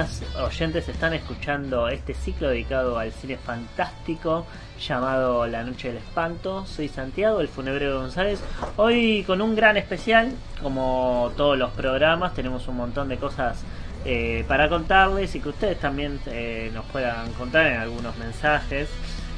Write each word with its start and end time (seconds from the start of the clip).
Buenos 0.00 0.20
días, 0.20 0.40
oyentes. 0.40 0.88
Están 0.88 1.12
escuchando 1.12 1.88
este 1.88 2.14
ciclo 2.14 2.48
dedicado 2.48 2.98
al 2.98 3.12
cine 3.12 3.36
fantástico 3.36 4.46
llamado 4.80 5.46
La 5.46 5.62
Noche 5.62 5.88
del 5.88 5.98
Espanto. 5.98 6.64
Soy 6.66 6.88
Santiago, 6.88 7.40
el 7.40 7.48
funebrero 7.48 8.00
González. 8.00 8.40
Hoy 8.76 9.24
con 9.26 9.42
un 9.42 9.54
gran 9.54 9.76
especial, 9.76 10.32
como 10.62 11.32
todos 11.36 11.58
los 11.58 11.70
programas, 11.72 12.32
tenemos 12.32 12.66
un 12.68 12.76
montón 12.76 13.10
de 13.10 13.18
cosas 13.18 13.62
eh, 14.06 14.42
para 14.48 14.70
contarles 14.70 15.34
y 15.34 15.40
que 15.40 15.50
ustedes 15.50 15.78
también 15.78 16.18
eh, 16.26 16.70
nos 16.72 16.86
puedan 16.86 17.30
contar 17.32 17.66
en 17.66 17.80
algunos 17.80 18.16
mensajes. 18.16 18.88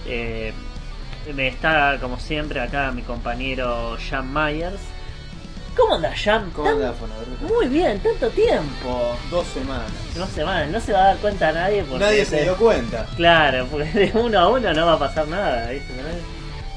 Eh, 0.07 0.53
me 1.35 1.49
está, 1.49 1.99
como 2.01 2.21
siempre, 2.21 2.61
acá 2.61 2.93
mi 2.93 3.03
compañero 3.03 3.97
Jan 4.09 4.33
Myers. 4.33 4.81
¿Cómo 5.77 5.95
anda, 5.95 6.13
Jan? 6.15 6.51
¿Cómo 6.51 6.69
Tan- 6.69 6.77
anda, 6.77 6.93
Fonobrero? 6.93 7.55
Muy 7.55 7.67
bien, 7.69 7.99
tanto 8.01 8.29
tiempo. 8.31 9.17
Dos 9.31 9.47
semanas. 9.49 9.91
No 10.17 10.27
se 10.27 10.45
va, 10.45 10.67
no 10.67 10.81
se 10.81 10.93
va 10.93 10.99
a 11.01 11.05
dar 11.09 11.17
cuenta 11.19 11.51
nadie 11.53 11.83
porque 11.85 12.05
Nadie 12.05 12.25
se 12.27 12.43
dio 12.43 12.57
cuenta. 12.57 13.07
Claro, 13.17 13.67
porque 13.71 13.89
de 13.91 14.13
uno 14.19 14.39
a 14.39 14.49
uno 14.49 14.73
no 14.75 14.87
va 14.87 14.93
a 14.95 14.99
pasar 14.99 15.27
nada, 15.29 15.71
¿viste? 15.71 15.93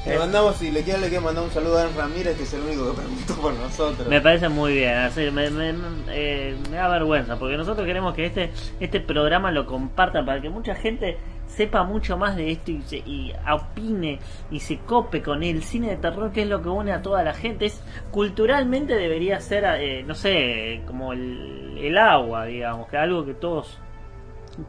Le 0.06 0.18
mandamos, 0.20 0.56
si 0.56 0.70
le 0.70 0.82
quieren, 0.82 1.02
le 1.02 1.08
quiero 1.08 1.24
mandar 1.24 1.42
un 1.42 1.50
saludo 1.50 1.78
a 1.78 1.82
Dan 1.82 1.96
Ramírez, 1.96 2.36
que 2.36 2.44
es 2.44 2.52
el 2.54 2.60
único 2.60 2.90
que 2.92 2.98
preguntó 3.02 3.34
por 3.34 3.52
nosotros. 3.54 4.06
Me 4.06 4.20
parece 4.20 4.48
muy 4.48 4.74
bien, 4.74 4.94
así, 4.98 5.30
me, 5.32 5.50
me- 5.50 5.74
eh, 6.10 6.54
me 6.70 6.76
da 6.76 6.86
vergüenza, 6.88 7.36
porque 7.36 7.56
nosotros 7.56 7.84
queremos 7.84 8.14
que 8.14 8.26
este 8.26 8.52
este 8.78 9.00
programa 9.00 9.50
lo 9.50 9.66
compartan 9.66 10.24
para 10.24 10.40
que 10.40 10.48
mucha 10.48 10.76
gente 10.76 11.18
sepa 11.56 11.84
mucho 11.84 12.18
más 12.18 12.36
de 12.36 12.52
esto 12.52 12.70
y, 12.70 12.82
se- 12.82 12.98
y 12.98 13.32
opine 13.50 14.18
y 14.50 14.60
se 14.60 14.78
cope 14.80 15.22
con 15.22 15.42
el 15.42 15.62
cine 15.62 15.88
de 15.88 15.96
terror, 15.96 16.30
que 16.30 16.42
es 16.42 16.48
lo 16.48 16.60
que 16.62 16.68
une 16.68 16.92
a 16.92 17.00
toda 17.00 17.22
la 17.22 17.32
gente. 17.32 17.64
Es 17.66 17.82
Culturalmente 18.10 18.94
debería 18.94 19.40
ser, 19.40 19.64
eh, 19.78 20.02
no 20.06 20.14
sé, 20.14 20.82
como 20.86 21.12
el, 21.14 21.78
el 21.78 21.96
agua, 21.96 22.44
digamos, 22.44 22.88
que 22.88 22.98
algo 22.98 23.24
que 23.24 23.32
todos, 23.34 23.78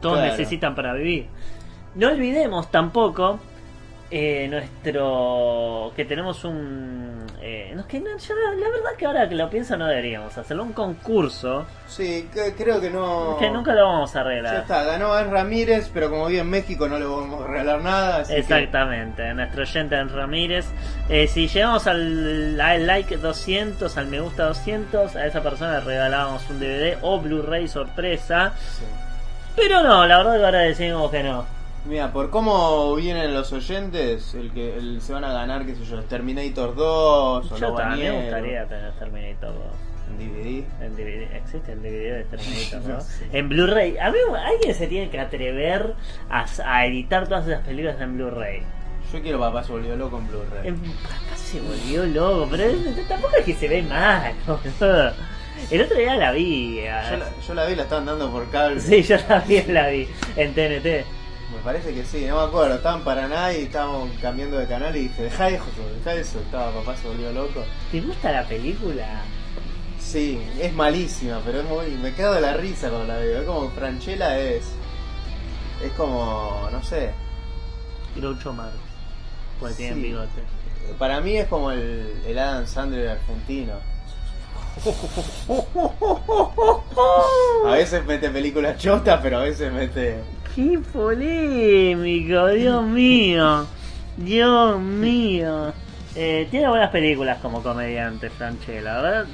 todos 0.00 0.16
Claro. 0.18 0.30
necesitan 0.32 0.74
para 0.74 0.94
vivir. 0.94 1.26
No 1.94 2.08
olvidemos 2.08 2.70
tampoco 2.70 3.38
eh, 4.10 4.48
nuestro 4.48 5.92
que 5.94 6.04
tenemos 6.06 6.42
un 6.44 7.26
eh, 7.50 7.72
no, 7.74 7.80
es 7.80 7.86
que 7.86 7.98
no, 8.00 8.16
yo 8.18 8.34
la, 8.34 8.50
verdad 8.68 8.90
que 8.98 9.06
ahora 9.06 9.28
que 9.28 9.34
lo 9.34 9.48
pienso 9.48 9.76
no 9.76 9.86
deberíamos 9.86 10.36
hacerlo 10.36 10.62
un 10.64 10.72
concurso 10.72 11.64
Sí, 11.86 12.28
que- 12.34 12.52
creo 12.54 12.80
que 12.80 12.90
no. 12.90 13.36
que 13.38 13.48
nunca 13.50 13.72
lo 13.74 13.84
vamos 13.86 14.10
a 14.14 14.18
Ya 14.18 14.20
arreglar 14.20 14.56
está, 14.56 14.82
ganó 14.84 15.14
Dan 15.14 15.30
Ramírez, 15.30 15.90
pero 15.94 16.10
como 16.10 16.26
vive 16.26 16.40
en 16.40 16.50
México 16.50 16.86
no 16.88 16.98
le 16.98 17.06
vamos 17.06 17.42
a 17.42 17.46
regalar 17.46 17.80
nada. 17.80 18.16
Así 18.18 18.34
que- 18.34 18.40
Exactamente, 18.40 19.32
nuestro 19.34 19.62
oyente 19.62 19.96
en 19.96 20.08
Ramírez. 20.10 20.66
Eh, 21.08 21.26
si 21.26 21.48
llegamos 21.48 21.86
al, 21.86 22.60
al 22.60 22.86
like 22.86 23.16
200, 23.16 23.96
al 23.96 24.06
me 24.08 24.20
gusta 24.20 24.44
200, 24.44 25.16
a 25.16 25.26
esa 25.26 25.40
persona 25.42 25.78
le 25.78 25.84
regalábamos 25.86 26.48
un 26.50 26.60
DVD 26.60 26.98
o 27.02 27.18
Blu-ray 27.20 27.66
sorpresa. 27.68 28.52
Sí. 28.58 28.84
Pero 29.56 29.82
no, 29.82 30.06
la 30.06 30.18
verdad 30.18 30.38
que 30.38 30.44
ahora 30.44 30.58
decimos 30.60 31.10
que 31.10 31.22
no. 31.22 31.44
Mira, 31.88 32.12
por 32.12 32.28
cómo 32.28 32.94
vienen 32.96 33.32
los 33.32 33.50
oyentes, 33.54 34.34
el 34.34 34.52
que 34.52 34.76
el, 34.76 35.00
se 35.00 35.14
van 35.14 35.24
a 35.24 35.32
ganar, 35.32 35.64
qué 35.64 35.74
sé 35.74 35.86
yo, 35.86 36.02
Terminator 36.02 36.74
2 36.74 37.50
o 37.50 37.56
Yo 37.56 37.72
también 37.72 38.12
me 38.12 38.20
gustaría 38.20 38.66
tener 38.66 38.92
Terminator 38.92 39.54
2. 39.54 39.64
en 40.10 40.18
DVD. 40.18 40.84
En 40.84 40.94
DVD, 40.94 41.34
¿Existe 41.34 41.72
el 41.72 41.80
DVD 41.80 42.16
de 42.16 42.24
Terminator, 42.24 42.82
no? 42.88 42.94
No 42.96 43.00
sé. 43.00 43.26
En 43.32 43.48
Blu-ray. 43.48 43.96
A 43.96 44.10
mí, 44.10 44.18
alguien 44.36 44.74
se 44.74 44.86
tiene 44.86 45.08
que 45.08 45.18
atrever 45.18 45.94
a, 46.28 46.44
a 46.66 46.86
editar 46.86 47.26
todas 47.26 47.46
esas 47.46 47.64
películas 47.64 47.98
en 48.02 48.18
Blu-ray. 48.18 48.62
Yo 49.10 49.22
quiero 49.22 49.40
Papá 49.40 49.64
se 49.64 49.72
volvió 49.72 49.96
loco 49.96 50.18
en 50.18 50.28
Blu-ray. 50.28 50.70
Papá 50.70 51.36
se 51.36 51.58
volvió 51.58 52.04
loco, 52.04 52.48
pero 52.50 52.64
tampoco 53.08 53.36
es 53.36 53.46
que 53.46 53.54
se 53.54 53.66
ve 53.66 53.82
mal. 53.82 54.34
boludo. 54.46 55.12
El 55.70 55.80
otro 55.80 55.96
día 55.96 56.16
la 56.16 56.32
vi. 56.32 56.82
Yo 56.82 57.16
la, 57.16 57.26
yo 57.46 57.54
la 57.54 57.64
vi, 57.64 57.74
la 57.76 57.82
estaban 57.84 58.04
dando 58.04 58.30
por 58.30 58.50
cable. 58.50 58.78
Sí, 58.78 59.02
yo 59.02 59.18
también 59.20 59.72
la 59.72 59.88
vi 59.88 60.06
en 60.36 60.52
TNT. 60.52 61.17
Me 61.58 61.64
parece 61.64 61.92
que 61.92 62.04
sí, 62.04 62.24
no 62.26 62.36
me 62.36 62.42
acuerdo. 62.48 62.76
Estaba 62.76 62.96
en 62.98 63.04
Paraná 63.04 63.52
y 63.52 63.62
estábamos 63.64 64.10
cambiando 64.22 64.58
de 64.58 64.66
canal 64.66 64.94
y 64.96 65.08
dije, 65.08 65.24
deja 65.24 65.48
eso, 65.48 65.64
deja 65.98 66.14
eso. 66.14 66.38
Estaba 66.40 66.70
Papá 66.72 66.96
se 66.96 67.08
volvió 67.08 67.32
loco. 67.32 67.64
¿Te 67.90 68.00
gusta 68.00 68.30
la 68.32 68.46
película? 68.46 69.22
Sí, 69.98 70.40
es 70.60 70.72
malísima, 70.72 71.40
pero 71.44 71.60
es 71.60 71.66
muy. 71.66 71.88
Me 72.00 72.14
quedo 72.14 72.34
de 72.34 72.40
la 72.40 72.54
risa 72.54 72.88
cuando 72.88 73.08
la 73.08 73.16
veo. 73.18 73.40
Es 73.40 73.46
como 73.46 73.70
Franchella 73.70 74.38
es. 74.38 74.64
Es 75.84 75.90
como. 75.96 76.68
no 76.70 76.82
sé. 76.82 77.10
Groucho 78.16 78.52
Marx. 78.52 78.74
Porque 79.58 79.74
tiene 79.74 79.94
Sí. 79.96 80.02
bigote. 80.02 80.42
Para 80.98 81.20
mí 81.20 81.36
es 81.36 81.48
como 81.48 81.72
el, 81.72 82.22
el 82.26 82.38
Adam 82.38 82.66
Sandler 82.66 83.08
argentino. 83.08 83.74
A 87.66 87.70
veces 87.72 88.04
mete 88.06 88.30
películas 88.30 88.78
chotas, 88.78 89.18
pero 89.22 89.38
a 89.38 89.42
veces 89.42 89.72
mete. 89.72 90.18
¡Qué 90.58 90.76
polémico! 90.92 92.46
¡Dios 92.48 92.82
mío! 92.84 93.64
¡Dios 94.16 94.80
mío! 94.80 95.72
Eh, 96.16 96.48
tiene 96.50 96.68
buenas 96.68 96.90
películas 96.90 97.38
como 97.40 97.62
comediante, 97.62 98.28
Franchella, 98.28 99.00
¿verdad? 99.00 99.26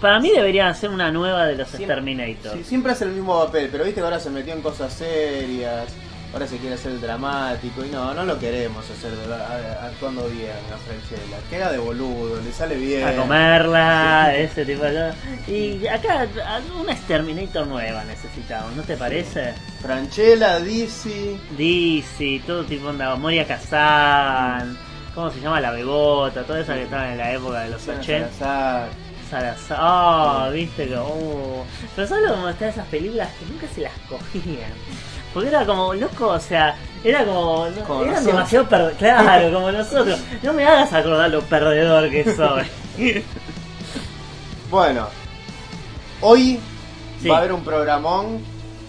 Para 0.00 0.18
mí 0.18 0.32
deberían 0.34 0.66
hacer 0.66 0.90
una 0.90 1.12
nueva 1.12 1.46
de 1.46 1.54
los 1.54 1.68
Siempre- 1.68 1.94
Exterminators. 1.94 2.56
Sí, 2.56 2.64
siempre 2.64 2.90
hace 2.90 3.04
el 3.04 3.10
mismo 3.12 3.38
papel, 3.44 3.68
pero 3.70 3.84
viste 3.84 4.00
que 4.00 4.04
ahora 4.04 4.18
se 4.18 4.30
metió 4.30 4.52
en 4.52 4.62
cosas 4.62 4.92
serias. 4.94 5.94
Ahora 6.34 6.48
se 6.48 6.58
quiere 6.58 6.74
hacer 6.74 7.00
dramático 7.00 7.84
y 7.84 7.90
no, 7.90 8.12
no 8.12 8.24
lo 8.24 8.36
queremos 8.40 8.84
hacer 8.90 9.12
a- 9.32 9.86
actuando 9.86 10.28
bien 10.28 10.50
a 10.50 10.76
Franchella. 10.78 11.36
Que 11.48 11.56
haga 11.56 11.70
de 11.70 11.78
boludo, 11.78 12.40
le 12.42 12.52
sale 12.52 12.74
bien. 12.74 13.06
A 13.06 13.14
comerla, 13.14 14.34
ese 14.36 14.66
tipo 14.66 14.82
de 14.82 14.90
cosas. 14.92 15.16
Y 15.48 15.86
acá 15.86 16.26
una 16.76 16.92
Exterminator 16.92 17.66
nueva 17.68 18.02
necesitamos, 18.04 18.74
¿no 18.74 18.82
te 18.82 18.96
parece? 18.96 19.54
Franchella, 19.80 20.58
DC. 20.58 21.38
DC, 21.56 22.42
todo 22.46 22.64
tipo 22.64 22.92
de 22.92 23.04
Moria 23.16 23.46
Kazan, 23.46 24.76
¿cómo 25.14 25.30
se 25.30 25.40
llama? 25.40 25.60
La 25.60 25.70
Bebota, 25.70 26.42
toda 26.42 26.60
esa 26.60 26.74
que 26.74 26.82
estaba 26.82 27.12
en 27.12 27.18
la 27.18 27.32
época 27.32 27.60
de 27.60 27.70
los 27.70 27.86
Luciana 27.86 28.00
80. 28.00 28.28
Salazar. 28.38 28.88
Salazar, 29.30 29.78
ah, 29.80 30.50
viste 30.52 30.86
que. 30.88 30.96
oh. 30.96 31.64
Pero 31.96 32.08
solo 32.08 32.34
como 32.34 32.48
están 32.48 32.68
esas 32.68 32.86
películas 32.88 33.28
que 33.38 33.46
nunca 33.46 33.66
se 33.74 33.80
las 33.82 33.92
cogían. 34.08 34.72
Porque 35.34 35.48
era 35.48 35.66
como, 35.66 35.92
loco, 35.94 36.28
o 36.28 36.40
sea, 36.40 36.76
era 37.02 37.24
como. 37.24 37.66
no- 37.68 37.84
Como 37.84 38.02
eran 38.02 38.14
nosotros. 38.14 38.24
demasiado 38.34 38.68
perdedores. 38.68 38.96
Claro, 38.98 39.52
como 39.52 39.72
nosotros. 39.72 40.20
No 40.42 40.52
me 40.54 40.64
hagas 40.64 40.92
acordar 40.92 41.28
lo 41.30 41.40
perdedor 41.42 42.08
que 42.10 42.24
soy. 42.34 42.64
Bueno, 44.70 45.08
hoy 46.20 46.58
Sí. 47.20 47.28
va 47.28 47.36
a 47.36 47.38
haber 47.40 47.52
un 47.52 47.62
programón 47.64 48.40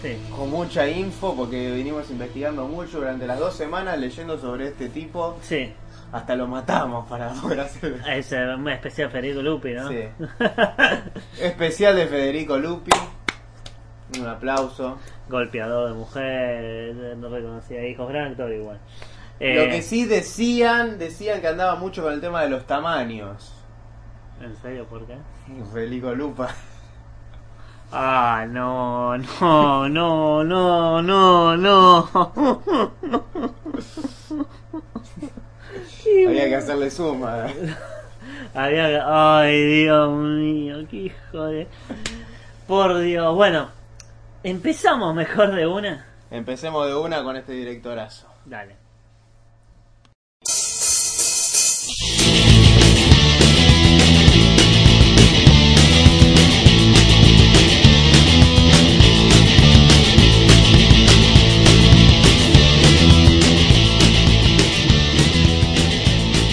sí. 0.01 0.17
con 0.35 0.49
mucha 0.49 0.87
info 0.87 1.35
porque 1.35 1.69
venimos 1.71 2.09
investigando 2.09 2.65
mucho 2.67 2.97
durante 2.99 3.27
las 3.27 3.39
dos 3.39 3.55
semanas 3.55 3.97
leyendo 3.99 4.39
sobre 4.39 4.69
este 4.69 4.89
tipo. 4.89 5.37
Sí. 5.41 5.71
Hasta 6.11 6.35
lo 6.35 6.47
matamos 6.47 7.07
para 7.07 7.29
poder 7.33 7.59
hacer. 7.61 8.01
Es 8.09 8.31
eh, 8.31 8.45
un 8.55 8.67
especial 8.69 9.09
Federico 9.11 9.41
Lupi, 9.41 9.73
¿no? 9.73 9.89
Sí. 9.89 9.99
Especial 11.41 11.95
de 11.95 12.07
Federico 12.07 12.57
Lupi. 12.57 12.91
Un 14.19 14.27
aplauso. 14.27 14.97
Golpeador 15.29 15.89
de 15.89 15.95
mujer, 15.95 16.95
no 17.17 17.29
reconocía 17.29 17.85
hijos, 17.87 18.07
gran 18.09 18.31
actor 18.31 18.51
igual. 18.51 18.79
Eh, 19.39 19.55
Lo 19.55 19.71
que 19.71 19.81
sí 19.81 20.05
decían, 20.05 20.97
decían 20.97 21.41
que 21.41 21.47
andaba 21.47 21.75
mucho 21.75 22.03
con 22.03 22.13
el 22.13 22.21
tema 22.21 22.41
de 22.43 22.49
los 22.49 22.65
tamaños. 22.65 23.53
¿En 24.41 24.55
serio 24.57 24.85
por 24.85 25.05
qué? 25.05 25.15
Federico 25.73 26.13
Lupa. 26.13 26.49
Ah, 27.91 28.45
no, 28.49 29.17
no, 29.17 29.89
no, 29.89 30.43
no, 30.43 31.01
no, 31.01 31.57
no. 31.57 32.09
Había 36.27 36.45
que 36.49 36.55
hacerle 36.55 36.89
suma. 36.91 37.45
Había 38.53 38.87
que- 38.87 39.01
Ay, 39.05 39.81
Dios 39.83 40.17
mío, 40.17 40.77
qué 40.89 40.97
hijo 40.97 41.45
de... 41.47 41.67
Por 42.67 42.97
Dios, 42.99 43.35
bueno, 43.35 43.67
empezamos 44.45 45.15
mejor 45.15 45.55
de 45.55 45.65
una. 45.65 46.05
Empecemos 46.29 46.85
de 46.85 46.95
una 46.95 47.23
con 47.23 47.35
este 47.35 47.53
directorazo. 47.53 48.27
Dale. 48.45 48.75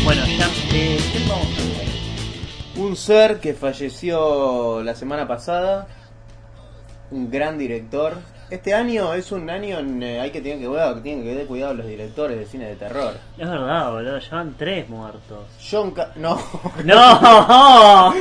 Bueno, 0.04 0.24
ya, 0.38 0.46
eh, 0.72 0.98
¿qué 1.12 1.28
vamos 1.28 1.46
a? 1.58 2.80
Un 2.80 2.96
ser 2.96 3.38
que 3.38 3.52
falleció 3.52 4.82
la 4.82 4.94
semana 4.94 5.28
pasada, 5.28 5.86
un 7.12 7.30
gran 7.30 7.58
director. 7.58 8.14
Este 8.50 8.74
año 8.74 9.14
es 9.14 9.32
un 9.32 9.48
año 9.48 9.78
en 9.78 10.02
eh, 10.02 10.20
hay 10.20 10.30
que 10.30 10.42
tener 10.42 10.58
que 10.58 10.66
cuidado, 10.66 10.96
que 10.96 11.00
tienen 11.00 11.24
que 11.24 11.30
tener 11.30 11.46
cuidado 11.46 11.72
los 11.74 11.86
directores 11.86 12.38
de 12.38 12.44
cine 12.44 12.66
de 12.66 12.76
terror. 12.76 13.14
Es 13.38 13.48
verdad, 13.48 13.90
boludo, 13.90 14.18
llevan 14.18 14.54
tres 14.58 14.88
muertos. 14.90 15.46
John 15.70 15.92
Ca- 15.92 16.12
no, 16.16 16.38
No, 16.84 18.12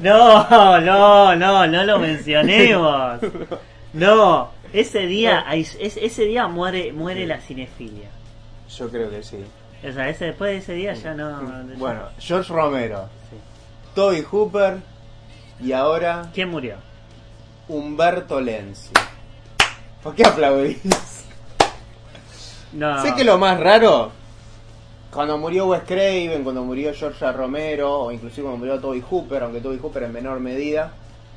no, 0.00 0.80
no, 0.80 1.36
no, 1.36 1.66
no 1.66 1.84
lo 1.84 1.98
mencionemos. 1.98 3.20
No, 3.92 4.50
ese 4.72 5.00
día, 5.06 5.44
ese 5.52 6.22
día 6.24 6.46
muere, 6.48 6.92
muere 6.92 7.26
la 7.26 7.40
cinefilia. 7.40 8.08
yo 8.70 8.88
creo 8.90 9.10
que 9.10 9.22
sí. 9.22 9.44
O 9.86 9.92
sea, 9.92 10.08
ese, 10.08 10.26
después 10.26 10.50
de 10.52 10.56
ese 10.58 10.72
día 10.72 10.94
ya 10.94 11.14
no. 11.14 11.38
Bueno, 11.76 12.00
George 12.18 12.52
Romero, 12.52 13.08
Sí. 13.30 13.36
Toby 13.94 14.22
Hooper 14.22 14.78
y 15.60 15.72
ahora 15.72 16.30
¿Quién 16.34 16.50
murió? 16.50 16.76
Humberto 17.68 18.40
Lenzi. 18.40 18.92
¿Por 20.02 20.14
qué 20.14 20.24
aplaudís? 20.24 21.24
No. 22.72 23.02
Sé 23.02 23.14
que 23.14 23.24
lo 23.24 23.38
más 23.38 23.58
raro, 23.58 24.12
cuando 25.10 25.38
murió 25.38 25.66
Wes 25.68 25.82
Craven, 25.86 26.44
cuando 26.44 26.62
murió 26.62 26.92
George 26.94 27.32
Romero, 27.32 28.00
o 28.02 28.12
inclusive 28.12 28.42
cuando 28.42 28.58
murió 28.58 28.80
Toby 28.80 29.02
Hooper, 29.08 29.42
aunque 29.42 29.60
Toby 29.60 29.78
Hooper 29.82 30.04
en 30.04 30.12
menor 30.12 30.40
medida, 30.40 30.92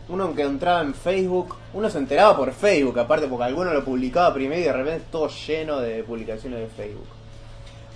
uno 0.10 0.34
que 0.36 0.42
entraba 0.42 0.82
en 0.82 0.94
Facebook, 0.94 1.56
uno 1.74 1.90
se 1.90 2.00
enteraba 2.00 2.36
por 2.36 2.52
Facebook, 2.52 3.00
aparte 3.00 3.28
porque 3.28 3.46
alguno 3.46 3.74
lo 3.74 3.86
publicaba 3.86 4.34
primero 4.34 4.60
y 4.60 4.66
de 4.66 4.74
repente 4.74 5.06
todo 5.12 5.30
lleno 5.30 5.80
de 5.80 6.04
publicaciones 6.04 6.60
de 6.60 6.68
Facebook. 6.68 7.08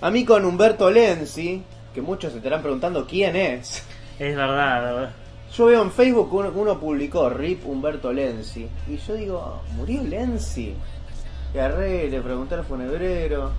A 0.00 0.10
mí 0.10 0.24
con 0.24 0.44
Humberto 0.44 0.90
Lenzi, 0.90 1.62
que 1.92 2.00
muchos 2.00 2.32
se 2.32 2.38
estarán 2.38 2.62
preguntando 2.62 3.06
quién 3.06 3.36
es, 3.36 3.82
Es 4.18 4.36
verdad, 4.36 4.82
verdad. 4.82 5.10
Yo 5.56 5.66
veo 5.66 5.82
en 5.82 5.92
Facebook 5.92 6.30
que 6.30 6.36
uno, 6.36 6.52
uno 6.54 6.80
publicó 6.80 7.28
RIP 7.30 7.66
Humberto 7.66 8.12
Lenzi. 8.12 8.68
Y 8.88 8.96
yo 8.96 9.14
digo, 9.14 9.62
¿murió 9.76 10.02
Lenzi? 10.02 10.74
Y 11.54 11.58
agarré, 11.58 12.08
le 12.10 12.20
pregunté 12.20 12.56
al 12.56 12.64
funebrero. 12.64 13.52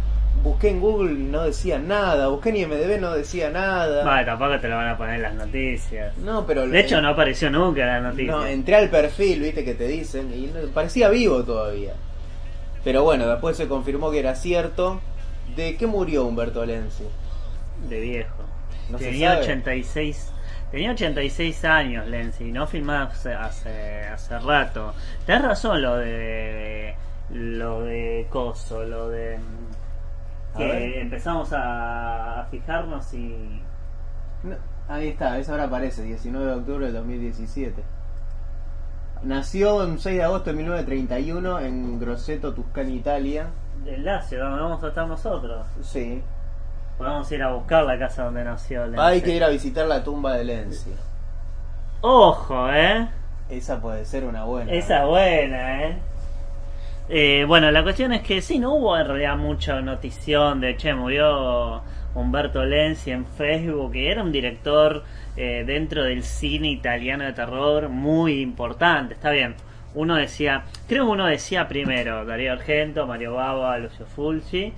Busqué 0.44 0.70
en 0.70 0.82
Google 0.82 1.14
no 1.14 1.44
decía 1.44 1.80
nada. 1.80 2.28
Busqué 2.28 2.50
en 2.50 2.58
IMDB 2.58 3.00
no 3.00 3.14
decía 3.14 3.50
nada. 3.50 4.04
Vale, 4.04 4.26
tampoco 4.26 4.60
te 4.60 4.68
lo 4.68 4.76
van 4.76 4.90
a 4.90 4.98
poner 4.98 5.16
en 5.16 5.22
las 5.22 5.34
noticias. 5.34 6.18
No, 6.18 6.46
pero. 6.46 6.68
De 6.68 6.80
hecho, 6.82 7.02
no 7.02 7.10
apareció 7.10 7.50
nunca 7.50 7.82
en 7.82 7.88
las 7.88 8.04
noticias. 8.04 8.36
No, 8.36 8.46
entré 8.46 8.76
al 8.76 8.90
perfil, 8.90 9.42
viste, 9.42 9.64
que 9.64 9.74
te 9.74 9.88
dicen. 9.88 10.32
Y 10.34 10.52
parecía 10.74 11.10
vivo 11.10 11.44
todavía. 11.44 11.94
Pero 12.84 13.04
bueno, 13.04 13.28
después 13.28 13.56
se 13.58 13.68
confirmó 13.68 14.12
que 14.12 14.20
era 14.20 14.36
cierto. 14.36 15.00
¿De 15.56 15.78
qué 15.78 15.88
murió 15.88 16.26
Humberto 16.26 16.66
Lenzi? 16.66 17.06
De 17.90 18.00
viejo. 18.02 18.44
No 18.90 18.98
se 19.00 19.06
Tenía 19.06 19.32
sabe. 19.32 19.44
86. 19.44 20.32
Tenía 20.76 20.92
86 20.92 21.64
años, 21.64 22.06
Lenzi, 22.06 22.52
no 22.52 22.68
filmaba 22.68 23.04
hace, 23.04 23.34
hace, 23.34 24.02
hace 24.08 24.40
rato. 24.40 24.94
Tenés 25.26 25.44
razón 25.44 25.82
lo 25.82 25.96
de. 25.96 26.94
Lo 27.30 27.84
de 27.84 28.28
Coso, 28.30 28.84
lo 28.84 29.08
de. 29.08 29.40
A. 30.54 30.58
Que 30.58 31.00
empezamos 31.00 31.54
a, 31.54 32.42
a 32.42 32.46
fijarnos 32.48 33.14
y. 33.14 33.62
No, 34.44 34.58
ahí 34.90 35.08
está, 35.08 35.40
esa 35.40 35.54
ahora 35.54 35.64
aparece, 35.64 36.04
19 36.04 36.46
de 36.46 36.54
octubre 36.56 36.86
del 36.88 36.96
2017. 36.96 37.82
Nació 39.24 39.82
el 39.82 39.98
6 39.98 40.18
de 40.18 40.24
agosto 40.26 40.50
de 40.50 40.58
1931 40.58 41.60
en 41.62 42.00
Grosseto, 42.02 42.54
Tuscany, 42.54 42.96
Italia. 42.96 43.48
El 43.86 44.04
Lazio, 44.04 44.44
donde 44.44 44.62
vamos 44.62 44.84
a 44.84 44.90
estar 44.90 45.08
nosotros. 45.08 45.66
Sí. 45.84 46.22
Podemos 46.98 47.30
ir 47.32 47.44
a 47.44 47.52
buscar 47.54 47.84
la 47.84 48.00
casa 48.00 48.24
donde 48.24 48.44
nació 48.44 48.86
Lenzi. 48.86 49.00
Hay 49.02 49.22
que 49.22 49.36
ir 49.36 49.44
a 49.44 49.50
visitar 49.50 49.86
la 49.86 50.04
tumba 50.04 50.34
de 50.38 50.46
Lenzi. 50.46 50.92
Ojo, 52.02 52.70
eh. 52.72 53.08
Esa 53.50 53.82
puede 53.82 54.06
ser 54.06 54.24
una 54.24 54.46
buena. 54.46 54.72
Esa 54.72 55.02
es 55.04 55.08
buena, 55.08 55.84
eh. 55.84 55.98
Eh, 57.08 57.46
bueno, 57.48 57.70
la 57.70 57.84
cuestión 57.84 58.14
es 58.14 58.22
que 58.22 58.42
sí, 58.42 58.58
no 58.58 58.74
hubo 58.76 58.98
en 58.98 59.06
realidad 59.06 59.38
mucha 59.38 59.80
notición 59.82 60.60
de, 60.62 60.76
che, 60.76 60.94
murió 60.96 61.82
Humberto 62.16 62.64
Lenzi 62.66 63.12
en 63.12 63.26
Facebook, 63.26 63.92
que 63.92 64.10
era 64.10 64.24
un 64.24 64.32
director 64.32 65.04
eh, 65.38 65.64
dentro 65.68 66.04
del 66.04 66.24
cine 66.24 66.70
italiano 66.70 67.26
de 67.26 67.34
terror 67.34 67.90
muy 67.90 68.42
importante, 68.42 69.14
está 69.14 69.30
bien. 69.32 69.56
Uno 69.94 70.16
decía, 70.16 70.64
creo 70.88 71.06
que 71.06 71.12
uno 71.12 71.28
decía 71.28 71.68
primero 71.68 72.26
Darío 72.26 72.54
Argento, 72.54 73.06
Mario 73.06 73.36
Bava, 73.36 73.78
Lucio 73.78 74.06
Fulci, 74.06 74.74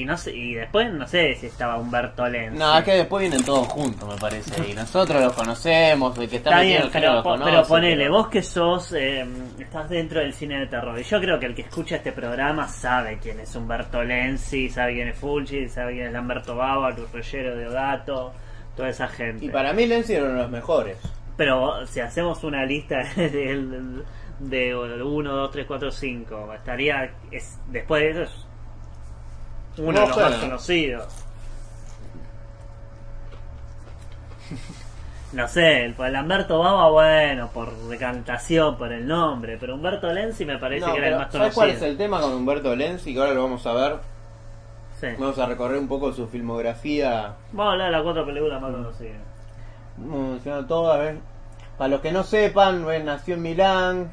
y 0.00 0.04
no 0.04 0.16
sé, 0.16 0.34
y 0.36 0.54
después 0.54 0.92
no 0.92 1.06
sé 1.06 1.34
si 1.34 1.46
estaba 1.46 1.76
Humberto 1.78 2.28
Lenzi. 2.28 2.58
No, 2.58 2.76
es 2.78 2.84
que 2.84 2.92
después 2.92 3.20
vienen 3.28 3.44
todos 3.44 3.66
juntos, 3.68 4.08
me 4.08 4.16
parece. 4.20 4.70
Y 4.70 4.74
nosotros 4.74 5.22
los 5.22 5.32
conocemos, 5.32 6.16
el 6.18 6.28
que 6.28 6.36
está, 6.36 6.50
Está 6.50 6.60
bien, 6.62 6.76
en 6.78 6.82
el 6.86 6.90
pero, 6.90 7.12
los 7.14 7.22
po- 7.22 7.30
conoce, 7.30 7.50
pero 7.50 7.66
ponele, 7.66 7.96
pero- 8.04 8.12
vos 8.14 8.28
que 8.28 8.42
sos, 8.42 8.92
eh, 8.92 9.26
estás 9.58 9.88
dentro 9.88 10.20
del 10.20 10.32
cine 10.32 10.58
de 10.60 10.66
terror. 10.66 10.98
Y 10.98 11.02
yo 11.02 11.20
creo 11.20 11.38
que 11.38 11.46
el 11.46 11.54
que 11.54 11.62
escucha 11.62 11.96
este 11.96 12.12
programa 12.12 12.66
sabe 12.68 13.18
quién 13.22 13.40
es 13.40 13.54
Humberto 13.54 14.02
Lenzi, 14.02 14.68
sabe 14.68 14.94
quién 14.94 15.08
es 15.08 15.18
Fulci, 15.18 15.68
sabe 15.68 15.92
quién 15.94 16.06
es 16.06 16.12
Lamberto 16.12 16.56
Bava, 16.56 16.90
Luz 16.90 17.10
Rollero 17.12 17.56
Deodato, 17.56 18.32
toda 18.76 18.88
esa 18.88 19.08
gente. 19.08 19.44
Y 19.44 19.48
para 19.50 19.72
mí 19.72 19.86
Lenzi 19.86 20.14
era 20.14 20.24
uno 20.24 20.34
de 20.34 20.42
los 20.42 20.50
mejores. 20.50 20.96
Pero 21.36 21.86
si 21.86 22.00
hacemos 22.00 22.44
una 22.44 22.64
lista 22.66 23.02
de, 23.16 24.02
de 24.38 24.74
1, 24.74 25.32
2, 25.34 25.50
3, 25.50 25.66
4, 25.66 25.90
5, 25.90 26.52
estaría, 26.54 27.10
es, 27.30 27.58
después 27.68 28.02
de 28.02 28.10
eso, 28.10 28.22
es 28.22 28.46
uno 29.78 29.92
No 29.92 30.00
de 30.00 30.06
los 30.08 30.16
más 30.16 30.32
¿no? 30.32 30.40
conocidos. 30.40 31.06
No 35.32 35.46
sé, 35.46 35.84
el, 35.84 35.94
el 35.96 36.12
Lamberto 36.12 36.58
Baba, 36.58 36.90
bueno, 36.90 37.50
por 37.54 37.72
decantación, 37.86 38.76
por 38.76 38.92
el 38.92 39.06
nombre, 39.06 39.58
pero 39.60 39.76
Humberto 39.76 40.12
Lenzi 40.12 40.44
me 40.44 40.58
parece 40.58 40.84
No, 40.84 40.92
que 40.92 40.98
era 40.98 41.06
el 41.06 41.12
pero 41.14 41.18
más 41.24 41.32
¿Sabes 41.32 41.54
conocido. 41.54 41.54
cuál 41.54 41.70
es 41.70 41.82
el 41.82 41.96
tema 41.96 42.20
con 42.20 42.32
Humberto 42.32 42.74
Lenzi? 42.74 43.14
Que 43.14 43.20
ahora 43.20 43.34
lo 43.34 43.44
vamos 43.44 43.64
a 43.64 43.72
ver. 43.74 43.96
Sí. 45.00 45.06
Vamos 45.16 45.38
a 45.38 45.46
recorrer 45.46 45.78
un 45.78 45.86
poco 45.86 46.12
su 46.12 46.26
filmografía. 46.26 47.36
Vamos 47.52 47.68
a 47.68 47.72
hablar 47.74 47.86
de 47.86 47.92
las 47.92 48.02
cuatro 48.02 48.26
películas 48.26 48.60
más 48.60 48.72
conocidas. 48.72 49.22
Mencionando 49.98 50.66
todas, 50.66 50.96
a 50.96 50.98
ver. 50.98 51.18
Para 51.78 51.88
los 51.90 52.00
que 52.00 52.10
no 52.10 52.24
sepan, 52.24 52.90
él 52.90 53.04
nació 53.04 53.34
en 53.34 53.42
Milán. 53.42 54.12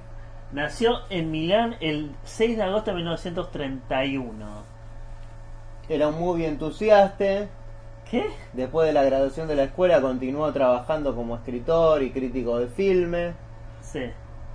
Nació 0.51 0.99
en 1.09 1.31
Milán 1.31 1.77
el 1.79 2.11
6 2.25 2.57
de 2.57 2.63
agosto 2.63 2.91
de 2.91 2.97
1931. 2.97 4.45
Era 5.89 6.07
un 6.09 6.19
muy 6.19 6.45
entusiasta. 6.45 7.47
¿Qué? 8.09 8.25
Después 8.53 8.87
de 8.87 8.93
la 8.93 9.03
graduación 9.03 9.47
de 9.47 9.55
la 9.55 9.63
escuela 9.63 9.99
continuó 10.01 10.51
trabajando 10.53 11.15
como 11.15 11.35
escritor 11.35 12.01
y 12.03 12.11
crítico 12.11 12.57
de 12.59 12.67
filme. 12.67 13.33
Sí. 13.81 14.01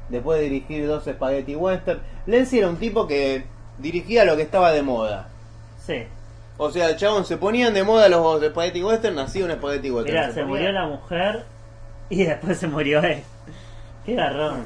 Después 0.08 0.38
de 0.40 0.44
dirigir 0.48 0.86
dos 0.86 1.04
spaghetti 1.04 1.54
western. 1.54 2.00
Lenzi 2.26 2.58
era 2.58 2.68
un 2.68 2.76
tipo 2.76 3.06
que 3.06 3.44
dirigía 3.78 4.24
lo 4.24 4.36
que 4.36 4.42
estaba 4.42 4.72
de 4.72 4.82
moda. 4.82 5.28
Sí. 5.78 6.04
O 6.58 6.70
sea, 6.70 6.96
chabón 6.96 7.24
se 7.24 7.36
ponían 7.38 7.74
de 7.74 7.82
moda 7.82 8.08
los 8.08 8.42
spaghetti 8.42 8.82
western, 8.82 9.16
nacía 9.16 9.44
un 9.44 9.52
spaghetti 9.52 9.90
western. 9.90 10.14
Mirá, 10.14 10.26
se 10.32 10.40
ponía- 10.42 10.46
murió 10.46 10.72
la 10.72 10.86
mujer 10.86 11.44
y 12.08 12.24
después 12.24 12.58
se 12.58 12.68
murió 12.68 13.02
él. 13.02 13.22
Qué 14.06 14.14
garrón. 14.14 14.64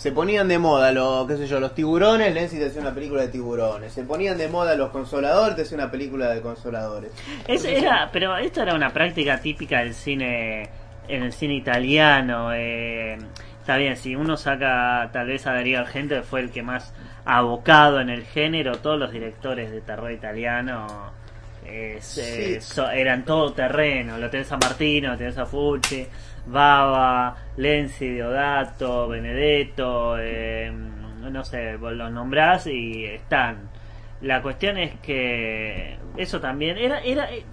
Se 0.00 0.12
ponían 0.12 0.48
de 0.48 0.58
moda 0.58 0.92
los, 0.92 1.26
qué 1.28 1.36
sé 1.36 1.46
yo, 1.46 1.60
los 1.60 1.74
tiburones, 1.74 2.32
Lenzi 2.32 2.58
te 2.58 2.68
hacía 2.68 2.80
una 2.80 2.94
película 2.94 3.20
de 3.20 3.28
tiburones. 3.28 3.92
Se 3.92 4.02
ponían 4.02 4.38
de 4.38 4.48
moda 4.48 4.74
los 4.74 4.88
consoladores, 4.88 5.56
te 5.56 5.62
hacía 5.62 5.76
una 5.76 5.90
película 5.90 6.30
de 6.30 6.40
consoladores. 6.40 7.12
Es- 7.46 7.66
era, 7.66 8.08
pero 8.10 8.34
esto 8.38 8.62
era 8.62 8.74
una 8.74 8.88
práctica 8.94 9.38
típica 9.42 9.80
del 9.80 9.92
cine, 9.92 10.70
en 11.06 11.22
el 11.22 11.32
cine 11.34 11.54
italiano. 11.54 12.50
eh, 12.54 13.18
está 13.60 13.76
bien, 13.76 13.94
si 13.98 14.16
uno 14.16 14.38
saca 14.38 15.10
tal 15.12 15.26
vez 15.26 15.46
a 15.46 15.52
Darío 15.52 15.80
Argento, 15.80 16.14
que 16.14 16.22
fue 16.22 16.40
el 16.40 16.50
que 16.50 16.62
más 16.62 16.94
abocado 17.26 18.00
en 18.00 18.08
el 18.08 18.24
género, 18.24 18.76
todos 18.78 18.98
los 18.98 19.12
directores 19.12 19.70
de 19.70 19.82
terror 19.82 20.10
italiano 20.10 20.86
eh, 21.66 21.98
so- 22.62 22.90
eran 22.90 23.24
todo 23.26 23.52
terreno. 23.52 24.16
Lo 24.16 24.30
tenés 24.30 24.50
a 24.50 24.56
Martino, 24.56 25.10
lo 25.10 25.18
tenés 25.18 25.36
a 25.36 25.44
Fulci, 25.44 26.06
Bava, 26.46 27.36
Lenzi, 27.56 28.08
Deodato, 28.08 29.08
Benedetto, 29.08 30.16
eh, 30.18 30.70
no 30.72 31.44
sé, 31.44 31.76
vos 31.76 31.92
los 31.92 32.10
nombrás 32.10 32.66
y 32.66 33.04
están. 33.04 33.68
La 34.22 34.42
cuestión 34.42 34.76
es 34.78 34.92
que 35.00 35.96
eso 36.16 36.40
también 36.40 36.76
era 36.76 37.00
era 37.00 37.32
eh, 37.32 37.44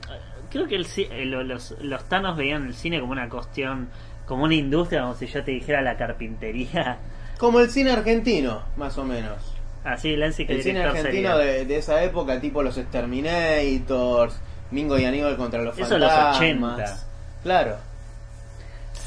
creo 0.50 0.68
que 0.68 0.76
el, 0.76 0.86
eh, 0.98 1.26
lo- 1.26 1.44
los 1.44 1.76
los 1.82 2.04
tanos 2.10 2.36
veían 2.38 2.66
el 2.68 2.74
cine 2.74 3.00
como 3.00 3.12
una 3.14 3.30
cuestión 3.30 3.90
como 4.26 4.44
una 4.44 4.56
industria 4.56 5.02
como 5.02 5.14
si 5.16 5.28
yo 5.28 5.44
te 5.44 5.52
dijera 5.52 5.82
la 5.82 5.96
carpintería 5.96 6.98
Como 7.38 7.60
el 7.62 7.70
cine 7.70 7.92
argentino, 7.92 8.64
más 8.76 8.98
o 8.98 9.06
menos. 9.06 9.38
así 9.86 10.18
Lenzi 10.18 10.46
que 10.46 10.56
El 10.56 10.64
cine 10.64 10.84
argentino 10.84 11.38
de, 11.38 11.66
de 11.66 11.78
esa 11.78 12.04
época, 12.04 12.42
tipo 12.42 12.62
los 12.64 12.78
Exterminators, 12.78 14.40
Mingo 14.72 14.98
y 14.98 15.06
Aníbal 15.06 15.38
contra 15.38 15.62
los 15.62 15.78
Eso 15.78 15.96
en 15.96 16.02
los 16.02 16.12
fantasmas. 16.12 16.38
80. 16.80 16.98
Claro. 17.44 17.76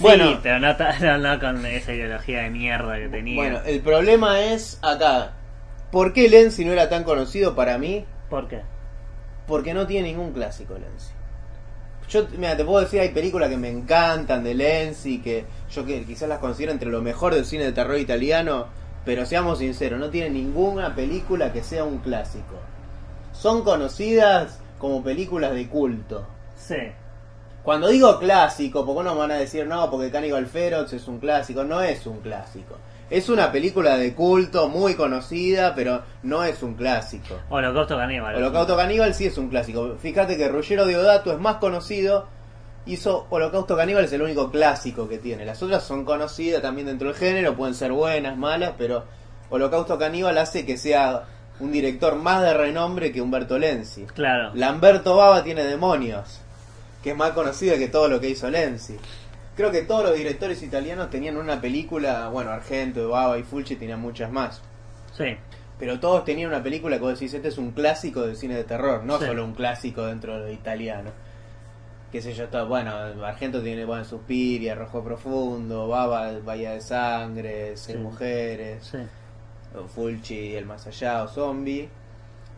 Sí, 0.00 0.04
Bueno. 0.06 0.40
pero 0.42 0.58
no, 0.60 0.74
ta- 0.76 0.98
no, 0.98 1.18
no 1.18 1.38
con 1.38 1.66
esa 1.66 1.92
ideología 1.92 2.40
de 2.44 2.48
mierda 2.50 2.96
que 2.96 3.08
tenía 3.10 3.36
Bueno, 3.36 3.60
el 3.66 3.80
problema 3.80 4.40
es 4.40 4.78
acá. 4.80 5.32
¿Por 5.92 6.14
qué 6.14 6.26
Lenzi 6.30 6.64
no 6.64 6.72
era 6.72 6.88
tan 6.88 7.04
conocido 7.04 7.54
para 7.54 7.76
mí? 7.76 8.06
¿por 8.30 8.48
qué? 8.48 8.62
Porque 9.46 9.74
no 9.74 9.86
tiene 9.86 10.08
ningún 10.08 10.32
clásico 10.32 10.72
Lenzi. 10.78 11.12
Yo, 12.08 12.26
mira, 12.38 12.56
te 12.56 12.64
puedo 12.64 12.80
decir, 12.80 13.00
hay 13.00 13.10
películas 13.10 13.50
que 13.50 13.58
me 13.58 13.68
encantan 13.68 14.42
de 14.42 14.54
Lenzi, 14.54 15.20
que 15.20 15.44
yo 15.70 15.84
que 15.84 16.02
quizás 16.04 16.30
las 16.30 16.38
considero 16.38 16.72
entre 16.72 16.88
lo 16.88 17.02
mejor 17.02 17.34
del 17.34 17.44
cine 17.44 17.64
de 17.64 17.72
terror 17.72 17.98
italiano, 17.98 18.68
pero 19.04 19.26
seamos 19.26 19.58
sinceros, 19.58 20.00
no 20.00 20.08
tiene 20.08 20.30
ninguna 20.30 20.94
película 20.94 21.52
que 21.52 21.62
sea 21.62 21.84
un 21.84 21.98
clásico. 21.98 22.56
Son 23.32 23.62
conocidas 23.64 24.60
como 24.78 25.02
películas 25.04 25.52
de 25.52 25.68
culto. 25.68 26.26
sí 26.56 26.76
Cuando 27.62 27.88
digo 27.88 28.18
clásico, 28.18 28.84
porque 28.86 29.00
uno 29.00 29.14
van 29.14 29.32
a 29.32 29.36
decir, 29.36 29.66
no, 29.66 29.90
porque 29.90 30.10
Cannibal 30.10 30.46
Ferox 30.46 30.92
es 30.92 31.06
un 31.08 31.18
clásico, 31.18 31.64
no 31.64 31.82
es 31.82 32.06
un 32.06 32.20
clásico. 32.20 32.76
Es 33.10 33.28
una 33.28 33.50
película 33.50 33.96
de 33.96 34.14
culto 34.14 34.68
muy 34.68 34.94
conocida, 34.94 35.74
pero 35.74 36.02
no 36.22 36.44
es 36.44 36.62
un 36.62 36.74
clásico. 36.74 37.34
Holocausto 37.48 37.96
Caníbal 37.96 38.36
Holocausto 38.36 38.76
Caníbal 38.76 39.14
sí 39.14 39.26
es 39.26 39.36
un 39.36 39.48
clásico. 39.48 39.96
Fíjate 40.00 40.36
que 40.36 40.48
Ruggero 40.48 40.86
Deodato 40.86 41.32
es 41.32 41.38
más 41.40 41.56
conocido. 41.56 42.28
Hizo 42.86 43.26
Holocausto 43.28 43.76
Caníbal 43.76 44.04
es 44.04 44.12
el 44.12 44.22
único 44.22 44.50
clásico 44.50 45.08
que 45.08 45.18
tiene. 45.18 45.44
Las 45.44 45.62
otras 45.62 45.82
son 45.82 46.04
conocidas 46.04 46.62
también 46.62 46.86
dentro 46.86 47.08
del 47.08 47.16
género, 47.16 47.56
pueden 47.56 47.74
ser 47.74 47.92
buenas, 47.92 48.38
malas, 48.38 48.74
pero 48.78 49.04
Holocausto 49.50 49.98
Caníbal 49.98 50.38
hace 50.38 50.64
que 50.64 50.76
sea 50.78 51.24
un 51.58 51.72
director 51.72 52.14
más 52.14 52.42
de 52.42 52.54
renombre 52.54 53.12
que 53.12 53.20
Humberto 53.20 53.58
Lenzi. 53.58 54.04
claro 54.06 54.52
Lamberto 54.54 55.16
Bava 55.16 55.42
tiene 55.44 55.64
Demonios, 55.64 56.40
que 57.02 57.10
es 57.10 57.16
más 57.16 57.30
conocida 57.32 57.76
que 57.78 57.88
todo 57.88 58.08
lo 58.08 58.20
que 58.20 58.28
hizo 58.30 58.50
Lenzi. 58.50 58.96
Creo 59.56 59.70
que 59.70 59.82
todos 59.82 60.04
los 60.04 60.14
directores 60.16 60.62
italianos 60.62 61.10
tenían 61.10 61.36
una 61.36 61.60
película, 61.60 62.28
bueno, 62.28 62.50
Argento, 62.50 63.08
Bava 63.10 63.38
y 63.38 63.42
Fulci 63.42 63.76
tenían 63.76 64.00
muchas 64.00 64.30
más. 64.30 64.62
sí 65.16 65.36
Pero 65.78 65.98
todos 65.98 66.24
tenían 66.24 66.48
una 66.50 66.62
película 66.62 66.96
que 66.96 67.02
vos 67.02 67.14
decís, 67.14 67.32
este 67.34 67.48
es 67.48 67.58
un 67.58 67.70
clásico 67.72 68.22
del 68.22 68.36
cine 68.36 68.54
de 68.54 68.64
terror, 68.64 69.02
no 69.04 69.18
Sí. 69.18 69.24
solo 69.26 69.44
un 69.44 69.54
clásico 69.54 70.04
dentro 70.06 70.34
de 70.34 70.40
lo 70.46 70.52
italiano. 70.52 71.10
Qué 72.12 72.20
sé 72.20 72.32
yo, 72.34 72.44
está, 72.44 72.64
bueno, 72.64 72.90
Argento 73.24 73.62
tiene 73.62 73.84
bueno, 73.84 74.04
Suspiria, 74.04 74.74
Rojo 74.74 75.02
Profundo, 75.02 75.88
Baba, 75.88 76.32
Bahía 76.44 76.72
de 76.72 76.80
Sangre, 76.80 77.76
Seis 77.76 77.96
Sí. 77.96 78.02
Mujeres, 78.02 78.84
sí 78.90 78.98
Fulci, 79.94 80.54
El 80.54 80.66
Más 80.66 80.86
Allá 80.86 81.22
o 81.22 81.28
Zombie. 81.28 81.88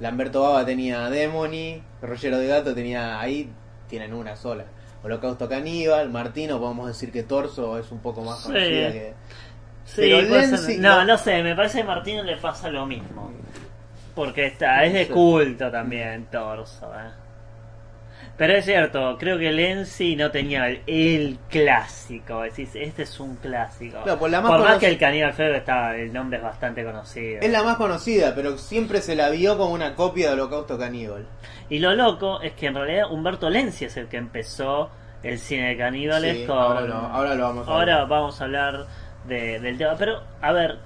Lamberto 0.00 0.40
Baba 0.42 0.64
tenía 0.64 1.08
Demony, 1.10 1.82
Rogero 2.00 2.38
de 2.38 2.46
Gato 2.48 2.74
tenía 2.74 3.20
ahí, 3.20 3.50
tienen 3.92 4.14
una 4.14 4.36
sola. 4.36 4.64
Holocausto 5.04 5.48
Caníbal, 5.50 6.08
Martino, 6.08 6.58
podemos 6.58 6.86
decir 6.86 7.12
que 7.12 7.22
Torso 7.24 7.78
es 7.78 7.92
un 7.92 7.98
poco 7.98 8.22
más 8.22 8.38
Sí. 8.40 8.46
conocida 8.46 8.92
que... 8.92 9.14
Sí, 9.84 9.94
Pero 9.96 10.18
Lenzi- 10.22 10.78
no, 10.78 11.00
no. 11.00 11.04
no 11.04 11.18
sé, 11.18 11.42
me 11.42 11.54
parece 11.54 11.78
que 11.78 11.82
a 11.82 11.86
Martino 11.86 12.22
le 12.22 12.36
pasa 12.38 12.70
lo 12.70 12.86
mismo. 12.86 13.30
Porque 14.14 14.46
está, 14.46 14.84
es 14.84 14.92
de 14.94 15.08
culto 15.08 15.70
también, 15.70 16.26
Torso. 16.30 16.90
¿eh? 16.94 17.10
Pero 18.38 18.54
es 18.54 18.64
cierto, 18.64 19.16
creo 19.18 19.38
que 19.38 19.52
Lenzi 19.52 20.16
no 20.16 20.30
tenía 20.30 20.66
el, 20.66 20.80
el 20.86 21.38
clásico. 21.48 22.40
Decís, 22.42 22.70
este 22.74 23.02
es 23.04 23.20
un 23.20 23.36
clásico. 23.36 23.98
No, 24.06 24.18
pues 24.18 24.32
la 24.32 24.40
más 24.40 24.50
Por 24.50 24.60
más 24.60 24.78
que 24.78 24.86
el 24.88 24.98
Caníbal 24.98 25.32
Feo 25.34 25.54
está, 25.54 25.94
el 25.96 26.12
nombre 26.12 26.38
es 26.38 26.42
bastante 26.44 26.82
conocido. 26.82 27.40
Es 27.42 27.50
la 27.52 27.62
más 27.62 27.76
conocida, 27.76 28.34
pero 28.34 28.56
siempre 28.58 29.00
se 29.00 29.14
la 29.14 29.28
vio 29.28 29.56
como 29.58 29.72
una 29.74 29.94
copia 29.94 30.28
de 30.28 30.32
Holocausto 30.34 30.78
Caníbal. 30.78 31.26
Y 31.68 31.78
lo 31.78 31.94
loco 31.94 32.40
es 32.40 32.52
que 32.52 32.66
en 32.66 32.74
realidad 32.74 33.10
Humberto 33.12 33.48
Lenzi 33.50 33.84
es 33.84 33.96
el 33.96 34.08
que 34.08 34.16
empezó 34.16 34.90
el 35.22 35.38
cine 35.38 35.68
de 35.68 35.76
caníbales 35.76 36.38
Sí, 36.38 36.46
con... 36.46 36.58
ahora 36.58 36.80
lo- 36.80 36.94
ahora 36.94 37.34
lo 37.36 37.42
vamos 37.44 37.68
a 37.68 37.70
Ahora 37.70 37.92
hablar. 37.94 38.08
vamos 38.08 38.40
a 38.40 38.44
hablar 38.44 38.86
de- 39.28 39.60
del 39.60 39.78
tema. 39.78 39.94
Pero, 39.96 40.20
a 40.40 40.52
ver, 40.52 40.78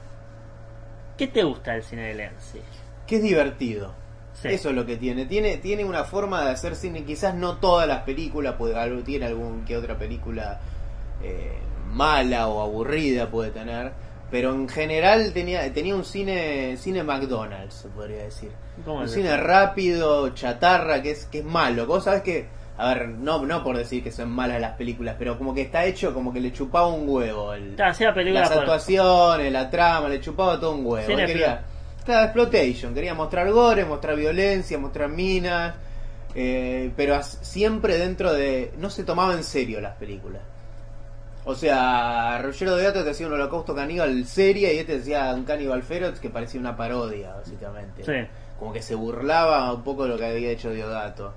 ¿qué 1.16 1.26
te 1.28 1.42
gusta 1.42 1.72
del 1.72 1.82
cine 1.84 2.02
de 2.08 2.14
Lenzi? 2.14 2.60
Que 3.06 3.16
es 3.16 3.22
divertido. 3.22 3.94
Sí. 4.42 4.48
Eso 4.48 4.68
es 4.70 4.74
lo 4.74 4.84
que 4.84 4.96
tiene. 4.96 5.24
Tiene 5.24 5.56
tiene 5.56 5.84
una 5.84 6.04
forma 6.04 6.44
de 6.44 6.50
hacer 6.50 6.76
cine, 6.76 7.04
quizás 7.04 7.34
no 7.34 7.56
todas 7.56 7.88
las 7.88 8.02
películas, 8.02 8.54
puede, 8.58 8.76
algo- 8.76 9.02
tiene 9.02 9.26
algún 9.26 9.64
que 9.64 9.76
otra 9.76 9.96
película 9.96 10.60
eh, 11.22 11.58
mala 11.90 12.48
o 12.48 12.60
aburrida 12.62 13.30
puede 13.30 13.50
tener, 13.50 13.92
pero 14.30 14.52
en 14.52 14.68
general 14.68 15.32
tenía 15.32 15.72
tenía 15.72 15.94
un 15.94 16.04
cine 16.04 16.76
cine 16.76 17.02
McDonald's, 17.02 17.74
se 17.74 17.88
podría 17.88 18.24
decir. 18.24 18.50
¿Cómo 18.84 18.98
Un 18.98 19.04
es 19.06 19.12
cine 19.12 19.28
eso? 19.34 19.36
rápido, 19.42 20.28
chatarra, 20.34 21.00
que 21.00 21.12
es 21.12 21.24
que 21.26 21.38
es 21.38 21.44
malo. 21.44 21.86
Vos 21.86 22.04
sabés 22.04 22.22
que 22.22 22.46
a 22.78 22.92
ver, 22.92 23.08
no 23.08 23.42
no 23.46 23.64
por 23.64 23.78
decir 23.78 24.02
que 24.04 24.12
son 24.12 24.28
malas 24.28 24.60
las 24.60 24.72
películas, 24.76 25.16
pero 25.18 25.38
como 25.38 25.54
que 25.54 25.62
está 25.62 25.86
hecho 25.86 26.12
como 26.12 26.30
que 26.30 26.40
le 26.40 26.52
chupaba 26.52 26.88
un 26.88 27.08
huevo 27.08 27.54
el 27.54 27.74
las 28.40 28.50
por- 28.50 28.58
actuaciones, 28.58 29.50
la 29.50 29.70
trama, 29.70 30.10
le 30.10 30.20
chupaba 30.20 30.60
todo 30.60 30.72
un 30.72 30.84
huevo. 30.84 31.08
Él 31.08 31.26
quería, 31.26 31.64
claro, 32.06 32.24
exploitation, 32.24 32.94
quería 32.94 33.12
mostrar 33.14 33.50
gore, 33.50 33.84
mostrar 33.84 34.16
violencia, 34.16 34.78
mostrar 34.78 35.10
minas, 35.10 35.74
eh, 36.34 36.90
pero 36.96 37.22
siempre 37.22 37.98
dentro 37.98 38.32
de... 38.32 38.72
No 38.78 38.88
se 38.88 39.04
tomaba 39.04 39.34
en 39.34 39.44
serio 39.44 39.80
las 39.80 39.96
películas. 39.96 40.42
O 41.44 41.54
sea, 41.54 42.40
Rogero 42.42 42.76
de 42.76 42.84
Gato 42.84 43.04
te 43.04 43.10
hacía 43.10 43.26
un 43.26 43.34
holocausto 43.34 43.74
caníbal 43.74 44.24
seria 44.26 44.72
y 44.72 44.78
este 44.78 44.96
hacía 44.96 45.32
un 45.34 45.44
caníbal 45.44 45.82
feroz 45.82 46.18
que 46.18 46.30
parecía 46.30 46.58
una 46.60 46.76
parodia, 46.76 47.34
básicamente. 47.34 48.04
Sí. 48.04 48.28
Como 48.58 48.72
que 48.72 48.82
se 48.82 48.94
burlaba 48.94 49.72
un 49.72 49.82
poco 49.82 50.04
de 50.04 50.08
lo 50.08 50.18
que 50.18 50.26
había 50.26 50.50
hecho 50.50 50.70
Diodato. 50.70 51.34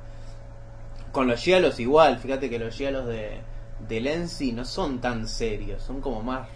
Con 1.11 1.27
los 1.27 1.39
giallos 1.39 1.79
igual, 1.79 2.17
fíjate 2.17 2.49
que 2.49 2.57
los 2.57 2.75
giallos 2.75 3.05
de, 3.07 3.39
de 3.87 4.01
Lenzi 4.01 4.51
no 4.51 4.65
son 4.65 4.99
tan 4.99 5.27
serios, 5.27 5.83
son 5.83 6.01
como 6.01 6.23
más... 6.23 6.47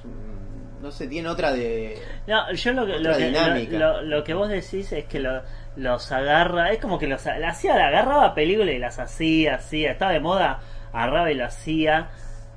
mm, 0.83 0.85
No 0.85 0.91
sé, 0.91 1.07
tienen 1.07 1.31
otra 1.31 1.51
de... 1.51 1.97
No, 2.27 2.51
yo 2.53 2.73
lo 2.73 2.85
que, 2.85 2.99
lo 2.99 3.15
que, 3.17 3.25
dinámica. 3.27 3.77
lo, 3.77 4.01
lo- 4.01 4.17
lo 4.17 4.23
que 4.23 4.33
vos 4.33 4.49
decís 4.49 4.91
es 4.91 5.05
que 5.05 5.19
lo- 5.19 5.41
los 5.75 6.11
agarra, 6.11 6.71
es 6.71 6.79
como 6.79 6.99
que 6.99 7.07
los 7.07 7.25
la 7.25 7.49
hacía, 7.49 7.73
agarraba 7.87 8.35
películas 8.35 8.75
y 8.75 8.79
las 8.79 8.99
hacía, 8.99 9.55
hacía, 9.55 9.91
estaba 9.91 10.11
de 10.11 10.19
moda, 10.19 10.59
agarraba 10.91 11.31
y 11.31 11.35
lo 11.35 11.45
hacía. 11.45 12.09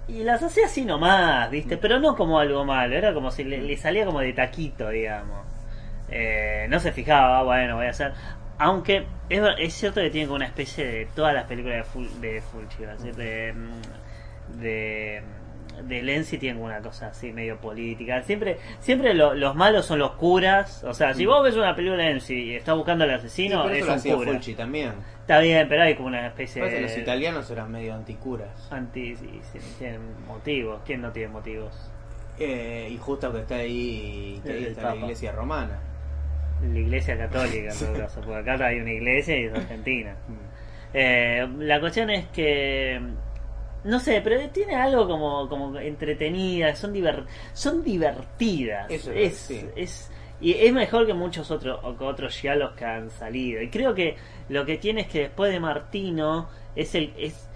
Y 0.09 0.23
las 0.23 0.43
hacía 0.43 0.67
así 0.67 0.85
nomás, 0.85 1.49
Mm. 1.49 1.51
¿viste? 1.51 1.77
Pero 1.79 1.99
no 1.99 2.15
como 2.15 2.39
algo 2.39 2.65
malo, 2.65 2.95
era 2.97 3.13
como 3.15 3.31
si 3.31 3.43
le, 3.45 3.61
le 3.63 3.77
salía 3.77 4.05
como 4.05 4.21
de 4.21 4.33
taquito, 4.33 4.89
digamos. 4.91 5.47
Eh, 6.11 6.67
no 6.69 6.79
se 6.79 6.93
fijaba, 6.93 7.43
bueno, 7.43 7.77
voy 7.77 7.87
a 7.87 7.91
hacer. 7.91 8.13
Aunque 8.59 9.05
es, 9.29 9.41
es 9.59 9.75
cierto 9.75 10.01
que 10.01 10.11
tiene 10.11 10.27
como 10.29 10.37
una 10.37 10.47
especie 10.47 10.87
de 10.87 11.07
todas 11.15 11.35
las 11.35 11.45
películas 11.45 11.79
de 11.79 11.85
Full, 11.85 12.07
de 12.21 12.41
Fulci, 12.41 12.85
decir, 12.85 13.15
de, 13.17 13.53
mm, 13.53 14.61
de, 14.61 15.23
de 15.83 16.03
Lenzi 16.03 16.39
tienen 16.39 16.63
una 16.63 16.81
cosa 16.81 17.09
así 17.09 17.33
medio 17.33 17.59
política. 17.61 18.23
Siempre 18.23 18.59
siempre 18.81 19.15
lo- 19.15 19.35
los 19.35 19.55
malos 19.55 19.87
son 19.87 19.99
los 19.99 20.13
curas. 20.13 20.85
O 20.85 20.95
sea, 20.95 21.15
si 21.15 21.27
vos 21.27 21.43
ves 21.45 21.57
una 21.57 21.75
película 21.77 22.03
de 22.05 22.11
Lenzi 22.11 22.35
y 22.35 22.55
estás 22.57 22.77
buscando 22.77 23.05
al 23.05 23.11
Mm. 23.11 23.13
Sí, 23.21 23.27
asesino, 23.27 23.63
pero 23.65 23.75
eso 23.77 23.95
es 23.95 24.05
un 24.07 24.15
cura. 24.17 24.33
Fulci 24.33 24.55
también. 24.55 24.93
Está 25.21 25.41
bien, 25.41 25.69
pero 25.69 25.83
hay 25.83 25.95
como 25.95 26.09
una 26.09 26.27
especie 26.27 26.63
de... 26.65 26.81
los 26.83 26.97
italianos 26.99 27.51
eran 27.51 27.71
medio 27.71 27.95
anticuras. 27.95 28.69
Anti, 28.71 29.17
sí, 29.17 29.41
sí, 29.53 29.59
tienen 29.79 30.01
motivos. 30.27 30.81
¿Quién 30.87 31.01
no 31.03 31.11
tiene 31.13 31.29
motivos? 31.33 31.91
Eh, 32.39 32.89
y 32.91 32.97
justo 32.99 33.33
que 33.33 33.41
está 33.41 33.57
ahí, 33.57 34.41
que 34.45 34.53
ahí 34.53 34.59
El 34.65 34.67
está 34.73 34.91
la 34.91 34.97
iglesia 34.97 35.33
romana. 35.33 35.81
La 36.63 36.79
iglesia 36.79 37.17
católica, 37.19 37.73
en 37.73 37.79
todo 37.79 37.93
caso, 37.95 38.21
porque 38.21 38.51
acá 38.51 38.67
hay 38.67 38.79
una 38.81 38.93
iglesia 38.93 39.39
y 39.39 39.45
es 39.45 39.55
Argentina. 39.55 40.15
Mm. 40.29 40.35
Eh, 40.95 41.49
la 41.59 41.81
cuestión 41.81 42.09
es 42.11 42.27
que 42.29 43.01
no 43.87 43.99
sé, 44.01 44.21
pero 44.23 44.39
tiene 44.51 44.75
algo 44.75 45.07
como, 45.09 45.49
como 45.49 45.79
entretenida, 45.79 46.75
son 46.77 46.93
diver- 46.93 47.25
son 47.55 47.83
divertidas. 47.83 48.91
Eso 48.91 49.11
es, 49.13 49.33
es, 49.33 49.37
sí. 49.39 49.69
es- 49.77 50.11
y 50.41 50.53
es 50.53 50.73
mejor 50.73 51.07
que 51.07 51.15
muchos 51.15 51.51
otros 51.51 51.81
otros 51.83 52.37
giallos 52.37 52.73
que 52.73 52.85
han 52.85 53.09
salido. 53.11 53.63
Y 53.63 53.71
creo 53.71 53.95
que 53.95 54.17
lo 54.51 54.67
que 54.67 54.77
tiene 54.77 55.03
es 55.03 55.07
que 55.09 55.21
después 55.21 55.51
de 55.51 55.61
Martino 55.61 56.49
es 56.75 56.95
el 56.95 57.13
es 57.17 57.49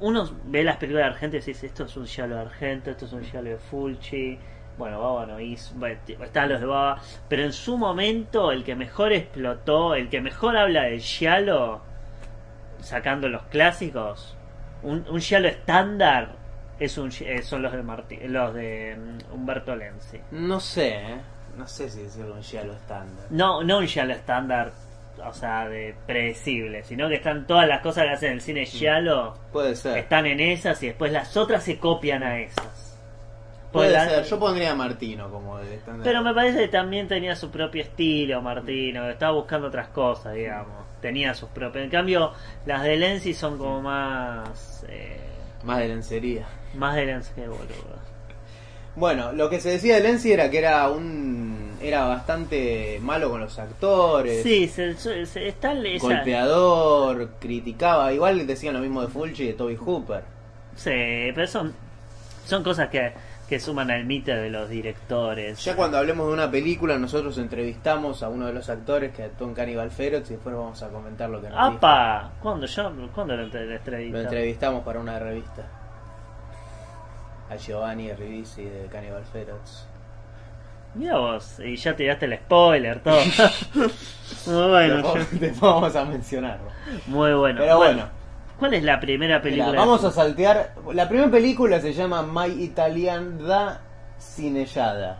uno 0.00 0.28
ve 0.44 0.64
las 0.64 0.76
películas 0.76 1.06
de 1.06 1.12
Argento 1.14 1.36
y 1.38 1.40
dice 1.40 1.66
esto 1.66 1.84
es 1.84 1.96
un 1.96 2.06
giallo 2.06 2.34
de 2.34 2.40
Argento, 2.42 2.90
esto 2.90 3.06
es 3.06 3.12
un 3.14 3.24
giallo 3.24 3.50
de 3.52 3.58
Fulci. 3.58 4.38
Bueno, 4.76 5.00
Baba 5.00 5.24
no 5.24 5.38
hizo, 5.40 5.72
bueno, 5.76 5.98
están 6.20 6.48
los 6.48 6.60
de 6.60 6.66
Baba, 6.66 7.00
pero 7.28 7.44
en 7.44 7.52
su 7.52 7.78
momento 7.78 8.50
el 8.50 8.64
que 8.64 8.74
mejor 8.74 9.12
explotó, 9.12 9.94
el 9.94 10.08
que 10.10 10.20
mejor 10.20 10.56
habla 10.56 10.82
del 10.82 11.00
giallo, 11.00 11.80
sacando 12.80 13.28
los 13.28 13.42
clásicos, 13.44 14.36
un, 14.84 15.06
un 15.08 15.20
giallo 15.20 15.48
estándar 15.48 16.32
es 16.78 16.98
un, 16.98 17.10
eh, 17.20 17.42
son 17.42 17.62
los 17.62 17.72
de 17.72 17.82
Marti, 17.82 18.16
los 18.28 18.54
de 18.54 18.96
mm, 18.96 19.32
Humberto 19.34 19.74
Lenzi. 19.76 20.20
No 20.32 20.60
sé, 20.60 20.88
¿eh? 20.94 21.20
No 21.56 21.66
sé 21.68 21.88
si 21.88 22.02
decirlo 22.02 22.34
un 22.34 22.42
giallo 22.42 22.72
estándar. 22.72 23.26
No, 23.30 23.62
no 23.62 23.78
un 23.78 23.86
giallo 23.86 24.12
estándar, 24.12 24.72
o 25.24 25.32
sea, 25.32 25.68
de 25.68 25.94
predecible, 26.06 26.82
sino 26.82 27.08
que 27.08 27.14
están 27.14 27.46
todas 27.46 27.68
las 27.68 27.80
cosas 27.80 28.04
que 28.06 28.10
hacen 28.10 28.28
en 28.30 28.34
el 28.34 28.40
cine 28.40 28.66
giallo, 28.66 29.34
Puede 29.52 29.76
ser. 29.76 29.98
están 29.98 30.26
en 30.26 30.40
esas 30.40 30.82
y 30.82 30.88
después 30.88 31.12
las 31.12 31.36
otras 31.36 31.62
se 31.62 31.78
copian 31.78 32.22
a 32.24 32.38
esas. 32.40 32.98
Puede 33.70 33.90
Pues 33.90 33.92
la- 33.92 34.08
ser. 34.08 34.24
Yo 34.24 34.38
pondría 34.38 34.72
a 34.72 34.74
Martino 34.76 35.30
como 35.30 35.58
de 35.58 35.74
estándar. 35.76 36.04
Pero 36.04 36.22
me 36.22 36.32
parece 36.34 36.58
que 36.58 36.68
también 36.68 37.06
tenía 37.08 37.34
su 37.36 37.50
propio 37.50 37.82
estilo, 37.82 38.40
Martino. 38.42 39.08
Estaba 39.10 39.32
buscando 39.32 39.68
otras 39.68 39.88
cosas, 39.88 40.34
digamos. 40.34 40.83
Tenía 41.04 41.34
sus 41.34 41.50
propios. 41.50 41.84
En 41.84 41.90
cambio, 41.90 42.32
las 42.64 42.82
de 42.82 42.96
Lenzi 42.96 43.34
son 43.34 43.58
como 43.58 43.82
más. 43.82 44.86
eh, 44.88 45.18
Más 45.62 45.76
de 45.80 45.88
lencería. 45.88 46.46
más 46.74 46.96
de 46.96 47.04
que 47.34 47.42
boludo. 47.46 47.98
Bueno, 48.96 49.30
lo 49.32 49.50
que 49.50 49.60
se 49.60 49.68
decía 49.68 49.96
de 49.96 50.00
Lenzi 50.00 50.32
era 50.32 50.48
que 50.50 50.56
era 50.56 50.88
un. 50.88 51.76
Era 51.82 52.06
bastante 52.06 52.98
malo 53.02 53.28
con 53.28 53.42
los 53.42 53.58
actores. 53.58 54.42
Sí, 54.42 54.66
se, 54.66 54.94
se- 54.94 55.26
se- 55.26 55.46
está 55.46 55.72
esa. 55.74 56.06
Golpeador, 56.06 57.32
criticaba. 57.38 58.10
Igual 58.14 58.46
decían 58.46 58.72
lo 58.72 58.80
mismo 58.80 59.02
de 59.02 59.08
Fulci 59.08 59.42
y 59.42 59.46
de 59.48 59.52
Toby 59.52 59.76
Hooper. 59.76 60.22
Sí, 60.74 60.90
pero 61.34 61.46
son, 61.46 61.74
son 62.46 62.62
cosas 62.64 62.88
que, 62.88 63.12
que 63.48 63.60
suman 63.60 63.90
al 63.90 64.04
mito 64.06 64.30
de 64.32 64.48
los 64.50 64.68
directores. 64.68 65.62
Ya 65.64 65.76
cuando 65.76 65.98
hablemos 65.98 66.26
de 66.28 66.32
una 66.32 66.50
película, 66.50 66.98
nosotros 66.98 67.36
entrevistamos 67.38 68.22
a 68.22 68.28
uno 68.28 68.46
de 68.46 68.52
los 68.54 68.68
actores 68.70 69.12
que 69.14 69.22
actuó 69.24 69.46
en 69.48 69.54
Cannibal 69.54 69.90
Ferox 69.90 70.30
y 70.30 70.34
después 70.34 70.54
vamos 70.56 70.82
a 70.82 70.88
comentar 70.88 71.28
lo 71.28 71.40
que 71.42 71.48
nos 71.50 71.58
dijo. 71.58 71.76
¡Apa! 71.76 72.30
¿Cuándo 72.42 72.66
yo? 72.66 72.90
¿Cuándo 73.14 73.36
lo 73.36 73.44
entre- 73.44 73.66
Lo 73.66 73.74
entrevista? 73.76 74.20
entrevistamos 74.20 74.82
para 74.82 74.98
una 75.00 75.18
revista. 75.18 75.62
A 77.50 77.56
Giovanni 77.56 78.10
Ribisi 78.12 78.64
de 78.64 78.86
Cannibal 78.86 79.24
Ferox. 79.30 79.86
Mira 80.94 81.18
vos, 81.18 81.58
y 81.58 81.76
ya 81.76 81.94
tiraste 81.96 82.24
el 82.26 82.38
spoiler, 82.38 83.00
todo. 83.02 83.16
muy 84.46 84.68
bueno, 84.70 84.94
Después- 84.96 85.30
yo- 85.32 85.38
después 85.38 85.60
vamos 85.60 85.96
a 85.96 86.04
mencionarlo. 86.06 86.70
muy 87.08 87.32
bueno. 87.34 87.60
Pero 87.60 87.76
bueno, 87.76 88.08
¿Cuál 88.64 88.74
es 88.74 88.82
la 88.82 88.98
primera 88.98 89.42
película? 89.42 89.66
mira, 89.72 89.78
vamos 89.80 90.02
a 90.04 90.10
saltear. 90.10 90.72
La 90.94 91.06
primera 91.06 91.30
película 91.30 91.80
se 91.80 91.92
llama 91.92 92.22
My 92.22 92.50
Italian 92.64 93.46
da 93.46 93.82
Cinellada. 94.18 95.18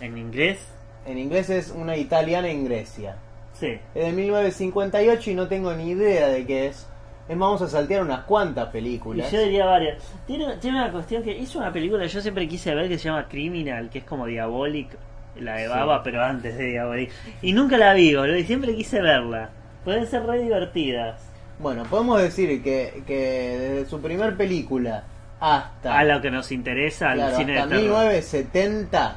¿En 0.00 0.16
inglés? 0.16 0.64
En 1.04 1.18
inglés 1.18 1.50
es 1.50 1.72
una 1.72 1.96
italiana 1.96 2.48
en 2.48 2.64
Grecia. 2.64 3.16
Sí. 3.54 3.76
Es 3.92 4.06
de 4.06 4.12
1958 4.12 5.30
y 5.32 5.34
no 5.34 5.48
tengo 5.48 5.72
ni 5.72 5.90
idea 5.90 6.28
de 6.28 6.46
qué 6.46 6.68
es. 6.68 6.86
Es 7.28 7.36
más, 7.36 7.48
vamos 7.48 7.62
a 7.62 7.68
saltear 7.68 8.02
unas 8.04 8.20
cuantas 8.20 8.68
Y 8.68 8.72
películas. 8.72 9.32
yo 9.32 9.40
diría 9.40 9.66
varias. 9.66 10.00
Tiene, 10.24 10.56
tiene 10.58 10.80
una 10.80 10.92
cuestión 10.92 11.24
que 11.24 11.36
hizo 11.36 11.58
una 11.58 11.72
película 11.72 12.04
que 12.04 12.08
yo 12.08 12.20
siempre 12.20 12.46
quise 12.46 12.72
ver 12.72 12.86
que 12.88 12.98
se 12.98 13.08
llama 13.08 13.26
Criminal, 13.28 13.90
que 13.90 13.98
es 13.98 14.04
como 14.04 14.26
Diabolic, 14.26 14.96
la 15.40 15.56
de 15.56 15.64
Sí. 15.64 15.68
Baba, 15.70 16.04
pero 16.04 16.22
antes 16.22 16.56
de 16.56 16.66
Diabolic. 16.66 17.10
Y 17.42 17.52
nunca 17.52 17.78
la 17.78 17.94
vi, 17.94 18.14
boludo, 18.14 18.36
y 18.36 18.44
siempre 18.44 18.76
quise 18.76 19.00
verla. 19.02 19.50
Pueden 19.84 20.06
ser 20.06 20.24
re 20.24 20.40
divertidas. 20.40 21.20
Bueno, 21.58 21.84
podemos 21.84 22.20
decir 22.20 22.62
que, 22.62 23.02
que 23.06 23.58
desde 23.58 23.90
su 23.90 24.00
primer 24.00 24.36
película 24.36 25.04
hasta, 25.40 25.98
A 25.98 26.04
lo 26.04 26.20
que 26.20 26.30
nos 26.30 26.50
interesa, 26.50 27.10
al 27.10 27.18
claro, 27.18 27.36
cine 27.36 27.58
hasta 27.58 27.74
de 27.74 27.82
terror. 27.82 27.98
1970 27.98 29.16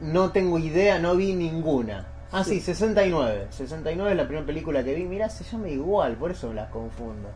no 0.00 0.30
tengo 0.30 0.58
idea, 0.58 0.98
no 0.98 1.16
vi 1.16 1.34
ninguna. 1.34 2.06
Ah, 2.32 2.44
sí, 2.44 2.60
69. 2.60 3.46
69 3.50 4.10
es 4.10 4.16
la 4.16 4.24
primera 4.24 4.46
película 4.46 4.84
que 4.84 4.94
vi. 4.94 5.04
Mirá, 5.04 5.28
se 5.28 5.44
llama 5.44 5.68
igual, 5.68 6.16
por 6.16 6.32
eso 6.32 6.48
me 6.48 6.54
las 6.54 6.70
confundo. 6.70 7.30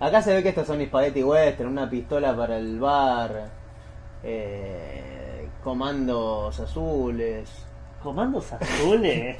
Acá 0.00 0.22
se 0.22 0.34
ve 0.34 0.42
que 0.42 0.48
estos 0.48 0.66
son 0.66 0.84
Spaghetti 0.84 1.22
Western, 1.22 1.70
una 1.70 1.88
pistola 1.88 2.34
para 2.34 2.56
el 2.56 2.80
bar, 2.80 3.50
eh, 4.22 5.48
comandos 5.62 6.58
azules. 6.58 7.50
Comandos 8.02 8.52
azules. 8.52 9.36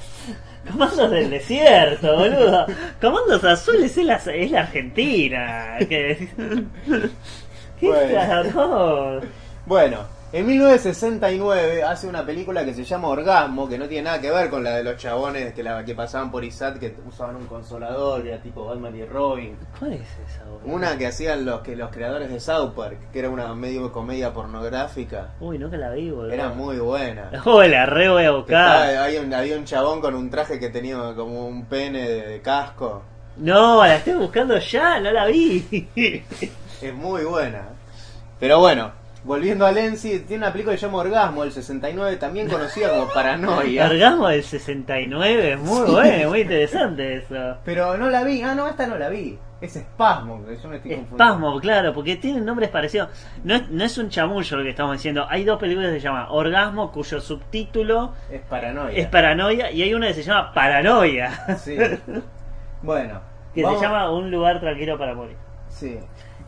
Comandos 0.70 1.10
del 1.10 1.30
desierto, 1.30 2.16
boludo. 2.16 2.66
Comandos 3.00 3.42
azules 3.44 3.96
es 3.96 4.04
la, 4.04 4.16
es 4.16 4.50
la 4.50 4.60
Argentina. 4.60 5.76
¿Qué, 5.80 6.28
¿Qué 7.80 7.86
Bueno. 7.88 8.14
cagón? 8.14 9.20
Bueno, 9.66 9.98
en 10.32 10.46
1969 10.46 11.82
hace 11.82 12.06
una 12.08 12.24
película 12.24 12.64
que 12.64 12.72
se 12.72 12.84
llama 12.84 13.08
Orgasmo, 13.08 13.68
que 13.68 13.76
no 13.76 13.86
tiene 13.86 14.04
nada 14.04 14.20
que 14.20 14.30
ver 14.30 14.48
con 14.48 14.64
la 14.64 14.76
de 14.76 14.82
los 14.84 14.96
chabones 14.96 15.52
que, 15.52 15.62
la, 15.62 15.84
que 15.84 15.94
pasaban 15.94 16.30
por 16.30 16.42
ISAT, 16.42 16.78
que 16.78 16.94
usaban 17.06 17.36
un 17.36 17.46
consolador, 17.46 18.22
que 18.22 18.30
era 18.32 18.42
tipo 18.42 18.64
Batman 18.64 18.96
y 18.96 19.04
Robin. 19.04 19.56
¿Cuál 19.78 19.92
es 19.92 20.00
esa, 20.26 20.44
boludo? 20.44 20.74
Una 20.74 20.96
que 20.96 21.06
hacían 21.06 21.44
los 21.44 21.60
que 21.60 21.76
los 21.76 21.90
creadores 21.90 22.30
de 22.30 22.40
South 22.40 22.72
Park, 22.74 22.96
que 23.12 23.18
era 23.18 23.28
una 23.28 23.54
medio 23.54 23.92
comedia 23.92 24.32
pornográfica. 24.32 25.32
Uy, 25.40 25.58
nunca 25.58 25.76
la 25.76 25.90
vi, 25.90 26.10
boludo. 26.10 26.32
Era 26.32 26.48
muy 26.48 26.78
buena. 26.78 27.30
Uy, 27.44 27.68
la 27.68 27.84
re 27.84 28.08
voy 28.08 28.24
a 28.24 28.30
buscar. 28.30 28.86
estaba- 28.88 29.04
había, 29.04 29.20
un, 29.20 29.34
había 29.34 29.56
un 29.58 29.64
chabón 29.66 30.00
con 30.00 30.14
un 30.14 30.30
traje 30.30 30.58
que 30.58 30.70
tenía 30.70 30.96
como 31.14 31.46
un 31.46 31.66
pene 31.66 32.08
de, 32.08 32.26
de 32.28 32.40
casco. 32.40 33.02
No, 33.36 33.84
la 33.84 33.96
estoy 33.96 34.14
buscando 34.14 34.58
ya, 34.58 34.98
no 34.98 35.10
la 35.10 35.26
vi. 35.26 35.88
Es 36.82 36.92
muy 36.94 37.24
buena. 37.24 37.68
Pero 38.40 38.58
bueno, 38.58 38.90
volviendo 39.24 39.64
a 39.66 39.72
Lenzi, 39.72 40.20
tiene 40.20 40.44
una 40.44 40.52
película 40.52 40.74
que 40.74 40.80
se 40.80 40.86
llama 40.86 40.98
Orgasmo, 40.98 41.42
del 41.42 41.52
69, 41.52 42.16
también 42.16 42.48
conocida 42.48 42.90
como 42.90 43.08
Paranoia. 43.12 43.86
Orgasmo 43.90 44.28
del 44.28 44.42
69, 44.42 45.56
muy 45.58 45.90
bueno, 45.90 46.28
muy 46.30 46.40
interesante 46.40 47.16
eso. 47.16 47.56
Pero 47.64 47.96
no 47.96 48.10
la 48.10 48.24
vi, 48.24 48.42
ah, 48.42 48.54
no, 48.54 48.66
esta 48.68 48.86
no 48.86 48.96
la 48.98 49.08
vi. 49.08 49.38
Es 49.60 49.76
Espasmo, 49.76 50.44
que 50.44 50.56
yo 50.56 50.68
me 50.68 50.76
estoy 50.76 50.96
confundiendo. 50.96 51.02
Espasmo, 51.24 51.60
claro, 51.60 51.92
porque 51.94 52.16
tienen 52.16 52.44
nombres 52.44 52.68
parecidos. 52.68 53.10
No 53.44 53.54
es, 53.54 53.70
no 53.70 53.84
es 53.84 53.96
un 53.96 54.08
chamullo 54.08 54.56
lo 54.56 54.64
que 54.64 54.70
estamos 54.70 54.94
diciendo. 54.96 55.24
Hay 55.30 55.44
dos 55.44 55.60
películas 55.60 55.90
que 55.92 56.00
se 56.00 56.04
llaman 56.08 56.26
Orgasmo, 56.30 56.90
cuyo 56.90 57.20
subtítulo 57.20 58.12
Es 58.28 58.40
Paranoia. 58.40 58.98
es 58.98 59.06
Paranoia, 59.06 59.70
y 59.70 59.82
hay 59.82 59.94
una 59.94 60.08
que 60.08 60.14
se 60.14 60.24
llama 60.24 60.52
Paranoia, 60.52 61.46
Sí. 61.58 61.76
Bueno. 62.82 63.20
que 63.54 63.62
vamos- 63.62 63.78
se 63.78 63.84
llama 63.86 64.10
Un 64.10 64.32
lugar 64.32 64.58
tranquilo 64.60 64.98
para 64.98 65.14
morir. 65.14 65.36
Sí. 65.68 65.96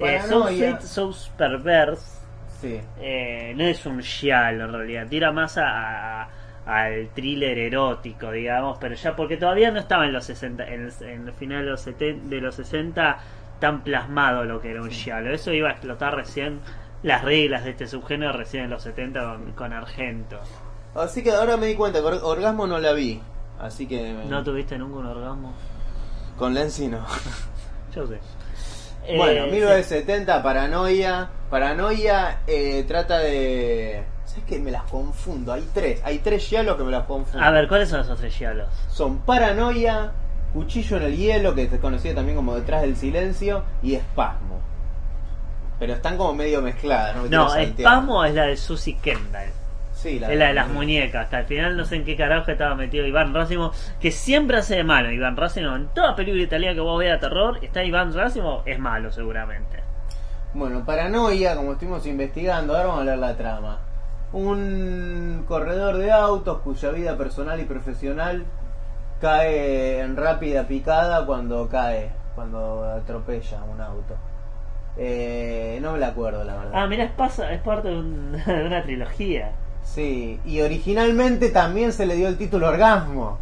Eh, 0.00 0.20
so 0.22 0.40
Paranoia. 0.40 0.80
Sweet, 0.80 0.80
So 0.80 1.12
Perverse 1.36 2.23
Sí. 2.64 2.80
eh, 2.98 3.52
no 3.56 3.64
es 3.64 3.84
un 3.86 4.00
giallo 4.02 4.64
en 4.64 4.72
realidad, 4.72 5.06
tira 5.08 5.30
más 5.32 5.58
a, 5.58 6.22
a- 6.22 6.28
al 6.66 7.08
thriller 7.14 7.58
erótico, 7.58 8.30
digamos, 8.30 8.78
pero 8.80 8.94
ya 8.94 9.14
porque 9.14 9.36
todavía 9.36 9.70
no 9.70 9.78
estaba 9.80 10.06
en 10.06 10.12
los 10.14 10.24
60, 10.24 10.66
en, 10.66 10.86
el- 10.86 11.06
en 11.08 11.28
el 11.28 11.34
final 11.34 11.64
de 11.64 11.70
los, 11.72 11.80
70, 11.82 12.28
de 12.28 12.40
los 12.40 12.54
60 12.54 13.18
tan 13.60 13.84
plasmado 13.84 14.44
lo 14.44 14.60
que 14.60 14.70
era 14.70 14.80
un 14.82 14.90
giallo. 14.90 15.30
Eso 15.30 15.52
iba 15.52 15.68
a 15.68 15.72
explotar 15.72 16.14
recién 16.16 16.60
las 17.02 17.22
reglas 17.22 17.64
de 17.64 17.70
este 17.70 17.86
subgénero 17.86 18.32
recién 18.32 18.64
en 18.64 18.70
los 18.70 18.82
70 18.82 19.20
con, 19.24 19.52
con 19.52 19.72
Argento. 19.74 20.40
Así 20.94 21.22
que 21.22 21.32
ahora 21.32 21.56
me 21.58 21.66
di 21.66 21.74
cuenta 21.74 22.00
que 22.00 22.06
Or- 22.06 22.20
Orgasmo 22.22 22.66
no 22.66 22.78
la 22.78 22.92
vi. 22.94 23.20
Así 23.60 23.86
que. 23.86 24.14
¿No 24.28 24.42
tuviste 24.42 24.78
nunca 24.78 24.96
un 25.00 25.06
orgasmo? 25.06 25.52
Con 26.38 26.54
Lenzi 26.54 26.88
no. 26.88 27.04
Yo 27.94 28.06
sé. 28.06 28.18
Bueno, 29.16 29.44
Eh, 29.44 29.50
1970, 29.50 30.42
Paranoia. 30.42 31.28
Paranoia 31.50 32.38
eh, 32.46 32.84
trata 32.88 33.18
de. 33.18 34.02
¿Sabes 34.24 34.44
qué? 34.46 34.58
Me 34.58 34.70
las 34.70 34.84
confundo. 34.84 35.52
Hay 35.52 35.68
tres. 35.72 36.00
Hay 36.04 36.18
tres 36.18 36.44
giallos 36.46 36.76
que 36.76 36.84
me 36.84 36.90
las 36.90 37.04
confundo. 37.04 37.44
A 37.44 37.50
ver, 37.50 37.68
¿cuáles 37.68 37.88
son 37.88 38.00
esos 38.00 38.18
tres 38.18 38.34
giallos? 38.34 38.68
Son 38.88 39.18
Paranoia, 39.18 40.12
Cuchillo 40.52 40.96
en 40.96 41.02
el 41.04 41.16
Hielo, 41.16 41.54
que 41.54 41.64
es 41.64 41.78
conocido 41.80 42.14
también 42.14 42.36
como 42.36 42.54
Detrás 42.54 42.82
del 42.82 42.96
Silencio, 42.96 43.62
y 43.82 43.94
Espasmo. 43.94 44.60
Pero 45.78 45.92
están 45.94 46.16
como 46.16 46.32
medio 46.34 46.62
mezcladas, 46.62 47.16
¿no? 47.16 47.26
No. 47.26 47.54
Espasmo 47.54 48.24
es 48.24 48.34
la 48.34 48.44
de 48.46 48.56
Susie 48.56 48.96
Kendall. 49.02 49.50
Sí, 50.04 50.16
Es 50.16 50.38
la 50.38 50.48
de 50.48 50.54
las 50.54 50.68
muñecas. 50.68 51.24
Hasta 51.24 51.40
el 51.40 51.46
final 51.46 51.76
no 51.78 51.84
sé 51.86 51.96
en 51.96 52.04
qué 52.04 52.14
carajo 52.14 52.50
estaba 52.50 52.74
metido 52.74 53.06
Iván 53.06 53.32
Racimo, 53.32 53.72
que 54.00 54.10
siempre 54.10 54.58
hace 54.58 54.76
de 54.76 54.84
malo 54.84 55.10
Iván 55.10 55.34
Racimo. 55.36 55.74
En 55.74 55.88
toda 55.88 56.14
película 56.14 56.42
italiana 56.42 56.74
que 56.74 56.80
vos 56.80 56.98
veas 56.98 57.20
de 57.20 57.26
terror, 57.28 57.58
está 57.62 57.82
Iván 57.82 58.12
Racimo, 58.12 58.62
es 58.66 58.78
malo 58.78 59.10
seguramente. 59.10 59.82
Bueno, 60.52 60.84
Paranoia, 60.84 61.56
como 61.56 61.72
estuvimos 61.72 62.06
investigando, 62.06 62.74
ahora 62.76 62.86
vamos 62.88 63.00
a 63.00 63.04
leer 63.06 63.18
la 63.18 63.34
trama. 63.36 63.78
Un 64.32 65.44
corredor 65.48 65.96
de 65.96 66.12
autos 66.12 66.58
cuya 66.60 66.90
vida 66.90 67.16
personal 67.16 67.58
y 67.60 67.64
profesional 67.64 68.44
cae 69.22 70.00
en 70.00 70.16
rápida 70.16 70.64
picada 70.66 71.24
cuando 71.24 71.66
cae, 71.68 72.10
cuando 72.34 72.84
atropella 72.84 73.62
un 73.64 73.80
auto. 73.80 74.16
Eh, 74.96 75.78
no 75.82 75.92
me 75.92 75.98
la 75.98 76.08
acuerdo, 76.08 76.44
la 76.44 76.56
verdad. 76.56 76.72
Ah, 76.74 76.86
mira, 76.86 77.04
es, 77.04 77.10
pasa, 77.12 77.52
es 77.52 77.60
parte 77.62 77.88
de, 77.88 77.96
un- 77.98 78.32
de 78.46 78.64
una 78.66 78.82
trilogía. 78.82 79.52
Sí, 79.84 80.40
y 80.44 80.60
originalmente 80.60 81.50
también 81.50 81.92
se 81.92 82.06
le 82.06 82.16
dio 82.16 82.26
el 82.28 82.36
título 82.36 82.68
Orgasmo. 82.68 83.38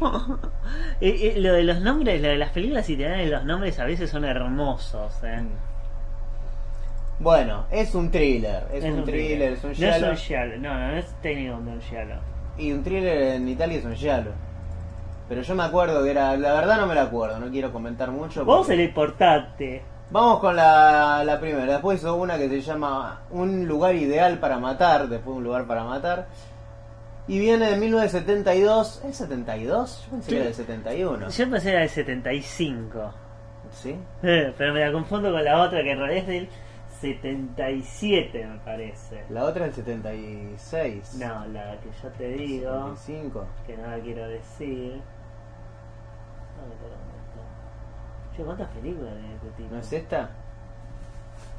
Eh, 1.00 1.32
eh, 1.36 1.40
lo 1.40 1.52
de 1.52 1.62
los 1.64 1.80
nombres, 1.80 2.20
lo 2.20 2.28
de 2.28 2.36
las 2.36 2.50
películas 2.50 2.88
italianas, 2.88 3.26
los 3.28 3.44
nombres 3.44 3.78
a 3.78 3.84
veces 3.84 4.10
son 4.10 4.24
hermosos. 4.24 5.12
eh. 5.22 5.42
Bueno, 7.18 7.66
es 7.70 7.94
un 7.94 8.10
thriller, 8.10 8.64
es, 8.72 8.82
un, 8.84 9.04
thriller, 9.04 9.52
es 9.52 9.62
un 9.64 9.70
No 9.70 9.72
es 9.72 9.78
giallo. 9.78 10.10
un 10.10 10.16
giallo, 10.16 10.58
no, 10.58 10.74
no, 10.74 10.88
no 10.88 10.96
es 10.96 11.06
técnicamente 11.22 11.70
un 11.70 11.80
giallo. 11.80 12.14
Y 12.58 12.72
un 12.72 12.82
thriller 12.82 13.34
en 13.34 13.48
Italia 13.48 13.78
es 13.78 13.84
un 13.84 13.94
giallo. 13.94 14.30
Pero 15.28 15.42
yo 15.42 15.54
me 15.54 15.62
acuerdo 15.62 16.02
que 16.02 16.10
era, 16.10 16.36
la 16.36 16.52
verdad 16.54 16.78
no 16.80 16.86
me 16.86 16.94
la 16.96 17.02
acuerdo, 17.02 17.38
no 17.38 17.50
quiero 17.50 17.72
comentar 17.72 18.10
mucho. 18.10 18.44
Vos 18.44 18.58
porque- 18.66 18.74
el 18.74 18.80
importante. 18.88 19.82
Vamos 20.12 20.40
con 20.40 20.54
la, 20.54 21.24
la 21.24 21.40
primera. 21.40 21.72
Después 21.72 21.98
hizo 21.98 22.14
una 22.16 22.36
que 22.36 22.46
se 22.46 22.60
llama 22.60 23.22
Un 23.30 23.66
lugar 23.66 23.94
ideal 23.94 24.38
para 24.38 24.58
matar. 24.58 25.08
Después 25.08 25.38
Un 25.38 25.44
lugar 25.44 25.66
para 25.66 25.84
matar. 25.84 26.26
Y 27.26 27.38
viene 27.38 27.70
de 27.70 27.76
1972. 27.78 29.04
¿Es 29.06 29.16
72? 29.16 30.04
Yo 30.04 30.10
pensé 30.10 30.28
que 30.28 30.36
era 30.36 30.44
del 30.44 30.54
71. 30.54 31.28
Yo 31.30 31.50
pensé 31.50 31.64
que 31.64 31.70
era 31.70 31.80
del 31.80 31.88
75. 31.88 33.14
¿Sí? 33.72 33.96
Eh, 34.22 34.52
pero 34.58 34.74
me 34.74 34.80
la 34.80 34.92
confundo 34.92 35.32
con 35.32 35.42
la 35.42 35.62
otra 35.62 35.82
que 35.82 35.92
en 35.92 35.98
realidad 35.98 36.18
es 36.18 36.26
del 36.26 36.48
77 37.00 38.46
me 38.46 38.58
parece. 38.58 39.24
La 39.30 39.44
otra 39.44 39.66
es 39.66 39.78
el 39.78 39.84
76. 39.84 41.14
No, 41.20 41.46
la 41.46 41.78
que 41.80 41.88
yo 42.02 42.08
te 42.10 42.28
digo, 42.28 42.94
75. 42.96 43.46
que 43.66 43.76
no 43.78 43.86
la 43.88 43.98
quiero 43.98 44.28
decir. 44.28 45.00
¿Dónde 46.60 46.74
está? 46.74 46.86
¿Dónde 46.86 47.06
está? 47.06 47.11
Che, 48.36 48.42
¿cuántas 48.42 48.68
películas 48.68 49.14
de 49.14 49.34
este 49.34 49.48
tipo? 49.56 49.74
¿No 49.74 49.80
es 49.80 49.92
esta? 49.92 50.30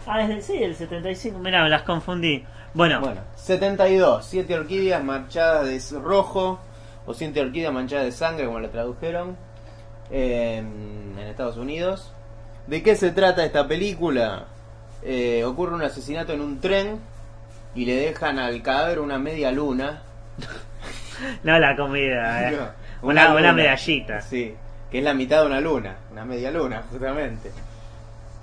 Ah, 0.08 0.22
es 0.22 0.30
del, 0.30 0.42
sí, 0.44 0.58
del 0.58 0.76
75. 0.76 1.40
Mirá, 1.40 1.64
me 1.64 1.70
las 1.70 1.84
confundí. 1.84 2.44
Bueno, 2.74 3.00
Bueno, 3.00 3.22
72. 3.36 4.26
Siete 4.26 4.56
orquídeas 4.58 5.04
manchadas 5.04 5.66
de 5.68 6.00
rojo. 6.00 6.60
O 7.06 7.14
siete 7.14 7.42
orquídeas 7.42 7.74
manchadas 7.74 8.06
de 8.06 8.12
sangre, 8.12 8.46
como 8.46 8.60
la 8.60 8.70
tradujeron. 8.70 9.38
En, 10.10 11.16
en 11.18 11.28
Estados 11.28 11.58
Unidos. 11.58 12.12
¿De 12.68 12.82
qué 12.84 12.96
se 12.96 13.12
trata 13.12 13.46
esta 13.46 13.68
película? 13.68 14.46
Eh, 15.04 15.44
ocurre 15.44 15.76
un 15.76 15.82
asesinato 15.84 16.34
en 16.34 16.42
un 16.42 16.60
tren. 16.60 17.00
Y 17.76 17.86
le 17.86 17.96
dejan 17.96 18.40
al 18.40 18.62
cadáver 18.62 19.00
una 19.00 19.18
media 19.20 19.52
luna. 19.52 20.02
no 21.44 21.60
la 21.60 21.76
comida, 21.76 22.50
eh. 22.50 22.52
No, 22.52 22.64
una, 23.08 23.30
una, 23.30 23.40
luna. 23.40 23.54
medallita. 23.54 24.22
Sí, 24.22 24.56
que 24.94 25.00
es 25.00 25.04
la 25.04 25.16
mitad 25.16 25.42
de 25.42 25.48
una 25.48 25.60
luna. 25.60 25.96
Una 26.12 26.24
media 26.24 26.52
luna, 26.52 26.84
justamente. 26.92 27.52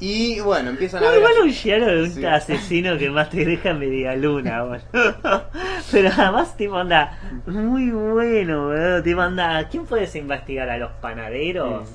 Y 0.01 0.41
bueno, 0.41 0.71
empiezan 0.71 1.05
a 1.05 1.11
ver. 1.11 1.19
igual 1.19 1.33
un 1.45 1.53
giallo 1.53 1.87
de 1.87 2.03
un 2.11 2.25
asesino 2.27 2.99
que 2.99 3.09
más 3.09 3.31
te 3.31 3.45
deja 3.45 3.73
media 3.73 4.17
luna, 4.17 4.65
boludo. 4.65 4.81
Pero 5.93 6.09
además, 6.09 6.57
tipo, 6.57 6.77
anda, 6.77 7.17
muy 7.47 7.91
bueno, 7.93 8.65
boludo. 8.65 9.01
Tipo, 9.01 9.21
anda, 9.21 9.69
¿quién 9.69 9.87
puedes 9.87 10.17
investigar? 10.17 10.69
¿A 10.71 10.77
los 10.79 10.91
panaderos? 10.95 11.89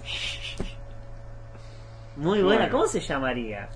Muy 2.15 2.41
buena, 2.41 2.61
Bueno. 2.61 2.71
¿cómo 2.71 2.87
se 2.87 3.01
llamaría? 3.01 3.67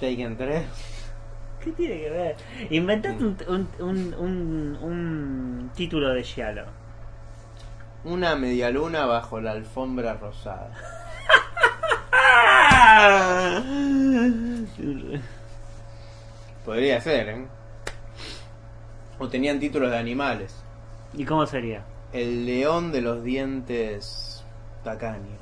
Taken 0.00 0.36
3. 0.38 0.62
¿Qué 1.60 1.72
tiene 1.72 2.00
que 2.00 2.10
ver? 2.10 2.36
Inventate 2.70 3.22
un, 3.22 3.36
un, 3.46 3.68
un, 3.78 4.14
un, 4.14 4.78
un 4.80 5.70
título 5.74 6.14
de 6.14 6.22
giallo. 6.24 6.64
Una 8.04 8.34
media 8.34 8.70
luna 8.70 9.06
bajo 9.06 9.40
la 9.40 9.52
alfombra 9.52 10.14
rosada. 10.14 10.70
Podría 16.64 17.00
ser, 17.00 17.28
¿eh? 17.28 17.46
O 19.18 19.28
tenían 19.28 19.60
títulos 19.60 19.90
de 19.90 19.98
animales. 19.98 20.54
¿Y 21.14 21.24
cómo 21.24 21.46
sería? 21.46 21.82
El 22.12 22.44
león 22.44 22.90
de 22.90 23.02
los 23.02 23.22
dientes 23.22 24.42
tacaños. 24.82 25.38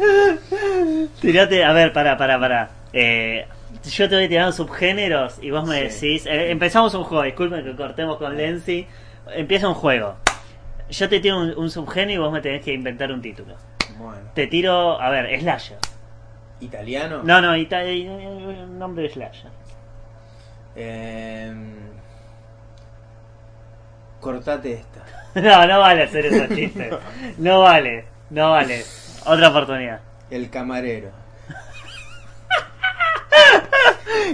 Tirate, 1.20 1.64
a 1.64 1.72
ver, 1.72 1.92
para, 1.92 2.16
para, 2.16 2.40
para. 2.40 2.70
Eh, 2.92 3.46
yo 3.84 4.08
te 4.08 4.16
voy 4.16 4.28
tirando 4.28 4.52
subgéneros 4.52 5.38
y 5.42 5.50
vos 5.50 5.66
me 5.66 5.90
Sí. 5.90 6.06
decís. 6.08 6.26
eh, 6.26 6.50
empezamos 6.50 6.94
un 6.94 7.04
juego, 7.04 7.22
disculpen 7.24 7.64
que 7.64 7.74
cortemos 7.76 8.16
con 8.18 8.36
Lenzi. 8.36 8.86
Empieza 9.34 9.68
un 9.68 9.74
juego. 9.74 10.16
Yo 10.90 11.08
te 11.08 11.20
tiro 11.20 11.38
un, 11.40 11.56
un 11.56 11.70
subgénero 11.70 12.12
y 12.20 12.24
vos 12.24 12.32
me 12.32 12.40
tenés 12.40 12.62
que 12.64 12.72
inventar 12.72 13.12
un 13.12 13.22
título. 13.22 13.54
Bueno. 13.98 14.22
Te 14.34 14.46
tiro, 14.46 15.00
a 15.00 15.08
ver, 15.10 15.38
Slasher. 15.40 15.78
¿Italiano? 16.60 17.20
No, 17.24 17.40
no, 17.40 17.56
ita- 17.56 17.82
un 17.84 18.78
nombre 18.78 19.04
de 19.04 19.10
Slasher. 19.10 19.50
Em, 20.76 21.74
cortate 24.20 24.72
esta. 24.74 25.04
No, 25.34 25.64
no 25.64 25.78
vale 25.78 26.02
hacer 26.02 26.26
esos 26.26 26.48
chistes. 26.56 26.92
No 27.38 27.60
vale, 27.60 28.04
no 28.30 28.50
vale. 28.50 28.82
Otra 29.26 29.48
oportunidad. 29.50 30.00
El 30.28 30.50
camarero. 30.50 31.10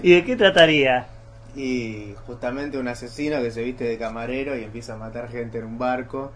¿Y 0.03 0.15
de 0.15 0.25
qué 0.25 0.37
trataría? 0.37 1.07
Y 1.55 2.15
justamente 2.27 2.79
un 2.79 2.89
asesino 2.89 3.41
que 3.41 3.51
se 3.51 3.63
viste 3.63 3.85
de 3.85 3.99
camarero 3.99 4.57
y 4.57 4.65
empieza 4.65 4.95
a 4.95 4.97
matar 4.97 5.29
gente 5.29 5.59
en 5.59 5.65
un 5.65 5.79
barco. 5.79 6.33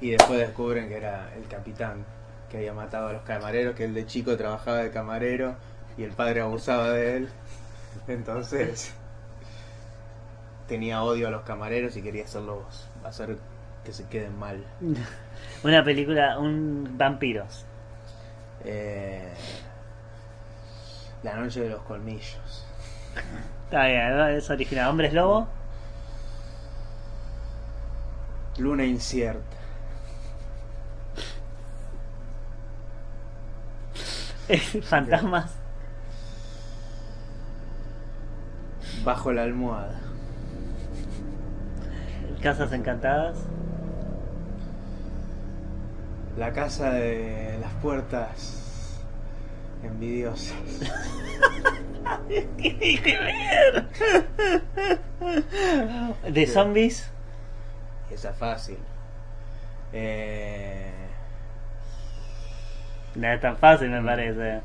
Y 0.00 0.10
después 0.10 0.40
descubren 0.40 0.88
que 0.88 0.96
era 0.96 1.32
el 1.36 1.46
capitán 1.46 2.04
que 2.50 2.58
había 2.58 2.72
matado 2.72 3.08
a 3.08 3.12
los 3.12 3.22
camareros, 3.22 3.74
que 3.74 3.84
él 3.84 3.94
de 3.94 4.06
chico 4.06 4.36
trabajaba 4.36 4.78
de 4.78 4.90
camarero 4.90 5.56
y 5.96 6.02
el 6.02 6.10
padre 6.10 6.40
abusaba 6.40 6.90
de 6.90 7.16
él. 7.16 7.28
Entonces 8.08 8.92
tenía 10.66 11.02
odio 11.02 11.28
a 11.28 11.30
los 11.30 11.42
camareros 11.42 11.96
y 11.96 12.02
quería 12.02 12.24
hacerlos 12.24 12.88
hacer 13.04 13.36
que 13.84 13.92
se 13.92 14.04
queden 14.04 14.38
mal. 14.38 14.64
Una 15.64 15.84
película, 15.84 16.38
un 16.38 16.96
vampiros. 16.96 17.64
Eh, 18.64 19.32
la 21.22 21.36
noche 21.36 21.60
de 21.60 21.70
los 21.70 21.82
colmillos. 21.82 22.66
Está 23.64 23.86
bien, 23.86 24.16
¿no? 24.16 24.26
es 24.28 24.50
original. 24.50 24.90
¿Hombres 24.90 25.12
lobo? 25.12 25.46
Luna 28.58 28.84
incierta. 28.84 29.56
¿Fantasmas? 34.82 35.54
Bajo 39.04 39.32
la 39.32 39.42
almohada. 39.42 40.00
¿Casas 42.42 42.72
encantadas? 42.72 43.38
La 46.36 46.52
casa 46.52 46.90
de 46.90 47.58
las 47.60 47.72
puertas 47.74 48.61
envidiosas. 49.82 50.54
¿De 56.28 56.46
zombies? 56.46 57.10
Esa 58.10 58.30
es 58.30 58.36
fácil. 58.36 58.78
Eh, 59.92 60.90
No 63.14 63.28
es 63.28 63.40
tan 63.40 63.56
fácil, 63.56 63.90
me 63.90 64.02
parece. 64.02 64.60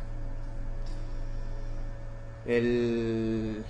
el. 2.46 3.64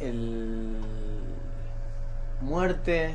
El. 0.00 0.76
Muerte 2.40 3.14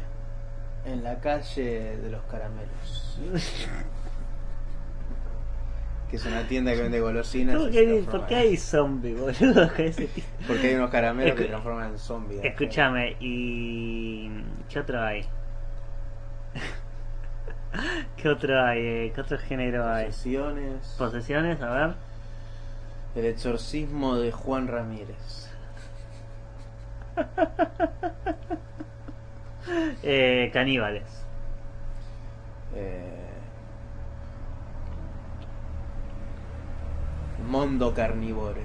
en 0.86 1.04
la 1.04 1.20
calle 1.20 1.98
de 1.98 2.10
los 2.10 2.22
caramelos. 2.24 3.20
que 6.14 6.18
es 6.18 6.26
una 6.28 6.44
tienda 6.48 6.72
que 6.76 6.82
vende 6.84 7.00
golosinas. 7.00 7.56
¿Cómo 7.56 7.70
y 7.70 7.72
que 7.72 8.06
¿Por 8.12 8.28
qué 8.28 8.36
hay 8.36 8.56
zombies, 8.56 9.20
boludo? 9.20 9.68
Porque 10.48 10.68
hay 10.68 10.76
unos 10.76 10.92
caramelos 10.92 11.36
que 11.36 11.46
Escu- 11.46 11.48
transforman 11.48 11.90
en 11.90 11.98
zombies. 11.98 12.42
Escúchame, 12.44 13.18
¿y 13.20 14.30
qué 14.70 14.80
otro 14.80 15.02
hay? 15.02 15.26
¿Qué 18.18 18.30
otro 18.30 18.64
hay? 18.64 18.80
eh? 18.80 19.12
¿Qué 19.16 19.22
otro 19.22 19.40
género 19.40 19.90
hay? 19.92 20.06
Posesiones. 20.06 20.96
¿Posesiones? 21.00 21.60
A 21.64 21.70
ver. 21.72 21.94
El 23.16 23.26
exorcismo 23.26 24.16
de 24.18 24.32
Juan 24.32 24.68
Ramírez. 24.68 25.50
Eh, 30.04 30.50
caníbales. 30.54 31.06
Eh, 32.76 33.23
Mondo 37.48 37.94
Carnivore. 37.94 38.62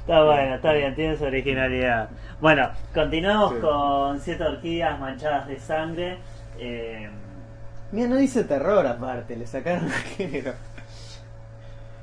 Está 0.00 0.24
bueno, 0.24 0.56
está 0.56 0.72
bien, 0.72 0.94
tiene 0.94 1.16
su 1.16 1.24
originalidad. 1.24 2.08
Bueno, 2.40 2.70
continuamos 2.92 3.54
Sí. 3.54 3.60
con 3.60 4.20
siete 4.20 4.42
orquídeas 4.44 4.98
manchadas 4.98 5.46
de 5.46 5.58
sangre. 5.60 6.18
Eh, 6.58 7.08
Mira, 7.92 8.08
no 8.08 8.16
dice 8.16 8.44
terror 8.44 8.86
aparte, 8.86 9.36
le 9.36 9.46
sacaron 9.46 9.84
el 9.86 9.92
género. 9.92 10.52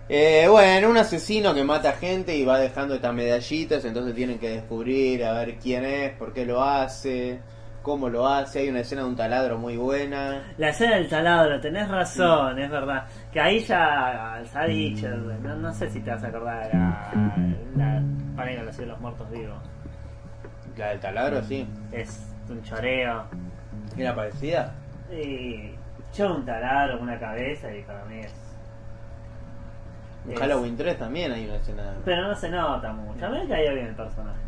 Eh, 0.08 0.48
bueno, 0.50 0.90
un 0.90 0.98
asesino 0.98 1.54
que 1.54 1.64
mata 1.64 1.92
gente 1.94 2.36
y 2.36 2.46
va 2.46 2.58
dejando 2.58 2.96
estas 2.96 3.14
medallitas, 3.14 3.84
entonces 3.86 4.16
tienen 4.16 4.40
que 4.40 4.50
descubrir 4.50 5.24
a 5.26 5.34
ver 5.34 5.58
quién 5.58 5.84
es, 5.86 6.12
por 6.14 6.34
qué 6.34 6.46
lo 6.46 6.64
hace, 6.64 7.40
cómo 7.82 8.10
lo 8.10 8.28
hace. 8.28 8.60
Hay 8.60 8.70
una 8.70 8.80
escena 8.82 9.02
de 9.04 9.08
un 9.10 9.16
taladro 9.16 9.58
muy 9.58 9.78
buena. 9.78 10.42
la 10.58 10.70
escena 10.70 10.96
del 10.96 11.08
taladro, 11.10 11.60
tenés 11.60 11.88
razón, 11.90 12.58
es 12.60 12.70
verdad. 12.70 13.06
Que 13.32 13.40
ahí 13.40 13.60
ya 13.60 14.42
se 14.46 14.58
ha 14.60 14.66
dicho, 14.66 15.08
no, 15.10 15.56
no 15.56 15.74
sé 15.74 15.90
si 15.90 16.00
te 16.02 16.12
vas 16.12 16.24
a 16.24 16.28
acordar, 16.28 16.70
la, 16.74 17.36
la 17.76 18.02
pareja 18.36 18.60
de 18.62 18.66
la 18.66 18.72
ciudad 18.74 18.88
de 18.88 18.92
los 18.94 19.02
muertos 19.02 19.30
vivos. 19.32 19.58
La 20.78 20.88
del 20.90 21.00
taladro, 21.00 21.44
sí. 21.44 21.68
Es 21.92 22.26
un 22.50 22.62
choreo. 22.64 23.24
Era 23.98 24.16
parecida. 24.16 24.74
Y 25.12 25.72
yo 26.16 26.36
un 26.36 26.46
taladro 26.46 27.00
con 27.00 27.08
una 27.10 27.20
cabeza 27.20 27.74
y 27.76 27.82
para 27.84 28.06
mí 28.06 28.20
es... 28.20 28.34
En 30.26 30.34
es- 30.34 30.40
Halloween 30.40 30.78
3 30.78 30.98
también 30.98 31.32
hay 31.32 31.46
una 31.46 31.56
escena. 31.56 31.94
Pero 32.06 32.28
no 32.28 32.36
se 32.36 32.50
nota 32.50 32.92
mucho. 32.94 33.26
A 33.26 33.30
mí 33.30 33.40
me 33.40 33.48
caía 33.48 33.74
bien 33.74 33.88
el 33.88 33.96
personaje. 33.96 34.40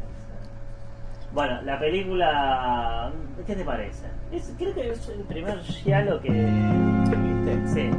Bueno, 1.34 1.62
la 1.64 1.80
película. 1.80 3.12
¿Qué 3.48 3.56
te 3.56 3.64
parece? 3.64 4.06
Es- 4.32 4.54
creo 4.58 4.74
que 4.74 4.92
es 4.92 5.10
el 5.10 5.22
primer 5.24 5.60
Giallo 5.62 6.20
que. 6.22 6.30
¿Viste? 6.30 7.68
Sí. 7.68 7.90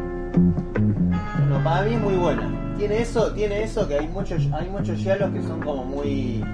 No, 1.49 1.63
para 1.65 1.83
mí 1.87 1.95
es 1.95 2.01
muy 2.01 2.15
buena. 2.15 2.51
Tiene 2.79 3.01
eso, 3.01 3.33
tiene 3.33 3.63
eso 3.63 3.87
que 3.89 3.99
hay 3.99 4.09
muchos, 4.09 4.43
hay 4.53 4.69
muchos 4.69 4.97
giallos 4.99 5.31
que 5.31 5.43
son 5.43 5.61
como 5.61 5.85
muy. 5.85 6.45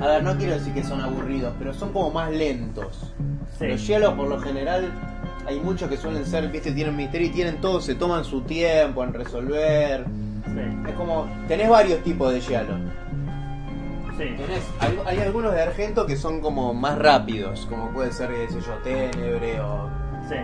A 0.00 0.06
ver, 0.06 0.22
no 0.24 0.36
quiero 0.36 0.54
decir 0.54 0.74
que 0.74 0.82
son 0.82 1.00
aburridos, 1.00 1.54
pero 1.58 1.72
son 1.72 1.92
como 1.92 2.10
más 2.10 2.30
lentos. 2.30 3.12
Sí. 3.58 3.68
Los 3.68 3.80
giallos 3.80 4.12
por 4.14 4.28
lo 4.28 4.38
general 4.40 4.90
hay 5.46 5.58
muchos 5.60 5.88
que 5.88 5.96
suelen 5.96 6.26
ser, 6.26 6.48
viste, 6.50 6.72
tienen 6.72 6.96
misterio 6.96 7.28
y 7.28 7.30
tienen 7.30 7.60
todo, 7.60 7.80
se 7.80 7.94
toman 7.94 8.24
su 8.24 8.42
tiempo 8.42 9.02
en 9.04 9.14
resolver. 9.14 10.04
Sí. 10.46 10.88
Es 10.88 10.94
como, 10.94 11.26
tenés 11.48 11.68
varios 11.68 12.02
tipos 12.02 12.32
de 12.32 12.40
giallos. 12.40 12.76
Sí. 14.16 14.34
Tenés, 14.36 14.70
hay, 14.80 14.98
hay 15.06 15.18
algunos 15.20 15.52
de 15.52 15.62
Argento 15.62 16.06
que 16.06 16.16
son 16.16 16.40
como 16.40 16.72
más 16.72 16.98
rápidos, 16.98 17.66
como 17.66 17.90
puede 17.90 18.12
ser, 18.12 18.30
qué 18.30 18.48
sé 18.48 18.60
yo, 18.60 18.74
Tenebre 18.82 19.60
o 19.60 19.88
Sí. 20.28 20.36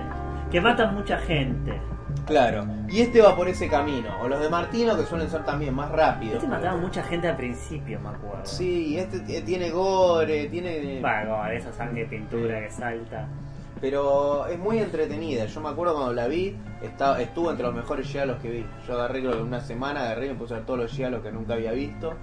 Que 0.51 0.61
matan 0.61 0.95
mucha 0.95 1.19
gente. 1.19 1.81
Claro, 2.27 2.67
y 2.89 3.01
este 3.01 3.21
va 3.21 3.35
por 3.35 3.49
ese 3.49 3.69
camino. 3.69 4.11
O 4.23 4.29
los 4.29 4.41
de 4.41 4.49
Martino 4.49 4.97
que 4.97 5.05
suelen 5.05 5.29
ser 5.29 5.45
también 5.45 5.75
más 5.75 5.91
rápidos. 5.91 6.37
Este 6.37 6.47
mataba 6.47 6.77
mucha 6.77 7.03
gente 7.03 7.27
al 7.27 7.37
principio, 7.37 7.99
me 8.01 8.11
acuerdo. 8.11 8.45
Sí, 8.45 8.99
este 8.99 9.21
tiene 9.43 9.71
gore, 9.71 10.47
tiene... 10.47 11.01
Bueno, 11.01 11.45
esa 11.49 11.73
sangre 11.73 12.05
pintura 12.05 12.61
que 12.61 12.71
salta. 12.71 13.27
Pero 13.81 14.47
es 14.47 14.59
muy 14.59 14.79
entretenida. 14.79 15.47
Yo 15.47 15.61
me 15.61 15.71
acuerdo 15.71 15.95
cuando 15.95 16.13
la 16.13 16.29
vi, 16.29 16.57
estaba, 16.83 17.21
estuvo 17.21 17.51
entre 17.51 17.67
los 17.67 17.75
mejores 17.75 18.07
giallos 18.07 18.39
que 18.41 18.51
vi. 18.51 18.67
Yo 18.87 18.95
agarré 18.95 19.21
creo 19.21 19.33
que 19.33 19.43
una 19.43 19.61
semana, 19.61 20.03
agarré 20.03 20.27
y 20.27 20.29
me 20.29 20.35
puse 20.37 20.55
a 20.55 20.59
ver 20.59 20.67
todos 20.67 20.79
los 20.79 20.93
giallos 20.93 21.23
que 21.23 21.33
nunca 21.33 21.55
había 21.55 21.73
visto. 21.73 22.15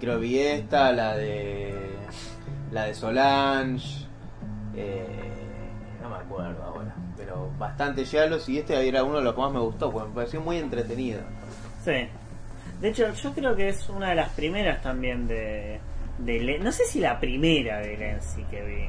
Creo 0.00 0.18
vi 0.18 0.38
esta, 0.38 0.92
la 0.92 1.16
de... 1.16 1.74
La 2.70 2.84
de 2.86 2.94
Solange. 2.94 4.06
eh, 4.76 5.06
no 6.02 6.10
me 6.10 6.16
acuerdo 6.16 6.62
ahora. 6.62 6.94
Pero 7.16 7.50
bastante 7.58 8.04
giallos 8.04 8.48
y 8.48 8.58
este 8.58 8.86
era 8.86 9.04
uno 9.04 9.18
de 9.18 9.24
los 9.24 9.34
que 9.34 9.40
más 9.40 9.52
me 9.52 9.60
gustó, 9.60 9.90
porque 9.90 10.08
me 10.08 10.14
pareció 10.14 10.40
muy 10.40 10.58
entretenido. 10.58 11.20
Sí. 11.84 12.08
De 12.80 12.88
hecho, 12.88 13.12
yo 13.12 13.32
creo 13.32 13.54
que 13.54 13.68
es 13.68 13.88
una 13.88 14.10
de 14.10 14.16
las 14.16 14.30
primeras 14.30 14.82
también 14.82 15.26
de. 15.26 15.80
de 16.18 16.58
no 16.60 16.72
sé 16.72 16.84
si 16.84 17.00
la 17.00 17.18
primera 17.20 17.78
de 17.78 17.96
Lenzi 17.96 18.42
que 18.44 18.62
vi. 18.62 18.88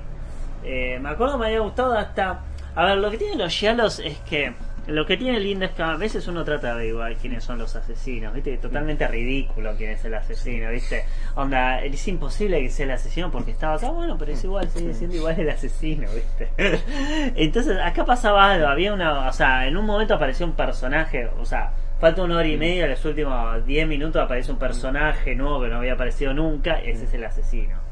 Eh, 0.67 0.99
me 0.99 1.09
acuerdo 1.09 1.37
me 1.37 1.47
había 1.47 1.59
gustado 1.59 1.93
hasta. 1.93 2.41
A 2.73 2.85
ver, 2.85 2.97
lo 2.97 3.11
que 3.11 3.17
tienen 3.17 3.37
los 3.37 3.53
Giallos 3.53 3.99
es 3.99 4.17
que. 4.21 4.53
Lo 4.87 5.05
que 5.05 5.17
tiene 5.17 5.39
lindo 5.39 5.65
es 5.65 5.71
que 5.71 5.81
a 5.81 5.95
veces 5.95 6.27
uno 6.27 6.43
trata 6.43 6.75
de 6.75 6.87
igual 6.87 7.15
quiénes 7.17 7.43
son 7.43 7.57
los 7.57 7.75
asesinos, 7.75 8.33
¿viste? 8.33 8.57
Totalmente 8.57 9.07
ridículo 9.07 9.73
quién 9.77 9.91
es 9.91 10.05
el 10.05 10.13
asesino, 10.13 10.69
¿viste? 10.69 11.05
Onda, 11.35 11.81
es 11.81 12.07
imposible 12.07 12.61
que 12.61 12.69
sea 12.69 12.85
el 12.85 12.91
asesino 12.91 13.31
porque 13.31 13.51
estaba 13.51 13.75
acá, 13.75 13.89
bueno, 13.89 14.15
pero 14.17 14.31
es 14.31 14.43
igual, 14.43 14.69
sigue 14.69 14.93
siendo 14.93 15.15
igual 15.15 15.39
el 15.39 15.49
asesino, 15.49 16.07
¿viste? 16.13 16.49
Entonces, 17.35 17.79
acá 17.83 18.05
pasaba 18.05 18.51
algo, 18.51 18.67
había 18.67 18.93
una, 18.93 19.27
o 19.27 19.33
sea, 19.33 19.67
en 19.67 19.75
un 19.75 19.85
momento 19.85 20.13
apareció 20.13 20.45
un 20.45 20.53
personaje, 20.53 21.29
o 21.39 21.45
sea, 21.45 21.73
falta 21.99 22.21
una 22.21 22.37
hora 22.37 22.47
y 22.47 22.57
media, 22.57 22.85
en 22.85 22.91
los 22.91 23.05
últimos 23.05 23.65
10 23.65 23.87
minutos 23.87 24.21
aparece 24.21 24.51
un 24.51 24.59
personaje 24.59 25.35
nuevo 25.35 25.61
que 25.61 25.69
no 25.69 25.77
había 25.77 25.93
aparecido 25.93 26.33
nunca, 26.33 26.79
ese 26.79 27.05
es 27.05 27.13
el 27.13 27.23
asesino. 27.23 27.84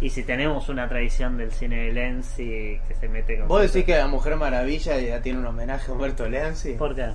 Y 0.00 0.10
si 0.10 0.22
tenemos 0.24 0.68
una 0.68 0.88
tradición 0.88 1.38
del 1.38 1.52
cine 1.52 1.84
de 1.86 1.92
Lenzi 1.92 2.80
que 2.86 2.94
se 2.94 3.08
mete 3.08 3.38
con... 3.38 3.48
¿Vos 3.48 3.62
decís 3.62 3.84
que 3.84 3.96
la 3.96 4.06
Mujer 4.08 4.36
Maravilla 4.36 4.98
ya 4.98 5.22
tiene 5.22 5.38
un 5.38 5.46
homenaje 5.46 5.90
a 5.90 5.94
Humberto 5.94 6.28
Lenzi? 6.28 6.74
¿Por 6.74 6.94
qué? 6.94 7.08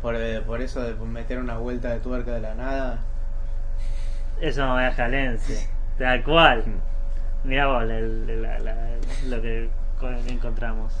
Por, 0.00 0.16
eh, 0.16 0.40
por 0.40 0.62
eso 0.62 0.80
de 0.82 0.94
meter 0.94 1.38
una 1.38 1.58
vuelta 1.58 1.90
de 1.90 2.00
tuerca 2.00 2.32
de 2.32 2.40
la 2.40 2.54
nada. 2.54 2.98
Eso 4.40 4.66
no 4.66 4.76
me 4.76 4.84
deja 4.84 5.06
Lenzi. 5.08 5.66
Tal 5.98 6.22
cual. 6.24 6.64
Mira 7.44 7.66
vos 7.66 7.84
la- 7.84 8.00
la- 8.00 8.58
la- 8.58 8.96
lo 9.28 9.42
que 9.42 9.68
co- 10.00 10.08
encontramos. 10.26 10.94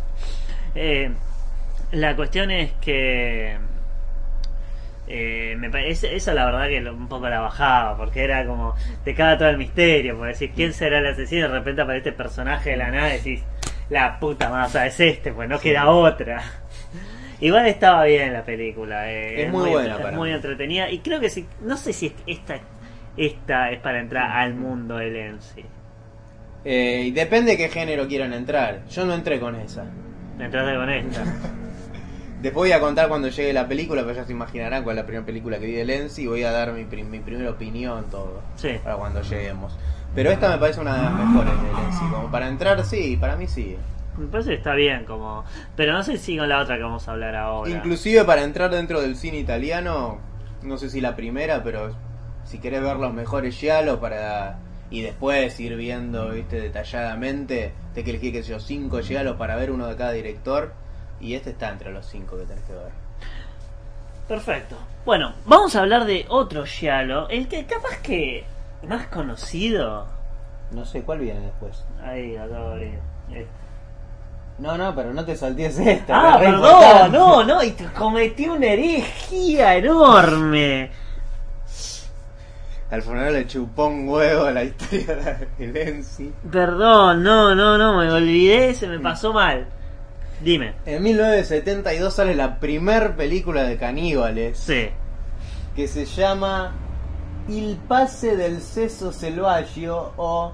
Eh, 0.74 1.10
la 1.92 2.14
cuestión 2.16 2.50
es 2.50 2.72
que 2.82 3.56
eh, 5.06 5.54
me 5.58 5.68
parece 5.70 6.14
eso 6.16 6.32
la 6.32 6.46
verdad 6.46 6.68
que 6.68 6.80
lo- 6.80 6.94
un 6.94 7.08
poco 7.08 7.28
la 7.28 7.40
bajaba 7.40 7.96
porque 7.96 8.24
era 8.24 8.46
como 8.46 8.74
te 9.04 9.14
caga 9.14 9.36
todo 9.38 9.48
el 9.50 9.58
misterio 9.58 10.16
porque 10.16 10.32
decís 10.32 10.50
quién 10.56 10.72
será 10.72 10.98
el 10.98 11.06
asesino 11.06 11.48
de 11.48 11.54
repente 11.58 11.82
aparece 11.82 12.08
este 12.10 12.22
personaje 12.22 12.70
de 12.70 12.76
la 12.78 12.90
nada 12.90 13.10
y 13.14 13.18
decís 13.18 13.42
la 13.90 14.18
puta 14.18 14.48
más 14.48 14.68
o 14.70 14.72
sea, 14.72 14.86
es 14.86 14.98
este 14.98 15.32
pues 15.32 15.48
no 15.48 15.58
queda 15.60 15.88
otra. 15.90 16.42
Igual 17.40 17.66
estaba 17.66 18.04
bien 18.04 18.32
la 18.32 18.44
película 18.44 19.10
eh, 19.12 19.42
Es 19.44 19.52
muy 19.52 19.68
buena 19.70 19.96
es 20.08 20.14
muy 20.14 20.30
entretenida 20.30 20.88
y 20.90 21.00
creo 21.00 21.20
que 21.20 21.28
sí 21.28 21.46
no 21.60 21.76
sé 21.76 21.92
si 21.92 22.14
esta 22.26 22.58
esta 23.16 23.70
es 23.70 23.80
para 23.80 24.00
entrar 24.00 24.30
al 24.30 24.54
mundo 24.54 24.96
de 24.96 25.10
Lenzi 25.10 25.64
Eh, 26.64 27.10
depende 27.14 27.52
de 27.52 27.56
qué 27.58 27.68
género 27.68 28.08
quieran 28.08 28.32
entrar. 28.32 28.86
Yo 28.88 29.04
no 29.04 29.12
entré 29.12 29.38
con 29.38 29.54
esa. 29.56 29.84
Entraste 30.40 30.74
con 30.76 30.88
esta. 30.90 31.22
Después 32.44 32.68
voy 32.68 32.72
a 32.72 32.80
contar 32.80 33.08
cuando 33.08 33.28
llegue 33.28 33.54
la 33.54 33.66
película, 33.66 34.02
pero 34.02 34.14
ya 34.14 34.26
se 34.26 34.32
imaginarán 34.32 34.84
cuál 34.84 34.98
es 34.98 35.02
la 35.02 35.06
primera 35.06 35.24
película 35.24 35.58
que 35.58 35.64
vi 35.64 35.72
de 35.72 35.86
Lenzi 35.86 36.24
y 36.24 36.26
voy 36.26 36.42
a 36.42 36.52
dar 36.52 36.72
mi, 36.74 36.84
prim- 36.84 37.08
mi 37.08 37.18
primera 37.20 37.48
opinión, 37.48 38.04
todo. 38.10 38.42
Sí. 38.56 38.78
Para 38.84 38.96
cuando 38.96 39.22
lleguemos. 39.22 39.74
Pero 40.14 40.30
esta 40.30 40.50
me 40.50 40.58
parece 40.58 40.78
una 40.82 40.94
de 40.94 41.02
las 41.04 41.14
mejores 41.14 41.54
de 41.62 41.72
Lenzi. 41.72 42.04
Como 42.10 42.30
para 42.30 42.48
entrar, 42.48 42.84
sí, 42.84 43.16
para 43.18 43.36
mí 43.36 43.48
sí. 43.48 43.78
Me 44.18 44.26
parece 44.26 44.50
que 44.50 44.56
está 44.56 44.74
bien, 44.74 45.06
como. 45.06 45.42
Pero 45.74 45.94
no 45.94 46.02
sé 46.02 46.18
si 46.18 46.36
con 46.36 46.46
la 46.50 46.60
otra 46.60 46.76
que 46.76 46.82
vamos 46.82 47.08
a 47.08 47.12
hablar 47.12 47.34
ahora. 47.34 47.70
Inclusive 47.70 48.24
para 48.24 48.42
entrar 48.42 48.70
dentro 48.70 49.00
del 49.00 49.16
cine 49.16 49.38
italiano, 49.38 50.18
no 50.62 50.76
sé 50.76 50.90
si 50.90 51.00
la 51.00 51.16
primera, 51.16 51.64
pero 51.64 51.96
si 52.44 52.58
querés 52.58 52.82
ver 52.82 52.96
los 52.98 53.14
mejores 53.14 53.56
giallo 53.56 54.00
para 54.00 54.58
y 54.90 55.00
después 55.00 55.58
ir 55.60 55.76
viendo, 55.76 56.28
viste, 56.28 56.60
detalladamente, 56.60 57.72
te 57.94 58.04
que 58.04 58.10
elegir, 58.10 58.44
sé 58.44 58.50
yo, 58.50 58.60
cinco 58.60 59.00
giallos 59.00 59.36
para 59.36 59.56
ver 59.56 59.70
uno 59.70 59.86
de 59.86 59.96
cada 59.96 60.12
director 60.12 60.74
y 61.24 61.34
este 61.34 61.50
está 61.50 61.70
entre 61.70 61.90
los 61.90 62.04
cinco 62.04 62.36
que 62.36 62.44
tenés 62.44 62.64
que 62.64 62.74
ver. 62.74 62.92
Perfecto. 64.28 64.76
Bueno, 65.06 65.32
vamos 65.46 65.74
a 65.74 65.80
hablar 65.80 66.04
de 66.04 66.26
otro 66.28 66.66
Giallo, 66.66 67.28
el 67.30 67.48
que 67.48 67.64
capaz 67.64 67.98
que 68.02 68.44
más 68.86 69.06
conocido. 69.06 70.06
No 70.70 70.84
sé 70.84 71.02
cuál 71.02 71.20
viene 71.20 71.40
después. 71.40 71.82
Ahí, 72.02 72.32
de 72.32 72.38
abrir. 72.38 72.98
Este. 73.30 73.46
No, 74.58 74.76
no, 74.76 74.94
pero 74.94 75.12
no 75.14 75.24
te 75.24 75.34
saltees 75.34 75.78
esta. 75.78 76.34
Ah, 76.34 76.38
perdón, 76.38 77.12
no, 77.12 77.42
no, 77.42 77.62
y 77.62 77.72
te 77.72 77.86
cometí 77.86 78.46
una 78.46 78.66
herejía 78.66 79.76
enorme. 79.76 80.90
Al 82.90 83.02
funeral 83.02 83.32
le 83.32 83.46
chupó 83.46 83.86
un 83.86 84.08
huevo 84.08 84.50
la 84.50 84.62
historia 84.62 85.38
de 85.58 85.66
Lenzi. 85.66 86.32
Perdón, 86.52 87.22
no, 87.24 87.54
no, 87.54 87.76
no, 87.78 87.98
me 87.98 88.12
olvidé, 88.12 88.74
se 88.74 88.86
me 88.86 89.00
pasó 89.00 89.32
mal. 89.32 89.66
Dime. 90.42 90.74
En 90.86 91.02
1972 91.02 92.14
sale 92.14 92.34
la 92.34 92.58
primer 92.60 93.16
película 93.16 93.62
de 93.64 93.76
caníbales. 93.76 94.58
Sí. 94.58 94.88
que 95.76 95.88
se 95.88 96.04
llama 96.06 96.72
Il 97.48 97.76
Pase 97.88 98.36
del 98.36 98.60
Seso 98.60 99.12
Selvaggio 99.12 100.12
o 100.16 100.52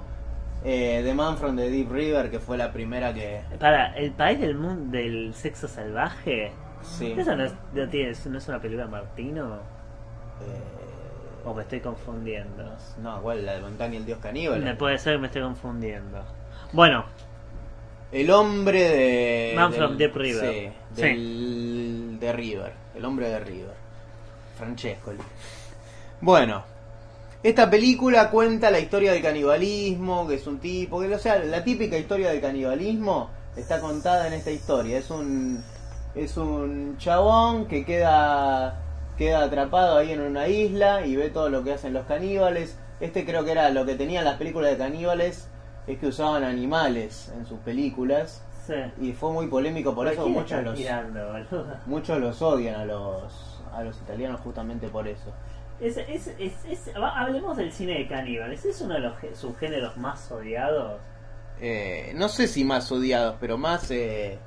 eh, 0.65 1.03
The 1.05 1.15
Man 1.15 1.37
from 1.39 1.57
the 1.57 1.69
Deep 1.71 1.91
River, 1.91 2.31
que 2.31 2.39
fue 2.41 2.57
la 2.59 2.73
primera 2.73 3.13
que... 3.15 3.43
Para, 3.59 3.95
¿el 3.97 4.13
país 4.13 4.41
del 4.41 4.55
mundo 4.55 4.97
del 4.97 5.33
sexo 5.35 5.69
salvaje? 5.69 6.53
Sí. 6.83 7.13
¿Esa 7.17 7.35
no 7.37 7.45
es, 7.45 7.53
no 7.75 7.89
tiene- 7.89 8.13
no 8.27 8.39
es 8.39 8.49
una 8.49 8.61
película 8.61 8.85
de 8.87 8.91
Martino? 8.91 9.57
Eh, 10.41 11.45
¿O 11.45 11.55
me 11.55 11.63
estoy 11.63 11.81
confundiendo? 11.81 12.65
no, 13.03 13.19
igual 13.19 13.45
la 13.47 13.55
de 13.55 13.61
Montaña 13.61 13.95
y 13.95 13.97
el 13.99 14.07
Dios 14.07 14.19
Caníbal. 14.21 14.61
Me 14.63 14.75
puede 14.75 14.99
ser 14.99 15.15
que 15.15 15.19
me 15.21 15.27
esté 15.27 15.41
confundiendo. 15.41 16.23
Bueno, 16.73 17.05
El 18.13 18.31
hombre 18.31 18.89
de... 18.89 19.53
Man 19.55 19.71
del- 19.71 19.79
from 19.81 19.97
Deep 19.97 20.17
River. 20.17 20.73
Sí, 20.97 22.17
de 22.21 22.33
River. 22.33 22.73
El 22.95 23.05
hombre 23.05 23.29
de 23.29 23.41
River. 23.41 23.75
Francesco. 24.59 25.13
Bueno, 26.21 26.65
esta 27.43 27.71
película 27.71 28.31
cuenta 28.31 28.71
la 28.71 28.81
historia 28.81 29.13
del 29.13 29.23
canibalismo, 29.23 30.29
que 30.29 30.35
es 30.35 30.47
un 30.47 30.59
tipo, 30.59 31.01
que 31.01 31.15
o 31.15 31.19
sea, 31.19 31.39
la 31.39 31.65
típica 31.65 31.97
historia 31.97 32.31
del 32.31 32.41
canibalismo 32.41 33.31
está 33.57 33.81
contada 33.81 34.27
en 34.27 34.35
esta 34.35 34.51
historia. 34.51 34.99
Es 34.99 35.11
un 35.11 35.63
es 36.15 36.37
un 36.37 36.99
chabón 36.99 37.67
que 37.67 37.85
queda 37.85 38.83
queda 39.17 39.45
atrapado 39.45 39.97
ahí 39.97 40.13
en 40.13 40.21
una 40.21 40.49
isla 40.49 41.07
y 41.07 41.15
ve 41.17 41.31
todo 41.31 41.49
lo 41.49 41.63
que 41.65 41.73
hacen 41.73 41.93
los 41.95 42.05
caníbales. 42.07 42.77
Este 43.01 43.25
creo 43.25 43.45
que 43.45 43.53
era 43.53 43.71
lo 43.71 43.87
que 43.87 43.95
tenían 43.95 44.25
las 44.25 44.37
películas 44.37 44.73
de 44.73 44.77
caníbales 44.79 45.47
es 45.87 45.99
que 45.99 46.07
usaban 46.09 46.45
animales 46.45 47.33
en 47.37 47.47
sus 47.47 47.59
películas 47.61 48.43
sí. 48.67 48.75
y 49.01 49.13
fue 49.13 49.33
muy 49.33 49.47
polémico 49.49 49.95
por 49.95 50.07
eso 50.07 50.29
muchos 50.29 50.63
los 50.63 50.75
tirando, 50.77 51.21
muchos 51.87 52.19
los 52.21 52.41
odian 52.43 52.75
a 52.81 52.85
los 52.85 53.61
a 53.73 53.83
los 53.85 53.97
italianos 53.99 54.41
justamente 54.41 54.89
por 54.89 55.07
eso. 55.09 55.33
Es, 55.81 55.97
es, 55.97 56.27
es, 56.39 56.91
hablemos 56.95 57.57
del 57.57 57.73
cine 57.73 57.95
de 57.95 58.07
caníbales. 58.09 58.65
¿Es 58.67 58.81
uno 58.83 58.95
de 58.95 59.01
los 59.01 59.15
subgéneros 59.35 59.97
más 59.97 60.31
odiados? 60.31 61.01
Eh, 61.61 62.13
no 62.17 62.29
sé 62.29 62.49
si 62.49 62.65
más 62.65 62.91
odiados, 62.93 63.37
pero 63.41 63.57
más 63.57 63.91
eh, 63.91 64.39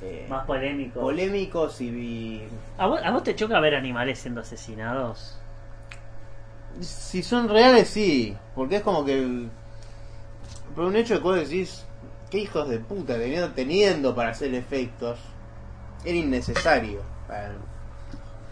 eh, 0.00 0.26
Más 0.30 0.46
polémicos. 0.46 1.02
polémicos 1.02 1.80
y 1.80 1.90
vi- 1.90 2.48
¿A 2.78 2.86
vos, 2.86 3.00
a 3.02 3.10
vos 3.10 3.22
te 3.24 3.34
choca 3.34 3.60
ver 3.60 3.74
animales 3.74 4.18
siendo 4.20 4.40
asesinados? 4.40 5.38
si 6.80 7.22
son 7.22 7.48
reales 7.48 7.88
sí, 7.88 8.36
porque 8.54 8.76
es 8.76 8.82
como 8.82 9.04
que 9.04 9.48
por 10.78 10.86
un 10.86 10.94
hecho 10.94 11.16
que 11.16 11.20
vos 11.24 11.34
decís 11.34 11.84
qué 12.30 12.38
hijos 12.38 12.68
de 12.68 12.78
puta 12.78 13.14
teniendo, 13.18 13.50
teniendo 13.50 14.14
para 14.14 14.30
hacer 14.30 14.54
efectos 14.54 15.18
era 16.04 16.16
innecesario. 16.16 17.00
Para- 17.26 17.50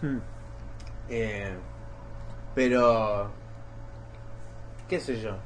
Hmm. 0.01 0.17
eh, 1.07 1.55
pero 2.53 3.31
qué 4.89 4.99
sé 4.99 5.21
yo. 5.21 5.37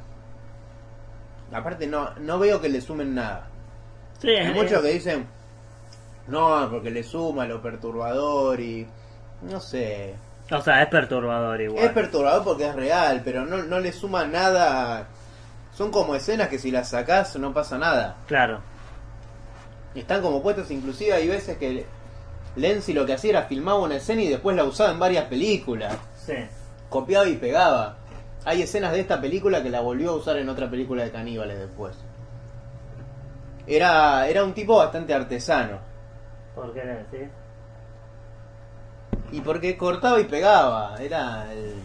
Aparte 1.53 1.85
no 1.85 2.15
no 2.15 2.39
veo 2.39 2.59
que 2.59 2.67
le 2.69 2.81
sumen 2.81 3.13
nada. 3.13 3.45
Sí, 4.19 4.29
Hay 4.29 4.51
muchos 4.51 4.81
que 4.81 4.87
dicen, 4.93 5.27
no, 6.25 6.67
porque 6.71 6.89
le 6.89 7.03
suma 7.03 7.45
lo 7.45 7.61
perturbador 7.61 8.59
y... 8.59 8.87
No 9.43 9.59
sé. 9.59 10.15
O 10.49 10.61
sea, 10.61 10.81
es 10.81 10.89
perturbador 10.89 11.61
igual. 11.61 11.85
Es 11.85 11.91
perturbador 11.91 12.43
porque 12.43 12.67
es 12.69 12.75
real, 12.75 13.21
pero 13.23 13.45
no, 13.45 13.57
no 13.61 13.79
le 13.79 13.91
suma 13.91 14.25
nada... 14.25 15.07
Son 15.73 15.91
como 15.91 16.15
escenas 16.15 16.49
que 16.49 16.59
si 16.59 16.71
las 16.71 16.89
sacás 16.89 17.35
no 17.37 17.53
pasa 17.53 17.77
nada. 17.77 18.17
Claro. 18.27 18.61
Están 19.95 20.21
como 20.21 20.41
puestas, 20.41 20.71
inclusive 20.71 21.13
hay 21.13 21.27
veces 21.27 21.57
que 21.57 21.85
Lenzi 22.55 22.93
lo 22.93 23.05
que 23.05 23.13
hacía 23.13 23.31
era 23.31 23.43
filmaba 23.43 23.79
una 23.79 23.95
escena 23.95 24.21
y 24.21 24.29
después 24.29 24.55
la 24.55 24.63
usaba 24.63 24.91
en 24.91 24.99
varias 24.99 25.25
películas. 25.25 25.97
Sí. 26.15 26.35
Copiaba 26.89 27.27
y 27.27 27.35
pegaba. 27.35 27.97
Hay 28.43 28.61
escenas 28.61 28.91
de 28.91 29.01
esta 29.01 29.21
película 29.21 29.61
que 29.61 29.69
la 29.69 29.81
volvió 29.81 30.11
a 30.11 30.15
usar 30.15 30.37
en 30.37 30.49
otra 30.49 30.69
película 30.69 31.03
de 31.03 31.11
caníbales 31.11 31.59
después. 31.59 31.95
Era, 33.67 34.27
era 34.27 34.43
un 34.43 34.53
tipo 34.53 34.77
bastante 34.77 35.13
artesano. 35.13 35.79
¿Por 36.55 36.73
qué 36.73 36.81
decís? 36.81 37.29
Y 39.31 39.39
porque 39.41 39.77
cortaba 39.77 40.19
y 40.19 40.25
pegaba, 40.25 40.97
era 40.99 41.51
el... 41.53 41.75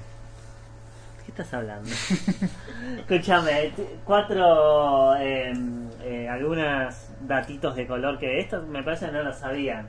¿Qué 1.37 1.43
estás 1.43 1.59
hablando? 1.59 1.91
Escúchame, 2.99 3.71
cuatro, 4.07 5.15
eh, 5.17 5.53
eh, 6.03 6.27
algunas 6.31 7.13
datitos 7.21 7.77
de 7.77 7.87
color 7.87 8.19
que 8.19 8.41
estos 8.41 8.67
me 8.67 8.83
parece 8.83 9.07
que 9.07 9.13
no 9.13 9.23
lo 9.23 9.35
sabían. 9.35 9.87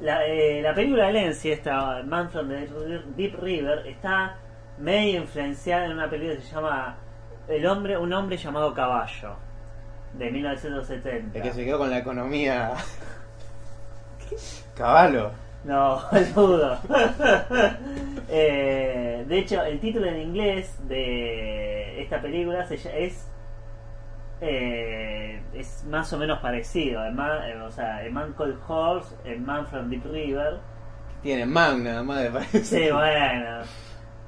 La, 0.00 0.26
eh, 0.26 0.60
la 0.60 0.74
película 0.74 1.06
de 1.06 1.12
Lenzi, 1.12 1.52
esta 1.52 2.02
Man 2.02 2.28
from 2.30 2.48
the 2.48 2.68
Deep 3.16 3.40
River, 3.40 3.86
está 3.86 4.34
medio 4.78 5.20
influenciada 5.20 5.84
en 5.86 5.92
una 5.92 6.10
película 6.10 6.34
que 6.34 6.42
se 6.42 6.52
llama 6.52 6.96
El 7.46 7.64
hombre, 7.64 7.96
un 7.96 8.12
hombre 8.12 8.36
llamado 8.36 8.74
Caballo, 8.74 9.36
de 10.14 10.32
1970. 10.32 11.38
el 11.38 11.44
que 11.44 11.52
se 11.52 11.64
quedó 11.64 11.78
con 11.78 11.90
la 11.90 11.98
economía... 11.98 12.72
Caballo. 14.74 15.30
No, 15.64 16.00
boludo. 16.34 16.78
Eh, 18.34 19.24
de 19.28 19.38
hecho, 19.38 19.62
el 19.62 19.78
título 19.78 20.06
en 20.06 20.18
inglés 20.18 20.78
de 20.88 22.00
esta 22.00 22.18
película 22.22 22.64
se 22.66 22.76
es 23.04 23.28
eh, 24.40 25.40
es 25.54 25.84
más 25.84 26.10
o 26.12 26.18
menos 26.18 26.38
parecido. 26.40 27.00
A 27.02 27.10
Man- 27.10 27.42
eh, 27.44 27.60
o 27.60 27.70
sea, 27.70 27.98
A 27.98 28.10
Man 28.10 28.32
Called 28.36 28.56
Horse, 28.66 29.14
A 29.26 29.38
Man 29.38 29.66
from 29.66 29.90
Deep 29.90 30.04
River. 30.10 30.58
Tiene 31.22 31.44
man 31.46 31.84
nada 31.84 32.02
más, 32.02 32.22
me 32.22 32.30
parece. 32.30 32.64
Sí, 32.64 32.90
bueno. 32.90 33.60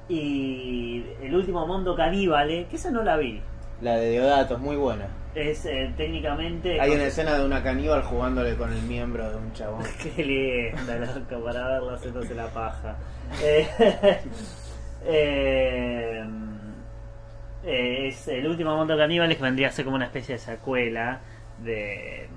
Y 0.07 1.03
El 1.21 1.35
último 1.35 1.65
mundo 1.65 1.95
caníbale, 1.95 2.67
que 2.67 2.75
esa 2.75 2.91
no 2.91 3.01
la 3.03 3.17
vi. 3.17 3.41
La 3.81 3.97
de 3.97 4.09
Deodato 4.11 4.55
es 4.55 4.59
muy 4.59 4.75
buena. 4.75 5.07
Es 5.33 5.65
eh, 5.65 5.93
técnicamente. 5.97 6.79
Hay 6.79 6.91
una 6.91 7.05
escena 7.05 7.37
de 7.37 7.45
una 7.45 7.61
caníbal 7.61 8.03
jugándole 8.03 8.55
con 8.55 8.71
el 8.71 8.81
miembro 8.83 9.29
de 9.29 9.35
un 9.35 9.51
chabón. 9.53 9.83
Qué 10.15 10.23
linda, 10.23 10.97
loco, 10.97 11.43
para 11.43 11.67
verlo 11.67 11.93
haciéndose 11.93 12.33
la 12.33 12.47
paja. 12.47 12.95
Eh, 13.43 13.67
eh, 15.05 16.25
eh, 17.65 18.07
es 18.07 18.27
el 18.27 18.47
último 18.47 18.77
mundo 18.77 18.95
caníbales 18.95 19.37
que 19.37 19.43
vendría 19.43 19.69
a 19.69 19.71
ser 19.71 19.85
como 19.85 19.97
una 19.97 20.05
especie 20.05 20.35
de 20.35 20.39
secuela 20.39 21.19
de, 21.63 22.27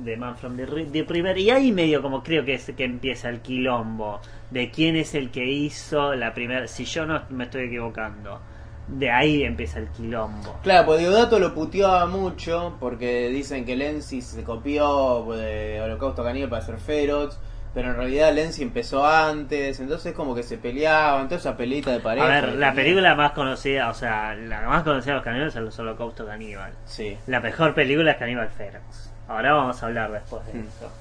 de 0.00 0.16
Man 0.16 0.36
from 0.36 0.56
the 0.56 0.66
Deep 0.66 1.10
River. 1.10 1.38
Y 1.38 1.50
ahí 1.50 1.72
medio 1.72 2.02
como 2.02 2.22
creo 2.22 2.44
que 2.44 2.54
es 2.54 2.72
que 2.76 2.84
empieza 2.84 3.28
el 3.28 3.40
quilombo 3.40 4.20
de 4.50 4.70
quién 4.70 4.96
es 4.96 5.14
el 5.14 5.30
que 5.30 5.46
hizo 5.46 6.14
la 6.14 6.34
primera. 6.34 6.66
Si 6.66 6.84
yo 6.84 7.06
no 7.06 7.22
me 7.30 7.44
estoy 7.44 7.66
equivocando, 7.66 8.40
de 8.88 9.10
ahí 9.10 9.44
empieza 9.44 9.78
el 9.78 9.88
quilombo. 9.88 10.58
Claro, 10.62 10.86
pues 10.86 11.00
Deodato 11.00 11.38
lo 11.38 11.54
puteaba 11.54 12.06
mucho 12.06 12.76
porque 12.80 13.28
dicen 13.28 13.64
que 13.64 13.76
Lenzi 13.76 14.20
se 14.20 14.42
copió 14.44 15.24
de 15.34 15.80
Holocausto 15.80 16.22
Caníbal 16.22 16.50
para 16.50 16.62
hacer 16.62 16.78
Feroz, 16.78 17.38
pero 17.72 17.90
en 17.90 17.96
realidad 17.96 18.32
Lenzi 18.32 18.62
empezó 18.62 19.04
antes, 19.06 19.80
entonces 19.80 20.12
como 20.12 20.34
que 20.34 20.42
se 20.42 20.58
peleaban, 20.58 21.26
toda 21.28 21.38
esa 21.40 21.56
peleita 21.56 21.90
de 21.92 22.00
pareja. 22.00 22.26
A 22.26 22.28
ver, 22.28 22.44
la 22.54 22.68
tenía. 22.70 22.74
película 22.74 23.14
más 23.14 23.32
conocida, 23.32 23.88
o 23.90 23.94
sea, 23.94 24.34
la 24.34 24.60
más 24.62 24.82
conocida 24.84 25.12
de 25.12 25.16
los 25.16 25.24
caníbales 25.24 25.56
es 25.56 25.78
el 25.78 25.86
Holocausto 25.86 26.26
Caníbal. 26.26 26.72
Sí. 26.84 27.16
La 27.26 27.40
mejor 27.40 27.74
película 27.74 28.12
es 28.12 28.16
Caníbal 28.18 28.48
Ferox. 28.50 29.10
Ahora 29.26 29.54
vamos 29.54 29.82
a 29.82 29.86
hablar 29.86 30.12
después 30.12 30.44
de 30.46 30.52
Mm. 30.52 30.66
eso. 30.66 30.92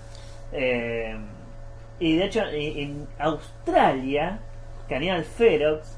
Eh, 0.54 1.18
y 2.00 2.16
de 2.18 2.26
hecho, 2.26 2.42
en 2.50 2.78
en 2.80 3.08
Australia, 3.20 4.40
Cannibal 4.90 5.24
Ferox 5.24 5.98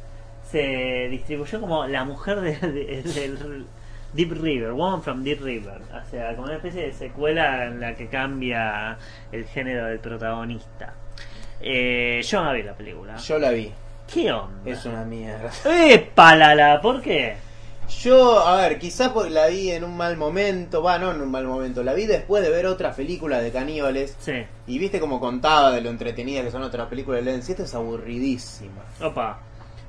se 0.51 1.07
distribuyó 1.09 1.59
como 1.61 1.85
la 1.87 2.03
mujer 2.03 2.41
de- 2.41 2.57
de- 2.57 3.01
del 3.03 3.65
Deep 4.13 4.31
River, 4.41 4.71
Woman 4.71 5.01
from 5.03 5.23
Deep 5.23 5.41
River. 5.41 5.81
O 5.93 6.09
sea, 6.09 6.33
como 6.35 6.43
una 6.47 6.55
especie 6.55 6.83
de 6.83 6.93
secuela 6.93 7.65
en 7.65 7.79
la 7.79 7.95
que 7.95 8.07
cambia 8.07 8.97
el 9.31 9.45
género 9.45 9.85
del 9.87 9.99
protagonista. 9.99 10.93
Eh, 11.61 12.21
yo 12.23 12.43
no 12.43 12.53
vi 12.53 12.63
la 12.63 12.73
película. 12.73 13.15
Yo 13.17 13.39
la 13.39 13.51
vi. 13.51 13.71
¿Qué 14.11 14.31
onda? 14.31 14.69
Es 14.71 14.85
una 14.85 15.03
mierda. 15.03 15.49
¡Épalala! 15.65 16.79
¿Por 16.81 17.01
qué? 17.01 17.35
Yo, 18.01 18.39
a 18.39 18.55
ver, 18.57 18.79
quizás 18.79 19.09
porque 19.09 19.29
la 19.29 19.47
vi 19.47 19.71
en 19.71 19.83
un 19.83 19.95
mal 19.95 20.17
momento, 20.17 20.81
va, 20.81 20.97
no 20.97 21.11
en 21.11 21.21
un 21.21 21.29
mal 21.29 21.45
momento, 21.45 21.83
la 21.83 21.93
vi 21.93 22.05
después 22.05 22.43
de 22.43 22.49
ver 22.49 22.65
otras 22.65 22.95
películas 22.95 23.43
de 23.43 23.51
caníbales 23.51 24.15
Sí. 24.19 24.43
y 24.67 24.79
viste 24.79 24.99
como 24.99 25.19
contaba 25.19 25.71
de 25.71 25.81
lo 25.81 25.89
entretenida 25.91 26.41
que 26.43 26.49
son 26.51 26.63
otras 26.63 26.87
películas 26.87 27.23
de 27.23 27.31
Lenz, 27.31 27.47
y 27.47 27.51
esta 27.51 27.63
es 27.63 27.75
aburridísima. 27.75 28.81
Opa. 29.01 29.39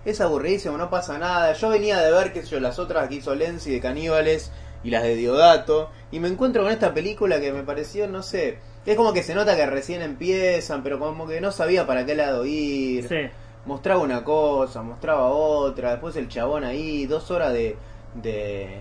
Es 0.07 0.23
aburridísimo, 0.23 0.79
no 0.79 0.89
pasa 0.89 1.19
nada. 1.19 1.53
Yo 1.53 1.69
venía 1.69 2.01
de 2.01 2.11
ver, 2.13 2.33
qué 2.33 2.43
sé 2.43 2.49
yo, 2.49 2.61
las 2.61 2.79
otras 2.79 3.09
que 3.09 3.17
hizo 3.17 3.35
Lenzi 3.35 3.73
de 3.73 3.81
caníbales 3.81 4.51
y 4.83 4.91
las 4.91 5.03
de 5.03 5.17
Diodato 5.17 5.91
y 6.13 6.21
me 6.21 6.29
encuentro 6.29 6.63
con 6.63 6.71
esta 6.73 6.95
película 6.95 7.41
que 7.41 7.53
me 7.53 7.65
pareció, 7.65 8.07
no 8.07 8.23
sé, 8.23 8.59
es 8.87 8.97
como 8.97 9.13
que 9.13 9.25
se 9.25 9.35
nota 9.35 9.57
que 9.57 9.67
recién 9.67 10.01
empiezan, 10.03 10.83
pero 10.85 10.99
como 11.01 11.27
que 11.27 11.41
no 11.41 11.51
sabía 11.51 11.87
para 11.87 12.07
qué 12.07 12.15
lado 12.15 12.47
ir. 12.47 13.09
Sí. 13.09 13.17
mostraba 13.65 14.01
una 14.01 14.23
cosa, 14.23 14.81
mostraba 14.83 15.27
otra, 15.27 15.91
después 15.91 16.15
el 16.17 16.29
chabón 16.29 16.63
ahí, 16.63 17.07
dos 17.07 17.31
horas 17.33 17.53
de, 17.53 17.77
de, 18.15 18.81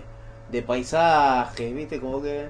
de 0.50 0.62
paisajes, 0.62 1.74
viste, 1.74 2.00
como 2.00 2.22
que... 2.22 2.48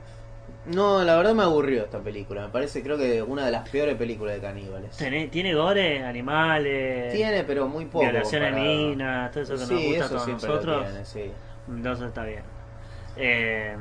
No, 0.66 1.04
la 1.04 1.16
verdad 1.16 1.34
me 1.34 1.44
aburrió 1.44 1.84
esta 1.84 2.00
película, 2.00 2.42
me 2.42 2.48
parece 2.48 2.82
creo 2.82 2.98
que 2.98 3.22
una 3.22 3.46
de 3.46 3.52
las 3.52 3.68
peores 3.68 3.96
películas 3.96 4.34
de 4.34 4.40
caníbales. 4.40 4.96
Tiene, 4.96 5.28
tiene 5.28 5.54
gore, 5.54 6.02
animales, 6.02 7.12
Tiene, 7.12 7.44
pero 7.44 7.68
muy 7.68 7.84
poco. 7.84 8.00
violaciones 8.04 8.54
minas, 8.54 9.30
todo 9.30 9.42
eso 9.44 9.54
que 9.54 9.60
nos 9.60 9.70
gusta 9.70 10.04
a 10.04 10.08
todos 10.08 10.28
nosotros. 10.28 10.84
tiene, 10.86 11.04
sí. 11.04 11.30
Entonces 11.68 12.08
está 12.08 12.24
bien. 12.24 12.42
Eh, 13.16 13.76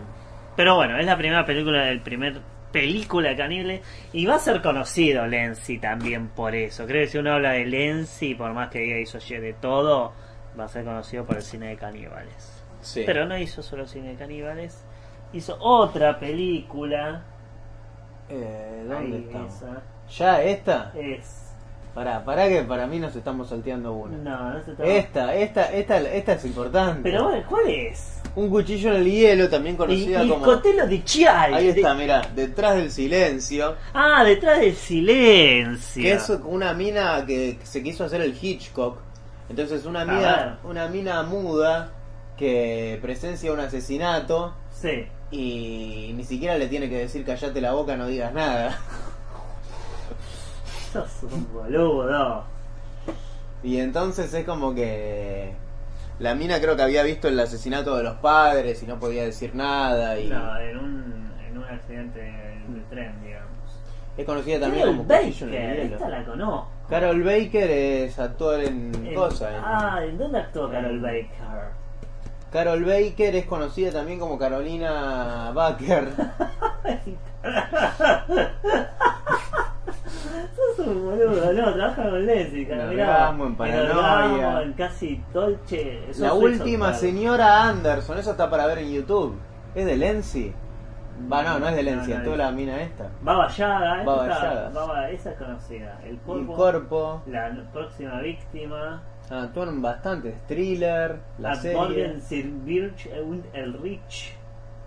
pero 0.56 0.76
bueno, 0.76 0.98
es 0.98 1.06
la 1.06 1.18
primera 1.18 1.46
película 1.46 1.86
del 1.86 2.02
primer 2.02 2.40
película 2.72 3.30
de 3.30 3.36
caníbales 3.38 3.82
y 4.14 4.26
va 4.26 4.36
a 4.36 4.40
ser 4.40 4.62
conocido 4.62 5.26
Lenzi 5.28 5.80
también 5.80 6.28
por 6.30 6.56
eso. 6.56 6.86
Creo 6.86 7.04
que 7.04 7.08
si 7.08 7.18
uno 7.18 7.34
habla 7.34 7.52
de 7.52 7.66
Lenzi, 7.66 8.36
por 8.36 8.54
más 8.54 8.70
que 8.70 8.80
diga 8.80 9.00
hizo 9.00 9.18
de 9.18 9.54
todo, 9.54 10.14
va 10.60 10.66
a 10.66 10.68
ser 10.68 10.84
conocido 10.84 11.26
por 11.26 11.38
el 11.38 11.42
cine 11.42 11.68
de 11.70 11.78
caníbales. 11.78 12.64
Sí. 12.82 13.04
Pero 13.06 13.26
no 13.26 13.38
hizo 13.38 13.64
solo 13.64 13.88
cine 13.88 14.10
de 14.10 14.16
caníbales, 14.16 14.84
hizo 15.34 15.58
otra 15.60 16.20
película. 16.20 17.24
Eh, 18.30 18.86
¿Dónde 18.88 19.18
Ahí, 19.18 19.46
esa. 19.48 19.84
¿Ya 20.18 20.42
esta? 20.42 20.92
Es. 20.96 21.42
Pará, 21.94 22.26
pará 22.26 22.50
que 22.50 22.62
para 22.64 22.88
mí 22.88 23.00
nos 23.00 23.16
estamos 23.16 23.48
salteando 23.50 23.94
una. 23.94 24.18
No, 24.18 24.54
no 24.54 24.64
se 24.64 24.72
está. 24.72 24.86
Esta, 24.86 25.36
esta, 25.36 25.72
esta, 25.72 25.98
esta 26.02 26.34
es 26.34 26.46
importante. 26.46 27.02
Pero 27.04 27.24
bueno, 27.24 27.46
¿cuál 27.48 27.70
es? 27.70 28.22
Un 28.36 28.50
cuchillo 28.50 28.90
en 28.90 28.96
el 28.98 29.06
hielo, 29.10 29.50
también 29.50 29.76
Y, 29.76 29.78
conocida 29.78 30.24
y 30.24 30.28
como... 30.28 30.44
Cotelo 30.44 30.88
de 30.88 31.04
Chiari. 31.06 31.54
Ahí 31.54 31.70
está, 31.70 31.94
mirá, 31.94 32.22
detrás 32.36 32.76
del 32.76 32.92
silencio. 32.92 33.76
Ah, 33.94 34.26
detrás 34.26 34.60
del 34.60 34.76
silencio. 34.76 36.04
Que 36.04 36.12
es 36.12 36.30
una 36.44 36.74
mina 36.74 37.26
que 37.26 37.60
se 37.64 37.82
quiso 37.82 38.04
hacer 38.04 38.20
el 38.20 38.38
Hitchcock. 38.40 39.00
Entonces 39.48 39.86
una 39.86 40.04
mina, 40.04 40.60
una 40.66 40.88
mina 40.90 41.24
muda 41.24 41.92
que 42.36 43.00
presencia 43.02 43.54
un 43.54 43.62
asesinato 43.62 44.54
Sí. 44.76 45.08
Y 45.32 46.14
ni 46.16 46.24
siquiera 46.24 46.58
le 46.58 46.68
tiene 46.68 46.90
que 46.90 46.98
decir 47.00 47.26
callate 47.26 47.60
la 47.62 47.74
boca, 47.74 47.96
no 47.98 48.08
digas 48.08 48.34
nada. 48.34 48.78
Sos 50.94 51.24
un 51.24 51.48
boludo. 51.54 52.44
Y 53.64 53.80
entonces 53.80 54.34
es 54.34 54.46
como 54.46 54.74
que 54.76 55.54
la 56.20 56.36
mina 56.36 56.60
creo 56.62 56.76
que 56.76 56.84
había 56.84 57.04
visto 57.04 57.28
el 57.28 57.40
asesinato 57.40 57.98
de 57.98 58.04
los 58.04 58.16
padres 58.18 58.82
y 58.84 58.86
no 58.86 59.00
podía 59.00 59.24
decir 59.24 59.56
nada 59.56 60.18
y 60.20 60.28
No, 60.30 60.58
en 60.60 60.78
un, 60.78 61.32
en 61.50 61.58
un 61.58 61.64
accidente 61.66 62.20
de 62.20 62.82
tren, 62.90 63.22
digamos. 63.24 63.50
es 64.18 64.26
conocida 64.26 64.60
también 64.62 64.84
Carol 64.84 64.98
como 64.98 65.14
en 65.14 65.26
Baker, 65.26 65.80
esta 65.94 66.10
la 66.10 66.26
conozco. 66.26 66.68
Carol 66.90 67.24
Baker 67.24 67.72
es 67.72 68.20
actor 68.20 68.60
en 68.62 68.94
En- 69.08 69.16
cosas. 69.16 69.54
en- 69.54 69.62
Ah, 69.66 70.00
¿en 70.06 70.18
dónde 70.18 70.40
actuó 70.40 70.70
Carol 70.70 70.92
en- 70.92 71.02
Baker? 71.02 71.30
Carol 72.56 72.86
Baker 72.86 73.36
es 73.36 73.46
conocida 73.48 73.92
también 73.92 74.18
como 74.18 74.40
Carolina 74.40 75.52
Baker. 75.54 76.08
Sos 80.56 80.88
un 80.88 81.04
boludo, 81.04 81.52
no, 81.52 81.74
trabaja 81.74 82.04
con 82.10 82.26
Leslie, 82.26 82.72
Orgasmo, 82.74 83.46
en. 83.48 83.56
Paranoia. 83.58 84.62
En 84.62 84.72
casi 84.72 85.22
Dolce. 85.34 86.00
La 86.18 86.34
última 86.34 86.94
señora 86.94 87.64
Anderson, 87.64 88.20
eso 88.20 88.32
está 88.32 88.50
para 88.50 88.66
ver 88.68 88.78
en 88.78 88.94
YouTube. 88.94 89.38
¿Es 89.76 89.86
de 89.86 89.98
Lenzi? 89.98 90.54
Va, 91.30 91.44
no, 91.44 91.60
no 91.60 91.68
es 91.68 91.76
de 91.76 91.84
Lenzi, 91.84 92.14
No, 92.14 92.32
es. 92.32 92.38
la 92.38 92.52
mina 92.52 92.82
esta. 92.82 93.10
Baba 93.22 93.50
Yaga, 93.50 94.04
Baba 94.06 94.28
está- 94.30 94.44
Yaga. 94.44 94.70
Baba- 94.70 95.10
esa 95.10 95.32
es 95.32 95.38
conocida. 95.38 96.00
El 96.06 96.18
cuerpo, 96.20 96.52
el 96.54 96.58
cuerpo. 96.58 97.22
la 97.28 97.52
próxima 97.74 98.22
víctima. 98.22 99.04
Ah, 99.30 99.44
Actúan 99.44 99.82
bastante. 99.82 100.36
Thriller, 100.48 101.18
la 101.40 101.52
a 101.52 101.56
serie. 101.56 101.78
Morgan 101.78 102.22
Sirvirch, 102.22 103.08
el, 103.08 103.44
el 103.54 103.74
Rich, 103.82 104.34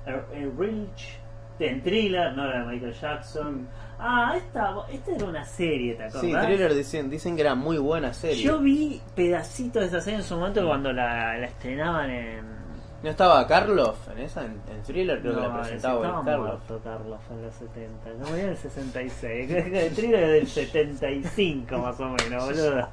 el, 0.07 0.43
el 0.43 0.57
Rich, 0.57 1.18
en 1.59 1.82
Thriller, 1.82 2.32
no 2.34 2.45
era 2.45 2.61
de 2.61 2.66
Michael 2.72 2.95
Jackson. 2.95 3.66
Ah, 3.99 4.34
esta, 4.36 4.76
esta 4.93 5.12
era 5.16 5.24
una 5.24 5.45
serie, 5.45 5.95
¿te 5.95 6.05
acordás? 6.05 6.20
Sí, 6.20 6.32
Thriller 6.32 6.72
dicen, 6.72 7.11
dicen 7.11 7.34
que 7.34 7.43
era 7.43 7.57
muy 7.57 7.78
buena 7.78 8.12
serie. 8.14 8.41
Yo 8.43 8.61
vi 8.61 9.01
pedacitos 9.16 9.82
de 9.82 9.89
esa 9.89 10.01
serie 10.01 10.20
en 10.20 10.24
su 10.24 10.36
momento 10.36 10.64
cuando 10.64 10.93
la, 10.93 11.36
la 11.36 11.47
estrenaban 11.47 12.09
en... 12.11 12.59
¿No 13.03 13.11
estaba 13.11 13.46
Karloff 13.46 14.09
en 14.11 14.18
esa? 14.18 14.44
En, 14.44 14.61
en 14.70 14.82
Thriller 14.84 15.20
creo 15.20 15.34
que 15.36 15.40
la 15.40 15.49
No, 15.49 15.61
presentaba 15.61 15.94
estaba 15.94 16.36
Boris 16.36 16.82
Karloff. 16.82 17.30
en 17.30 17.42
los 17.42 17.55
70. 17.55 18.11
No 18.18 18.36
en 18.36 18.49
el 18.49 18.57
66. 18.57 19.51
Creo 19.51 19.64
que 19.64 19.86
El 19.86 19.94
thriller 19.94 20.22
es 20.24 20.30
del 20.30 20.46
75 20.49 21.78
más 21.78 22.01
o 22.01 22.09
menos, 22.09 22.44
boludo. 22.44 22.88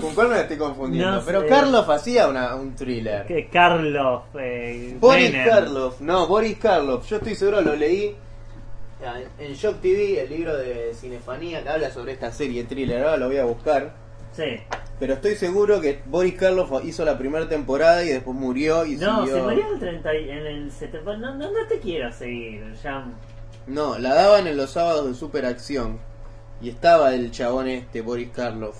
¿Con 0.00 0.14
cuál 0.14 0.28
me 0.28 0.40
estoy 0.40 0.56
confundiendo? 0.56 1.12
No 1.12 1.22
Pero 1.24 1.40
sé. 1.42 1.46
Karloff 1.46 1.88
hacía 1.90 2.28
una, 2.28 2.54
un 2.56 2.74
thriller. 2.74 3.26
que 3.26 3.48
Carlos. 3.48 4.22
Eh, 4.38 4.96
Boris. 5.00 5.32
Karloff, 5.44 6.00
no, 6.00 6.26
Boris 6.26 6.58
Karloff, 6.58 7.06
yo 7.08 7.16
estoy 7.16 7.34
seguro 7.34 7.60
lo 7.62 7.74
leí 7.76 8.16
en 9.38 9.46
en 9.46 9.52
Shock 9.54 9.80
TV, 9.80 10.20
el 10.22 10.30
libro 10.30 10.56
de 10.56 10.92
Cinefanía 10.94 11.62
que 11.62 11.68
habla 11.68 11.90
sobre 11.90 12.12
esta 12.12 12.32
serie 12.32 12.64
thriller, 12.64 13.02
ahora 13.04 13.16
lo 13.18 13.26
voy 13.28 13.38
a 13.38 13.44
buscar. 13.44 13.92
Sí. 14.32 14.60
Pero 15.04 15.12
estoy 15.16 15.34
seguro 15.34 15.82
que 15.82 16.00
Boris 16.06 16.32
Karloff 16.32 16.82
hizo 16.82 17.04
la 17.04 17.18
primera 17.18 17.46
temporada 17.46 18.02
y 18.02 18.08
después 18.08 18.34
murió 18.34 18.86
y 18.86 18.96
No, 18.96 19.20
siguió. 19.20 19.36
se 19.36 19.42
murió 19.42 19.66
en 19.66 19.72
el 19.74 19.78
30 19.78 20.14
y- 20.14 20.30
en 20.30 20.46
el 20.46 20.72
70. 20.72 21.16
No, 21.18 21.34
no, 21.34 21.50
no 21.50 21.66
te 21.68 21.78
quiero 21.78 22.10
seguir. 22.10 22.72
Ya. 22.82 23.04
No, 23.66 23.98
la 23.98 24.14
daban 24.14 24.46
en 24.46 24.56
los 24.56 24.70
sábados 24.70 25.06
de 25.06 25.12
Super 25.12 25.44
Acción. 25.44 25.98
Y 26.62 26.70
estaba 26.70 27.12
el 27.12 27.30
chabón 27.32 27.68
este, 27.68 28.00
Boris 28.00 28.30
Karloff. 28.30 28.78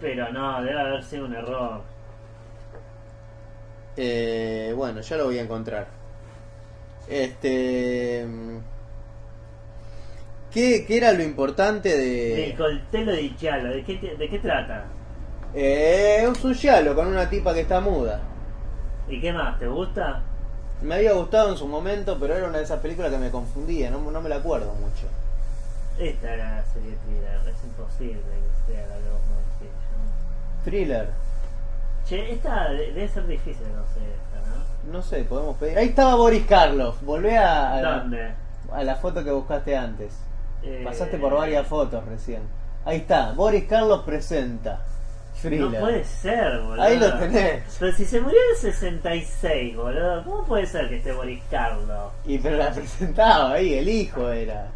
Pero 0.00 0.32
no, 0.32 0.62
debe 0.62 0.80
haber 0.80 1.04
sido 1.04 1.26
un 1.26 1.34
error. 1.34 1.82
Eh, 3.98 4.72
bueno, 4.74 5.02
ya 5.02 5.16
lo 5.18 5.24
voy 5.26 5.36
a 5.38 5.42
encontrar. 5.42 5.88
Este. 7.06 8.24
mm, 8.26 8.58
¿Qué, 10.50 10.86
qué 10.86 10.96
era 10.96 11.12
lo 11.12 11.22
importante 11.22 11.94
de.? 11.94 12.46
El 12.52 12.56
coltelo 12.56 13.12
de 13.12 13.36
Chalo, 13.36 13.68
¿de 13.74 13.84
qué, 13.84 13.96
te- 13.96 14.16
¿de 14.16 14.28
qué 14.30 14.38
trata? 14.38 14.86
Eh, 15.54 16.26
un 16.44 16.54
yalo 16.54 16.94
con 16.94 17.06
una 17.08 17.28
tipa 17.28 17.54
que 17.54 17.60
está 17.60 17.80
muda. 17.80 18.20
¿Y 19.08 19.20
qué 19.20 19.32
más? 19.32 19.58
¿Te 19.58 19.66
gusta? 19.66 20.20
Me 20.82 20.96
había 20.96 21.12
gustado 21.14 21.50
en 21.50 21.56
su 21.56 21.66
momento, 21.66 22.16
pero 22.20 22.36
era 22.36 22.46
una 22.48 22.58
de 22.58 22.64
esas 22.64 22.80
películas 22.80 23.10
que 23.10 23.18
me 23.18 23.30
confundía, 23.30 23.90
no, 23.90 23.98
no 24.10 24.20
me 24.20 24.28
la 24.28 24.36
acuerdo 24.36 24.72
mucho. 24.74 25.06
Esta 25.98 26.34
era 26.34 26.56
la 26.56 26.64
serie 26.66 26.96
thriller, 27.04 27.40
es 27.48 27.64
imposible 27.64 28.20
que 28.22 28.72
sea 28.72 28.86
la 28.86 28.94
que 28.94 29.10
vos 29.10 29.20
me 29.28 29.66
decís. 29.66 29.76
¿no? 29.96 30.64
Thriller. 30.64 31.08
Che, 32.06 32.32
esta 32.32 32.68
de- 32.70 32.92
debe 32.92 33.08
ser 33.08 33.26
difícil 33.26 33.64
de 33.66 33.72
conseguir 33.72 34.08
esta, 34.10 34.48
¿no? 34.48 34.92
No 34.92 35.02
sé, 35.02 35.24
podemos 35.24 35.56
pedir. 35.56 35.76
Ahí 35.78 35.88
estaba 35.88 36.14
Boris 36.14 36.46
Karloff. 36.46 37.02
Volvé 37.02 37.36
a, 37.36 37.80
¿Dónde? 37.82 38.32
a 38.72 38.84
la 38.84 38.94
foto 38.94 39.24
que 39.24 39.32
buscaste 39.32 39.76
antes. 39.76 40.12
Eh, 40.62 40.82
Pasaste 40.84 41.18
por 41.18 41.34
varias 41.34 41.66
fotos 41.66 42.04
recién. 42.06 42.42
Ahí 42.84 42.98
está, 42.98 43.32
Boris 43.32 43.64
Karloff 43.64 44.04
presenta. 44.04 44.80
Thriller. 45.40 45.70
No 45.70 45.80
puede 45.80 46.04
ser, 46.04 46.60
boludo. 46.60 46.82
Ahí 46.82 46.98
lo 46.98 47.18
tenés. 47.18 47.62
Pero 47.78 47.92
si 47.92 48.04
se 48.04 48.20
murió 48.20 48.38
en 48.38 48.56
el 48.56 48.72
66, 48.72 49.76
boludo, 49.76 50.24
¿cómo 50.24 50.44
puede 50.44 50.66
ser 50.66 50.88
que 50.88 50.96
esté 50.96 51.12
Boris 51.12 51.42
Karloff? 51.50 52.12
Y 52.24 52.38
pero 52.38 52.56
la 52.56 52.70
presentaba 52.72 53.52
ahí, 53.52 53.74
el 53.74 53.88
hijo 53.88 54.28
era. 54.30 54.68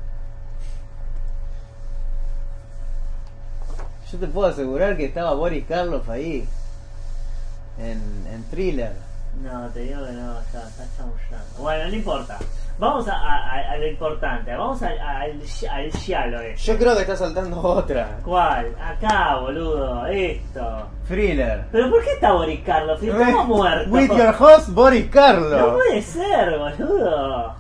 Yo 4.10 4.18
te 4.18 4.26
puedo 4.26 4.48
asegurar 4.48 4.96
que 4.96 5.06
estaba 5.06 5.34
Boris 5.34 5.64
Karloff 5.66 6.08
ahí. 6.08 6.46
En, 7.78 8.26
en 8.30 8.44
thriller. 8.50 8.92
No, 9.42 9.68
te 9.70 9.80
digo 9.80 10.04
que 10.06 10.12
no, 10.12 10.34
ya 10.52 10.68
está 10.68 10.86
chamullando. 10.96 11.58
Bueno, 11.58 11.88
no 11.88 11.94
importa. 11.94 12.38
Vamos 12.83 13.07
a, 13.07 13.12
a- 13.14 13.72
a 13.74 13.76
lo 13.76 13.87
importante, 13.87 14.53
vamos 14.57 14.83
al, 14.83 14.99
al, 14.99 15.41
al 15.70 15.93
giallo 15.93 16.41
este. 16.41 16.72
Yo 16.72 16.76
creo 16.78 16.95
que 16.97 17.03
está 17.03 17.16
saltando 17.16 17.61
otra. 17.62 18.18
¿Cuál? 18.24 18.74
Acá, 18.83 19.37
boludo, 19.39 20.05
esto. 20.09 20.89
Thriller. 21.07 21.66
¿Pero 21.70 21.89
por 21.91 22.03
qué 22.03 22.11
está 22.14 22.33
Boris 22.33 22.61
Karloff? 22.66 22.99
Si 22.99 23.09
estamos 23.09 23.47
muertos. 23.47 23.87
With 23.93 24.09
your 24.11 24.35
host, 24.37 24.70
Boris 24.70 25.05
No 25.05 25.11
Karloff. 25.12 25.74
puede 25.74 26.03
ser, 26.03 26.59
boludo. 26.59 27.55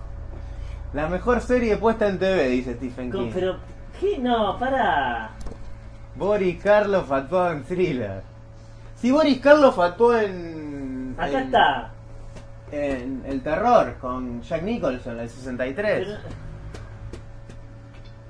La 0.92 1.06
mejor 1.06 1.40
serie 1.40 1.76
puesta 1.76 2.08
en 2.08 2.18
TV, 2.18 2.48
dice 2.48 2.74
Stephen 2.74 3.12
King. 3.12 3.30
Pero, 3.32 3.56
¿qué? 4.00 4.18
No, 4.18 4.58
para. 4.58 5.30
Boris 6.16 6.60
Karloff 6.60 7.12
actuó 7.12 7.48
en 7.48 7.62
Thriller. 7.62 8.22
Si 8.96 9.12
Boris 9.12 9.38
Karloff 9.40 9.78
actuó 9.78 10.16
en... 10.18 11.14
Acá 11.16 11.28
en- 11.30 11.36
está. 11.44 11.91
En 12.72 13.22
El 13.26 13.42
Terror, 13.42 13.98
con 14.00 14.40
Jack 14.42 14.62
Nicholson, 14.62 15.20
el 15.20 15.28
63. 15.28 16.06
Pero- 16.06 16.18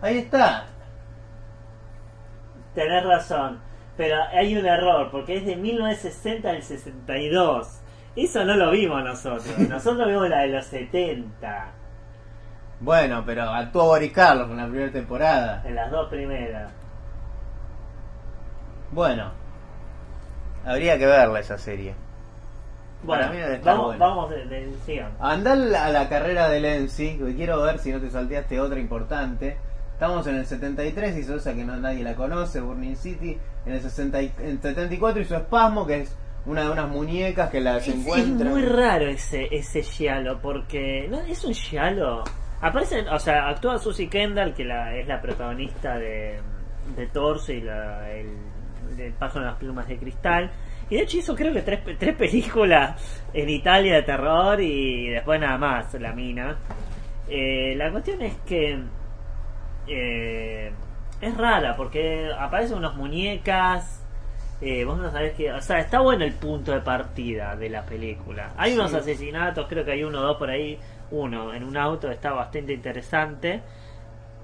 Ahí 0.03 0.19
está. 0.19 0.67
Tenés 2.75 3.05
razón, 3.05 3.61
pero 3.97 4.17
hay 4.33 4.57
un 4.57 4.67
error, 4.67 5.11
porque 5.13 5.37
es 5.37 5.47
de 5.47 5.55
1960 5.57 6.51
al 6.51 6.63
62. 6.63 7.79
Eso 8.17 8.45
no 8.45 8.57
lo 8.57 8.71
vimos 8.73 9.03
nosotros, 9.05 9.59
nosotros 9.69 10.09
vimos 10.09 10.29
la 10.29 10.41
de 10.41 10.49
los 10.49 10.67
70, 10.67 11.67
Bueno, 12.81 13.23
pero 13.25 13.43
actuó 13.45 13.85
Boris 13.85 14.13
Karloff 14.13 14.51
en 14.51 14.57
la 14.57 14.67
primera 14.67 14.91
temporada. 14.91 15.63
en 15.65 15.75
las 15.77 15.91
dos 15.91 16.09
primeras. 16.11 16.73
Bueno, 18.91 19.31
habría 20.67 20.99
que 20.99 21.07
verla 21.07 21.39
esa 21.41 21.57
serie. 21.59 21.95
Bueno, 23.03 23.31
vamos, 23.65 23.87
buena. 23.87 24.07
vamos 24.07 24.31
de, 24.31 24.47
de- 24.47 24.73
sigamos. 24.87 25.15
Andá 25.21 25.53
a 25.53 25.89
la, 25.91 26.09
carrera 26.09 26.49
de 26.49 26.61
Lenzi, 26.61 27.19
que 27.19 27.35
quiero 27.35 27.61
ver 27.63 27.79
si 27.79 27.93
no 27.93 28.01
te 28.01 28.11
salteaste 28.11 28.61
otra 28.61 28.79
importante. 28.79 29.57
Estamos 29.93 30.27
en 30.27 30.37
el 30.37 30.47
73, 30.47 31.17
hizo 31.17 31.37
esa 31.37 31.55
que 31.55 31.65
no 31.65 31.77
nadie 31.77 32.03
la 32.03 32.15
conoce, 32.15 32.61
Burning 32.61 32.97
City. 32.97 33.39
En 33.67 33.73
el, 33.75 33.81
60 33.81 34.23
y- 34.23 34.33
en 34.39 34.47
el 34.51 34.61
74 34.61 35.21
hizo 35.23 35.37
Espasmo, 35.37 35.87
que 35.87 36.01
es 36.03 36.17
una 36.47 36.63
de 36.63 36.71
unas 36.71 36.89
muñecas 36.89 37.51
que 37.51 37.61
las 37.61 37.87
Es, 37.87 37.95
es 37.95 38.27
muy 38.29 38.63
raro 38.65 39.07
ese 39.07 39.47
ese 39.55 39.83
giallo, 39.83 40.41
porque 40.41 41.07
no 41.09 41.21
es 41.21 41.45
un 41.45 41.55
giallo. 41.55 42.25
Aparece, 42.61 43.01
o 43.09 43.19
sea, 43.19 43.49
actúa 43.49 43.79
Susie 43.79 44.09
Kendall, 44.09 44.55
que 44.55 44.65
la, 44.65 44.95
es 44.97 45.07
la 45.07 45.21
protagonista 45.21 45.97
de, 45.99 46.41
de 46.97 47.07
Torso 47.09 47.53
y 47.53 47.61
la, 47.61 48.11
el, 48.11 49.13
pájaro 49.19 49.41
de 49.41 49.47
las 49.51 49.59
plumas 49.59 49.87
de 49.89 49.99
cristal. 49.99 50.51
Y 50.93 50.97
de 50.97 51.03
hecho 51.05 51.17
hizo 51.17 51.35
creo 51.35 51.55
que 51.55 51.63
tres, 51.63 51.81
tres 51.99 52.15
películas 52.17 53.01
en 53.33 53.49
Italia 53.49 53.95
de 53.95 54.03
terror 54.03 54.61
y 54.61 55.09
después 55.09 55.41
nada 55.41 55.57
más, 55.57 55.95
la 55.95 56.13
mina. 56.13 56.59
Eh, 57.31 57.73
la 57.79 57.91
cuestión 57.91 58.21
es 58.21 58.35
que 58.47 58.79
eh, 59.89 60.71
es 61.19 61.37
rara 61.39 61.75
porque 61.77 62.29
aparecen 62.39 62.77
unas 62.77 62.95
muñecas. 62.95 64.05
eh, 64.61 64.85
vos 64.85 64.99
no 64.99 65.11
sabés 65.11 65.33
que. 65.33 65.51
O 65.51 65.63
sea, 65.63 65.79
está 65.79 66.01
bueno 66.01 66.25
el 66.27 66.35
punto 66.35 66.73
de 66.73 66.81
partida 66.83 67.57
de 67.57 67.71
la 67.71 67.87
película. 67.87 68.53
Hay 68.59 68.73
Sí. 68.73 68.79
unos 68.79 68.93
asesinatos, 68.93 69.67
creo 69.69 69.85
que 69.87 69.93
hay 69.93 70.05
uno 70.05 70.19
o 70.21 70.23
dos 70.23 70.37
por 70.37 70.51
ahí. 70.51 70.79
Uno 71.11 71.55
en 71.55 71.65
un 71.65 71.77
auto 71.79 72.11
está 72.11 72.33
bastante 72.33 72.75
interesante. 72.75 73.63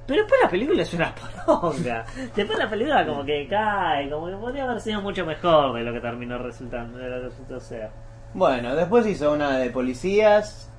Pero 0.08 0.22
después 0.22 0.40
la 0.42 0.48
película 0.48 0.82
es 0.82 0.94
una 0.94 1.14
poronga. 1.14 2.06
Después 2.34 2.58
la 2.58 2.70
película 2.70 3.06
como 3.06 3.26
que 3.26 3.46
cae, 3.46 4.08
como 4.08 4.28
que 4.28 4.36
podría 4.36 4.64
haber 4.64 4.80
sido 4.80 5.02
mucho 5.02 5.26
mejor 5.26 5.74
de 5.74 5.82
lo 5.82 5.92
que 5.92 6.00
terminó 6.00 6.38
resultando, 6.38 6.96
de 6.96 7.10
lo 7.10 7.16
que 7.16 7.28
resultó 7.28 7.60
ser. 7.60 7.90
Bueno, 8.32 8.74
después 8.74 9.06
hizo 9.06 9.30
una 9.30 9.58
de 9.58 9.68
policías. 9.68 10.72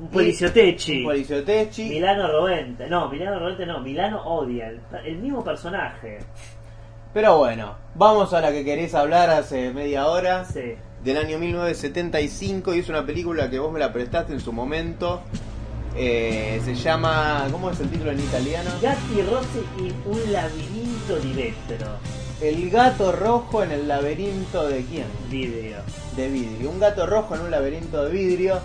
Un 0.00 0.10
policiotechi. 0.10 1.00
Un 1.00 1.06
policiotechi. 1.06 1.88
Milano 1.88 2.28
Rovente. 2.28 2.88
No, 2.88 3.08
Milano 3.08 3.40
Rovente 3.40 3.66
no, 3.66 3.80
Milano 3.80 4.22
odia. 4.24 4.68
El, 4.68 4.80
el 5.04 5.18
mismo 5.18 5.42
personaje. 5.42 6.20
Pero 7.12 7.36
bueno, 7.38 7.74
vamos 7.96 8.32
a 8.32 8.40
la 8.40 8.52
que 8.52 8.64
querés 8.64 8.94
hablar 8.94 9.28
hace 9.28 9.72
media 9.72 10.06
hora. 10.06 10.44
Sí. 10.44 10.76
Del 11.02 11.16
año 11.16 11.40
1975 11.40 12.74
y 12.74 12.78
es 12.78 12.88
una 12.88 13.04
película 13.04 13.50
que 13.50 13.58
vos 13.58 13.72
me 13.72 13.80
la 13.80 13.92
prestaste 13.92 14.34
en 14.34 14.40
su 14.40 14.52
momento. 14.52 15.22
Eh, 15.94 16.60
se 16.64 16.74
llama. 16.74 17.46
¿Cómo 17.50 17.70
es 17.70 17.80
el 17.80 17.90
título 17.90 18.12
en 18.12 18.20
italiano? 18.20 18.70
Gatti 18.80 19.22
Rossi 19.22 19.64
y 19.78 19.92
un 20.08 20.32
labirinto 20.32 21.16
di 21.22 21.32
vetro. 21.32 21.86
El 22.40 22.70
gato 22.70 23.10
rojo 23.10 23.64
en 23.64 23.72
el 23.72 23.88
laberinto 23.88 24.68
de 24.68 24.84
quién? 24.84 25.06
Vidrio. 25.28 25.78
De 26.16 26.28
vidrio. 26.28 26.70
Un 26.70 26.78
gato 26.78 27.04
rojo 27.06 27.34
en 27.34 27.40
un 27.42 27.50
laberinto 27.50 28.04
de 28.04 28.12
vidrio. 28.12 28.60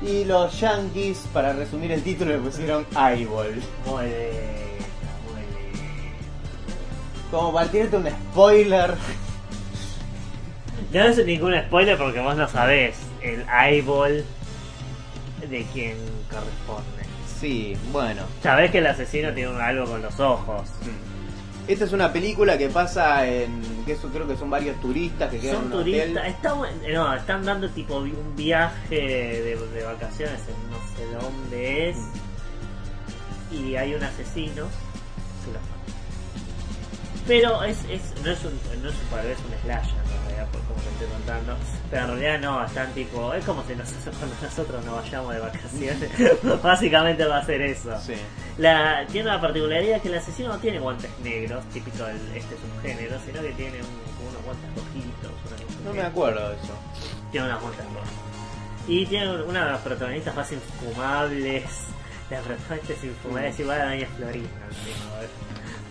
Y 0.00 0.24
los 0.24 0.58
yankees, 0.58 1.28
para 1.32 1.52
resumir 1.52 1.92
el 1.92 2.02
título, 2.02 2.32
le 2.32 2.38
pusieron 2.38 2.84
Eyeball. 2.96 3.62
Muy 3.86 4.04
bien, 4.06 4.82
muy 5.32 5.42
bien. 5.70 6.14
Como 7.30 7.52
partirte 7.52 7.96
un 7.96 8.08
spoiler. 8.08 8.94
No 10.92 11.00
es 11.04 11.24
ningún 11.24 11.54
spoiler 11.66 11.96
porque 11.96 12.20
vos 12.20 12.36
no 12.36 12.48
sabés 12.48 12.96
el 13.22 13.44
eyeball 13.48 14.24
de 15.48 15.64
quién 15.72 15.96
corresponde. 16.32 17.02
Sí, 17.40 17.76
bueno. 17.92 18.22
Sabés 18.42 18.70
que 18.70 18.78
el 18.78 18.86
asesino 18.86 19.32
tiene 19.32 19.60
algo 19.60 19.86
con 19.86 20.00
los 20.02 20.18
ojos. 20.20 20.68
Esta 21.68 21.84
es 21.84 21.92
una 21.92 22.12
película 22.12 22.58
que 22.58 22.68
pasa 22.68 23.26
en. 23.26 23.62
que 23.86 23.92
eso 23.92 24.08
creo 24.08 24.26
que 24.26 24.36
son 24.36 24.50
varios 24.50 24.80
turistas 24.80 25.30
que 25.30 25.38
quedan 25.38 25.56
Son 25.56 25.64
en 25.66 25.72
un 25.72 25.78
hotel. 25.80 26.00
turistas, 26.12 26.26
está 26.28 26.52
buen- 26.54 26.92
no, 26.92 27.14
están 27.14 27.44
dando 27.44 27.68
tipo 27.70 27.98
un 27.98 28.34
viaje 28.36 28.94
de, 28.96 29.56
de 29.56 29.84
vacaciones 29.84 30.40
en 30.48 30.70
no 30.70 30.76
sé 30.96 31.24
dónde 31.26 31.90
es. 31.90 31.96
Y 33.52 33.76
hay 33.76 33.94
un 33.94 34.02
asesino 34.02 34.64
que 35.44 35.52
los 35.52 35.62
mata. 35.62 35.82
Pero 37.28 37.62
es, 37.62 37.78
es, 37.90 38.02
no 38.24 38.30
es 38.32 38.44
un, 38.44 38.52
no 38.82 38.88
es 38.88 38.94
un 38.94 39.30
es 39.30 39.38
un 39.38 39.62
slasher 39.62 40.01
por 40.52 40.60
como 40.62 40.80
te 40.82 40.88
estoy 40.90 41.06
contando. 41.08 41.56
Pero 41.90 42.02
en 42.02 42.08
realidad 42.20 42.40
no, 42.40 42.64
están 42.64 42.92
tipo, 42.92 43.34
es 43.34 43.44
como 43.44 43.64
si 43.66 43.74
nosotros, 43.74 44.14
cuando 44.18 44.36
nosotros 44.42 44.84
nos 44.84 44.94
vayamos 45.02 45.34
de 45.34 45.40
vacaciones. 45.40 46.62
Básicamente 46.62 47.24
va 47.24 47.38
a 47.38 47.44
ser 47.44 47.62
eso. 47.62 47.98
Sí. 48.00 48.14
La, 48.58 49.04
tiene 49.10 49.28
la 49.28 49.40
particularidad 49.40 50.00
que 50.02 50.08
el 50.08 50.14
asesino 50.18 50.50
no 50.50 50.58
tiene 50.58 50.78
guantes 50.78 51.10
negros, 51.24 51.64
típico 51.72 52.04
de 52.04 52.14
este 52.38 52.54
subgénero, 52.56 53.16
sino 53.26 53.40
que 53.42 53.52
tiene 53.52 53.78
un- 53.80 54.28
unos 54.28 54.42
guantes 54.44 54.70
rojitos. 54.76 55.32
una 55.82 55.88
No 55.88 55.94
me 55.94 56.02
acuerdo 56.02 56.48
de 56.50 56.54
eso. 56.56 56.74
Tiene 57.30 57.46
unas 57.46 57.60
guantes 57.60 57.84
rojas. 57.86 58.10
Y 58.88 59.06
tiene 59.06 59.42
una 59.42 59.64
de 59.64 59.72
las 59.72 59.80
protagonistas 59.80 60.34
más 60.34 60.52
infumables. 60.52 61.64
La 62.30 62.40
protagonista 62.40 62.92
es 62.94 63.04
infumable, 63.04 63.48
es 63.48 63.60
igual 63.60 63.80
a 63.80 63.84
Doña 63.86 64.06
Florina. 64.16 64.48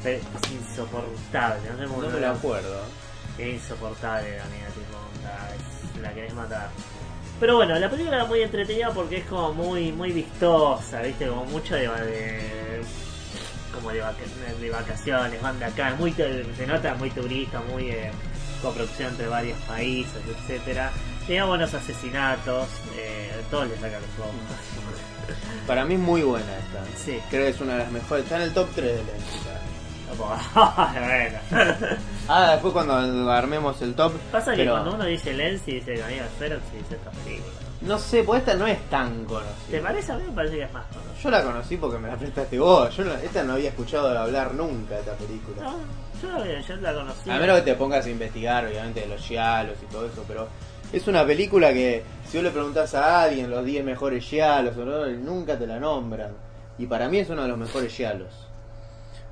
es 0.03 0.22
insoportable, 0.51 1.70
no 1.72 1.78
sé 1.78 1.84
No 1.88 2.09
me 2.14 2.20
lo 2.20 2.30
acuerdo. 2.32 2.82
Es 3.38 3.55
insoportable 3.55 4.38
la 4.38 4.45
mina, 4.45 4.67
tipo, 4.67 4.97
onda, 5.15 5.49
es- 5.55 6.01
la 6.01 6.13
querés 6.13 6.34
matar. 6.34 6.69
Pero 7.39 7.55
bueno, 7.55 7.77
la 7.79 7.89
película 7.89 8.17
era 8.17 8.25
muy 8.25 8.41
entretenida 8.41 8.91
porque 8.91 9.17
es 9.17 9.25
como 9.25 9.53
muy 9.53 9.91
muy 9.91 10.11
vistosa, 10.11 11.01
¿viste? 11.01 11.27
Como 11.27 11.45
mucho 11.45 11.75
de, 11.75 11.88
de- 11.88 12.82
como 13.73 13.89
de, 13.91 14.03
de 14.59 14.69
vacaciones, 14.69 15.41
van 15.41 15.57
de 15.57 15.65
acá, 15.65 15.89
es 15.89 15.99
muy 15.99 16.13
se 16.13 16.67
nota 16.67 16.93
muy 16.95 17.09
turista, 17.09 17.61
muy 17.61 17.89
eh, 17.89 18.11
coproducción 18.61 19.09
entre 19.11 19.27
varios 19.27 19.57
países, 19.61 20.21
etcétera. 20.27 20.91
Tenía 21.25 21.45
buenos 21.45 21.73
asesinatos, 21.73 22.67
eh, 22.97 23.32
todos 23.49 23.67
le 23.69 23.75
sacan 23.75 24.01
los 24.01 24.19
ojos. 24.19 24.36
Para 25.65 25.86
mí 25.86 25.93
es 25.93 25.99
muy 25.99 26.21
buena 26.23 26.45
esta. 26.57 26.84
Sí. 26.97 27.19
Creo 27.29 27.43
que 27.43 27.49
es 27.49 27.61
una 27.61 27.73
de 27.73 27.79
las 27.84 27.91
mejores. 27.91 28.23
Está 28.25 28.36
en 28.38 28.41
el 28.43 28.53
top 28.53 28.67
3 28.75 28.86
de 28.88 28.93
la 28.95 29.01
época. 29.01 29.61
Ah, 32.28 32.51
después 32.51 32.74
cuando 32.74 32.93
armemos 33.32 33.82
el 33.82 33.93
top. 33.93 34.14
Pasa 34.32 34.55
que 34.55 34.66
cuando 34.68 34.93
uno 34.93 35.05
dice 35.05 35.34
Lenzi, 35.34 35.74
dice 35.74 35.97
Daniel 35.97 36.26
Ferox 36.39 36.62
y 36.74 36.78
dice 36.78 36.95
esta 36.95 37.09
película. 37.12 37.51
No 37.82 37.97
sé, 37.97 38.24
pues 38.24 38.39
esta 38.41 38.53
no 38.53 38.68
es 38.68 38.80
tan 38.89 39.22
¿Te 39.22 39.26
conocida. 39.26 39.82
parece? 39.82 40.12
A 40.12 40.18
mí 40.18 40.24
me 40.28 40.32
parece 40.34 40.55
que 40.57 40.64
es 40.64 40.74
más 40.74 40.86
conocido. 40.86 41.14
Yo 41.24 41.30
la 41.32 41.43
conocí 41.43 41.78
porque 41.78 41.97
me 41.97 42.07
la 42.07 42.16
prestaste 42.16 42.59
vos. 42.59 42.95
Yo 42.95 43.03
no- 43.03 43.14
esta 43.16 43.43
no 43.43 43.53
había 43.53 43.70
escuchado 43.70 44.18
hablar 44.18 44.53
nunca 44.53 44.95
de 44.95 44.99
esta 45.01 45.14
película. 45.16 45.64
No, 45.64 45.76
yo, 46.22 46.45
la- 46.45 46.62
yo 46.62 46.76
la 46.78 46.93
conocí. 46.93 47.30
A 47.30 47.38
menos 47.39 47.55
que 47.57 47.62
te 47.64 47.76
pongas 47.76 48.05
a 48.05 48.09
investigar, 48.09 48.66
obviamente, 48.68 49.01
de 49.01 49.07
los 49.07 49.22
giallos 49.22 49.78
y 49.82 49.86
todo 49.91 50.05
eso, 50.05 50.24
pero 50.28 50.47
es 50.93 51.07
una 51.07 51.26
película 51.26 51.74
que 51.74 52.03
si 52.30 52.38
vos 52.38 52.43
le 52.45 52.51
preguntás 52.51 52.93
a 52.93 53.24
alguien 53.24 53.49
los 53.49 53.66
10 53.66 53.84
mejores 53.84 54.24
giallos 54.24 54.78
o 54.78 54.86
no, 54.86 55.05
nunca 55.07 55.57
te 55.57 55.66
la 55.66 55.80
nombran. 55.80 56.32
Y 56.78 56.86
para 56.86 57.09
mí 57.09 57.18
es 57.18 57.30
uno 57.30 57.41
de 57.41 57.47
los 57.47 57.57
mejores 57.57 57.91
giallos. 57.93 58.30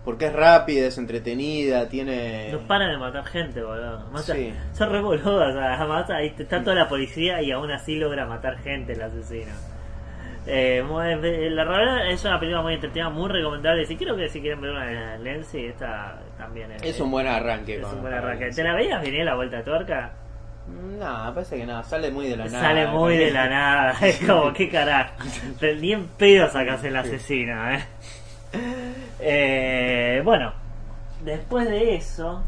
Porque 0.06 0.28
es 0.28 0.34
rápida, 0.34 0.88
es 0.88 0.97
entretenida, 0.97 1.88
tiene... 1.89 2.50
No 2.52 2.60
paran 2.60 2.91
de 2.91 2.97
matar 2.97 3.26
gente, 3.26 3.62
boludo. 3.62 4.08
Mata- 4.12 4.34
Sí. 4.34 4.54
Son 4.74 4.91
re 4.91 5.02
boludos, 5.02 5.50
o 5.50 5.54
sea, 5.54 5.86
mata- 5.86 6.16
ahí 6.16 6.34
está 6.38 6.64
toda 6.64 6.76
la 6.76 6.88
policía 6.88 7.41
y 7.41 7.52
aún 7.52 7.70
así 7.72 7.95
logra 7.97 8.26
matar 8.26 8.58
gente 8.60 8.93
el 8.93 9.02
asesino. 9.02 9.52
Eh, 10.47 10.82
la 11.52 11.64
verdad 11.66 12.10
es 12.10 12.24
una 12.26 12.39
película 12.39 12.62
muy 12.64 12.74
entretenida, 12.76 13.10
muy 13.10 13.30
recomendable. 13.30 13.86
Si 13.86 13.97
creo 13.97 14.16
que 14.16 14.30
si 14.30 14.39
quieren 14.41 14.62
ver 14.62 14.72
una 14.72 14.86
de 14.86 15.20
Lenzi, 15.20 15.66
esta 15.66 16.18
también 16.38 16.72
es. 16.72 16.82
Es 16.82 17.00
un 17.00 17.12
buen 17.12 17.28
arranque. 17.28 17.76
es 17.80 17.86
un 17.86 18.02
buen 18.02 18.14
arranque. 18.14 18.45
Lenzi. 18.45 18.62
¿Te 18.62 18.68
la 18.68 18.74
veías 18.74 19.02
venir 19.02 19.26
la 19.26 19.36
vuelta 19.36 19.58
de 19.58 19.64
tuerca? 19.64 20.12
No, 20.97 21.34
parece 21.36 21.58
que 21.58 21.66
no, 21.66 21.84
sale 21.84 22.10
muy 22.10 22.30
de 22.30 22.38
la 22.38 22.45
nada. 22.45 22.62
Sale 22.62 22.88
muy 22.88 23.18
de 23.18 23.32
la 23.32 23.50
nada. 23.50 23.91
Es 24.02 24.20
como, 24.26 24.52
qué 24.54 24.70
carajo. 24.70 25.14
Ni 25.62 25.91
en 25.93 26.08
pedo 26.08 26.50
sacas 26.50 26.84
el 26.84 26.95
asesino, 26.95 27.72
¿eh? 27.72 27.84
Eh, 29.20 30.22
Bueno, 30.24 30.53
después 31.24 31.67
de 31.70 31.95
eso. 31.95 32.41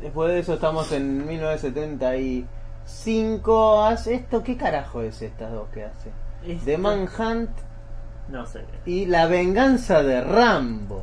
Después 0.00 0.30
de 0.32 0.38
eso 0.40 0.54
estamos 0.54 0.90
en 0.92 1.26
1975. 1.26 3.84
¿Hace 3.84 4.14
esto? 4.14 4.42
¿Qué 4.42 4.56
carajo 4.56 5.02
es 5.02 5.20
estas 5.22 5.52
dos 5.52 5.68
que 5.70 5.84
hace? 5.84 6.10
esto- 6.46 6.64
The 6.64 6.78
Manhunt 6.78 7.50
No 8.28 8.46
sé. 8.46 8.64
y 8.86 9.04
La 9.06 9.26
venganza 9.26 10.02
de 10.02 10.20
Rambo. 10.22 11.02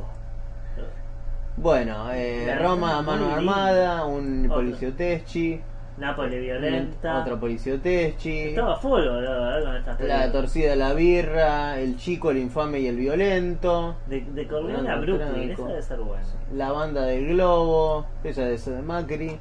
Bueno, 1.58 2.10
eh, 2.12 2.54
Roma 2.60 2.98
a 2.98 3.02
mano 3.02 3.32
armada, 3.32 4.04
un 4.04 4.46
policioteschi, 4.48 5.58
Nápoles 5.98 6.40
violenta. 6.42 7.20
otro 7.22 7.40
policioteschi, 7.40 8.40
Estaba 8.50 8.76
full, 8.76 9.00
boludo, 9.00 9.58
¿eh? 9.58 9.64
con 9.64 9.76
estas 9.76 10.00
la 10.00 10.30
torcida 10.30 10.70
de 10.70 10.76
la 10.76 10.92
birra, 10.92 11.78
el 11.80 11.96
chico, 11.96 12.30
el 12.30 12.36
infame 12.38 12.80
y 12.80 12.86
el 12.88 12.96
violento, 12.96 13.96
De, 14.06 14.20
de 14.20 14.46
Corleone 14.46 14.90
a 14.90 14.96
Brooklyn, 14.96 15.50
esa 15.52 15.66
debe 15.66 15.82
ser 15.82 15.98
buena. 16.00 16.24
la 16.52 16.70
banda 16.72 17.02
del 17.06 17.28
globo, 17.28 18.06
esa 18.24 18.42
de 18.42 18.58
de 18.58 18.82
Macri, 18.82 19.38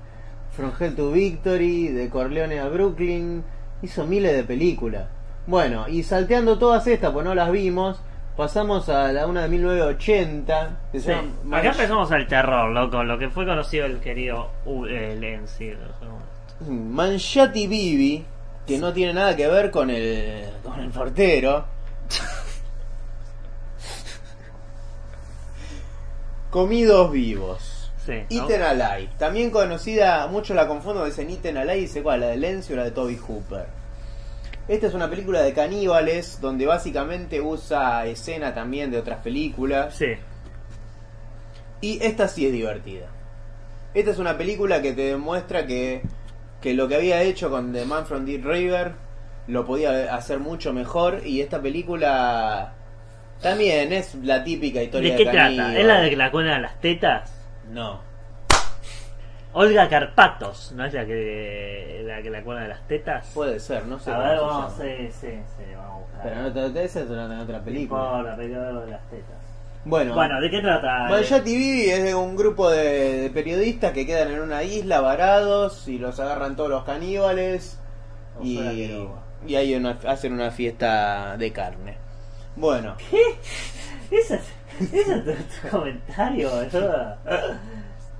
From 0.51 0.71
Hell 0.79 0.95
to 0.95 1.11
Victory, 1.11 1.89
de 1.89 2.09
Corleone 2.09 2.59
a 2.61 2.69
Brooklyn, 2.69 3.43
hizo 3.81 4.05
miles 4.05 4.33
de 4.33 4.43
películas. 4.45 5.07
Bueno, 5.47 5.89
y 5.89 6.03
salteando 6.03 6.57
todas 6.57 6.87
estas, 6.87 7.11
pues 7.11 7.25
no 7.25 7.35
las 7.35 7.51
vimos, 7.51 8.01
pasamos 8.37 8.87
a 8.87 9.11
la 9.11 9.27
una 9.27 9.41
de 9.43 9.49
1980, 9.49 10.77
que 10.93 10.99
Sí. 11.01 11.11
Acá 11.11 11.69
empezamos 11.71 12.09
al 12.13 12.27
terror, 12.27 12.71
loco, 12.71 13.03
lo 13.03 13.19
que 13.19 13.29
fue 13.29 13.45
conocido 13.45 13.85
el 13.85 13.99
querido 13.99 14.51
U 14.65 14.85
eh, 14.85 15.15
Lenzi. 15.19 15.73
Manchati 16.61 17.67
Bibi, 17.67 18.25
que 18.65 18.77
no 18.77 18.93
tiene 18.93 19.13
nada 19.13 19.35
que 19.35 19.45
ver 19.47 19.71
con 19.71 19.89
el, 19.89 20.49
con 20.63 20.79
el 20.79 20.89
portero. 20.89 21.65
Comidos 26.49 27.11
vivos. 27.11 27.91
Sí. 28.05 28.23
¿no? 28.29 28.43
Eaten 28.43 28.61
Alive. 28.61 29.09
También 29.17 29.51
conocida, 29.51 30.27
mucho 30.27 30.53
la 30.53 30.67
confundo, 30.67 31.03
dicen 31.05 31.29
Eaten 31.29 31.57
Alive 31.57 31.77
dice 31.77 32.03
cuál, 32.03 32.21
la 32.21 32.27
de 32.27 32.37
Lenzi 32.37 32.71
o 32.73 32.77
la 32.77 32.85
de 32.85 32.91
Toby 32.91 33.17
Hooper. 33.17 33.65
Esta 34.67 34.87
es 34.87 34.95
una 34.95 35.09
película 35.09 35.43
de 35.43 35.53
caníbales 35.53 36.41
donde 36.41 36.65
básicamente 36.65 37.39
usa 37.39 38.07
escena 38.07 38.55
también 38.55 38.89
de 38.89 38.97
otras 38.97 39.19
películas. 39.19 39.95
Sí. 39.95 40.13
Y 41.81 42.03
esta 42.03 42.27
sí 42.27 42.47
es 42.47 42.51
divertida. 42.51 43.05
Esta 43.93 44.09
es 44.11 44.17
una 44.17 44.37
película 44.37 44.81
que 44.81 44.93
te 44.93 45.03
demuestra 45.03 45.67
que, 45.67 46.01
que 46.65 46.73
lo 46.73 46.87
que 46.87 46.95
había 46.95 47.21
hecho 47.21 47.51
con 47.51 47.71
The 47.73 47.85
Man 47.85 48.07
from 48.07 48.25
Deep 48.25 48.43
River 48.43 48.93
lo 49.45 49.67
podía 49.67 50.15
hacer 50.15 50.39
mucho 50.39 50.73
mejor. 50.73 51.21
Y 51.23 51.41
esta 51.41 51.61
película 51.61 52.73
también 53.39 53.93
es 53.93 54.15
la 54.15 54.43
típica 54.43 54.81
historia 54.81 55.11
¿De 55.11 55.17
de, 55.19 55.23
qué 55.23 55.29
trata? 55.29 55.45
caníbal. 55.45 55.77
¿Es 55.77 55.85
la 55.85 56.01
de 56.01 56.09
que 56.09 56.15
la 56.15 56.31
cuelgan 56.31 56.63
las 56.63 56.81
tetas? 56.81 57.31
No. 57.71 57.99
Olga 59.53 59.87
Carpatos, 59.87 60.71
¿no 60.71 60.85
es 60.85 60.93
la 60.95 61.05
que 61.05 62.01
la 62.03 62.23
que 62.23 62.31
la 62.31 62.41
cuelgan 62.41 62.67
las 62.67 62.87
tetas? 62.87 63.27
Puede 63.35 63.59
ser, 63.59 63.85
no 63.85 63.99
sé. 63.99 64.09
a 64.09 64.17
ver, 64.17 64.39
vamos, 64.39 64.73
sí, 64.73 65.11
sí, 65.11 65.27
sí, 65.29 65.63
vamos 65.75 65.91
a 65.91 65.97
buscar. 65.99 66.23
Pero 66.23 66.41
no 66.41 66.73
te, 66.73 66.83
esa 66.83 67.01
es 67.01 67.09
una, 67.11 67.41
otra 67.43 67.61
película. 67.61 68.09
Por 68.09 68.25
la 68.25 68.35
película 68.35 68.65
de 68.71 68.89
las 68.89 69.09
tetas. 69.11 69.44
Bueno, 69.85 70.15
Bueno, 70.15 70.41
¿de 70.41 70.49
qué 70.49 70.61
trata? 70.61 71.07
Manchati 71.09 71.55
Bibi 71.55 71.89
es 71.91 72.03
de 72.03 72.15
un 72.15 72.35
grupo 72.35 72.69
de, 72.71 73.21
de 73.21 73.29
periodistas 73.29 73.93
que 73.93 74.05
quedan 74.05 74.31
en 74.31 74.41
una 74.41 74.63
isla 74.63 74.99
varados 74.99 75.87
y 75.87 75.99
los 75.99 76.19
agarran 76.19 76.55
todos 76.55 76.71
los 76.71 76.83
caníbales 76.83 77.79
O 78.39 78.43
y, 78.43 78.59
y 79.47 79.55
hay 79.55 79.75
una, 79.75 79.99
hacen 80.07 80.33
una 80.33 80.49
fiesta 80.49 81.37
de 81.37 81.51
carne. 81.53 81.97
Bueno, 82.55 82.95
¿Qué? 82.97 83.21
¿Ese 84.15 84.35
es, 84.35 84.53
ese 84.91 85.13
es 85.17 85.23
tu, 85.23 85.31
tu 85.61 85.69
comentario? 85.69 86.49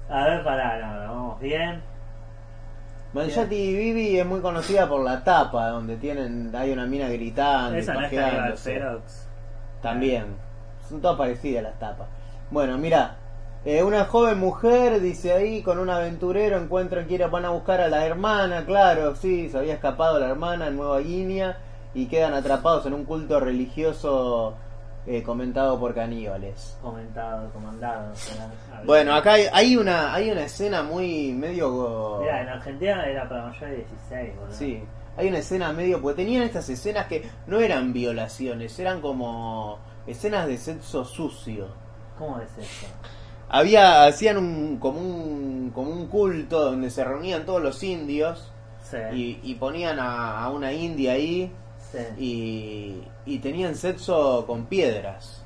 A 0.07 0.23
ver, 0.25 0.43
pará, 0.43 0.77
no, 0.79 1.13
vamos 1.13 1.39
bien. 1.39 1.81
Manchati 3.13 3.73
Bibi 3.75 4.19
es 4.19 4.25
muy 4.25 4.41
conocida 4.41 4.87
por 4.87 5.01
la 5.03 5.23
tapa, 5.23 5.69
donde 5.69 5.95
tienen 5.95 6.53
hay 6.55 6.71
una 6.71 6.85
mina 6.85 7.07
gritando 7.07 7.75
y 7.75 7.79
Esa 7.79 7.93
no 7.93 8.01
es. 8.01 9.27
También. 9.81 10.44
Son 10.89 11.01
todas 11.01 11.17
parecidas 11.17 11.63
las 11.63 11.79
tapas. 11.79 12.07
Bueno, 12.51 12.77
mira. 12.77 13.17
eh, 13.65 13.81
una 13.83 14.05
joven 14.05 14.37
mujer, 14.39 15.01
dice 15.01 15.33
ahí, 15.33 15.63
con 15.63 15.79
un 15.79 15.89
aventurero, 15.89 16.57
encuentran 16.59 17.07
que 17.07 17.17
van 17.25 17.45
a 17.45 17.49
buscar 17.49 17.81
a 17.81 17.87
la 17.87 18.05
hermana, 18.05 18.63
claro, 18.65 19.15
sí, 19.15 19.49
se 19.49 19.57
había 19.57 19.73
escapado 19.73 20.19
la 20.19 20.29
hermana 20.29 20.67
en 20.67 20.77
Nueva 20.77 20.99
Guinea 20.99 21.57
y 21.95 22.05
quedan 22.05 22.33
atrapados 22.35 22.85
en 22.85 22.93
un 22.93 23.05
culto 23.05 23.39
religioso 23.39 24.53
eh, 25.07 25.23
comentado 25.23 25.79
por 25.79 25.95
caníbales. 25.95 26.77
Comentado, 26.81 27.49
comandado. 27.51 28.11
Bueno, 28.85 29.15
acá 29.15 29.33
hay, 29.33 29.45
hay 29.51 29.77
una 29.77 30.13
hay 30.13 30.29
una 30.29 30.43
escena 30.43 30.83
muy 30.83 31.31
medio... 31.33 32.19
Mira, 32.21 32.41
en 32.43 32.49
Argentina 32.49 33.03
era 33.05 33.27
para 33.27 33.47
mayores 33.47 33.69
de 33.69 33.75
16, 33.77 34.35
boludo. 34.35 34.53
Sí, 34.55 34.83
hay 35.17 35.27
una 35.27 35.37
escena 35.39 35.73
medio, 35.73 36.01
porque 36.01 36.23
tenían 36.23 36.43
estas 36.43 36.69
escenas 36.69 37.07
que 37.07 37.27
no 37.47 37.59
eran 37.59 37.93
violaciones, 37.93 38.77
eran 38.79 39.01
como 39.01 39.79
escenas 40.07 40.47
de 40.47 40.57
sexo 40.57 41.05
sucio. 41.05 41.67
¿Cómo 42.17 42.39
es 42.39 42.49
eso? 42.57 42.87
Había, 43.49 44.05
hacían 44.05 44.37
un, 44.37 44.77
como 44.77 44.99
un, 44.99 45.71
como 45.73 45.91
un 45.91 46.07
culto 46.07 46.63
donde 46.65 46.89
se 46.89 47.03
reunían 47.03 47.45
todos 47.45 47.61
los 47.61 47.81
indios 47.83 48.51
Sí. 48.89 48.97
y, 49.13 49.39
y 49.51 49.55
ponían 49.55 49.99
a, 49.99 50.43
a 50.43 50.49
una 50.51 50.71
india 50.71 51.13
ahí 51.13 51.51
sí. 51.91 51.97
y, 52.19 53.03
y 53.25 53.39
tenían 53.39 53.75
sexo 53.75 54.45
con 54.45 54.65
piedras. 54.67 55.43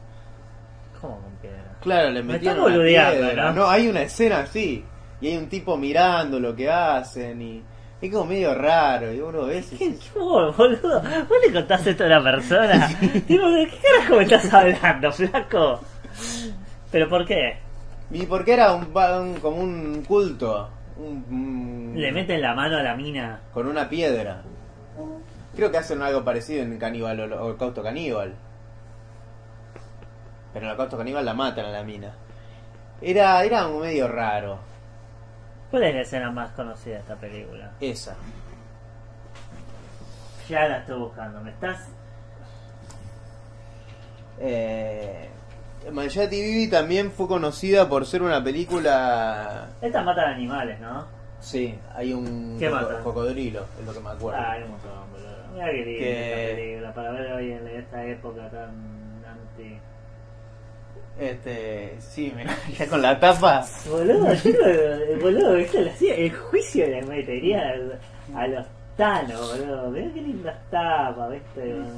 ¿Cómo 1.00 1.20
con 1.22 1.32
piedra? 1.42 1.78
Claro, 1.82 2.10
le 2.10 2.22
Me 2.22 2.34
metían 2.34 2.58
estás 2.58 2.70
una 2.76 2.84
piedra. 2.84 3.52
¿no? 3.54 3.68
hay 3.70 3.88
una 3.88 4.02
escena 4.02 4.40
así 4.40 4.84
y 5.22 5.28
hay 5.28 5.38
un 5.38 5.48
tipo 5.48 5.78
mirando 5.78 6.38
lo 6.40 6.54
que 6.54 6.70
hacen 6.70 7.42
y 7.42 7.64
es 8.02 8.12
como 8.12 8.26
medio 8.26 8.54
raro 8.56 9.14
y 9.14 9.20
uno 9.20 9.46
ve 9.46 9.64
¿Qué, 9.78 9.96
qué 9.96 10.20
vos, 10.20 10.56
boludo? 10.56 11.02
¿Vos 11.02 11.38
le 11.46 11.54
contás 11.54 11.86
esto 11.86 12.04
a 12.04 12.08
una 12.08 12.24
persona? 12.24 12.88
Digo, 13.28 13.50
¿de 13.52 13.68
qué 13.68 13.78
carajo 13.78 14.16
me 14.18 14.24
estás 14.24 14.54
hablando, 14.54 15.12
flaco? 15.12 15.80
¿Pero 16.92 17.10
por 17.10 17.26
qué? 17.26 17.58
y 18.12 18.26
porque 18.26 18.54
era 18.54 18.74
un, 18.74 18.86
como 19.40 19.58
un 19.58 20.04
culto 20.08 20.68
un- 20.98 21.24
un- 21.30 21.94
Le 21.96 22.12
meten 22.12 22.42
la 22.42 22.56
mano 22.56 22.78
a 22.78 22.82
la 22.84 22.96
mina. 22.96 23.40
con 23.54 23.68
una 23.68 23.88
piedra. 23.88 24.42
Creo 25.56 25.72
que 25.72 25.78
hacen 25.78 26.02
algo 26.02 26.24
parecido 26.24 26.64
en 26.64 26.78
Caníbal 26.78 27.20
o 27.34 27.46
Holocausto 27.46 27.84
Caníbal. 27.84 28.34
Pero 30.54 30.66
en 30.66 30.70
Holocausto 30.72 30.98
Caníbal 30.98 31.26
la 31.26 31.34
matan 31.34 31.66
a 31.66 31.70
la 31.72 31.84
mina. 31.84 32.14
Era, 33.02 33.44
era 33.44 33.68
un 33.68 33.82
medio 33.82 34.08
raro. 34.08 34.58
¿Cuál 35.70 35.84
es 35.84 35.96
la 35.96 36.02
escena 36.02 36.32
más 36.32 36.52
conocida 36.52 36.96
de 36.96 37.00
esta 37.02 37.16
película? 37.16 37.72
Esa. 37.80 38.16
Ya 40.50 40.68
la 40.68 40.78
estoy 40.80 41.00
buscando. 41.00 41.42
¿Me 41.42 41.52
estás...? 41.52 41.88
Eh, 44.40 45.30
Manchati 45.92 46.42
Bibi 46.42 46.70
también 46.70 47.12
fue 47.12 47.28
conocida 47.28 47.88
por 47.90 48.06
ser 48.06 48.22
una 48.24 48.44
película. 48.44 49.68
Estas 49.82 50.04
matan 50.06 50.34
animales, 50.34 50.80
¿no? 50.80 51.06
Sí, 51.40 51.78
hay 51.96 52.14
un 52.14 52.58
¿Qué 52.60 52.70
matan? 52.70 53.02
cocodrilo, 53.04 53.66
es 53.80 53.86
lo 53.86 53.94
que 53.94 54.00
me 54.00 54.10
acuerdo. 54.10 54.40
Ah, 54.42 54.52
hay 54.54 54.64
un 54.64 54.72
montón, 54.72 54.92
boludo. 55.12 55.30
Mira 55.54 55.66
Que- 55.72 56.42
esta 56.50 56.56
película. 56.56 56.94
Para 56.94 57.12
ver 57.12 57.32
hoy 57.34 57.52
en 57.52 57.68
esta 57.68 58.04
época 58.06 58.50
tan 58.50 58.70
anti... 59.26 59.80
Este, 61.20 61.98
sí, 62.00 62.32
mira, 62.36 62.56
ya 62.78 62.88
con 62.88 63.02
la 63.02 63.20
tapa. 63.20 63.66
Boludo, 63.90 64.34
yo 64.34 64.52
no- 64.52 65.22
boludo, 65.22 65.56
esto 65.58 65.82
le 65.82 65.92
hacía 65.92 66.16
el 66.16 66.32
juicio 66.34 66.88
le 66.88 67.02
metería 67.04 67.62
a, 68.34 68.42
a 68.44 68.48
los 68.48 68.66
tanos, 68.96 69.40
boludo. 69.60 69.90
Mirá 69.92 70.14
qué 70.14 70.22
lindas 70.22 70.58
tapas, 70.72 71.32
¿viste? 71.32 71.74
¿Dónde 71.74 71.94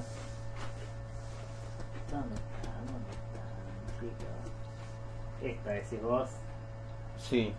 está? 2.36 2.72
¿Dónde 2.88 3.12
está, 3.12 4.00
chicos? 4.00 5.44
Esta 5.44 5.70
decís 5.72 6.02
vos. 6.02 6.30
Sí. 7.20 7.54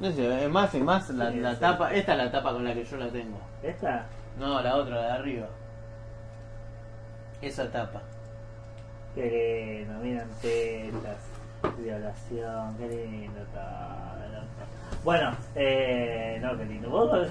No 0.00 0.10
sé, 0.12 0.44
es 0.44 0.50
más, 0.50 0.74
es 0.74 0.82
más 0.82 1.10
la, 1.10 1.30
Sí, 1.30 1.40
la 1.40 1.54
sí. 1.54 1.60
tapa. 1.60 1.92
Esta 1.92 2.12
es 2.12 2.18
la 2.18 2.30
tapa 2.32 2.52
con 2.54 2.64
la 2.64 2.72
que 2.72 2.84
yo 2.84 2.96
la 2.96 3.08
tengo. 3.10 3.38
¿Esta? 3.62 4.06
No, 4.38 4.62
la 4.62 4.76
otra, 4.76 4.94
la 4.96 5.02
de 5.02 5.12
arriba. 5.12 5.46
Esa 7.42 7.70
tapa. 7.70 8.02
Qué 9.14 9.84
lindo, 9.86 9.98
miran 10.00 10.28
tetas, 10.40 11.18
violación, 11.78 12.76
qué 12.78 12.88
lindo. 12.88 13.40
Bueno, 15.02 15.32
eh, 15.54 16.38
no, 16.42 16.56
qué 16.56 16.64
lindo. 16.66 16.90
Vos, 16.90 17.28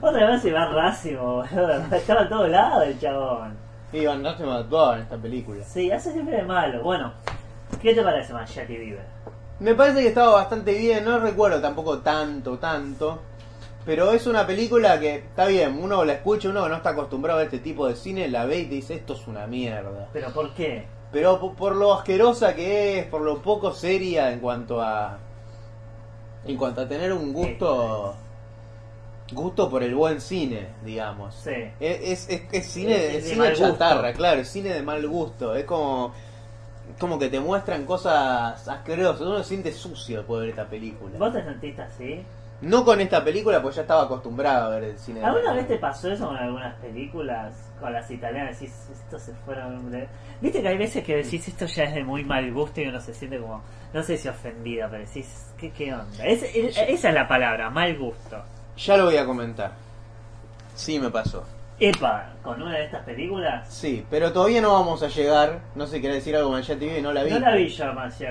otra 0.00 0.30
vez 0.30 0.42
se 0.42 0.52
va 0.52 0.66
Racimo, 0.66 1.44
boludo. 1.44 1.94
Estaba 1.94 2.22
a 2.22 2.28
todos 2.28 2.48
lados 2.48 2.86
el 2.86 2.98
chabón. 2.98 3.66
Van 3.92 4.22
Damme 4.22 4.52
actuaba 4.52 4.96
en 4.96 5.02
esta 5.02 5.16
película. 5.16 5.64
Sí, 5.64 5.90
hace 5.90 6.12
siempre 6.12 6.36
de 6.36 6.42
malo. 6.42 6.82
Bueno, 6.82 7.12
¿qué 7.80 7.94
te 7.94 8.02
parece 8.02 8.32
Manchati 8.32 8.76
Bieber? 8.76 9.04
Me 9.60 9.74
parece 9.74 10.02
que 10.02 10.08
estaba 10.08 10.32
bastante 10.34 10.74
bien, 10.74 11.04
no 11.04 11.18
recuerdo 11.18 11.60
tampoco 11.60 11.98
tanto, 11.98 12.58
tanto. 12.58 13.20
Pero 13.86 14.10
es 14.12 14.26
una 14.26 14.46
película 14.46 14.98
que 14.98 15.14
está 15.14 15.46
bien, 15.46 15.78
uno 15.80 16.04
la 16.04 16.14
escucha, 16.14 16.48
uno 16.50 16.64
que 16.64 16.68
no 16.70 16.76
está 16.76 16.90
acostumbrado 16.90 17.38
a 17.38 17.44
este 17.44 17.60
tipo 17.60 17.86
de 17.86 17.94
cine, 17.94 18.28
la 18.28 18.44
ve 18.44 18.58
y 18.58 18.66
te 18.66 18.74
dice 18.74 18.94
esto 18.94 19.14
es 19.14 19.26
una 19.28 19.46
mierda. 19.46 20.08
¿Pero 20.12 20.32
por 20.32 20.52
qué? 20.54 20.84
Pero 21.12 21.38
po- 21.38 21.54
por 21.54 21.76
lo 21.76 21.94
asquerosa 21.94 22.54
que 22.56 22.98
es, 22.98 23.06
por 23.06 23.20
lo 23.22 23.40
poco 23.40 23.72
seria 23.72 24.32
en 24.32 24.40
cuanto 24.40 24.82
a. 24.82 25.18
En 26.44 26.56
cuanto 26.56 26.80
a 26.82 26.88
tener 26.88 27.12
un 27.12 27.32
gusto. 27.32 28.14
Gusto 29.32 29.68
por 29.68 29.82
el 29.82 29.94
buen 29.94 30.20
cine, 30.20 30.68
digamos. 30.84 31.34
Sí. 31.34 31.50
Es, 31.80 32.28
es, 32.28 32.42
es 32.52 32.66
cine, 32.66 32.94
Es- 32.94 33.14
es 33.14 33.24
de 33.24 33.30
cine 33.30 33.36
mal 33.38 33.50
gusto. 33.50 33.66
chatarra, 33.72 34.12
claro, 34.12 34.40
es 34.40 34.48
cine 34.48 34.72
de 34.72 34.82
mal 34.82 35.06
gusto. 35.06 35.54
Es 35.54 35.64
como. 35.64 36.12
Como 37.00 37.18
que 37.18 37.28
te 37.28 37.40
muestran 37.40 37.84
cosas 37.84 38.66
asquerosas. 38.68 39.20
Uno 39.22 39.38
se 39.38 39.44
siente 39.44 39.72
sucio 39.72 40.22
de 40.22 40.38
ver 40.40 40.48
esta 40.50 40.64
película. 40.66 41.18
¿Vos 41.18 41.32
te 41.32 41.42
sentiste 41.42 41.82
así? 41.82 42.22
No 42.62 42.84
con 42.84 43.00
esta 43.00 43.22
película, 43.22 43.60
pues 43.60 43.74
ya 43.76 43.82
estaba 43.82 44.04
acostumbrado 44.04 44.66
a 44.66 44.68
ver 44.76 44.84
el 44.84 44.98
cine. 44.98 45.22
¿Alguna 45.22 45.52
vez 45.52 45.68
te 45.68 45.76
pasó 45.76 46.10
eso 46.10 46.26
con 46.28 46.36
algunas 46.36 46.74
películas? 46.76 47.54
Con 47.80 47.92
las 47.92 48.10
italianas, 48.10 48.58
decís, 48.58 48.74
estos 48.90 49.22
se 49.22 49.34
fueron. 49.44 49.90
de-". 49.90 50.08
Viste 50.40 50.62
que 50.62 50.68
hay 50.68 50.78
veces 50.78 51.04
que 51.04 51.16
decís, 51.16 51.46
esto 51.48 51.66
ya 51.66 51.84
es 51.84 51.94
de 51.94 52.02
muy 52.02 52.24
mal 52.24 52.50
gusto 52.52 52.80
y 52.80 52.86
uno 52.86 53.00
se 53.00 53.12
siente 53.12 53.38
como, 53.38 53.62
no 53.92 54.02
sé 54.02 54.16
si 54.16 54.28
ofendido, 54.28 54.88
pero 54.90 55.04
decís, 55.04 55.52
¿qué, 55.58 55.70
qué 55.70 55.92
onda? 55.92 56.24
Es- 56.24 56.42
es- 56.42 56.78
esa 56.78 57.08
es 57.08 57.14
la 57.14 57.28
palabra, 57.28 57.68
mal 57.68 57.96
gusto. 57.98 58.42
Ya 58.78 58.96
lo 58.96 59.04
voy 59.04 59.16
a 59.18 59.26
comentar. 59.26 59.72
Sí, 60.74 60.98
me 60.98 61.10
pasó. 61.10 61.44
Epa, 61.78 62.30
con 62.42 62.62
una 62.62 62.78
de 62.78 62.84
estas 62.86 63.04
películas, 63.04 63.68
Sí, 63.68 64.04
pero 64.08 64.32
todavía 64.32 64.62
no 64.62 64.72
vamos 64.72 65.02
a 65.02 65.08
llegar. 65.08 65.60
No 65.74 65.86
sé, 65.86 66.00
¿querés 66.00 66.16
decir 66.16 66.34
algo 66.34 66.58
ya 66.58 66.74
TV? 66.74 67.02
No 67.02 67.12
la 67.12 67.22
vi. 67.22 67.30
no 67.32 67.38
la 67.38 67.54
vi 67.54 67.68
yo 67.68 67.84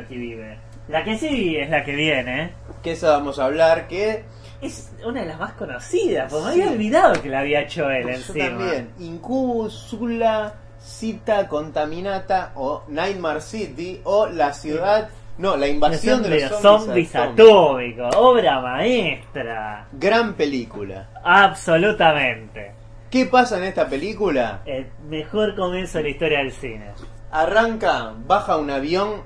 que 0.08 0.16
vive. 0.16 0.58
La 0.88 1.04
que 1.04 1.18
sí 1.18 1.58
es 1.58 1.70
la 1.70 1.84
que 1.84 1.96
viene. 1.96 2.54
Que 2.84 2.92
esa 2.92 3.12
vamos 3.12 3.40
a 3.40 3.46
hablar, 3.46 3.88
que 3.88 4.24
Es 4.62 4.92
una 5.06 5.22
de 5.22 5.28
las 5.28 5.40
más 5.40 5.54
conocidas, 5.54 6.32
porque 6.32 6.52
Sí. 6.54 6.58
me 6.58 6.64
había 6.64 6.72
olvidado 6.74 7.22
que 7.22 7.30
la 7.30 7.40
había 7.40 7.62
hecho 7.62 7.90
él 7.90 8.04
yo 8.04 8.10
encima. 8.10 8.46
también. 8.48 8.90
Incubus, 9.00 9.74
Sula, 9.74 10.54
Cita, 10.80 11.48
Contaminata 11.48 12.52
o 12.56 12.84
Nightmare 12.88 13.42
City 13.42 14.02
o 14.04 14.28
la 14.28 14.54
ciudad... 14.54 15.10
No, 15.38 15.58
la 15.58 15.68
invasión 15.68 16.24
de 16.24 16.30
los 16.40 16.62
zombies, 16.62 17.12
zombies 17.12 17.16
atómicos, 17.16 18.16
obra 18.16 18.62
maestra. 18.62 19.86
Gran 19.92 20.34
película. 20.36 21.10
Absolutamente. 21.24 22.72
¿Qué 23.10 23.26
pasa 23.26 23.58
en 23.58 23.66
esta 23.66 23.86
película? 23.88 24.62
El 24.66 24.88
mejor 25.10 25.54
comienzo 25.56 25.98
de 25.98 26.04
la 26.06 26.10
historia 26.10 26.38
del 26.40 26.52
cine. 26.54 26.92
Arranca, 27.32 28.14
baja 28.26 28.56
un 28.56 28.72
avión, 28.72 29.24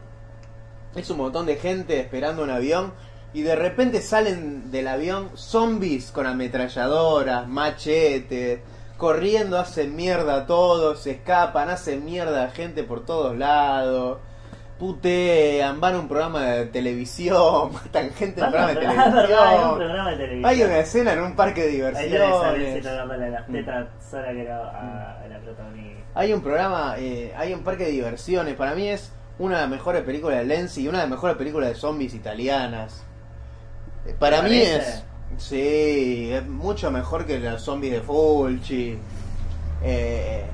es 0.95 1.09
un 1.09 1.17
montón 1.17 1.45
de 1.45 1.55
gente 1.57 1.99
esperando 1.99 2.43
un 2.43 2.49
avión 2.49 2.93
y 3.33 3.41
de 3.43 3.55
repente 3.55 4.01
salen 4.01 4.71
del 4.71 4.87
avión 4.87 5.29
zombies 5.35 6.11
con 6.11 6.25
ametralladoras, 6.25 7.47
machetes, 7.47 8.59
corriendo, 8.97 9.59
hacen 9.59 9.95
mierda 9.95 10.35
a 10.35 10.45
todos, 10.45 10.99
se 11.03 11.11
escapan, 11.11 11.69
hacen 11.69 12.03
mierda 12.05 12.45
a 12.45 12.49
gente 12.49 12.83
por 12.83 13.05
todos 13.05 13.37
lados, 13.37 14.17
putean, 14.79 15.79
van 15.79 15.95
a 15.95 15.99
un 15.99 16.07
programa 16.07 16.43
de 16.43 16.65
televisión, 16.67 17.71
matan 17.73 18.09
gente 18.11 18.41
en 18.41 18.47
un 18.47 18.51
programa 18.51 18.73
de 18.73 18.87
Ah, 18.87 19.09
verdad, 19.13 19.47
hay 19.47 19.57
un 19.57 19.61
televisión. 19.61 19.75
programa 19.77 20.09
de 20.11 20.17
televisión. 20.17 20.45
Hay 20.49 20.63
una 20.63 20.79
escena 20.79 21.13
en 21.13 21.21
un 21.21 21.35
parque 21.35 21.61
de 21.61 21.67
diversiones. 21.67 22.85
Mm. 23.47 23.51
tetas 23.53 23.87
sola 24.09 24.31
que 24.31 24.41
era 24.41 24.57
a, 24.57 25.21
a 25.23 25.27
la 25.27 25.39
protagonista. 25.39 25.99
Hay 26.15 26.33
un 26.33 26.41
programa, 26.41 26.95
eh, 26.97 27.33
hay 27.37 27.53
un 27.53 27.63
parque 27.63 27.85
de 27.85 27.91
diversiones. 27.91 28.55
Para 28.55 28.73
mí 28.73 28.89
es 28.89 29.11
una 29.39 29.55
de 29.55 29.61
las 29.61 29.69
mejores 29.71 30.03
películas 30.03 30.39
de 30.39 30.45
Lenzi 30.45 30.83
y 30.83 30.87
una 30.87 30.99
de 30.99 31.03
las 31.05 31.11
mejores 31.11 31.35
películas 31.37 31.69
de 31.69 31.75
zombies 31.75 32.13
italianas. 32.13 33.03
Eh, 34.05 34.15
Para 34.19 34.41
¿Te 34.43 34.49
mí 34.49 34.57
es. 34.57 35.03
Sí, 35.37 36.29
es 36.33 36.45
mucho 36.47 36.91
mejor 36.91 37.25
que 37.25 37.39
los 37.39 37.61
zombies 37.61 37.93
de 37.93 38.01
Fulci. 38.01 38.97
Eh, 39.83 40.45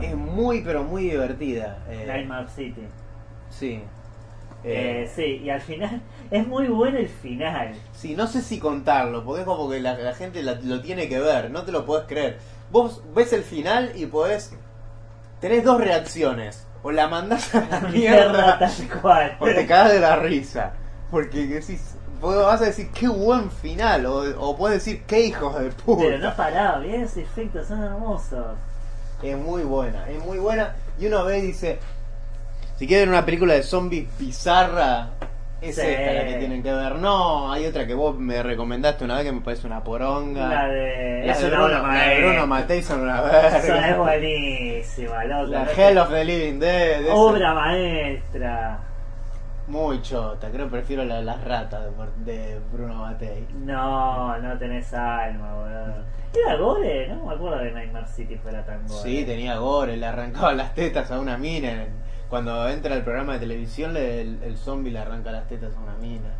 es 0.00 0.14
muy, 0.16 0.60
pero 0.62 0.84
muy 0.84 1.10
divertida. 1.10 1.78
Eh, 1.88 2.04
Nightmare 2.06 2.48
City. 2.48 2.82
sí. 3.50 3.80
Eh, 4.66 5.02
Eh, 5.04 5.10
sí, 5.14 5.42
y 5.44 5.50
al 5.50 5.60
final 5.60 6.00
es 6.30 6.46
muy 6.46 6.68
bueno 6.68 6.96
el 6.98 7.08
final. 7.08 7.74
sí, 7.92 8.14
no 8.14 8.26
sé 8.26 8.40
si 8.40 8.58
contarlo, 8.58 9.22
porque 9.22 9.42
es 9.42 9.46
como 9.46 9.68
que 9.68 9.78
la, 9.80 9.92
la 9.98 10.14
gente 10.14 10.42
la- 10.42 10.54
lo 10.54 10.80
tiene 10.80 11.06
que 11.06 11.20
ver, 11.20 11.50
no 11.50 11.64
te 11.64 11.72
lo 11.72 11.84
podés 11.84 12.06
creer. 12.06 12.38
Vos 12.70 13.02
ves 13.14 13.32
el 13.34 13.42
final 13.42 13.92
y 13.94 14.06
podés. 14.06 14.52
Tenés 15.40 15.64
dos 15.64 15.78
reacciones. 15.80 16.66
O 16.84 16.92
la 16.92 17.08
mandás 17.08 17.52
a 17.54 17.60
la 17.68 17.80
mierda. 17.92 18.58
tal 18.60 19.00
cual. 19.00 19.36
O 19.40 19.46
te 19.46 19.66
cagas 19.66 19.92
de 19.92 20.00
la 20.00 20.16
risa. 20.16 20.72
Porque 21.10 21.46
decís, 21.46 21.94
vos 22.20 22.36
vas 22.36 22.60
a 22.60 22.66
decir 22.66 22.90
qué 22.92 23.08
buen 23.08 23.50
final. 23.50 24.06
O, 24.06 24.18
o 24.48 24.56
puedes 24.56 24.84
decir 24.84 25.02
qué 25.06 25.22
hijos 25.22 25.58
de 25.58 25.70
puta. 25.70 26.02
Pero 26.04 26.18
no 26.18 26.36
paraba, 26.36 26.78
bien 26.78 27.00
esos 27.02 27.16
efectos 27.16 27.66
son 27.68 27.82
hermosos. 27.82 28.56
Es 29.22 29.36
muy 29.36 29.62
buena, 29.62 30.08
es 30.10 30.22
muy 30.22 30.38
buena. 30.38 30.74
Y 30.98 31.06
uno 31.06 31.24
ve 31.24 31.38
y 31.38 31.42
dice, 31.42 31.78
si 32.76 32.86
quieren 32.86 33.08
una 33.08 33.24
película 33.24 33.54
de 33.54 33.62
zombies 33.62 34.06
bizarra, 34.18 35.08
es 35.68 35.76
Sí. 35.76 35.82
esta 35.86 36.12
la 36.12 36.24
que 36.26 36.34
tienen 36.38 36.62
que 36.62 36.72
ver. 36.72 36.94
No, 36.96 37.52
hay 37.52 37.66
otra 37.66 37.86
que 37.86 37.94
vos 37.94 38.16
me 38.18 38.42
recomendaste 38.42 39.04
una 39.04 39.16
vez 39.16 39.24
que 39.24 39.32
me 39.32 39.40
parece 39.40 39.66
una 39.66 39.82
poronga. 39.84 40.48
La 40.48 40.66
de. 40.68 41.22
La 41.26 41.32
es 41.32 41.40
de 41.40 41.46
una 41.48 41.56
Bruno, 41.56 41.86
la 41.92 42.02
de. 42.08 42.20
Bruno 42.20 42.46
una 42.90 43.30
Esa 43.48 43.58
es 43.58 43.68
verga. 43.68 43.96
buenísima, 43.96 45.24
loco. 45.24 45.46
La. 45.52 45.64
Hell 45.76 45.98
of 45.98 46.10
the 46.10 46.24
Living 46.24 46.58
Dead. 46.58 47.02
Obra 47.10 47.54
maestra. 47.54 48.78
Muy 49.66 50.02
chota, 50.02 50.50
creo 50.50 50.66
que 50.66 50.72
prefiero 50.72 51.04
la 51.04 51.16
de 51.16 51.22
las 51.22 51.42
ratas 51.42 51.84
de, 52.24 52.32
de 52.32 52.58
Bruno 52.70 52.96
Mattei. 52.96 53.46
No, 53.54 54.36
no 54.38 54.58
tenés 54.58 54.92
alma, 54.92 55.54
boludo. 55.54 56.04
Era 56.34 56.56
gore, 56.56 57.08
no 57.08 57.24
me 57.26 57.34
acuerdo 57.34 57.58
de 57.60 57.70
Nightmare 57.72 58.06
City 58.08 58.36
fuera 58.36 58.62
tan 58.66 58.86
gore. 58.86 59.00
Sí, 59.02 59.24
tenía 59.24 59.56
gore, 59.56 59.96
le 59.96 60.04
arrancaba 60.04 60.52
las 60.52 60.74
tetas 60.74 61.10
a 61.10 61.18
una 61.18 61.38
mina. 61.38 61.70
en- 61.84 62.03
Cuando 62.34 62.68
entra 62.68 62.96
el 62.96 63.04
programa 63.04 63.34
de 63.34 63.38
televisión, 63.38 63.94
le- 63.94 64.20
el, 64.20 64.42
el 64.42 64.56
zombie 64.56 64.90
le 64.90 64.98
arranca 64.98 65.30
las 65.30 65.46
tetas 65.46 65.72
a 65.76 65.78
una 65.78 65.94
mina. 65.98 66.30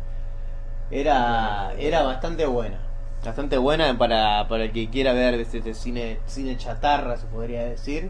Era, 0.91 1.71
era 1.79 2.03
bastante 2.03 2.45
buena. 2.45 2.79
Bastante 3.23 3.57
buena 3.57 3.97
para, 3.97 4.45
para 4.49 4.65
el 4.65 4.73
que 4.73 4.89
quiera 4.89 5.13
ver 5.13 5.35
este, 5.35 5.59
este 5.59 5.73
cine, 5.73 6.19
cine 6.25 6.57
chatarra, 6.57 7.15
se 7.15 7.27
podría 7.27 7.63
decir. 7.63 8.09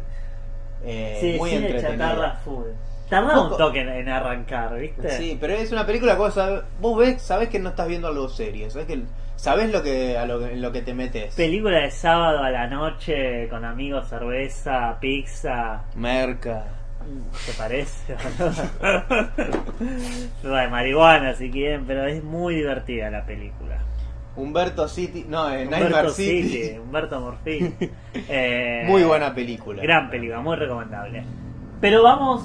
Eh, 0.83 1.17
Sí, 1.21 1.35
muy 1.37 1.51
cine 1.51 1.79
chatarra 1.79 2.31
full. 2.43 2.65
Tardaba 3.07 3.51
un 3.51 3.55
toque 3.55 3.81
en, 3.81 3.89
en 3.89 4.09
arrancar, 4.09 4.79
¿viste? 4.79 5.09
Sí, 5.11 5.37
pero 5.39 5.53
es 5.53 5.71
una 5.71 5.85
película 5.85 6.13
que 6.17 6.19
vos, 6.81 6.97
ves, 6.97 7.21
sabés 7.21 7.49
que 7.49 7.59
no 7.59 7.69
estás 7.69 7.87
viendo 7.87 8.07
algo 8.07 8.27
serio, 8.29 8.71
sabés 8.71 8.87
que 8.87 9.03
sabés 9.35 9.71
lo 9.71 9.83
que 9.83 10.17
a 10.17 10.25
lo, 10.25 10.43
en 10.43 10.59
lo 10.59 10.71
que 10.71 10.81
te 10.81 10.95
metes. 10.95 11.35
Película 11.35 11.81
de 11.81 11.91
sábado 11.91 12.39
a 12.41 12.49
la 12.49 12.65
noche 12.65 13.47
con 13.47 13.63
amigos, 13.63 14.07
cerveza, 14.09 14.97
pizza. 14.99 15.83
Merca. 15.95 16.65
¿Te 17.45 17.51
parece? 17.57 18.15
no, 20.43 20.55
de 20.55 20.67
marihuana 20.67 21.33
si 21.35 21.51
quieren, 21.51 21.85
pero 21.85 22.05
es 22.05 22.23
muy 22.23 22.55
divertida 22.55 23.09
la 23.09 23.25
película. 23.25 23.77
Humberto 24.35 24.87
City, 24.87 25.25
no, 25.27 25.49
eh, 25.49 25.63
Humberto 25.65 26.09
City. 26.09 26.49
City, 26.49 26.79
Humberto 26.79 27.19
Morfín. 27.19 27.75
Eh, 28.27 28.83
Muy 28.87 29.03
buena 29.03 29.33
película. 29.35 29.83
Gran 29.83 30.09
película, 30.09 30.39
muy 30.39 30.55
recomendable. 30.55 31.23
Pero 31.81 32.01
vamos 32.03 32.43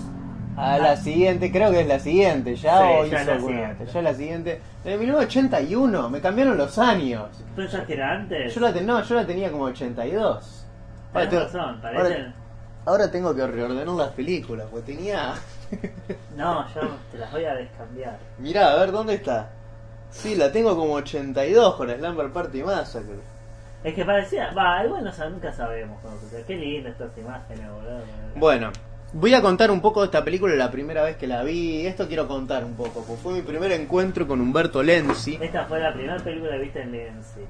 A 0.56 0.78
la 0.78 0.96
siguiente, 0.96 1.50
creo 1.50 1.70
que 1.70 1.80
es 1.80 1.86
la 1.86 1.98
siguiente, 2.00 2.56
ya 2.56 2.78
Sí, 2.78 2.84
o 2.84 3.06
ya 3.06 3.06
hizo 3.06 3.16
es 3.16 3.26
la 3.26 3.40
siguiente. 3.40 3.86
Ya 3.92 4.02
la 4.02 4.14
siguiente. 4.14 4.61
En 4.84 4.92
el 4.92 4.98
1981, 4.98 6.11
me 6.11 6.20
cambiaron 6.20 6.58
los 6.58 6.76
años. 6.78 7.28
¿Tú 7.56 7.66
ya 7.66 7.86
que 7.86 7.94
era 7.94 8.12
antes? 8.12 8.54
Yo 8.54 8.61
la, 8.61 8.72
ten- 8.72 8.86
no, 8.86 9.02
yo 9.02 9.14
la 9.14 9.26
tenía 9.26 9.50
como 9.50 9.64
82. 9.64 10.66
Ahora 11.12 11.30
razón, 11.30 11.80
parecen... 11.80 12.04
ahora 12.04 12.34
tengo 13.11 13.34
que 13.34 13.47
reordenar 13.47 13.95
las 13.95 14.11
películas, 14.11 14.66
porque 14.70 14.95
tenía... 14.95 15.34
No, 16.36 16.66
yo 16.74 16.80
te 17.12 17.18
las 17.18 17.30
voy 17.32 17.45
a 17.45 17.55
descambiar. 17.55 18.18
Mirá, 18.38 18.72
a 18.72 18.76
ver, 18.76 18.93
¿dónde 18.93 19.14
está? 19.14 19.51
Sí, 20.11 20.34
la 20.34 20.51
tengo 20.51 20.76
como 20.76 20.95
82 20.95 21.74
con 21.76 21.88
Slumber 21.88 22.30
Party 22.32 22.62
Massacre. 22.62 23.20
Es 23.84 23.95
que 23.95 24.05
parecía... 24.05 24.53
Va, 24.53 24.84
igual 24.84 25.05
no, 25.05 25.30
nunca 25.30 25.53
sabemos 25.53 25.99
cómo 26.03 26.18
sucede. 26.20 26.45
Qué 26.47 26.57
lindas 26.57 26.93
estas 26.93 27.16
imágenes, 27.16 27.70
boludo. 27.70 28.01
Bueno, 28.34 28.72
voy 29.12 29.34
a 29.34 29.41
contar 29.41 29.70
un 29.70 29.80
poco 29.80 30.01
de 30.01 30.07
esta 30.07 30.24
película 30.24 30.55
la 30.55 30.70
primera 30.70 31.03
vez 31.03 31.16
que 31.16 31.26
la 31.26 31.43
vi. 31.43 31.86
Esto 31.86 32.09
quiero 32.09 32.26
contar 32.26 32.64
un 32.64 32.74
poco, 32.74 33.05
porque 33.07 33.22
fue 33.22 33.32
mi 33.34 33.43
primer 33.43 33.72
encuentro 33.72 34.26
con 34.26 34.41
Humberto 34.41 34.82
Lenzi. 34.82 35.38
Esta 35.41 35.64
fue 35.64 35.80
la 35.80 35.93
primera 35.93 36.18
película 36.18 36.53
que 36.53 36.59
viste 36.59 36.82
en 36.82 36.93
Lenzi. 36.93 37.41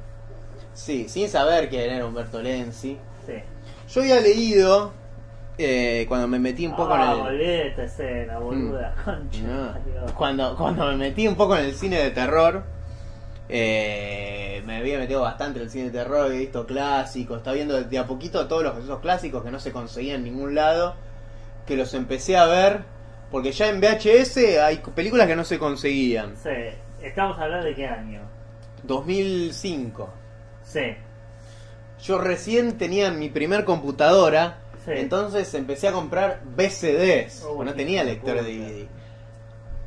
Sí, 0.72 1.08
sin 1.08 1.28
saber 1.28 1.68
quién 1.68 1.90
era 1.90 2.06
Humberto 2.06 2.40
Lenzi. 2.40 2.98
Sí. 3.26 3.42
Yo 3.88 4.02
había 4.02 4.20
leído, 4.20 4.92
eh, 5.60 6.06
cuando 6.08 6.26
me 6.26 6.38
metí 6.38 6.66
un 6.66 6.74
poco 6.74 6.94
ah, 6.94 7.04
en 7.04 7.10
el... 7.10 7.26
olvidé 7.26 7.68
esta 7.68 7.84
escena, 7.84 8.38
boluda. 8.38 8.94
Concha. 9.04 9.42
No. 9.42 9.72
Dios. 9.84 10.12
Cuando, 10.12 10.56
cuando 10.56 10.86
me 10.86 10.96
metí 10.96 11.28
un 11.28 11.36
poco 11.36 11.56
en 11.56 11.66
el 11.66 11.74
cine 11.74 11.98
de 11.98 12.10
terror, 12.10 12.64
eh, 13.48 14.62
me 14.64 14.78
había 14.78 14.98
metido 14.98 15.20
bastante 15.20 15.58
en 15.58 15.66
el 15.66 15.70
cine 15.70 15.84
de 15.84 15.90
terror, 15.90 16.26
había 16.26 16.38
visto 16.38 16.66
clásicos, 16.66 17.38
estaba 17.38 17.54
viendo 17.54 17.82
de 17.82 17.98
a 17.98 18.06
poquito 18.06 18.48
todos 18.48 18.62
los, 18.62 18.78
esos 18.78 19.00
clásicos 19.00 19.44
que 19.44 19.50
no 19.50 19.60
se 19.60 19.72
conseguían 19.72 20.18
en 20.18 20.24
ningún 20.24 20.54
lado, 20.54 20.94
que 21.66 21.76
los 21.76 21.94
empecé 21.94 22.36
a 22.36 22.46
ver 22.46 22.84
Porque 23.30 23.52
ya 23.52 23.68
en 23.68 23.80
VHS 23.80 24.58
hay 24.60 24.78
películas 24.94 25.26
que 25.26 25.36
no 25.36 25.44
se 25.44 25.58
conseguían. 25.58 26.36
Sí. 26.36 26.50
Estamos 27.02 27.38
hablando 27.38 27.66
de 27.66 27.74
qué 27.74 27.86
año. 27.86 28.20
2005. 28.82 30.10
Sí. 30.62 30.96
Yo 32.02 32.18
recién 32.18 32.76
tenía 32.78 33.10
mi 33.10 33.28
primer 33.28 33.64
computadora, 33.64 34.58
Sí. 34.84 34.92
entonces 34.94 35.52
empecé 35.54 35.88
a 35.88 35.92
comprar 35.92 36.40
VCDs, 36.56 37.42
Uy, 37.44 37.52
porque 37.56 37.70
no 37.70 37.76
tenía 37.76 38.02
lector 38.04 38.42
de. 38.42 38.42
DVD. 38.42 38.86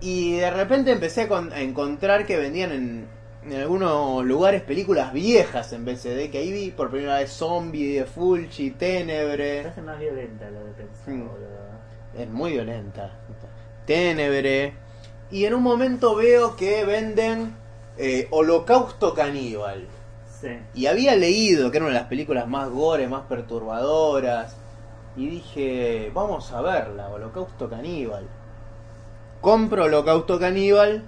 Y 0.01 0.33
de 0.37 0.51
repente 0.51 0.91
empecé 0.91 1.21
a, 1.21 1.27
con- 1.27 1.51
a 1.53 1.61
encontrar 1.61 2.25
que 2.25 2.37
vendían 2.37 2.71
en, 2.73 3.07
en 3.45 3.53
algunos 3.59 4.23
lugares 4.25 4.61
películas 4.61 5.13
viejas 5.13 5.71
en 5.73 5.85
VCD, 5.85 6.29
que 6.29 6.39
ahí 6.39 6.51
vi 6.51 6.71
por 6.71 6.89
primera 6.91 7.17
vez 7.19 7.31
Zombie 7.31 7.95
de 7.99 8.05
Fulci, 8.05 8.71
Tenebre. 8.71 9.61
parece 9.63 9.81
más 9.81 9.99
violenta 9.99 10.49
lo 10.49 10.63
de 10.65 10.71
pensar. 10.73 11.15
Es 12.17 12.29
muy 12.29 12.51
violenta. 12.51 13.11
Tenebre. 13.85 14.73
Y 15.31 15.45
en 15.45 15.53
un 15.55 15.63
momento 15.63 16.15
veo 16.15 16.55
que 16.55 16.85
venden 16.85 17.55
eh, 17.97 18.27
Holocausto 18.29 19.13
Caníbal. 19.13 19.87
Sí. 20.41 20.49
Y 20.75 20.85
había 20.87 21.15
leído 21.15 21.71
que 21.71 21.77
era 21.77 21.85
una 21.85 21.93
de 21.95 21.99
las 22.01 22.09
películas 22.09 22.47
más 22.47 22.69
gore, 22.69 23.07
más 23.07 23.23
perturbadoras. 23.27 24.57
Y 25.15 25.27
dije, 25.27 26.11
vamos 26.13 26.51
a 26.51 26.61
verla, 26.61 27.09
Holocausto 27.09 27.69
Caníbal. 27.69 28.27
Compro 29.41 29.85
Holocausto 29.85 30.39
Caníbal. 30.39 31.03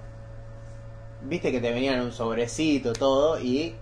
Viste 1.22 1.52
que 1.52 1.60
te 1.60 1.72
venían 1.72 1.96
en 1.96 2.02
un 2.02 2.12
sobrecito 2.12 2.94
todo. 2.94 3.40
Y 3.40 3.76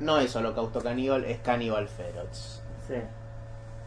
no 0.00 0.18
es 0.18 0.34
Holocausto 0.34 0.80
Caníbal, 0.80 1.24
es 1.24 1.38
Cannibal 1.40 1.86
Ferox. 1.88 2.62
Sí. 2.88 2.94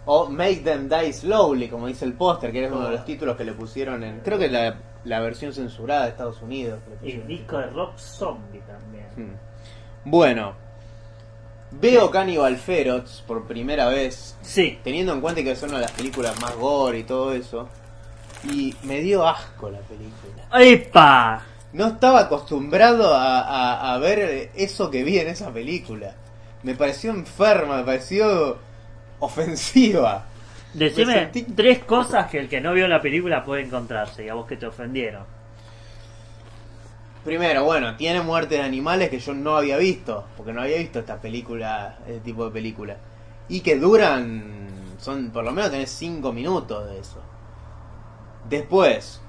O 0.06 0.30
Make 0.30 0.58
Them 0.58 0.88
Die 0.88 1.12
Slowly, 1.14 1.68
como 1.70 1.88
dice 1.88 2.06
el 2.06 2.14
póster, 2.14 2.52
que 2.52 2.60
era 2.60 2.74
uno 2.74 2.86
de 2.86 2.92
los 2.92 3.06
títulos 3.06 3.36
que 3.36 3.44
le 3.44 3.54
pusieron 3.54 4.04
en. 4.04 4.20
Creo 4.20 4.38
que 4.38 4.50
la, 4.50 4.76
la 5.04 5.20
versión 5.20 5.54
censurada 5.54 6.04
de 6.04 6.10
Estados 6.10 6.42
Unidos. 6.42 6.80
pusieron. 6.88 7.28
disco 7.28 7.58
de 7.58 7.68
rock 7.68 7.98
zombie 7.98 8.62
también. 8.62 9.08
Hmm. 9.16 9.36
Bueno, 10.06 10.56
veo 11.80 12.10
Cannibal 12.12 12.58
Ferox 12.58 13.22
por 13.28 13.46
primera 13.48 13.88
vez, 13.88 14.36
Sí. 14.42 14.80
teniendo 14.84 15.14
en 15.14 15.22
cuenta 15.22 15.44
que 15.44 15.52
es 15.52 15.64
una 15.64 15.76
de 15.76 15.82
las 15.82 15.92
películas 15.92 16.40
más 16.42 16.56
gore 16.56 17.00
y 17.00 17.04
todo 17.04 17.34
eso, 17.34 17.68
y 18.52 18.76
me 18.84 19.00
dio 19.02 19.28
asco 19.28 19.70
la 19.70 19.80
película. 19.80 20.48
¡Epa! 20.60 21.44
No 21.74 21.88
estaba 21.88 22.20
acostumbrado 22.22 23.14
a, 23.16 23.40
a- 23.42 23.94
a 23.94 23.98
ver 23.98 24.52
eso 24.56 24.92
que 24.92 25.04
vi 25.04 25.18
en 25.20 25.28
esa 25.28 25.52
película. 25.52 26.14
Me 26.62 26.76
pareció 26.76 27.12
enferma, 27.12 27.78
me 27.78 27.84
pareció 27.84 28.58
ofensiva. 29.20 30.26
Decime 30.74 31.14
sentí- 31.32 31.46
tres 31.56 31.80
cosas 31.80 32.30
que 32.30 32.40
el 32.40 32.50
que 32.50 32.60
no 32.62 32.74
vio 32.74 32.88
la 32.88 33.02
película 33.02 33.44
puede 33.44 33.64
encontrarse 33.64 34.26
y 34.26 34.30
a 34.30 34.34
vos 34.34 34.46
que 34.48 34.58
te 34.58 34.66
ofendieron. 34.66 35.24
Primero, 37.24 37.64
bueno, 37.64 37.96
tiene 37.96 38.22
muerte 38.22 38.56
de 38.56 38.62
animales 38.62 39.10
que 39.10 39.20
yo 39.20 39.34
no 39.34 39.56
había 39.56 39.78
visto, 39.78 40.26
porque 40.36 40.52
no 40.52 40.62
había 40.62 40.78
visto 40.78 41.00
esta 41.00 41.22
película, 41.22 42.00
este 42.06 42.20
tipo 42.20 42.46
de 42.46 42.52
película. 42.52 42.98
Y 43.48 43.62
que 43.62 43.78
duran, 43.78 44.68
son 45.00 45.32
por 45.32 45.46
lo 45.46 45.52
menos 45.52 45.72
tenés 45.72 45.90
5 45.92 46.34
minutos 46.34 46.86
de 46.90 47.00
eso. 47.00 47.22
Después, 48.50 49.22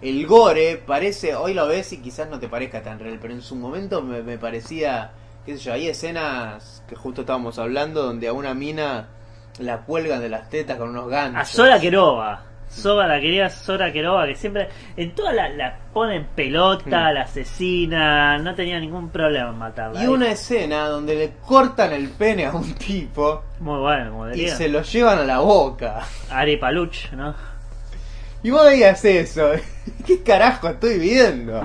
el 0.00 0.26
gore 0.26 0.82
parece, 0.86 1.34
hoy 1.34 1.52
lo 1.52 1.66
ves 1.68 1.92
y 1.92 1.98
quizás 1.98 2.30
no 2.30 2.38
te 2.38 2.48
parezca 2.48 2.82
tan 2.82 2.98
real, 2.98 3.18
pero 3.20 3.34
en 3.34 3.42
su 3.42 3.54
momento 3.54 4.00
me, 4.00 4.22
me 4.22 4.38
parecía, 4.38 5.12
qué 5.44 5.58
sé 5.58 5.64
yo, 5.64 5.72
hay 5.74 5.88
escenas 5.88 6.82
que 6.88 6.96
justo 6.96 7.22
estábamos 7.22 7.58
hablando 7.58 8.02
donde 8.02 8.28
a 8.28 8.32
una 8.32 8.54
mina 8.54 9.08
la 9.58 9.82
cuelgan 9.82 10.20
de 10.20 10.30
las 10.30 10.48
tetas 10.48 10.78
con 10.78 10.90
unos 10.90 11.08
ganchos. 11.08 11.42
A 11.42 11.44
Sora 11.44 11.78
Querova. 11.78 12.47
Soba 12.68 13.06
la 13.06 13.20
querida 13.20 13.48
Sora 13.50 13.92
Querova 13.92 14.26
que 14.26 14.34
siempre 14.36 14.68
en 14.96 15.14
todas 15.14 15.34
la, 15.34 15.48
la 15.48 15.78
ponen 15.92 16.26
pelota, 16.34 17.10
Hmm. 17.10 17.14
la 17.14 17.22
asesina, 17.22 18.38
no 18.38 18.54
tenía 18.54 18.78
ningún 18.78 19.08
problema 19.10 19.50
en 19.50 19.58
matarla. 19.58 20.02
Y 20.02 20.06
una 20.06 20.30
escena 20.30 20.86
donde 20.88 21.14
le 21.14 21.30
cortan 21.46 21.92
el 21.92 22.08
pene 22.10 22.46
a 22.46 22.52
un 22.52 22.74
tipo 22.74 23.42
Muy 23.60 23.80
bueno, 23.80 24.10
como 24.10 24.28
y 24.28 24.32
diría. 24.32 24.56
se 24.56 24.68
lo 24.68 24.82
llevan 24.82 25.18
a 25.18 25.24
la 25.24 25.38
boca. 25.40 26.00
Ari 26.30 26.56
Paluch, 26.58 27.10
¿no? 27.12 27.34
Y 28.42 28.50
vos 28.50 28.64
veías 28.64 29.04
eso. 29.04 29.50
¿Qué 30.06 30.22
carajo 30.22 30.68
estoy 30.68 30.98
viendo? 30.98 31.60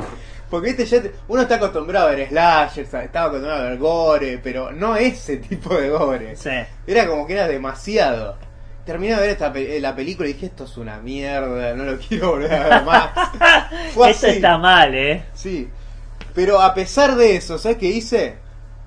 Porque 0.50 0.70
este 0.70 0.86
ya 0.86 1.02
te- 1.02 1.12
uno 1.28 1.42
está 1.44 1.56
acostumbrado 1.56 2.08
a 2.08 2.12
ver 2.12 2.30
slashers, 2.30 2.94
estaba 2.94 3.26
acostumbrado 3.28 3.64
a 3.66 3.70
ver 3.70 3.78
gore, 3.78 4.40
pero 4.42 4.72
no 4.72 4.96
ese 4.96 5.38
tipo 5.38 5.76
de 5.76 5.90
gore. 5.90 6.36
Sí. 6.36 6.50
Era 6.88 7.08
como 7.08 7.26
que 7.28 7.34
era 7.34 7.48
demasiado. 7.48 8.38
Terminé 8.86 9.16
de 9.16 9.22
ver 9.22 9.30
esta 9.30 9.52
pe- 9.54 9.80
la 9.80 9.96
película 9.96 10.28
y 10.28 10.34
dije, 10.34 10.48
esto 10.48 10.66
es 10.66 10.76
una 10.78 10.98
mierda, 10.98 11.74
no 11.74 11.84
lo 11.86 11.98
quiero 12.08 12.32
volver 12.32 12.54
a 12.54 12.68
ver 12.68 12.84
más. 12.84 13.10
Fue 13.94 14.10
Esto 14.12 14.28
así. 14.28 14.36
está 14.38 14.58
mal, 14.58 14.94
¿eh? 14.94 15.24
Sí. 15.34 15.70
Pero 16.34 16.60
a 16.62 16.74
pesar 16.74 17.16
de 17.16 17.36
eso, 17.36 17.58
¿sabes 17.58 17.78
qué 17.78 17.86
hice? 17.88 18.38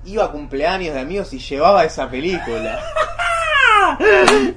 Iba 0.05 0.25
a 0.25 0.31
cumpleaños 0.31 0.93
de 0.93 0.99
amigos 1.01 1.33
y 1.33 1.39
llevaba 1.39 1.83
esa 1.85 2.09
película. 2.09 2.79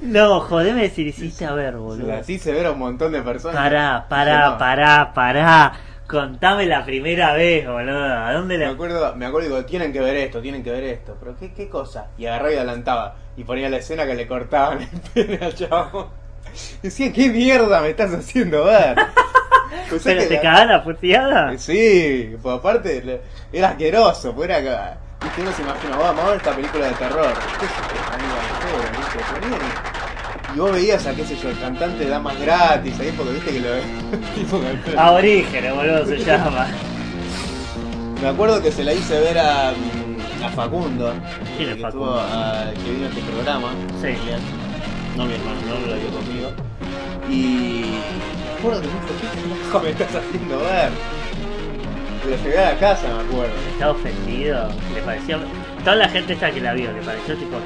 No, 0.03 0.41
jodeme 0.41 0.83
decir, 0.83 1.07
hiciste 1.07 1.45
a 1.45 1.53
ver, 1.53 1.77
boludo. 1.77 2.09
la 2.09 2.21
hice 2.27 2.53
ver 2.53 2.67
a 2.67 2.73
un 2.73 2.79
montón 2.81 3.13
de 3.13 3.23
personas. 3.23 3.57
Pará, 3.57 4.07
pará, 4.09 4.51
no. 4.51 4.59
pará, 4.59 5.13
pará. 5.15 5.73
Contame 6.11 6.67
la 6.67 6.85
primera 6.85 7.35
vez, 7.35 7.67
boludo. 7.69 8.05
¿A 8.05 8.33
dónde 8.33 8.59
Me 8.59 8.67
acuerdo, 8.67 9.15
me 9.15 9.27
acuerdo 9.27 9.49
digo, 9.49 9.65
tienen 9.65 9.93
que 9.93 10.01
ver 10.01 10.17
esto, 10.17 10.41
tienen 10.41 10.65
que 10.65 10.73
ver 10.73 10.83
esto. 10.85 11.17
Pero 11.21 11.37
¿qué, 11.39 11.53
qué 11.53 11.69
cosa? 11.69 12.09
Y 12.19 12.27
agarraba 12.27 12.53
y 12.53 12.57
adelantaba. 12.57 13.15
Y 13.37 13.45
ponía 13.45 13.69
la 13.71 13.77
escena 13.77 14.05
que 14.07 14.15
le 14.15 14.27
cortaban 14.27 14.83
el 14.83 14.89
pene 15.15 15.39
al 15.45 15.55
chavo. 15.55 16.11
Decía, 16.83 17.13
¿qué 17.13 17.29
mierda 17.29 17.81
me 17.81 17.91
estás 17.91 18.13
haciendo 18.13 18.65
ver? 18.65 18.97
Pues 19.89 20.05
es 20.05 20.13
¿Pero 20.15 20.29
te 20.29 20.35
la- 20.35 20.65
la 20.65 20.83
puteada? 20.85 21.57
Sí, 21.59 22.37
pues 22.43 22.57
aparte 22.59 23.21
era 23.53 23.69
asqueroso, 23.69 24.33
pues 24.35 24.49
era 24.51 24.99
viste, 25.23 25.41
uno 25.43 25.53
se 25.53 25.63
imagina, 25.63 25.97
"Oh, 25.97 26.03
vamos 26.03 26.25
a 26.25 26.29
ver 26.29 26.37
esta 26.39 26.55
película 26.57 26.87
de 26.87 26.95
terror. 26.95 27.33
¿Qué 27.59 27.67
es 27.67 27.73
esto? 27.73 27.95
Aníbal 28.13 28.47
Lecter, 28.51 28.99
¿viste? 28.99 29.19
Ponían 29.33 29.61
y- 30.55 30.59
vos 30.59 30.73
veías 30.73 31.07
a 31.07 31.15
qué 31.15 31.25
sé 31.25 31.37
yo, 31.37 31.49
el 31.51 31.59
cantante 31.59 32.05
de 32.05 32.11
damas 32.11 32.39
gratis, 32.41 32.99
ahí 33.01 33.13
porque 33.17 33.33
viste 33.35 33.51
que 33.53 33.61
lo 33.61 33.69
pelo. 34.85 35.01
Aborígenes, 35.01 35.75
boludo, 35.75 36.07
se 36.07 36.19
llama. 36.19 36.67
Me 38.23 38.29
acuerdo 38.29 38.63
que 38.63 38.71
se 38.71 38.85
la 38.85 38.93
hice 38.93 39.19
ver 39.21 39.39
a, 39.39 39.71
a 39.71 40.49
Facundo, 40.55 41.13
¿Quién 41.57 41.71
es 41.71 41.77
que, 41.77 41.83
Facundo? 41.83 42.07
estuvo, 42.21 42.21
a- 42.21 42.71
que 42.85 42.91
vino 42.93 43.07
a 43.07 43.09
este 43.09 43.21
programa. 43.23 43.69
Sí. 44.03 44.09
No 45.17 45.25
mi 45.27 45.35
hermano, 45.35 45.61
no 45.69 45.87
lo 45.87 45.97
vio 46.01 46.11
conmigo. 46.11 46.51
Y 47.29 47.85
me 48.53 48.59
acuerdo 48.59 48.81
que 48.83 48.89
me 48.89 48.95
dijo, 48.95 49.81
¿qué 49.81 49.85
me 49.87 49.91
estás 49.91 50.09
haciendo 50.17 50.59
ver? 50.59 50.91
Lo 52.29 52.37
llegué 52.45 52.59
a 52.59 52.73
la 52.73 52.79
casa, 52.79 53.03
me 53.09 53.23
acuerdo. 53.29 53.55
Estaba 53.73 53.93
ofendido. 53.93 54.69
Le 54.95 55.01
pareció. 55.03 55.39
Toda 55.85 55.97
la 55.97 56.09
gente 56.09 56.35
esta 56.35 56.51
que 56.51 56.61
la 56.61 56.75
vio, 56.75 56.93
le 56.93 57.01
pareció 57.03 57.35
tipo 57.37 57.57
es 57.57 57.63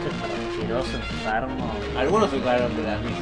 asqueroso, 0.65 0.97
enfermo. 0.97 1.73
Algunos 1.99 2.31
se 2.31 2.39
cagaron 2.41 2.77
de 2.77 2.83
la 2.83 2.97
risa. 2.99 3.21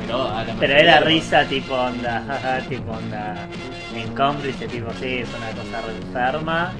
Pero, 0.00 0.28
a 0.28 0.44
la 0.44 0.54
Pero 0.54 0.72
era 0.74 1.00
risa 1.00 1.44
tipo 1.44 1.74
onda, 1.74 2.22
jaja, 2.26 2.60
tipo 2.68 2.92
onda. 2.92 3.48
En 3.94 4.14
cómplice, 4.14 4.66
tipo, 4.68 4.90
sí, 4.94 5.18
es 5.18 5.28
una 5.34 5.50
cosa 5.50 5.80
re 5.86 5.96
enferma. 5.96 6.72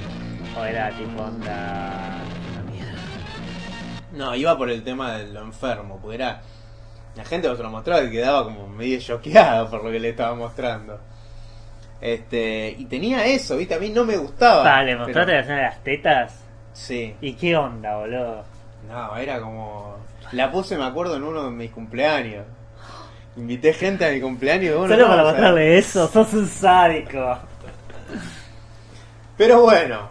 O 0.58 0.64
era 0.64 0.90
tipo 0.90 1.22
onda. 1.22 2.20
Una 2.52 2.70
mierda. 2.70 3.00
No, 4.12 4.34
iba 4.34 4.56
por 4.56 4.70
el 4.70 4.82
tema 4.82 5.12
de 5.14 5.32
lo 5.32 5.42
enfermo, 5.42 5.98
porque 6.00 6.16
era. 6.16 6.40
La 7.14 7.24
gente 7.26 7.54
se 7.54 7.62
lo 7.62 7.70
mostraba 7.70 8.02
y 8.04 8.10
quedaba 8.10 8.44
como 8.44 8.66
medio 8.68 8.98
choqueada 8.98 9.68
por 9.68 9.84
lo 9.84 9.90
que 9.90 10.00
le 10.00 10.10
estaba 10.10 10.34
mostrando. 10.34 10.98
Este, 12.00 12.74
y 12.76 12.86
tenía 12.86 13.26
eso, 13.26 13.56
viste, 13.58 13.74
a 13.74 13.78
mí 13.78 13.90
no 13.90 14.04
me 14.04 14.16
gustaba. 14.16 14.62
Vale, 14.64 14.92
pero- 14.92 15.04
mostrate 15.04 15.32
la 15.32 15.40
escena 15.40 15.56
de 15.58 15.62
las 15.64 15.84
tetas. 15.84 16.44
Sí. 16.72 17.14
¿Y 17.20 17.34
qué 17.34 17.54
onda, 17.54 17.98
boludo? 17.98 18.44
No, 18.92 19.16
era 19.16 19.40
como. 19.40 19.96
La 20.32 20.50
puse, 20.52 20.76
me 20.78 20.84
acuerdo, 20.84 21.16
en 21.16 21.24
uno 21.24 21.44
de 21.44 21.50
mis 21.50 21.70
cumpleaños. 21.72 22.44
Invité 23.36 23.72
gente 23.72 24.04
a 24.06 24.10
mi 24.12 24.20
cumpleaños. 24.20 24.76
bueno, 24.78 24.94
Solo 24.94 25.06
para 25.08 25.16
vamos 25.22 25.28
a- 25.30 25.32
mostrarle 25.32 25.78
eso, 25.78 26.06
sos 26.08 26.32
un 26.34 26.46
sádico. 26.46 27.38
Pero 29.36 29.62
bueno, 29.62 30.10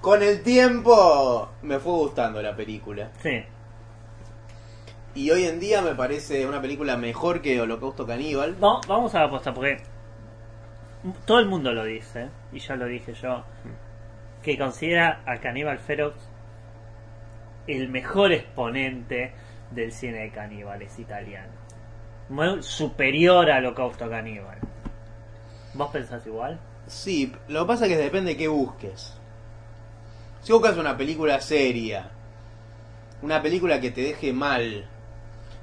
con 0.00 0.22
el 0.22 0.42
tiempo 0.42 1.50
me 1.62 1.78
fue 1.78 1.92
gustando 1.92 2.40
la 2.40 2.54
película. 2.54 3.10
Sí. 3.22 3.42
Y 5.14 5.30
hoy 5.32 5.44
en 5.44 5.58
día 5.58 5.82
me 5.82 5.94
parece 5.96 6.46
una 6.46 6.60
película 6.62 6.96
mejor 6.96 7.42
que 7.42 7.60
Holocausto 7.60 8.06
Caníbal. 8.06 8.56
No, 8.60 8.80
vamos 8.86 9.12
a 9.14 9.20
la 9.20 9.24
aposta 9.26 9.52
porque 9.52 9.82
todo 11.24 11.40
el 11.40 11.46
mundo 11.46 11.72
lo 11.72 11.84
dice, 11.84 12.28
y 12.52 12.60
ya 12.60 12.76
lo 12.76 12.86
dije 12.86 13.12
yo, 13.14 13.42
que 14.42 14.56
considera 14.56 15.20
a 15.26 15.38
Caníbal 15.38 15.78
Ferox 15.80 16.14
el 17.66 17.88
mejor 17.88 18.32
exponente 18.32 19.32
del 19.70 19.92
cine 19.92 20.18
de 20.18 20.30
caníbales 20.30 20.98
italiano. 20.98 21.52
Muy 22.28 22.62
superior 22.62 23.50
a 23.50 23.58
Holocausto 23.58 24.08
Caníbal. 24.08 24.58
¿Vos 25.74 25.90
pensás 25.90 26.26
igual? 26.26 26.60
Sí, 26.86 27.32
lo 27.48 27.62
que 27.62 27.66
pasa 27.66 27.86
es 27.86 27.92
que 27.92 27.96
depende 27.96 28.32
de 28.32 28.36
qué 28.36 28.48
busques. 28.48 29.16
Si 30.42 30.52
buscas 30.52 30.76
una 30.76 30.96
película 30.96 31.40
seria, 31.40 32.10
una 33.22 33.42
película 33.42 33.80
que 33.80 33.90
te 33.90 34.00
deje 34.00 34.32
mal, 34.32 34.88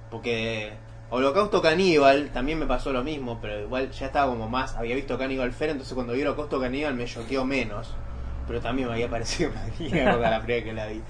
porque 0.09 0.73
Holocausto 1.09 1.61
Caníbal 1.61 2.29
también 2.29 2.59
me 2.59 2.65
pasó 2.65 2.91
lo 2.91 3.03
mismo, 3.03 3.39
pero 3.41 3.61
igual 3.61 3.91
ya 3.91 4.07
estaba 4.07 4.31
como 4.31 4.49
más. 4.49 4.75
Había 4.75 4.95
visto 4.95 5.17
Caníbal 5.17 5.53
Fair, 5.53 5.71
entonces 5.71 5.93
cuando 5.93 6.13
vi 6.13 6.21
Holocausto 6.21 6.59
Caníbal 6.59 6.95
me 6.95 7.05
choqueó 7.05 7.45
menos. 7.45 7.95
Pero 8.45 8.61
también 8.61 8.87
me 8.87 8.93
había 8.93 9.09
parecido 9.09 9.51
una 9.51 9.65
mierda 9.79 10.29
la 10.29 10.41
primera 10.41 10.65
que 10.65 10.73
la 10.73 10.87
vi. 10.87 11.01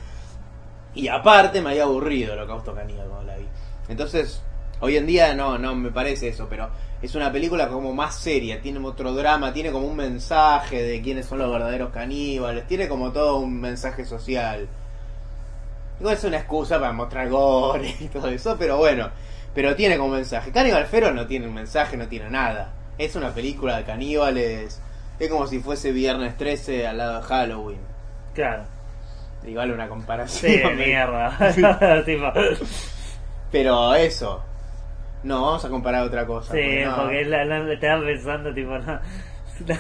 Y 0.98 1.10
aparte 1.10 1.62
me 1.62 1.70
había 1.70 1.84
aburrido 1.84 2.34
Holocausto 2.34 2.74
Caníbal 2.74 3.08
cuando 3.08 3.28
la 3.28 3.38
vi. 3.38 3.46
Entonces, 3.88 4.42
hoy 4.80 4.98
en 4.98 5.06
día 5.06 5.36
no, 5.36 5.60
no 5.60 5.76
me 5.76 5.92
parece 5.92 6.30
eso, 6.30 6.48
pero 6.50 6.70
es 7.04 7.14
una 7.14 7.32
película 7.32 7.68
como 7.68 7.94
más 7.94 8.16
seria, 8.16 8.60
tiene 8.62 8.80
otro 8.80 9.14
drama, 9.14 9.54
tiene 9.54 9.72
como 9.72 9.86
un 9.86 9.96
mensaje 9.96 10.82
de 10.82 11.00
quiénes 11.04 11.28
son 11.28 11.38
los 11.38 11.52
verdaderos 11.52 11.92
caníbales, 11.92 12.66
tiene 12.66 12.88
como 12.88 13.12
todo 13.12 13.38
un 13.38 13.62
mensaje 13.62 14.06
social. 14.06 14.68
Igual 16.00 16.16
es 16.16 16.24
una 16.24 16.38
excusa 16.38 16.80
para 16.80 16.94
mostrar 16.94 17.30
gore 17.30 17.96
y 18.00 18.06
todo 18.08 18.30
eso, 18.30 18.56
pero 18.58 18.78
bueno, 18.78 19.12
pero 19.54 19.76
tiene 19.76 20.00
como 20.00 20.16
mensaje. 20.16 20.52
Caníbal 20.52 20.88
Fero 20.88 21.14
no 21.14 21.28
tiene 21.28 21.48
un 21.48 21.54
mensaje, 21.54 21.96
no 21.96 22.08
tiene 22.08 22.32
nada. 22.32 22.74
Es 22.98 23.16
una 23.16 23.32
película 23.36 23.78
de 23.78 23.84
caníbales, 23.84 24.82
es 25.20 25.30
como 25.30 25.46
si 25.46 25.60
fuese 25.60 25.92
Viernes 25.92 26.36
13 26.38 26.88
al 26.88 26.98
lado 26.98 27.22
de 27.22 27.28
Halloween. 27.28 27.80
Claro. 28.34 28.77
Igual 29.48 29.72
una 29.72 29.88
comparación. 29.88 30.52
Sí, 30.52 30.62
mierda. 30.76 31.38
Tipo, 32.06 32.32
Pero 33.52 33.96
eso. 33.96 34.44
No, 35.24 35.42
vamos 35.44 35.66
a 35.66 35.70
comparar 35.70 36.04
otra 36.04 36.26
cosa. 36.26 36.54
sí, 36.54 36.60
porque 36.60 36.86
no. 36.86 36.96
porque 36.96 37.26
la, 37.26 37.46
la, 37.46 37.74
estaba 37.74 38.04
pensando, 38.04 38.54
tipo, 38.54 38.78
no. 38.78 39.00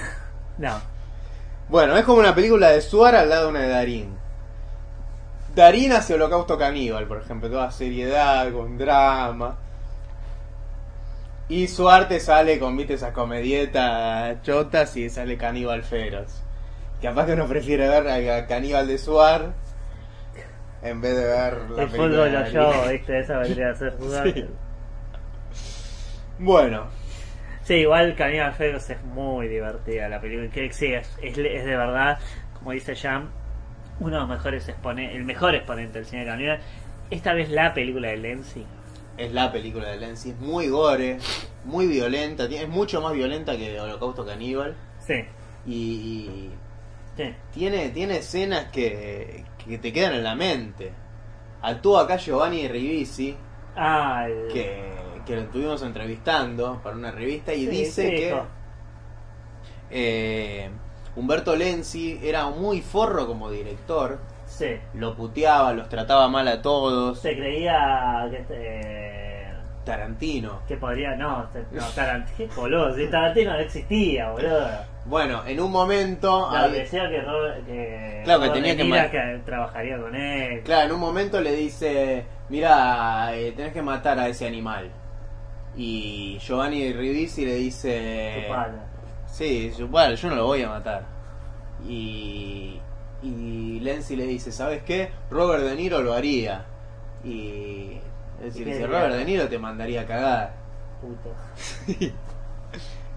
No. 0.57 0.82
Bueno, 1.70 1.95
es 1.95 2.03
como 2.03 2.20
una 2.20 2.34
película 2.34 2.70
de 2.70 2.82
Suar 2.82 3.15
al 3.15 3.30
lado 3.30 3.43
de 3.43 3.49
una 3.49 3.61
de 3.61 3.70
Darín. 3.70 4.18
Darín 5.53 5.91
hace 5.91 6.15
Holocausto 6.15 6.57
Caníbal, 6.57 7.05
por 7.05 7.22
ejemplo, 7.22 7.49
toda 7.49 7.70
seriedad, 7.72 8.51
con 8.51 8.78
drama. 8.78 9.57
Y 11.49 11.68
Suar 11.68 12.07
te 12.07 12.20
sale 12.20 12.57
con, 12.57 12.76
viste, 12.76 12.95
esas 12.95 13.13
comedietas 13.13 14.41
chotas 14.41 14.95
y 14.97 15.09
sale 15.09 15.38
Caníbal 15.38 15.84
Feroz. 15.84 16.41
Capaz 17.02 17.26
que 17.26 17.34
uno 17.34 17.48
prefiere 17.48 17.88
ver 17.88 18.08
a 18.32 18.48
Caníbal 18.48 18.88
de 18.88 18.98
Suar 18.98 19.54
en 20.82 21.02
vez 21.02 21.16
de 21.16 21.26
ver 21.26 21.70
la 21.72 21.84
El 21.84 21.89
película 21.89 21.89
fútbol 21.89 22.32
de 22.32 22.32
lo 22.32 22.48
yo, 22.50 22.89
viste, 22.91 23.20
esa 23.20 23.38
vendría 23.39 23.70
a 23.72 23.76
ser 23.76 23.93
jugar. 23.98 24.34
Sí. 24.34 24.45
Bueno, 26.39 26.88
Sí, 27.64 27.74
igual 27.76 28.16
Caníbal 28.16 28.54
Feroz 28.54 28.89
es 28.89 29.04
muy 29.04 29.50
divertida 29.50 30.08
la 30.08 30.22
película. 30.22 30.50
Que 30.50 30.72
sí, 30.72 30.93
es, 30.93 31.10
es, 31.22 31.38
es 31.38 31.66
de 31.66 31.76
verdad, 31.76 32.18
como 32.54 32.72
dice 32.72 32.95
Jam, 32.95 33.30
uno 34.00 34.14
de 34.16 34.20
los 34.22 34.30
mejores 34.30 34.70
exponentes, 34.70 35.18
el 35.18 35.26
mejor 35.26 35.54
exponente 35.54 36.00
del 36.00 36.06
cine 36.06 36.26
caníbal. 36.26 36.60
Esta 37.10 37.34
vez 37.34 37.50
la 37.50 37.74
película 37.74 38.08
de 38.10 38.18
Lenzi. 38.18 38.66
es 39.18 39.34
la 39.34 39.52
película 39.52 39.89
de 39.89 39.98
Lenzi, 39.98 40.30
es 40.30 40.39
muy 40.39 40.70
gore, 40.70 41.18
muy 41.66 41.88
violenta, 41.88 42.45
es 42.45 42.70
mucho 42.70 43.02
más 43.02 43.14
violenta 43.14 43.58
que 43.58 43.80
Holocausto 43.82 44.26
Caníbal. 44.26 44.76
Sí, 45.00 45.26
Y, 45.66 45.74
y 45.74 46.52
sí. 47.18 47.36
tiene, 47.53 47.89
tiene 47.89 48.18
escenas 48.18 48.65
que, 48.72 49.43
que 49.65 49.78
te 49.80 49.91
quedan 49.91 50.13
en 50.13 50.24
la 50.24 50.36
mente. 50.36 50.91
Actúa 51.61 52.03
acá 52.03 52.18
Giovanni 52.18 52.68
Ribisi, 52.68 53.36
Ah, 53.76 54.26
el- 54.28 54.47
que, 54.53 54.93
que 55.26 55.36
lo 55.36 55.41
estuvimos 55.41 55.82
entrevistando 55.84 56.80
para 56.82 56.95
una 56.95 57.11
revista, 57.11 57.53
y 57.53 57.65
Sí, 57.65 57.68
dice 57.68 58.09
que 58.11 58.41
eh, 59.89 60.70
Humberto 61.15 61.55
Lenzi 61.55 62.20
era 62.24 62.49
muy 62.49 62.82
forro 62.82 63.28
como 63.28 63.49
director, 63.49 64.20
Sí. 64.45 64.78
lo 64.93 65.15
puteaba, 65.15 65.74
los 65.74 65.89
trataba 65.89 66.28
mal 66.28 66.47
a 66.47 66.61
todos. 66.61 67.20
Se 67.20 67.36
creía 67.36 68.28
que, 68.30 68.45
eh, 68.49 69.53
Tarantino. 69.84 70.61
que 70.68 70.78
podría. 70.78 71.15
No, 71.15 71.47
no 71.72 71.84
Tarantino. 71.95 72.53
Boludo, 72.55 72.95
si 72.95 73.07
Tarantino 73.07 73.53
no 73.53 73.59
existía, 73.59 74.32
boludo. 74.32 74.70
Bueno, 75.08 75.41
en 75.45 75.60
un 75.62 75.72
momento... 75.72 76.28
No, 76.30 76.47
había- 76.58 76.80
decía 76.80 77.10
que 77.10 77.22
Robert, 77.22 77.66
que, 77.66 78.22
Claro, 78.26 78.41
que 78.41 78.47
Robert 78.47 78.66
tenía 78.78 79.10
que 79.10 79.18
que 79.18 79.41
trabajaría 79.45 79.97
con 79.99 80.14
él. 80.16 80.62
Claro, 80.64 80.86
en 80.88 80.91
un 80.91 80.99
momento 80.99 81.39
le 81.39 81.55
dice, 81.55 82.26
mira, 82.49 83.34
eh, 83.36 83.53
tenés 83.53 83.72
que 83.74 83.82
matar 83.82 84.20
a 84.20 84.28
ese 84.28 84.45
animal. 84.45 84.89
Y 85.78 86.38
Giovanni 86.41 86.91
Ribisi 86.91 87.45
le 87.45 87.55
dice, 87.55 88.43
Chupala. 88.47 88.84
sí, 89.28 89.72
yo- 89.78 89.88
bueno, 89.88 90.16
yo 90.16 90.30
no 90.30 90.36
lo 90.36 90.45
voy 90.47 90.64
a 90.64 90.70
matar. 90.70 91.03
Y, 91.88 92.80
y 93.24 93.80
Lenzi 93.80 94.16
le 94.16 94.26
dice, 94.26 94.51
¿sabes 94.51 94.84
qué? 94.84 95.10
Robert 95.30 95.64
De 95.64 95.76
Niro 95.76 96.01
lo 96.01 96.14
haría. 96.14 96.66
Y 97.24 97.99
es 98.39 98.45
decir, 98.45 98.62
¿Y 98.64 98.72
qué 98.72 98.78
dice? 98.78 98.88
Robert 98.88 99.14
De 99.16 99.24
Niro 99.26 99.47
te 99.47 99.58
mandaría 99.60 100.01
a 100.01 100.05
cagar. 100.05 100.53
Puto. 100.99 101.34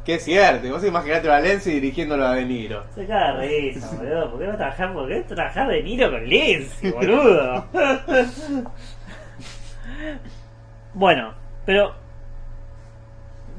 Que 0.04 0.14
es 0.14 0.24
cierto, 0.24 0.68
vos 0.70 0.84
imaginate 0.84 1.30
a 1.30 1.40
Lenzi 1.40 1.72
dirigiéndolo 1.72 2.26
a 2.26 2.34
De 2.34 2.46
Niro. 2.46 2.84
Se 2.94 3.06
caga 3.06 3.38
de 3.38 3.48
risa, 3.48 3.96
boludo. 3.96 4.30
¿Por 4.30 4.40
qué 4.40 4.46
no 4.46 4.56
trabajar, 4.56 4.92
por 4.94 5.08
qué 5.08 5.20
trabajar 5.22 5.68
de 5.68 5.82
Niro 5.82 6.10
con 6.10 6.24
Lindsay, 6.24 6.90
boludo? 6.90 7.64
bueno, 10.94 11.34
pero. 11.66 11.94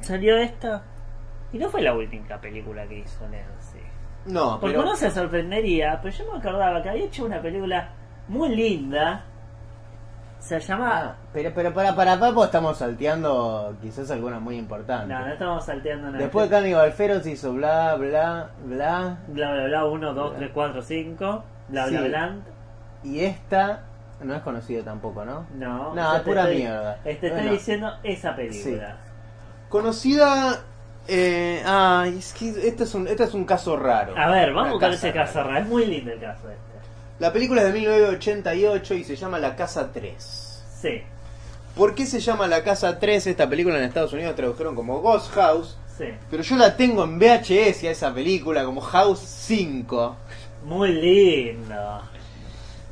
Salió 0.01 0.37
esta. 0.37 0.83
Y 1.53 1.59
no 1.59 1.69
fue 1.69 1.81
la 1.81 1.93
última 1.93 2.39
película 2.41 2.87
que 2.87 2.99
hizo 2.99 3.23
Lindsay. 3.27 3.81
No, 4.25 4.59
Porque 4.59 4.75
pero... 4.75 4.87
uno 4.87 4.95
se 4.95 5.11
sorprendería, 5.11 5.99
pero 6.01 6.15
yo 6.15 6.31
me 6.31 6.39
acordaba 6.39 6.81
que 6.81 6.89
había 6.89 7.05
hecho 7.05 7.25
una 7.25 7.41
película 7.41 7.89
muy 8.27 8.55
linda. 8.55 9.25
Se 10.41 10.55
Ah, 10.55 10.59
llamaba. 10.59 11.15
pero, 11.31 11.51
pero 11.55 11.71
para, 11.73 11.95
para 11.95 12.19
Papo 12.19 12.43
estamos 12.43 12.77
salteando 12.79 13.75
quizás 13.81 14.09
alguna 14.11 14.39
muy 14.39 14.57
importante. 14.57 15.13
No, 15.13 15.19
no 15.19 15.31
estamos 15.31 15.63
salteando 15.63 16.07
nada. 16.07 16.17
Después 16.17 16.49
de 16.49 16.55
Cannibal 16.57 16.91
Feroz 16.91 17.25
hizo 17.27 17.53
bla, 17.53 17.95
bla, 17.95 18.49
bla. 18.65 19.17
Bla 19.27 19.51
bla 19.53 19.63
bla 19.67 19.85
1, 19.85 20.13
2, 20.13 20.35
3, 20.37 20.51
4, 20.53 20.81
5. 20.81 21.43
Bla 21.69 21.85
bla 21.87 21.99
Sí. 22.01 22.07
bla. 22.07 22.35
Y 23.03 23.19
esta 23.21 23.81
no 24.21 24.35
es 24.35 24.41
conocida 24.41 24.83
tampoco, 24.83 25.23
¿no? 25.23 25.45
No, 25.55 25.93
No, 25.95 26.15
es 26.15 26.21
pura 26.23 26.41
estoy- 26.41 26.57
mierda. 26.57 26.97
Te 27.03 27.11
estoy 27.11 27.29
Bueno. 27.29 27.51
diciendo 27.51 27.93
esa 28.03 28.35
película. 28.35 28.97
Conocida. 29.69 30.59
Eh, 31.07 31.63
ay, 31.65 32.17
es 32.19 32.33
que 32.33 32.49
este 32.67 32.83
es 32.83 32.93
un, 32.93 33.07
este 33.07 33.23
es 33.23 33.33
un 33.33 33.45
caso 33.45 33.75
raro. 33.77 34.13
A 34.17 34.29
ver, 34.29 34.53
vamos 34.53 34.79
con 34.79 34.91
ese 34.91 35.11
caso 35.11 35.43
raro. 35.43 35.57
Es 35.57 35.67
muy 35.67 35.85
lindo 35.85 36.11
el 36.11 36.19
caso 36.19 36.49
este. 36.49 36.70
La 37.22 37.32
película 37.32 37.61
es 37.61 37.67
de 37.72 37.80
1988 37.80 38.95
y 38.95 39.03
se 39.03 39.15
llama 39.15 39.38
La 39.38 39.55
Casa 39.55 39.91
3. 39.93 40.63
Sí, 40.82 41.03
¿Por 41.76 41.93
qué 41.93 42.07
se 42.07 42.19
llama 42.19 42.47
La 42.47 42.63
Casa 42.63 42.97
3? 42.97 43.28
Esta 43.28 43.47
película 43.47 43.78
en 43.78 43.84
Estados 43.84 44.11
Unidos 44.13 44.36
tradujeron 44.36 44.74
como 44.74 45.01
Ghost 45.01 45.32
House. 45.36 45.78
sí. 45.99 46.05
Pero 46.32 46.41
yo 46.41 46.55
la 46.55 46.76
tengo 46.76 47.03
en 47.03 47.19
VHS 47.19 47.84
a 47.84 47.91
esa 47.91 48.11
película 48.11 48.65
como 48.65 48.82
House 48.82 49.19
5. 49.19 50.15
Muy 50.65 50.93
lindo. 50.93 52.01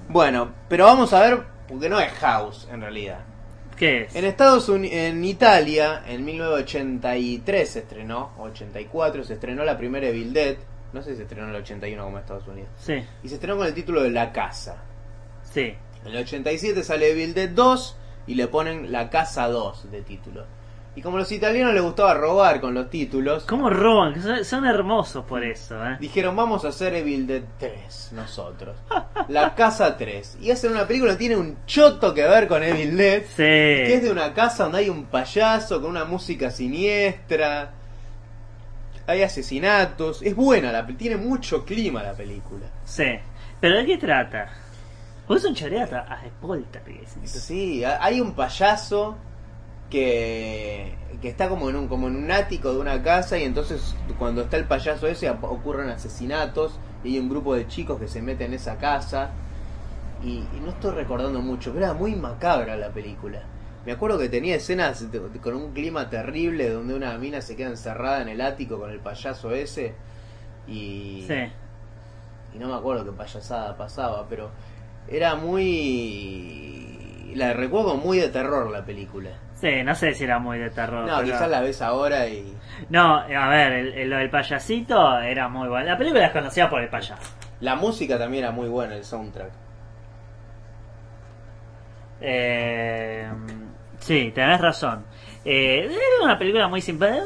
Bueno, 0.08 0.52
pero 0.70 0.86
vamos 0.86 1.12
a 1.12 1.22
ver, 1.22 1.40
porque 1.68 1.90
no 1.90 2.00
es 2.00 2.12
House 2.14 2.68
en 2.72 2.82
realidad. 2.82 3.22
¿Qué 3.76 4.04
es? 4.04 4.16
En 4.16 4.26
Estados 4.26 4.70
Unidos, 4.70 4.96
en 4.96 5.26
Italia, 5.26 6.04
en 6.08 6.24
1983 6.24 7.68
se 7.68 7.80
estrenó, 7.80 8.34
84 8.38 9.24
se 9.24 9.34
estrenó 9.34 9.64
la 9.64 9.76
primera 9.76 10.08
Evil 10.08 10.34
Dead. 10.34 10.58
No 10.94 11.02
sé 11.04 11.12
si 11.12 11.18
se 11.18 11.24
estrenó 11.24 11.44
en 11.50 11.56
el 11.56 11.62
81 11.62 12.04
como 12.04 12.18
en 12.18 12.22
Estados 12.24 12.48
Unidos. 12.48 12.70
Sí, 12.78 12.96
Y 13.24 13.30
se 13.30 13.36
estrenó 13.36 13.58
con 13.58 13.68
el 13.68 13.74
título 13.74 14.02
de 14.02 14.10
La 14.10 14.32
Casa. 14.32 14.78
sí. 15.44 15.76
En 16.06 16.12
el 16.14 16.18
87 16.24 16.82
sale 16.82 17.12
Evil 17.12 17.34
Dead 17.34 17.50
2 17.50 17.98
y 18.28 18.36
le 18.36 18.48
ponen 18.48 18.90
La 18.90 19.10
Casa 19.10 19.50
2 19.50 19.92
de 19.92 20.02
título. 20.02 20.46
Y 20.96 21.02
como 21.02 21.18
a 21.18 21.20
los 21.20 21.32
italianos 21.34 21.74
les 21.74 21.84
gustaba 21.84 22.14
robar 22.14 22.60
con 22.62 22.74
los 22.74 22.90
títulos, 22.90 23.44
¿Cómo 23.46 23.70
roban? 23.70 24.22
Son, 24.22 24.44
son 24.46 24.66
hermosos 24.66 25.24
por 25.26 25.44
eso, 25.44 25.76
¿eh? 25.86 25.98
dijeron 26.00 26.36
vamos 26.38 26.64
a 26.66 26.70
hacer 26.70 26.94
Evil 26.96 27.28
Dead 27.28 27.44
3 27.60 28.12
nosotros. 28.14 28.78
La 29.28 29.54
Casa 29.56 29.98
3. 29.98 30.38
Y 30.42 30.52
hacen 30.52 30.72
una 30.72 30.88
película 30.88 31.12
que 31.12 31.18
tiene 31.20 31.36
un 31.36 31.58
choto 31.66 32.14
que 32.14 32.24
ver 32.24 32.48
con 32.48 32.64
Evil 32.64 32.96
Dead. 32.98 33.24
Que 33.36 33.94
es 33.94 34.00
Sí. 34.00 34.06
de 34.06 34.12
una 34.12 34.34
casa 34.34 34.64
donde 34.64 34.80
hay 34.80 34.90
un 34.90 35.06
payaso 35.06 35.82
con 35.82 35.92
una 35.92 36.06
música 36.06 36.50
siniestra. 36.50 37.74
Hay 39.10 39.24
asesinatos. 39.24 40.22
Es 40.22 40.36
buena, 40.36 40.72
la, 40.72 40.86
tiene 40.88 41.18
mucho 41.18 41.66
clima 41.66 42.03
la 42.03 42.14
película. 42.14 42.68
Sí. 42.86 43.05
¿Pero 43.60 43.78
de 43.78 43.86
qué 43.86 43.97
trata? 43.97 44.49
Pues 45.28 45.43
es 45.43 45.49
un 45.49 45.55
choreata 45.55 46.05
a 46.12 46.26
dicen. 47.26 47.41
Sí, 47.41 47.84
ha- 47.84 48.03
hay 48.03 48.22
un 48.22 48.34
payaso 48.34 49.18
que, 49.89 50.93
que 51.22 51.30
está 51.30 51.49
como 51.49 51.70
en, 51.70 51.76
un, 51.76 51.88
como 51.88 52.07
en 52.07 52.16
un 52.16 52.32
ático 52.32 52.72
de 52.74 52.80
una 52.80 53.01
casa 53.01 53.38
y 53.38 53.43
entonces 53.43 53.95
cuando 54.18 54.43
está 54.43 54.57
el 54.57 54.66
payaso 54.66 55.07
ese 55.07 55.30
ocurren 55.30 55.89
asesinatos 55.89 56.80
y 57.03 57.14
hay 57.14 57.20
un 57.20 57.30
grupo 57.30 57.55
de 57.55 57.68
chicos 57.68 57.99
que 57.99 58.07
se 58.07 58.22
meten 58.22 58.47
en 58.47 58.53
esa 58.55 58.78
casa. 58.78 59.32
Y, 60.24 60.39
y 60.55 60.60
no 60.62 60.70
estoy 60.72 60.91
recordando 60.91 61.39
mucho, 61.41 61.72
pero 61.74 61.86
era 61.86 61.93
muy 61.93 62.16
macabra 62.16 62.76
la 62.76 62.89
película. 62.89 63.41
Me 63.86 63.94
acuerdo 63.94 64.20
que 64.20 64.30
tenía 64.30 64.56
escenas 64.56 65.10
de- 65.12 65.20
de- 65.20 65.40
con 65.40 65.56
un 65.56 65.74
clima 65.74 66.10
terrible 66.10 66.70
donde 66.70 66.94
una 66.94 67.18
mina 67.18 67.42
se 67.42 67.56
queda 67.56 67.70
encerrada 67.70 68.22
en 68.22 68.30
el 68.30 68.42
ático 68.42 68.78
con 68.80 68.90
el 68.92 69.00
payaso 69.00 69.52
ese 69.52 69.96
y, 70.68 71.24
Sí. 71.28 71.52
y 72.56 72.60
no 72.60 72.68
me 72.68 72.76
acuerdo 72.76 73.06
qué 73.06 73.12
payasada 73.14 73.76
pasaba, 73.78 74.26
pero 74.30 74.52
era 75.08 75.36
muy 75.36 77.32
la 77.36 77.54
recuerdo 77.54 77.96
muy 77.96 78.18
de 78.18 78.30
terror 78.30 78.70
la 78.72 78.84
película. 78.84 79.30
Sí, 79.56 79.84
no 79.84 79.94
sé 79.96 80.14
si 80.14 80.24
era 80.24 80.40
muy 80.40 80.58
de 80.58 80.70
terror. 80.72 81.06
No, 81.08 81.18
pero- 81.20 81.28
quizás 81.32 81.50
la 81.50 81.62
ves 81.62 81.82
ahora 81.82 82.28
y... 82.28 82.54
No, 82.90 83.18
a 83.18 83.50
ver, 83.50 83.72
el, 83.74 83.94
el- 83.94 84.10
lo 84.10 84.18
del 84.18 84.30
payasito 84.30 85.20
era 85.20 85.48
muy 85.48 85.68
bueno. 85.70 85.86
La 85.86 85.98
película 85.98 86.26
es 86.26 86.32
conocida 86.32 86.70
por 86.70 86.82
el 86.82 86.90
payaso. 86.90 87.22
La 87.62 87.76
música 87.76 88.18
también 88.18 88.44
era 88.46 88.52
muy 88.54 88.68
buena, 88.70 88.96
el 88.96 89.04
soundtrack. 89.04 89.52
Eh, 92.22 93.28
sí, 94.10 94.32
tenés 94.34 94.60
razón. 94.60 95.05
Eh, 95.45 95.86
era 95.86 96.24
una 96.26 96.39
película 96.39 96.68
muy 96.68 96.82
simpática. 96.82 97.24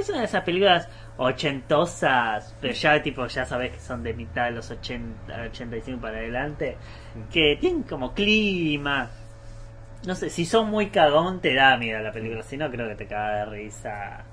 Es 0.00 0.08
una 0.08 0.18
de 0.18 0.24
esas 0.24 0.42
películas 0.42 0.88
ochentosas, 1.16 2.56
pero 2.60 2.74
ya 2.74 3.00
tipo 3.00 3.24
ya 3.26 3.44
sabes 3.44 3.72
que 3.72 3.78
son 3.78 4.02
de 4.02 4.14
mitad 4.14 4.46
de 4.46 4.52
los 4.52 4.68
80, 4.68 5.42
85 5.50 6.00
para 6.00 6.18
adelante, 6.18 6.76
que 7.32 7.56
tienen 7.60 7.84
como 7.84 8.14
clima. 8.14 9.10
No 10.06 10.14
sé, 10.16 10.28
si 10.28 10.44
son 10.44 10.70
muy 10.70 10.90
cagón 10.90 11.40
te 11.40 11.54
da 11.54 11.76
miedo 11.76 12.00
la 12.00 12.10
película, 12.10 12.42
si 12.42 12.56
no 12.56 12.68
creo 12.68 12.88
que 12.88 12.96
te 12.96 13.06
caga 13.06 13.36
de 13.36 13.44
risa. 13.46 14.24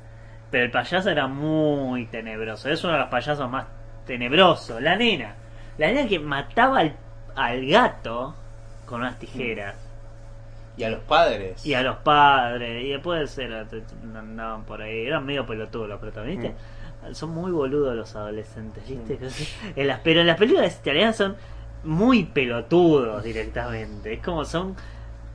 Pero 0.50 0.66
el 0.66 0.72
payaso 0.72 1.12
era 1.12 1.28
muy 1.28 2.08
tenebroso, 2.08 2.70
es 2.70 2.84
uno 2.84 2.94
de 2.94 3.00
los 3.00 3.10
payasos 3.10 3.50
más 3.50 3.68
tenebrosos. 4.08 4.82
La 4.82 4.96
nena, 4.96 5.36
la 5.78 5.88
nena 5.88 6.08
que 6.08 6.18
mataba 6.18 6.80
al, 6.80 6.96
al 7.36 7.66
gato 7.68 8.36
con 8.88 9.02
unas 9.02 9.20
tijeras. 9.20 9.85
Y 10.78 10.84
a 10.84 10.90
los 10.90 11.00
padres. 11.02 11.66
Y 11.66 11.74
a 11.74 11.82
los 11.82 11.96
padres, 11.98 12.84
y 12.84 12.90
después 12.90 13.38
era- 13.38 13.66
andaban 14.16 14.64
por 14.66 14.82
ahí, 14.82 15.06
eran 15.06 15.26
medio 15.26 15.46
pelotudos 15.46 15.88
los 15.90 16.00
protagonistas. 16.00 16.52
Son 17.14 17.30
muy 17.30 17.52
boludos 17.52 17.96
los 17.96 18.16
adolescentes, 18.16 18.84
¿viste? 18.88 19.20
En 19.76 19.88
las, 19.88 20.00
pero 20.00 20.22
en 20.22 20.28
las 20.28 20.38
películas 20.38 20.78
italianas 20.82 21.16
son 21.16 21.36
muy 21.84 22.24
pelotudos 22.24 23.24
directamente. 23.24 24.14
Es 24.14 24.22
como 24.24 24.44
son 24.44 24.76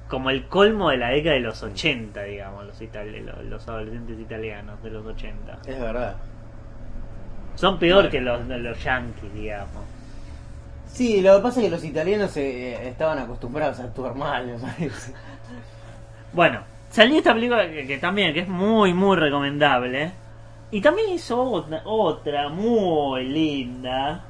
como 0.08 0.30
el 0.30 0.46
colmo 0.46 0.90
de 0.90 0.96
la 0.96 1.10
década 1.10 1.34
de 1.36 1.40
los 1.40 1.62
80, 1.62 2.24
digamos, 2.24 2.66
los, 2.66 2.80
itali- 2.82 3.24
los, 3.24 3.44
los 3.44 3.68
adolescentes 3.68 4.18
italianos 4.18 4.82
de 4.82 4.90
los 4.90 5.06
80. 5.06 5.58
Es 5.66 5.80
verdad. 5.80 6.16
Son 7.54 7.78
peor 7.78 8.10
que 8.10 8.20
los, 8.20 8.44
los 8.46 8.82
yankees, 8.82 9.32
digamos. 9.34 9.84
Sí, 10.92 11.20
lo 11.20 11.36
que 11.36 11.42
pasa 11.42 11.60
es 11.60 11.66
que 11.66 11.70
los 11.70 11.84
italianos 11.84 12.36
eh, 12.36 12.88
estaban 12.88 13.18
acostumbrados 13.18 13.80
a 13.80 13.84
actuar 13.84 14.14
mal, 14.14 14.46
me 14.46 14.58
parece. 14.58 15.12
Bueno, 16.32 16.60
salió 16.90 17.18
esta 17.18 17.34
película 17.34 17.68
que, 17.68 17.88
que 17.88 17.98
también 17.98 18.32
que 18.32 18.40
es 18.40 18.48
muy, 18.48 18.94
muy 18.94 19.16
recomendable. 19.16 20.12
Y 20.70 20.80
también 20.80 21.10
hizo 21.10 21.42
otra, 21.42 21.82
otra 21.84 22.48
muy 22.48 23.26
linda. 23.26 24.24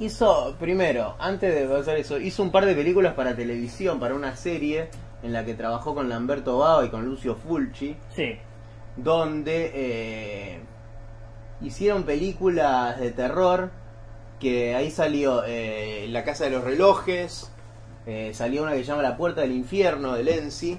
Hizo, 0.00 0.56
primero, 0.58 1.14
antes 1.18 1.54
de 1.54 1.76
hacer 1.76 1.98
eso, 1.98 2.18
hizo 2.18 2.42
un 2.42 2.50
par 2.50 2.64
de 2.66 2.74
películas 2.74 3.14
para 3.14 3.36
televisión, 3.36 4.00
para 4.00 4.14
una 4.14 4.34
serie 4.34 4.88
en 5.22 5.32
la 5.32 5.44
que 5.44 5.54
trabajó 5.54 5.94
con 5.94 6.08
Lamberto 6.08 6.58
Bao 6.58 6.84
y 6.84 6.88
con 6.88 7.04
Lucio 7.04 7.36
Fulci, 7.36 7.96
Sí, 8.16 8.36
donde 8.96 9.70
eh, 9.74 10.60
hicieron 11.60 12.04
películas 12.04 12.98
de 12.98 13.10
terror, 13.12 13.70
que 14.40 14.74
ahí 14.74 14.90
salió 14.90 15.44
eh, 15.46 16.06
La 16.10 16.24
Casa 16.24 16.44
de 16.44 16.50
los 16.50 16.64
Relojes, 16.64 17.50
eh, 18.06 18.32
salió 18.34 18.62
una 18.62 18.72
que 18.72 18.78
se 18.78 18.84
llama 18.84 19.02
La 19.02 19.16
Puerta 19.16 19.42
del 19.42 19.52
Infierno, 19.52 20.14
de 20.14 20.24
Lenzi, 20.24 20.78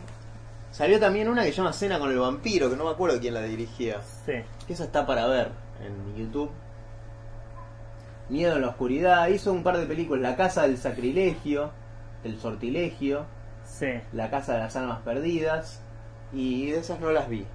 salió 0.71 0.99
también 0.99 1.29
una 1.29 1.43
que 1.43 1.51
se 1.51 1.57
llama 1.57 1.71
Cena 1.71 1.99
con 1.99 2.11
el 2.11 2.17
Vampiro, 2.17 2.69
que 2.69 2.75
no 2.75 2.85
me 2.85 2.91
acuerdo 2.91 3.19
quién 3.19 3.35
la 3.35 3.41
dirigía. 3.43 4.01
sí. 4.25 4.33
Que 4.67 4.73
esa 4.73 4.85
está 4.85 5.05
para 5.05 5.27
ver 5.27 5.49
en 5.85 6.15
YouTube. 6.15 6.49
Miedo 8.29 8.55
en 8.55 8.61
la 8.61 8.69
oscuridad. 8.69 9.27
Hizo 9.27 9.51
un 9.51 9.63
par 9.63 9.77
de 9.77 9.85
películas. 9.85 10.21
La 10.21 10.37
casa 10.37 10.61
del 10.63 10.77
sacrilegio. 10.77 11.71
El 12.23 12.39
sortilegio. 12.39 13.25
Sí. 13.65 13.87
La 14.13 14.29
casa 14.29 14.53
de 14.53 14.59
las 14.59 14.75
almas 14.77 15.01
perdidas. 15.01 15.81
Y 16.31 16.71
de 16.71 16.79
esas 16.79 17.01
no 17.01 17.11
las 17.11 17.27
vi. 17.27 17.45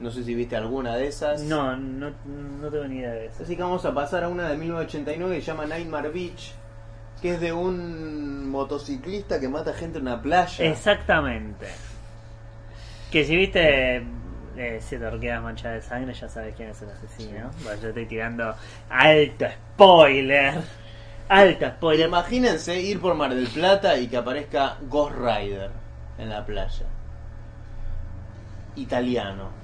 No 0.00 0.10
sé 0.10 0.24
si 0.24 0.34
viste 0.34 0.56
alguna 0.56 0.96
de 0.96 1.06
esas. 1.06 1.42
No, 1.42 1.76
no, 1.76 2.12
no 2.26 2.68
tengo 2.68 2.84
ni 2.86 2.98
idea 2.98 3.12
de 3.12 3.26
eso. 3.26 3.44
Así 3.44 3.56
que 3.56 3.62
vamos 3.62 3.84
a 3.84 3.94
pasar 3.94 4.24
a 4.24 4.28
una 4.28 4.48
de 4.48 4.56
1989 4.56 5.36
que 5.36 5.40
se 5.40 5.46
llama 5.46 5.66
Nightmare 5.66 6.10
Beach. 6.10 6.52
Que 7.22 7.34
es 7.34 7.40
de 7.40 7.52
un 7.52 8.50
motociclista 8.50 9.40
que 9.40 9.48
mata 9.48 9.72
gente 9.72 9.98
en 9.98 10.08
una 10.08 10.20
playa. 10.20 10.64
Exactamente. 10.64 11.68
Que 13.10 13.24
si 13.24 13.36
viste 13.36 14.04
eh, 14.56 14.78
siete 14.80 15.06
orquídeas 15.06 15.42
manchadas 15.42 15.82
de 15.82 15.88
sangre, 15.88 16.12
ya 16.12 16.28
sabes 16.28 16.54
quién 16.54 16.70
es 16.70 16.82
el 16.82 16.90
asesino. 16.90 17.50
Bueno, 17.62 17.80
yo 17.80 17.88
estoy 17.88 18.06
tirando 18.06 18.54
alto 18.90 19.46
spoiler. 19.74 20.54
Alto 21.28 21.68
spoiler. 21.68 22.08
Imagínense 22.08 22.80
ir 22.80 23.00
por 23.00 23.14
Mar 23.14 23.34
del 23.34 23.48
Plata 23.48 23.96
y 23.96 24.08
que 24.08 24.16
aparezca 24.16 24.76
Ghost 24.82 25.16
Rider 25.16 25.70
en 26.18 26.28
la 26.28 26.44
playa. 26.44 26.86
Italiano. 28.76 29.63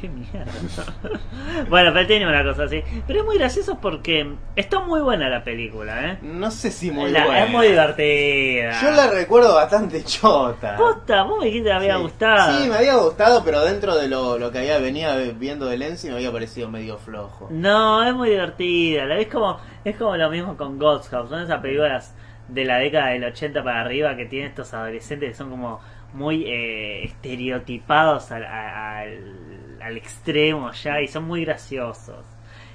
Qué 0.00 0.08
mierda. 0.08 0.52
bueno, 1.68 1.90
pero 1.94 2.06
tiene 2.06 2.26
una 2.26 2.42
cosa 2.44 2.64
así. 2.64 2.82
Pero 3.06 3.20
es 3.20 3.24
muy 3.24 3.38
gracioso 3.38 3.78
porque 3.80 4.34
está 4.54 4.80
muy 4.80 5.00
buena 5.00 5.28
la 5.28 5.42
película, 5.44 6.12
¿eh? 6.12 6.18
No 6.22 6.50
sé 6.50 6.70
si 6.70 6.90
muy 6.90 7.10
La- 7.10 7.24
buena. 7.24 7.44
Es 7.44 7.50
muy 7.50 7.66
divertida. 7.68 8.80
Yo 8.82 8.90
la 8.90 9.06
recuerdo 9.10 9.54
bastante 9.54 10.04
chota. 10.04 10.76
Posta, 10.76 11.22
vos 11.22 11.38
me 11.40 11.46
dijiste 11.46 11.64
que 11.64 11.70
te 11.70 11.76
había 11.76 11.96
Sí. 11.96 12.02
gustado. 12.02 12.58
Sí, 12.62 12.68
me 12.68 12.76
había 12.76 12.94
gustado, 12.96 13.42
pero 13.44 13.64
dentro 13.64 13.96
de 13.96 14.08
lo, 14.08 14.38
lo 14.38 14.50
que 14.50 14.58
había 14.58 14.78
venía 14.78 15.16
viendo 15.36 15.66
de 15.66 15.78
Lenzi 15.78 16.08
me 16.08 16.14
había 16.14 16.32
parecido 16.32 16.68
medio 16.68 16.98
flojo. 16.98 17.48
No, 17.50 18.02
es 18.06 18.14
muy 18.14 18.30
divertida. 18.30 19.04
La- 19.06 19.18
Es 19.18 19.28
como, 19.28 19.58
es 19.84 19.96
como 19.96 20.16
lo 20.16 20.30
mismo 20.30 20.56
con 20.56 20.78
Ghost 20.78 21.10
House. 21.10 21.30
Son 21.30 21.42
esas 21.42 21.60
películas 21.60 22.14
de 22.48 22.64
la 22.64 22.78
década 22.78 23.08
del 23.08 23.24
80 23.24 23.62
para 23.64 23.80
arriba 23.80 24.16
que 24.16 24.26
tienen 24.26 24.48
estos 24.48 24.72
adolescentes 24.74 25.30
que 25.30 25.34
son 25.34 25.50
como 25.50 25.80
muy 26.12 26.44
eh, 26.46 27.04
estereotipados 27.04 28.30
al, 28.32 28.44
al, 28.44 29.78
al 29.82 29.96
extremo 29.96 30.70
ya 30.72 31.00
y 31.00 31.08
son 31.08 31.24
muy 31.24 31.44
graciosos. 31.44 32.24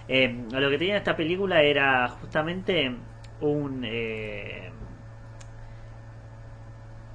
Eh, 0.07 0.45
lo 0.51 0.69
que 0.69 0.77
tenía 0.77 0.97
esta 0.97 1.15
película 1.15 1.61
era 1.61 2.07
justamente 2.09 2.91
un... 3.39 3.83
Eh, 3.85 4.71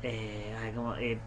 eh, 0.03 0.73
como, 0.75 0.95
eh, 0.97 1.19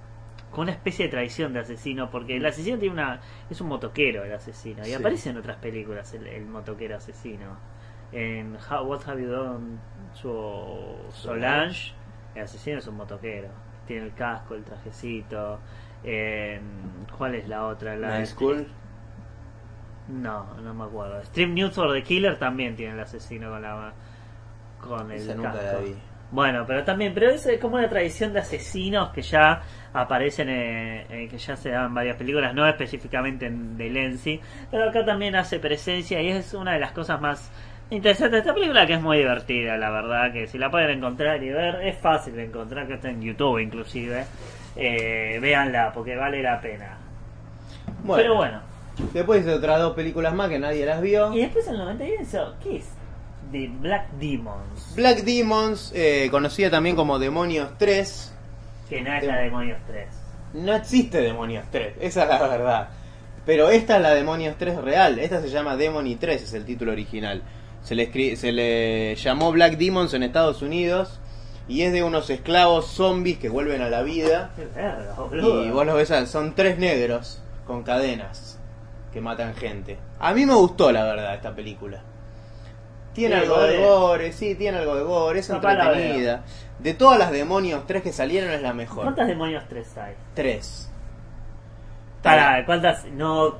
con 0.51 0.63
una 0.63 0.71
especie 0.71 1.05
de 1.05 1.11
traición 1.11 1.53
de 1.53 1.59
asesino, 1.59 2.09
porque 2.09 2.37
el 2.37 2.45
asesino 2.45 2.77
tiene 2.79 2.93
una 2.93 3.21
es 3.49 3.61
un 3.61 3.67
motoquero 3.67 4.23
el 4.25 4.33
asesino 4.33 4.85
y 4.87 4.93
Sí. 4.93 4.93
aparece 4.93 5.29
en 5.29 5.37
otras 5.37 5.57
películas 5.57 6.13
el, 6.13 6.27
el 6.27 6.45
motoquero 6.45 6.97
asesino. 6.97 7.59
En 8.11 8.55
How, 8.55 8.85
What 8.85 9.01
Have 9.07 9.21
You 9.21 9.29
Done 9.29 9.77
to 10.21 11.09
Solange, 11.11 11.93
el 12.35 12.43
asesino 12.43 12.79
es 12.79 12.87
un 12.87 12.95
motoquero, 12.95 13.49
tiene 13.85 14.05
el 14.07 14.13
casco, 14.13 14.55
el 14.55 14.63
trajecito. 14.63 15.59
En, 16.03 16.61
¿Cuál 17.17 17.35
es 17.35 17.47
la 17.47 17.65
otra? 17.65 17.95
La 17.95 18.09
Night 18.09 18.27
School. 18.27 18.67
No, 20.07 20.55
no 20.61 20.73
me 20.73 20.83
acuerdo. 20.85 21.23
Stream 21.25 21.53
News 21.53 21.73
for 21.75 21.93
the 21.93 22.01
Killer 22.01 22.37
también 22.39 22.75
tiene 22.75 22.93
el 22.93 22.99
asesino 22.99 23.49
con 23.51 23.61
la 23.61 23.93
con 24.79 25.11
el 25.11 25.17
Esa 25.17 25.35
nunca 25.35 25.51
casco. 25.51 25.65
la 25.65 25.79
vi. 25.79 25.95
Bueno, 26.31 26.63
pero 26.67 26.83
también, 26.83 27.13
pero 27.13 27.31
es 27.31 27.47
como 27.59 27.77
una 27.77 27.89
tradición 27.89 28.33
de 28.33 28.39
asesinos 28.39 29.09
que 29.09 29.23
ya 29.23 29.61
aparecen, 29.93 30.47
eh, 30.49 31.05
eh, 31.09 31.27
que 31.27 31.39
ya 31.39 31.55
se 31.55 31.71
dan 31.71 31.87
en 31.87 31.93
varias 31.95 32.17
películas, 32.17 32.53
no 32.53 32.67
específicamente 32.67 33.47
en 33.47 33.75
de 33.77 33.89
Lenzi, 33.89 34.39
pero 34.69 34.87
acá 34.89 35.03
también 35.03 35.35
hace 35.35 35.59
presencia 35.59 36.21
y 36.21 36.29
es 36.29 36.53
una 36.53 36.73
de 36.73 36.79
las 36.79 36.91
cosas 36.91 37.19
más 37.19 37.51
interesantes 37.91 38.31
de 38.31 38.39
esta 38.39 38.53
película 38.53 38.85
que 38.85 38.93
es 38.93 39.01
muy 39.01 39.17
divertida, 39.17 39.77
la 39.77 39.89
verdad, 39.89 40.31
que 40.31 40.47
si 40.47 40.57
la 40.57 40.69
pueden 40.69 40.91
encontrar 40.97 41.41
y 41.43 41.49
ver, 41.49 41.75
es 41.87 41.97
fácil 41.97 42.35
de 42.35 42.45
encontrar, 42.45 42.87
que 42.87 42.95
está 42.95 43.09
en 43.09 43.21
YouTube 43.21 43.59
inclusive, 43.59 44.25
eh, 44.75 45.39
véanla 45.41 45.91
porque 45.93 46.15
vale 46.15 46.41
la 46.43 46.61
pena. 46.61 46.97
Bueno, 48.03 48.21
Pero 48.23 48.35
bueno, 48.35 48.61
después 49.13 49.45
de 49.45 49.53
otras 49.53 49.79
dos 49.79 49.93
películas 49.95 50.33
más 50.33 50.49
que 50.49 50.59
nadie 50.59 50.85
las 50.85 51.01
vio. 51.01 51.33
y 51.33 51.41
después 51.41 51.67
en 51.67 51.73
el 51.73 51.79
91, 51.79 52.21
eso, 52.21 52.55
¿qué 52.63 52.77
es? 52.77 52.89
The 53.51 53.67
Black 53.79 54.11
Demons, 54.19 54.93
Black 54.95 55.17
Demons, 55.23 55.91
eh, 55.95 56.27
conocida 56.29 56.69
también 56.69 56.95
como 56.95 57.17
Demonios 57.17 57.69
3. 57.79 58.35
que 58.87 59.01
no 59.01 59.13
es 59.13 59.23
la 59.23 59.37
Demonios 59.37 59.79
3. 59.87 60.07
No 60.53 60.75
existe 60.75 61.21
Demonios 61.21 61.65
3, 61.71 61.95
esa 61.99 62.23
es 62.23 62.29
la 62.29 62.47
verdad. 62.47 62.89
Pero 63.45 63.69
esta 63.69 63.95
es 63.95 64.01
la 64.03 64.13
Demonios 64.13 64.55
3 64.57 64.77
real. 64.81 65.17
Esta 65.17 65.41
se 65.41 65.49
llama 65.49 65.75
Demony 65.75 66.15
3, 66.19 66.43
es 66.43 66.53
el 66.53 66.65
título 66.65 66.91
original. 66.91 67.41
Se 67.83 67.95
le, 67.95 68.35
se 68.35 68.51
le 68.51 69.15
llamó 69.15 69.51
Black 69.51 69.77
Demons 69.77 70.13
en 70.13 70.23
Estados 70.23 70.61
Unidos. 70.61 71.19
Y 71.67 71.83
es 71.83 71.93
de 71.93 72.01
unos 72.01 72.29
esclavos 72.31 72.87
zombies 72.87 73.37
que 73.37 73.47
vuelven 73.49 73.81
a 73.81 73.89
la 73.89 74.01
vida. 74.01 74.51
Y 75.31 75.69
vos 75.69 75.85
lo 75.85 75.95
ves, 75.95 76.11
son 76.27 76.55
tres 76.55 76.79
negros 76.79 77.41
con 77.67 77.83
cadenas 77.83 78.59
que 79.13 79.21
matan 79.21 79.53
gente. 79.55 79.97
A 80.19 80.33
mí 80.33 80.45
me 80.45 80.55
gustó, 80.55 80.91
la 80.91 81.03
verdad, 81.03 81.35
esta 81.35 81.53
película. 81.53 82.01
Tiene 83.13 83.35
algo 83.35 83.61
de 83.61 83.77
gore. 83.77 84.31
sí, 84.31 84.55
tiene 84.55 84.79
algo 84.79 84.95
de 84.95 85.03
gore, 85.03 85.39
es 85.39 85.49
entretenida. 85.49 86.43
De 86.79 86.93
todas 86.93 87.19
las 87.19 87.31
demonios, 87.31 87.85
tres 87.85 88.01
que 88.01 88.13
salieron 88.13 88.51
es 88.51 88.61
la 88.61 88.73
mejor. 88.73 89.03
¿Cuántas 89.03 89.27
demonios 89.27 89.63
3 89.67 89.97
hay? 89.97 90.13
Tres. 90.33 90.89
Para, 92.23 92.65
¿cuántas 92.65 93.05
no 93.05 93.57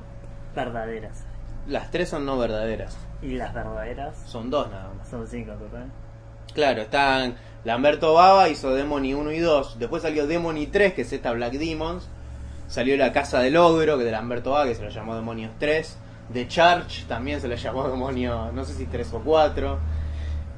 verdaderas? 0.54 1.24
Las 1.66 1.90
tres 1.90 2.08
son 2.08 2.24
no 2.24 2.38
verdaderas. 2.38 2.96
Y 3.22 3.34
las 3.34 3.52
verdaderas 3.52 4.22
Son 4.26 4.50
dos 4.50 4.70
nada 4.70 4.90
más. 4.96 5.08
son 5.08 5.26
5 5.26 5.52
total. 5.52 5.90
Claro, 6.54 6.82
están 6.82 7.36
Lamberto 7.64 8.14
Bava 8.14 8.48
hizo 8.48 8.74
Demony 8.74 9.14
1 9.14 9.32
y 9.32 9.38
2. 9.38 9.78
Después 9.78 10.02
salió 10.02 10.26
Demony 10.26 10.66
3, 10.70 10.94
que 10.94 11.02
es 11.02 11.12
esta 11.12 11.32
Black 11.32 11.52
Demons. 11.52 12.08
Salió 12.68 12.96
La 12.96 13.12
Casa 13.12 13.40
del 13.40 13.56
Ogro, 13.56 13.98
que 13.98 14.04
de 14.04 14.12
Lamberto 14.12 14.52
Bava, 14.52 14.66
que 14.66 14.74
se 14.74 14.82
lo 14.82 14.90
llamó 14.90 15.14
Demonios 15.14 15.52
3. 15.58 15.98
The 16.32 16.48
Charge 16.48 17.04
también 17.06 17.40
se 17.40 17.48
le 17.48 17.56
llamó 17.56 17.88
Demonio, 17.88 18.52
no 18.52 18.64
sé 18.64 18.74
si 18.74 18.86
3 18.86 19.12
o 19.14 19.20
4. 19.20 19.78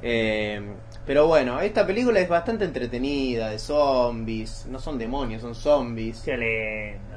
Eh, 0.03 0.61
pero 1.07 1.27
bueno, 1.27 1.61
esta 1.61 1.87
película 1.87 2.21
es 2.21 2.29
bastante 2.29 2.65
entretenida, 2.65 3.49
de 3.51 3.59
zombies. 3.59 4.67
No 4.69 4.79
son 4.79 4.99
demonios, 4.99 5.43
son 5.43 5.55
zombies. 5.55 6.23
Qué 6.25 6.37
lindo. 6.37 7.17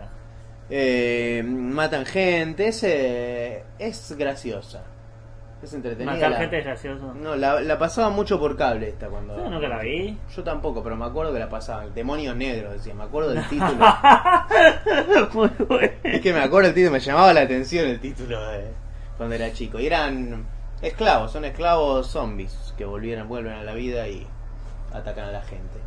Eh, 0.70 1.44
matan 1.46 2.06
gente, 2.06 2.70
es, 2.70 2.84
eh, 2.84 3.64
es 3.78 4.16
graciosa. 4.18 4.84
Es 5.64 5.74
entretenida. 5.74 6.12
Matar 6.14 6.32
la- 6.32 6.38
gente 6.38 6.60
es 6.60 6.66
gracioso. 6.66 7.14
No, 7.16 7.36
la, 7.36 7.60
la 7.62 7.78
pasaba 7.80 8.10
mucho 8.10 8.40
por 8.40 8.56
cable 8.56 8.90
esta 8.90 9.08
cuando... 9.08 9.36
Yo 9.38 9.50
nunca 9.50 9.68
la 9.68 9.80
vi. 9.80 10.18
Yo 10.36 10.44
tampoco, 10.44 10.84
pero 10.84 10.96
me 10.96 11.06
acuerdo 11.06 11.34
que 11.34 11.40
la 11.40 11.50
pasaban. 11.50 11.94
Demonios 11.94 12.36
negros, 12.36 12.74
decía. 12.74 12.94
Me 12.94 13.04
acuerdo 13.04 13.32
del 13.32 13.44
título. 13.50 13.86
Muy 15.34 15.50
bueno. 15.68 15.92
es 16.04 16.22
que 16.22 16.34
me 16.34 16.40
acuerdo 16.42 16.70
el 16.70 16.76
título, 16.76 16.92
me 16.92 17.00
llamaba 17.00 17.34
la 17.34 17.42
atención 17.42 17.88
el 17.88 18.00
título 18.00 18.40
de 18.52 18.72
cuando 19.18 19.36
era 19.36 19.52
chico. 19.54 19.80
Y 19.80 19.88
eran 19.88 20.46
esclavos, 20.82 21.32
son 21.32 21.46
esclavos 21.46 22.08
zombies 22.08 22.74
que 22.78 22.86
volvieron, 22.86 23.28
vuelven 23.28 23.54
a 23.54 23.64
la 23.64 23.74
vida 23.74 24.08
y 24.08 24.28
atacan 24.94 25.30
a 25.30 25.32
la 25.32 25.42
gente. 25.42 25.80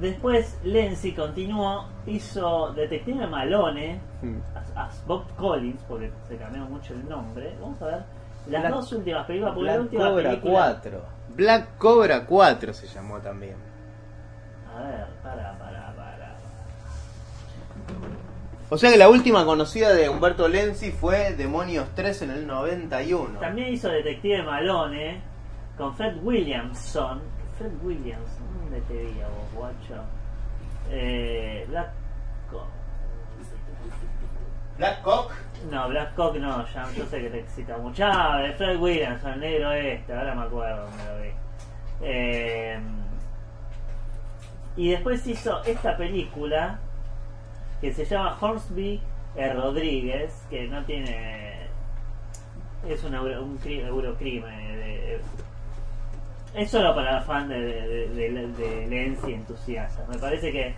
Después 0.00 0.56
Lenzi 0.62 1.12
continuó, 1.14 1.86
hizo 2.06 2.72
Detective 2.74 3.26
Malone, 3.26 4.00
Mm. 4.22 4.36
as 4.76 5.04
Bob 5.06 5.24
Collins, 5.36 5.82
porque 5.88 6.12
se 6.28 6.36
cambió 6.36 6.62
mucho 6.66 6.92
el 6.94 7.08
nombre. 7.08 7.54
Vamos 7.60 7.80
a 7.82 7.86
ver 7.86 8.02
las 8.48 8.62
Black- 8.62 8.72
dos 8.74 8.92
últimas 8.92 9.26
películas, 9.26 9.54
porque 9.54 9.66
la 9.66 9.72
Black 9.76 9.84
última 9.84 10.08
Cobra 10.10 10.30
película... 10.30 10.52
4. 10.80 11.02
Black 11.36 11.76
Cobra 11.78 12.26
4 12.26 12.74
se 12.74 12.86
llamó 12.88 13.18
también. 13.18 13.54
A 14.76 14.82
ver, 14.82 15.06
para, 15.22 15.58
para, 15.58 15.92
para. 15.94 16.34
O 18.68 18.78
sea 18.78 18.90
que 18.90 18.96
la 18.96 19.08
última 19.08 19.44
conocida 19.44 19.92
de 19.92 20.08
Humberto 20.08 20.48
Lenzi 20.48 20.92
fue 20.92 21.34
Demonios 21.34 21.88
3 21.94 22.22
en 22.22 22.30
el 22.30 22.46
91. 22.46 23.40
También 23.40 23.72
hizo 23.72 23.88
Detective 23.88 24.42
Malone 24.44 25.20
con 25.76 25.94
Fred 25.96 26.16
Williamson. 26.22 27.20
Fred 27.58 27.72
Williamson, 27.82 28.44
¿dónde 28.62 28.80
te 28.82 28.94
vi 28.94 29.20
a 29.20 29.26
vos, 29.28 29.52
guacho? 29.54 30.02
Eh, 30.90 31.66
Black 31.68 31.90
Black 34.80 35.02
Cock. 35.02 35.30
No, 35.70 35.88
Black 35.90 36.14
Cock 36.14 36.36
no, 36.36 36.66
ya, 36.72 36.90
yo 36.92 37.04
sé 37.04 37.20
que 37.20 37.28
te 37.28 37.40
excita 37.40 37.76
mucho. 37.76 38.02
Ah, 38.06 38.38
de 38.40 38.54
Fred 38.54 38.80
Williamson, 38.80 39.32
el 39.34 39.40
negro 39.40 39.72
este, 39.72 40.14
ahora 40.14 40.34
me 40.34 40.42
acuerdo 40.44 40.86
dónde 40.86 41.04
lo 41.04 41.22
vi. 41.22 41.28
Eh, 42.00 42.80
y 44.76 44.90
después 44.92 45.26
hizo 45.26 45.62
esta 45.64 45.98
película 45.98 46.78
que 47.82 47.92
se 47.92 48.06
llama 48.06 48.38
Hornsby 48.40 49.02
eh, 49.36 49.52
Rodríguez, 49.52 50.46
que 50.48 50.66
no 50.66 50.82
tiene. 50.86 51.66
Es 52.88 53.04
un, 53.04 53.14
euro, 53.14 53.46
eurocrimen. 53.66 54.80
de- 54.80 55.20
es 56.54 56.70
solo 56.70 56.94
para 56.94 57.20
fan 57.20 57.48
de, 57.50 57.60
de, 57.60 58.08
de, 58.08 58.86
de, 58.88 59.34
entusiastas. 59.34 60.08
Me 60.08 60.16
parece 60.16 60.50
que 60.50 60.74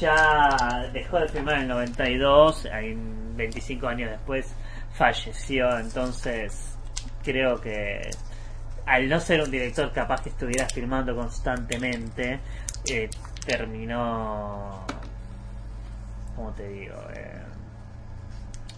ya 0.00 0.88
dejó 0.94 1.20
de 1.20 1.28
filmar 1.28 1.56
en 1.56 1.60
el 1.62 1.68
92, 1.68 2.66
ahí 2.72 2.96
25 3.36 3.86
años 3.88 4.10
después 4.10 4.54
falleció, 4.92 5.78
entonces 5.78 6.78
creo 7.22 7.60
que 7.60 8.10
al 8.86 9.08
no 9.08 9.20
ser 9.20 9.42
un 9.42 9.50
director 9.50 9.92
capaz 9.92 10.22
que 10.22 10.30
estuviera 10.30 10.68
filmando 10.68 11.14
constantemente, 11.14 12.40
eh, 12.84 13.08
terminó, 13.44 14.84
¿cómo 16.34 16.52
te 16.54 16.68
digo? 16.68 16.96
Eh, 17.14 17.42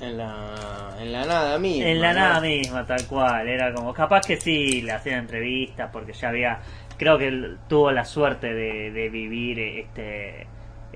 En 0.01 0.17
la, 0.19 0.97
en 0.99 1.13
la 1.13 1.25
nada 1.25 1.59
misma. 1.59 1.89
en 1.91 2.01
la 2.01 2.13
¿no? 2.13 2.21
nada 2.21 2.41
misma, 2.41 2.85
tal 2.87 3.07
cual. 3.07 3.49
Era 3.49 3.73
como, 3.73 3.95
capaz 3.95 4.23
que 4.27 4.37
sí, 4.41 4.83
le 4.83 4.93
hacían 4.93 5.21
entrevistas 5.21 5.91
porque 5.93 6.13
ya 6.13 6.29
había, 6.31 6.61
creo 6.99 7.17
que 7.19 7.57
tuvo 7.69 7.91
la 7.93 8.05
suerte 8.05 8.53
de, 8.53 8.91
de 8.91 9.09
vivir 9.09 9.59
este 9.61 10.49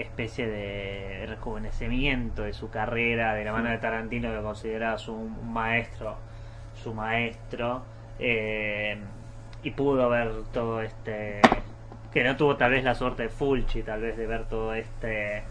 especie 0.03 0.47
de 0.47 1.27
rejuvenecimiento 1.27 2.43
de 2.43 2.53
su 2.53 2.71
carrera 2.71 3.35
de 3.35 3.45
la 3.45 3.53
mano 3.53 3.71
de 3.71 3.79
Tarantino 3.79 4.33
que 4.33 4.43
consideraba 4.43 4.99
su 4.99 5.15
maestro, 5.17 6.17
su 6.83 6.95
maestro, 6.95 7.83
eh, 8.19 8.99
y 9.63 9.71
pudo 9.73 10.09
ver 10.09 10.31
todo 10.53 10.81
este, 10.83 11.41
que 12.13 12.25
no 12.25 12.37
tuvo 12.37 12.57
tal 12.57 12.73
vez 12.73 12.85
la 12.85 12.95
suerte 12.95 13.25
de 13.25 13.29
Fulci, 13.29 13.83
tal 13.83 14.01
vez 14.01 14.17
de 14.17 14.27
ver 14.27 14.45
todo 14.45 14.75
este 14.75 15.43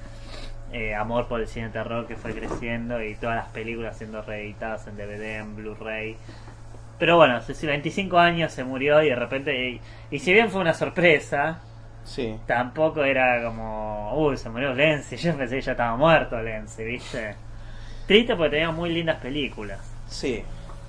eh, 0.71 0.95
amor 0.95 1.27
por 1.27 1.41
el 1.41 1.47
cine 1.47 1.67
de 1.67 1.73
terror 1.73 2.07
que 2.07 2.15
fue 2.15 2.33
creciendo 2.33 3.01
y 3.03 3.15
todas 3.15 3.35
las 3.35 3.49
películas 3.49 3.97
siendo 3.97 4.21
reeditadas 4.21 4.87
en 4.87 4.97
DVD, 4.97 5.39
en 5.39 5.55
Blu-ray. 5.55 6.17
Pero 6.99 7.17
bueno, 7.17 7.35
hace 7.35 7.67
25 7.67 8.17
años 8.17 8.51
se 8.51 8.63
murió 8.63 9.03
y 9.03 9.09
de 9.09 9.15
repente, 9.15 9.69
y, 9.69 9.81
y 10.09 10.19
si 10.19 10.33
bien 10.33 10.49
fue 10.49 10.61
una 10.61 10.73
sorpresa, 10.73 11.61
Sí. 12.07 12.39
tampoco 12.47 13.03
era 13.03 13.43
como, 13.43 14.13
uy, 14.15 14.37
se 14.37 14.49
murió 14.49 14.73
Lenzi, 14.73 15.17
yo 15.17 15.35
pensé 15.37 15.55
que 15.57 15.61
ya 15.61 15.71
estaba 15.73 15.95
muerto 15.97 16.41
Lenzi, 16.41 16.83
¿viste? 16.85 17.35
Triste 18.07 18.35
porque 18.35 18.51
tenía 18.51 18.71
muy 18.71 18.89
lindas 18.91 19.17
películas. 19.17 19.79
Sí. 20.07 20.41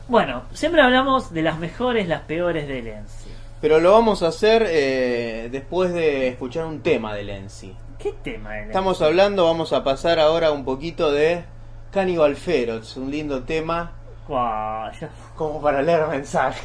Bueno, 0.06 0.44
siempre 0.52 0.80
hablamos 0.80 1.32
de 1.34 1.42
las 1.42 1.58
mejores, 1.58 2.06
las 2.06 2.20
peores 2.22 2.68
de 2.68 2.82
Lenzi. 2.82 3.30
Pero 3.60 3.80
lo 3.80 3.90
vamos 3.92 4.22
a 4.22 4.28
hacer 4.28 4.64
eh, 4.68 5.48
después 5.50 5.92
de 5.92 6.28
escuchar 6.28 6.64
un 6.66 6.80
tema 6.80 7.12
de 7.14 7.24
Lenzi. 7.24 7.74
¿Qué 7.98 8.12
tema 8.22 8.50
de 8.50 8.56
Lenzi? 8.60 8.70
Estamos 8.70 9.02
hablando, 9.02 9.44
vamos 9.44 9.72
a 9.72 9.82
pasar 9.82 10.20
ahora 10.20 10.52
un 10.52 10.64
poquito 10.64 11.10
de 11.10 11.42
Cannibal 11.90 12.36
Ferox, 12.36 12.96
un 12.96 13.10
lindo 13.10 13.42
tema 13.42 13.90
Guau, 14.28 14.92
ya- 15.00 15.10
como 15.34 15.60
para 15.60 15.82
leer 15.82 16.06
mensajes. 16.06 16.62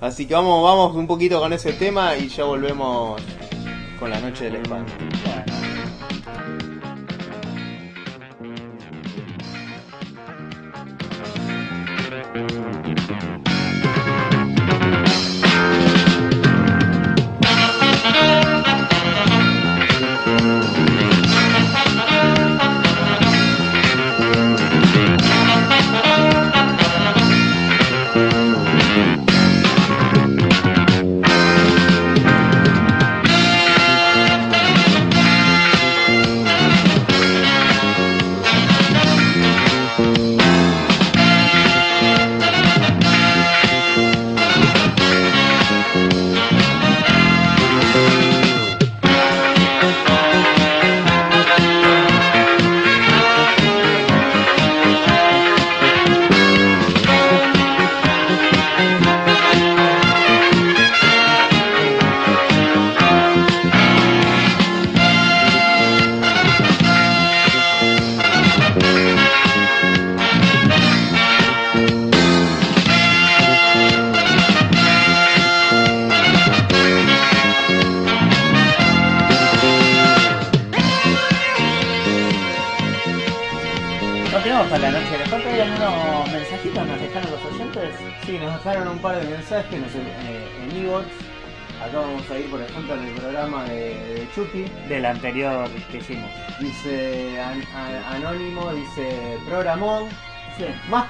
Así 0.00 0.26
que 0.26 0.34
vamos, 0.34 0.62
vamos 0.62 0.94
un 0.94 1.06
poquito 1.06 1.40
con 1.40 1.52
ese 1.52 1.72
tema 1.72 2.16
y 2.16 2.28
ya 2.28 2.44
volvemos 2.44 3.20
con 3.98 4.10
la 4.10 4.20
noche 4.20 4.44
del 4.44 4.56
espanto. 4.56 4.92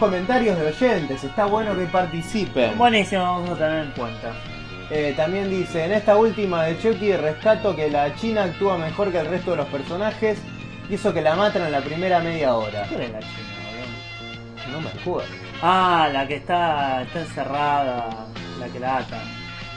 Comentarios 0.09 0.59
de 0.59 0.69
oyentes, 0.69 1.23
está 1.23 1.45
bueno 1.45 1.77
que 1.77 1.85
participen. 1.85 2.79
Buenísimo, 2.79 3.23
vamos 3.25 3.51
a 3.51 3.57
tener 3.57 3.85
en 3.85 3.91
cuenta. 3.91 4.33
Eh, 4.91 5.13
también 5.15 5.51
dice, 5.51 5.85
en 5.85 5.93
esta 5.93 6.17
última 6.17 6.65
de 6.65 6.79
Chucky 6.79 7.13
rescato 7.13 7.77
que 7.77 7.91
la 7.91 8.15
China 8.15 8.45
actúa 8.45 8.79
mejor 8.79 9.13
que 9.13 9.19
el 9.19 9.27
resto 9.27 9.51
de 9.51 9.59
los 9.59 9.67
personajes. 9.67 10.39
Hizo 10.89 11.13
que 11.13 11.21
la 11.21 11.37
matan 11.37 11.67
en 11.67 11.73
la 11.73 11.83
primera 11.83 12.21
media 12.21 12.55
hora. 12.55 12.87
¿Cuál 12.89 13.03
es 13.03 13.13
la 13.13 13.19
china? 13.19 13.49
No 14.73 14.81
me 14.81 14.89
acuerdo. 14.89 15.29
Ah, 15.61 16.09
la 16.11 16.27
que 16.27 16.37
está, 16.37 17.03
está 17.03 17.21
encerrada, 17.21 18.09
la 18.59 18.67
que 18.69 18.81
la 18.81 18.97
ata. 18.97 19.19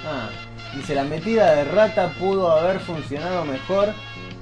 Ah, 0.07 0.29
dice, 0.73 0.95
la 0.95 1.03
metida 1.03 1.55
de 1.55 1.65
rata 1.65 2.07
pudo 2.17 2.49
haber 2.49 2.79
funcionado 2.79 3.43
mejor 3.43 3.89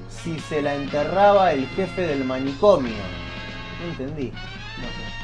si 0.07 0.40
se 0.40 0.61
la 0.61 0.76
enterraba 0.76 1.52
el 1.52 1.66
jefe 1.70 2.03
del 2.03 2.26
manicomio. 2.26 2.94
No 3.82 3.90
entendí. 3.90 4.32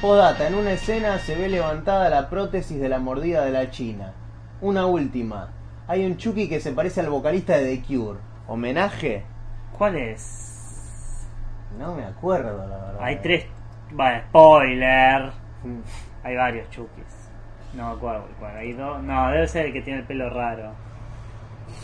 Podata, 0.06 0.46
en 0.46 0.54
una 0.54 0.74
escena 0.74 1.18
se 1.18 1.34
ve 1.34 1.50
levantada 1.50 2.12
la 2.12 2.30
prótesis 2.30 2.80
de 2.80 2.90
la 2.90 3.00
mordida 3.00 3.44
de 3.44 3.50
la 3.50 3.72
China. 3.72 4.14
Una 4.62 4.86
última. 4.86 5.50
Hay 5.88 6.06
un 6.06 6.18
Chucky 6.18 6.48
que 6.48 6.60
se 6.60 6.74
parece 6.74 7.00
al 7.00 7.10
vocalista 7.10 7.58
de 7.58 7.76
The 7.76 7.82
Cure. 7.82 8.20
¿Homenaje? 8.48 9.24
¿Cuál 9.76 9.96
es? 9.96 11.28
No 11.80 11.96
me 11.96 12.06
acuerdo, 12.06 12.68
la 12.68 12.78
verdad. 12.78 12.98
Hay 13.02 13.16
tres. 13.16 13.48
Vale, 13.94 14.22
spoiler. 14.30 15.32
Mm. 15.64 15.80
Hay 16.22 16.36
varios 16.36 16.70
chukis. 16.70 17.32
No 17.74 17.90
me 17.90 17.96
acuerdo 17.96 18.28
cuál. 18.38 18.58
Hay 18.58 18.74
dos. 18.74 19.02
No, 19.02 19.32
debe 19.32 19.48
ser 19.48 19.66
el 19.66 19.74
que 19.74 19.82
tiene 19.82 20.02
el 20.02 20.06
pelo 20.06 20.30
raro. 20.30 20.74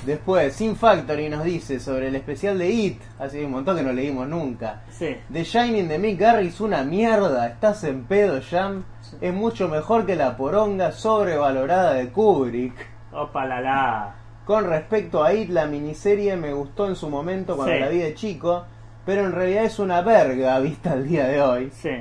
Después, 0.05 0.53
Sin 0.55 0.75
Factory 0.75 1.29
nos 1.29 1.43
dice 1.43 1.79
sobre 1.79 2.07
el 2.07 2.15
especial 2.15 2.57
de 2.57 2.69
It. 2.69 3.01
Hace 3.19 3.45
un 3.45 3.51
montón 3.51 3.77
que 3.77 3.83
no 3.83 3.93
leímos 3.93 4.27
nunca. 4.27 4.81
Sí. 4.89 5.15
The 5.31 5.43
Shining 5.43 5.87
de 5.87 5.99
Mick 5.99 6.19
Garry 6.19 6.47
es 6.47 6.59
una 6.59 6.83
mierda. 6.83 7.47
Estás 7.47 7.83
en 7.83 8.05
pedo, 8.05 8.39
Jam. 8.41 8.83
Es 9.21 9.33
mucho 9.33 9.67
mejor 9.67 10.05
que 10.05 10.15
la 10.15 10.35
poronga 10.37 10.91
sobrevalorada 10.91 11.93
de 11.93 12.09
Kubrick. 12.09 12.73
Opa 13.13 13.45
la 13.45 13.61
la. 13.61 14.15
Con 14.45 14.65
respecto 14.65 15.23
a 15.23 15.33
It, 15.33 15.49
la 15.49 15.65
miniserie 15.67 16.35
me 16.35 16.51
gustó 16.51 16.87
en 16.87 16.95
su 16.95 17.09
momento 17.09 17.55
cuando 17.55 17.73
Sí. 17.75 17.79
la 17.79 17.89
vi 17.89 17.99
de 17.99 18.15
chico, 18.15 18.63
pero 19.05 19.21
en 19.23 19.31
realidad 19.33 19.65
es 19.65 19.77
una 19.79 20.01
verga 20.01 20.57
vista 20.59 20.93
al 20.93 21.07
día 21.07 21.27
de 21.27 21.41
hoy. 21.41 21.69
Sí. 21.71 21.91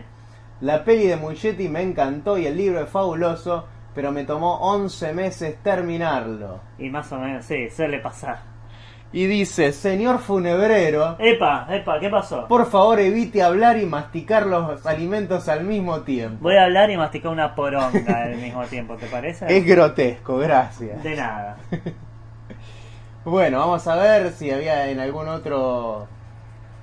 La 0.62 0.84
peli 0.84 1.06
de 1.06 1.16
Muschietti 1.16 1.68
me 1.68 1.82
encantó 1.82 2.38
y 2.38 2.46
el 2.46 2.56
libro 2.56 2.80
es 2.82 2.88
fabuloso, 2.90 3.66
pero 3.94 4.12
me 4.12 4.24
tomó 4.24 4.58
11 4.60 5.12
meses 5.12 5.56
terminarlo. 5.62 6.60
Y 6.78 6.88
más 6.90 7.10
o 7.12 7.18
menos, 7.18 7.44
sí, 7.44 7.68
suele 7.70 7.98
pasar. 7.98 8.38
Y 9.12 9.26
dice, 9.26 9.72
señor 9.72 10.20
funebrero, 10.20 11.16
Epa, 11.18 11.66
epa, 11.68 11.98
¿qué 11.98 12.08
pasó? 12.08 12.46
por 12.46 12.66
favor 12.66 13.00
evite 13.00 13.42
hablar 13.42 13.76
y 13.76 13.84
masticar 13.84 14.46
los 14.46 14.86
alimentos 14.86 15.48
al 15.48 15.64
mismo 15.64 16.02
tiempo. 16.02 16.38
Voy 16.42 16.56
a 16.56 16.64
hablar 16.64 16.90
y 16.90 16.96
masticar 16.96 17.32
una 17.32 17.56
poronga 17.56 18.22
al 18.22 18.36
mismo 18.36 18.64
tiempo, 18.66 18.94
¿te 18.96 19.06
parece? 19.06 19.46
Es 19.48 19.66
grotesco, 19.66 20.38
gracias. 20.38 21.02
De 21.02 21.16
nada. 21.16 21.56
Bueno, 23.24 23.58
vamos 23.58 23.86
a 23.86 23.96
ver 23.96 24.32
si 24.32 24.50
había 24.50 24.90
en 24.90 24.98
algún 24.98 25.28
otro. 25.28 26.08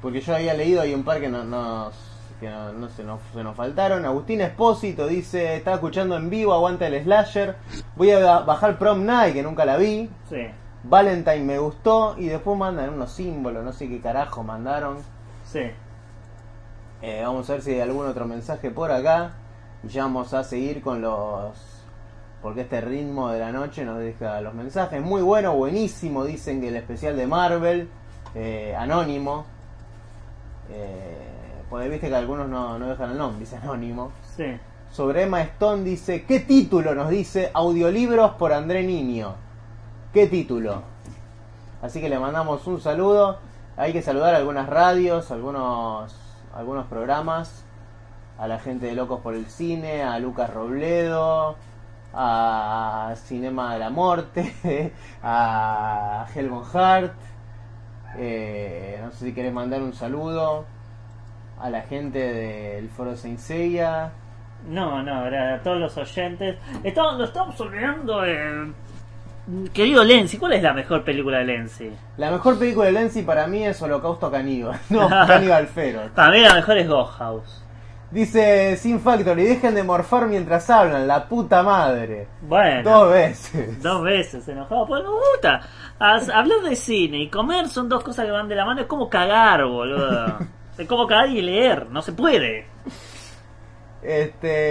Porque 0.03 0.21
yo 0.21 0.35
había 0.35 0.53
leído 0.53 0.85
y 0.85 0.93
un 0.93 1.03
par 1.03 1.19
que 1.19 1.29
no, 1.29 1.43
nos, 1.43 1.95
que 2.39 2.49
no, 2.49 2.71
no 2.73 2.89
se, 2.89 3.03
nos, 3.03 3.19
se 3.33 3.43
nos 3.43 3.55
faltaron. 3.55 4.05
Agustín 4.05 4.41
Espósito 4.41 5.07
dice: 5.07 5.55
Estaba 5.55 5.75
escuchando 5.75 6.15
en 6.15 6.29
vivo, 6.29 6.53
aguanta 6.53 6.87
el 6.87 7.01
slasher. 7.03 7.55
Voy 7.95 8.11
a 8.11 8.19
ba- 8.19 8.39
bajar 8.41 8.77
Prom 8.77 9.05
Night, 9.05 9.33
que 9.33 9.43
nunca 9.43 9.65
la 9.65 9.77
vi. 9.77 10.09
Sí. 10.29 10.47
Valentine 10.83 11.43
me 11.43 11.57
gustó. 11.59 12.15
Y 12.17 12.27
después 12.27 12.57
mandan 12.57 12.93
unos 12.93 13.11
símbolos, 13.11 13.63
no 13.63 13.73
sé 13.73 13.87
qué 13.89 13.99
carajo 13.99 14.43
mandaron. 14.43 14.97
Sí. 15.45 15.61
Eh, 17.01 17.21
vamos 17.23 17.49
a 17.49 17.53
ver 17.53 17.61
si 17.61 17.71
hay 17.73 17.81
algún 17.81 18.05
otro 18.07 18.25
mensaje 18.25 18.71
por 18.71 18.91
acá. 18.91 19.31
Y 19.83 19.87
ya 19.89 20.03
vamos 20.03 20.33
a 20.33 20.43
seguir 20.43 20.81
con 20.81 21.01
los. 21.01 21.55
Porque 22.41 22.61
este 22.61 22.81
ritmo 22.81 23.29
de 23.29 23.39
la 23.39 23.51
noche 23.51 23.83
nos 23.83 23.97
deja 23.99 24.39
los 24.41 24.53
mensajes. 24.53 25.01
Muy 25.01 25.21
bueno, 25.23 25.53
buenísimo. 25.55 26.23
Dicen 26.23 26.61
que 26.61 26.67
el 26.69 26.75
especial 26.75 27.17
de 27.17 27.25
Marvel, 27.27 27.89
eh, 28.35 28.75
anónimo. 28.77 29.45
Eh, 30.69 31.26
porque 31.69 31.89
viste 31.89 32.09
que 32.09 32.15
algunos 32.15 32.47
no, 32.47 32.79
no 32.79 32.87
dejan 32.87 33.11
el 33.11 33.17
nombre, 33.17 33.39
dice 33.41 33.57
anónimo. 33.57 34.11
Sí. 34.35 34.57
Sobre 34.91 35.23
Emma 35.23 35.41
Stone 35.41 35.83
dice: 35.83 36.23
¿Qué 36.25 36.39
título 36.39 36.95
nos 36.95 37.09
dice? 37.09 37.51
Audiolibros 37.53 38.31
por 38.35 38.53
André 38.53 38.83
Niño. 38.83 39.35
¿Qué 40.13 40.27
título? 40.27 40.83
Así 41.81 41.99
que 41.99 42.09
le 42.09 42.19
mandamos 42.19 42.65
un 42.67 42.79
saludo. 42.79 43.39
Hay 43.75 43.93
que 43.93 44.01
saludar 44.01 44.33
a 44.33 44.37
algunas 44.37 44.69
radios, 44.69 45.29
algunos, 45.31 46.15
algunos 46.55 46.87
programas. 46.87 47.63
A 48.39 48.47
la 48.47 48.59
gente 48.59 48.85
de 48.85 48.93
Locos 48.93 49.19
por 49.21 49.33
el 49.33 49.47
Cine, 49.47 50.03
a 50.03 50.19
Lucas 50.19 50.53
Robledo, 50.53 51.55
a 52.13 53.13
Cinema 53.15 53.73
de 53.73 53.79
la 53.79 53.89
Morte, 53.89 54.93
a 55.23 56.27
Helmut 56.33 56.73
Hart. 56.73 57.13
Eh, 58.15 58.99
no 59.03 59.11
sé 59.11 59.25
si 59.25 59.33
querés 59.33 59.53
mandar 59.53 59.81
un 59.81 59.93
saludo 59.93 60.65
a 61.59 61.69
la 61.69 61.81
gente 61.81 62.19
del 62.19 62.89
Foro 62.89 63.15
Saint 63.15 63.39
Seiya. 63.39 64.11
No, 64.67 65.01
no, 65.03 65.25
era 65.27 65.55
a 65.55 65.61
todos 65.61 65.79
los 65.79 65.97
oyentes. 65.97 66.57
Estamos, 66.83 67.17
lo 67.17 67.25
estamos 67.25 67.59
olvidando 67.61 68.21
de... 68.21 68.71
Querido 69.73 70.03
Lenzi, 70.03 70.37
¿cuál 70.37 70.53
es 70.53 70.63
la 70.63 70.73
mejor 70.73 71.05
película 71.05 71.37
de 71.37 71.45
Lenzi? 71.45 71.89
La 72.17 72.31
mejor 72.31 72.59
película 72.59 72.87
de 72.87 72.91
Lenzi 72.91 73.21
para 73.21 73.47
mí 73.47 73.63
es 73.63 73.81
Holocausto 73.81 74.29
Caníbal. 74.29 74.77
No, 74.89 75.07
Caníbal 75.07 75.67
Feroz. 75.67 76.11
Para 76.13 76.31
mí 76.31 76.41
la 76.41 76.53
mejor 76.55 76.77
es 76.77 76.87
Ghost 76.89 77.13
House. 77.17 77.63
Dice 78.11 78.75
Sin 78.77 78.99
Factory, 78.99 79.43
dejen 79.43 79.75
de 79.75 79.83
morfar 79.83 80.27
mientras 80.27 80.69
hablan, 80.69 81.07
la 81.07 81.27
puta 81.27 81.61
madre. 81.63 82.27
Bueno. 82.41 82.89
Dos 82.89 83.11
veces. 83.11 83.81
Dos 83.83 84.01
veces 84.03 84.47
enojado, 84.47 84.85
pues 84.87 85.03
gusta. 85.05 85.61
As- 85.99 86.29
hablar 86.29 86.59
de 86.61 86.75
cine 86.75 87.19
y 87.23 87.29
comer 87.29 87.67
son 87.69 87.87
dos 87.89 88.03
cosas 88.03 88.25
que 88.25 88.31
van 88.31 88.47
de 88.49 88.55
la 88.55 88.65
mano. 88.65 88.81
Es 88.81 88.87
como 88.87 89.09
cagar, 89.09 89.65
boludo. 89.65 90.37
Es 90.77 90.87
como 90.87 91.07
cagar 91.07 91.29
y 91.29 91.41
leer, 91.41 91.87
no 91.89 92.01
se 92.01 92.11
puede. 92.13 92.65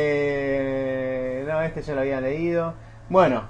Este. 0.06 1.44
No, 1.46 1.60
este 1.62 1.82
ya 1.82 1.94
lo 1.94 2.00
había 2.00 2.20
leído. 2.20 2.74
Bueno, 3.08 3.44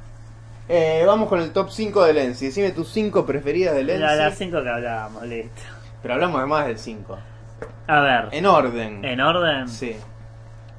eh, 0.68 1.04
vamos 1.06 1.28
con 1.28 1.40
el 1.40 1.52
top 1.52 1.70
5 1.70 2.04
de 2.04 2.12
Lenzi. 2.14 2.46
Decime 2.46 2.70
tus 2.72 2.88
5 2.92 3.24
preferidas 3.26 3.74
de 3.74 3.84
Lenzi. 3.84 4.02
La, 4.02 4.14
las 4.16 4.36
cinco 4.38 4.62
que 4.62 4.68
hablábamos, 4.68 5.22
listo. 5.24 5.62
Pero 6.02 6.14
hablamos 6.14 6.40
de 6.40 6.46
más 6.46 6.66
del 6.66 6.78
5. 6.78 7.18
A 7.88 8.00
ver, 8.00 8.28
En 8.32 8.46
orden. 8.46 9.04
¿en 9.04 9.20
orden? 9.20 9.68
Sí. 9.68 9.96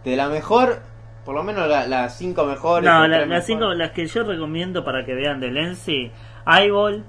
De 0.03 0.15
la 0.15 0.29
mejor, 0.29 0.79
por 1.25 1.35
lo 1.35 1.43
menos 1.43 1.67
la- 1.67 1.87
las 1.87 2.17
5 2.17 2.45
mejores. 2.45 2.89
No, 2.89 3.07
la- 3.07 3.25
las 3.25 3.45
cinco, 3.45 3.59
mejores. 3.61 3.79
las 3.79 3.91
que 3.91 4.05
yo 4.07 4.23
recomiendo 4.23 4.83
para 4.83 5.05
que 5.05 5.13
vean 5.15 5.39
de 5.39 5.51
Lenzi, 5.51 6.11
Eyeball, 6.45 7.03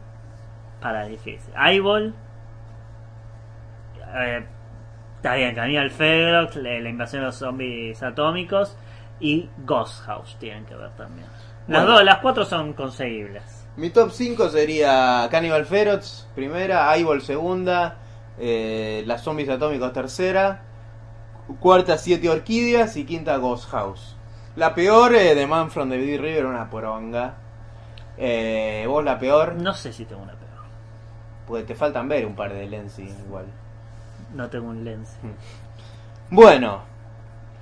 para 0.80 1.04
difícil, 1.06 1.52
Eyeball, 1.56 2.14
eh, 4.16 4.44
está 5.18 5.34
bien, 5.34 5.54
Cannibal 5.54 5.90
Ferox, 5.90 6.56
la, 6.56 6.78
invasión 6.88 7.20
de 7.22 7.26
los 7.26 7.36
zombies 7.36 8.02
atómicos 8.02 8.76
y 9.20 9.48
Ghost 9.66 10.02
House 10.06 10.36
tienen 10.40 10.64
que 10.64 10.74
ver 10.74 10.90
también. 10.96 11.26
Las 11.66 11.82
Bueno. 11.82 11.96
dos, 11.96 12.04
las 12.04 12.18
cuatro 12.18 12.44
son 12.44 12.72
conseguibles. 12.72 13.42
Mi 13.76 13.90
top 13.90 14.10
5 14.10 14.48
sería 14.48 15.28
Cannibal 15.30 15.64
Ferox, 15.66 16.26
primera, 16.34 16.92
Eyeball 16.96 17.20
segunda, 17.22 17.96
eh, 18.38 19.04
Las 19.06 19.22
Zombies 19.22 19.48
Atómicos 19.50 19.92
tercera, 19.92 20.62
cuarta 21.60 21.96
Siete 21.98 22.28
Orquídeas 22.28 22.96
y 22.96 23.04
quinta 23.04 23.36
Ghost 23.36 23.68
House. 23.70 24.16
La 24.56 24.74
peor, 24.74 25.14
eh, 25.14 25.34
The 25.34 25.46
Man 25.46 25.70
from 25.70 25.90
the 25.90 25.96
Big 25.98 26.20
River, 26.20 26.46
una 26.46 26.68
poronga. 26.68 27.34
Eh, 28.16 28.84
vos 28.88 29.04
la 29.04 29.16
peor, 29.18 29.54
No 29.54 29.72
sé 29.74 29.92
si 29.92 30.04
tengo 30.04 30.22
una 30.22 30.32
peor. 30.32 30.48
porque 31.46 31.62
te 31.64 31.74
faltan 31.76 32.08
ver 32.08 32.26
un 32.26 32.34
par 32.34 32.52
de 32.52 32.66
Lenzi 32.66 33.02
igual. 33.26 33.46
No 34.34 34.48
tengo 34.48 34.68
un 34.68 34.84
Lenzi. 34.84 35.16
Bueno, 36.30 36.82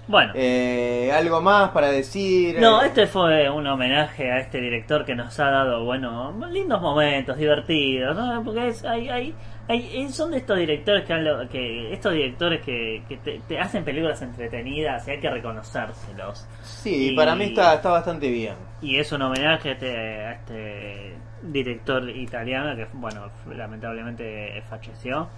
Bueno. 0.08 0.32
eh, 0.34 1.10
algo 1.12 1.40
más 1.40 1.70
para 1.70 1.88
decir. 1.90 2.58
No, 2.60 2.82
Eh, 2.82 2.86
este 2.86 3.06
fue 3.06 3.48
un 3.50 3.66
homenaje 3.66 4.30
a 4.30 4.38
este 4.38 4.60
director 4.60 5.04
que 5.04 5.14
nos 5.14 5.38
ha 5.40 5.50
dado, 5.50 5.84
bueno, 5.84 6.32
lindos 6.50 6.80
momentos, 6.80 7.36
divertidos, 7.36 8.16
¿no? 8.16 8.42
Porque 8.44 8.68
es, 8.68 8.84
hay, 8.84 9.08
hay, 9.08 9.34
hay- 9.68 10.08
son 10.12 10.30
de 10.32 10.38
estos 10.38 10.58
directores 10.58 11.04
que, 11.04 11.12
han 11.12 11.48
que 11.48 11.92
estos 11.92 12.12
directores 12.12 12.60
que, 12.64 13.02
que 13.08 13.16
te, 13.18 13.40
te 13.46 13.58
hacen 13.58 13.84
películas 13.84 14.20
entretenidas 14.22 15.06
y 15.06 15.12
hay 15.12 15.20
que 15.20 15.30
reconocérselos. 15.30 16.46
Sí, 16.62 17.12
y- 17.12 17.16
para 17.16 17.34
mí 17.36 17.44
está, 17.46 17.74
está 17.74 17.90
bastante 17.90 18.28
bien. 18.30 18.54
Y 18.82 18.98
es 18.98 19.10
un 19.12 19.22
homenaje 19.22 19.70
a 19.70 19.72
este, 19.72 19.96
a 20.26 20.32
este 20.32 21.14
director 21.42 22.08
italiano 22.10 22.74
que, 22.76 22.86
bueno, 22.94 23.28
lamentablemente 23.54 24.60
falleció. 24.68 25.28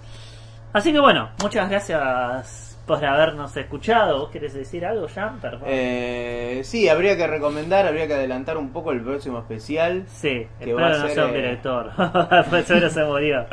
Así 0.72 0.92
que 0.92 1.00
bueno, 1.00 1.30
muchas 1.42 1.68
gracias 1.70 2.68
por 2.88 3.04
habernos 3.04 3.56
escuchado. 3.56 4.20
¿Vos 4.20 4.30
querés 4.30 4.54
decir 4.54 4.84
algo, 4.84 5.06
Jan? 5.08 5.38
Eh, 5.66 6.62
sí, 6.64 6.88
habría 6.88 7.16
que 7.16 7.26
recomendar, 7.26 7.86
habría 7.86 8.06
que 8.06 8.14
adelantar 8.14 8.56
un 8.56 8.70
poco 8.70 8.92
el 8.92 9.02
próximo 9.02 9.38
especial. 9.38 10.04
Sí, 10.08 10.28
que 10.58 10.70
espero 10.70 10.76
va 10.76 10.86
a 10.86 10.90
no 10.90 11.00
ser, 11.02 11.10
sea 11.10 11.24
un 11.26 11.30
eh, 11.30 11.36
director. 11.36 11.92
pues 12.50 12.66
se 12.66 13.04
murió. 13.04 13.46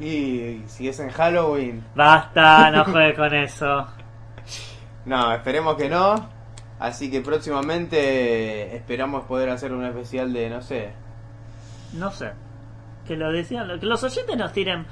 Y, 0.00 0.06
y 0.06 0.64
si 0.66 0.88
es 0.88 0.98
en 1.00 1.10
Halloween, 1.10 1.84
Basta, 1.94 2.70
no 2.70 2.84
juegues 2.92 3.16
con 3.16 3.34
eso. 3.34 3.86
no, 5.06 5.32
esperemos 5.32 5.76
que 5.76 5.88
no. 5.88 6.42
Así 6.80 7.08
que 7.08 7.20
próximamente 7.20 8.74
esperamos 8.74 9.24
poder 9.26 9.50
hacer 9.50 9.72
un 9.72 9.84
especial 9.84 10.32
de, 10.32 10.50
no 10.50 10.60
sé, 10.60 10.90
No 11.92 12.10
sé. 12.10 12.32
Que 13.06 13.16
lo 13.16 13.30
decían, 13.30 13.78
que 13.78 13.86
los 13.86 14.02
oyentes 14.02 14.36
nos 14.36 14.52
tiren 14.52 14.84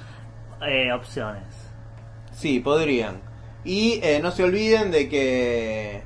eh, 0.65 0.93
opciones. 0.93 1.43
Sí, 2.41 2.59
podrían. 2.59 3.21
Y 3.65 4.01
eh, 4.03 4.19
no 4.23 4.31
se 4.31 4.45
olviden 4.45 4.91
de 4.91 5.11
que 5.11 6.03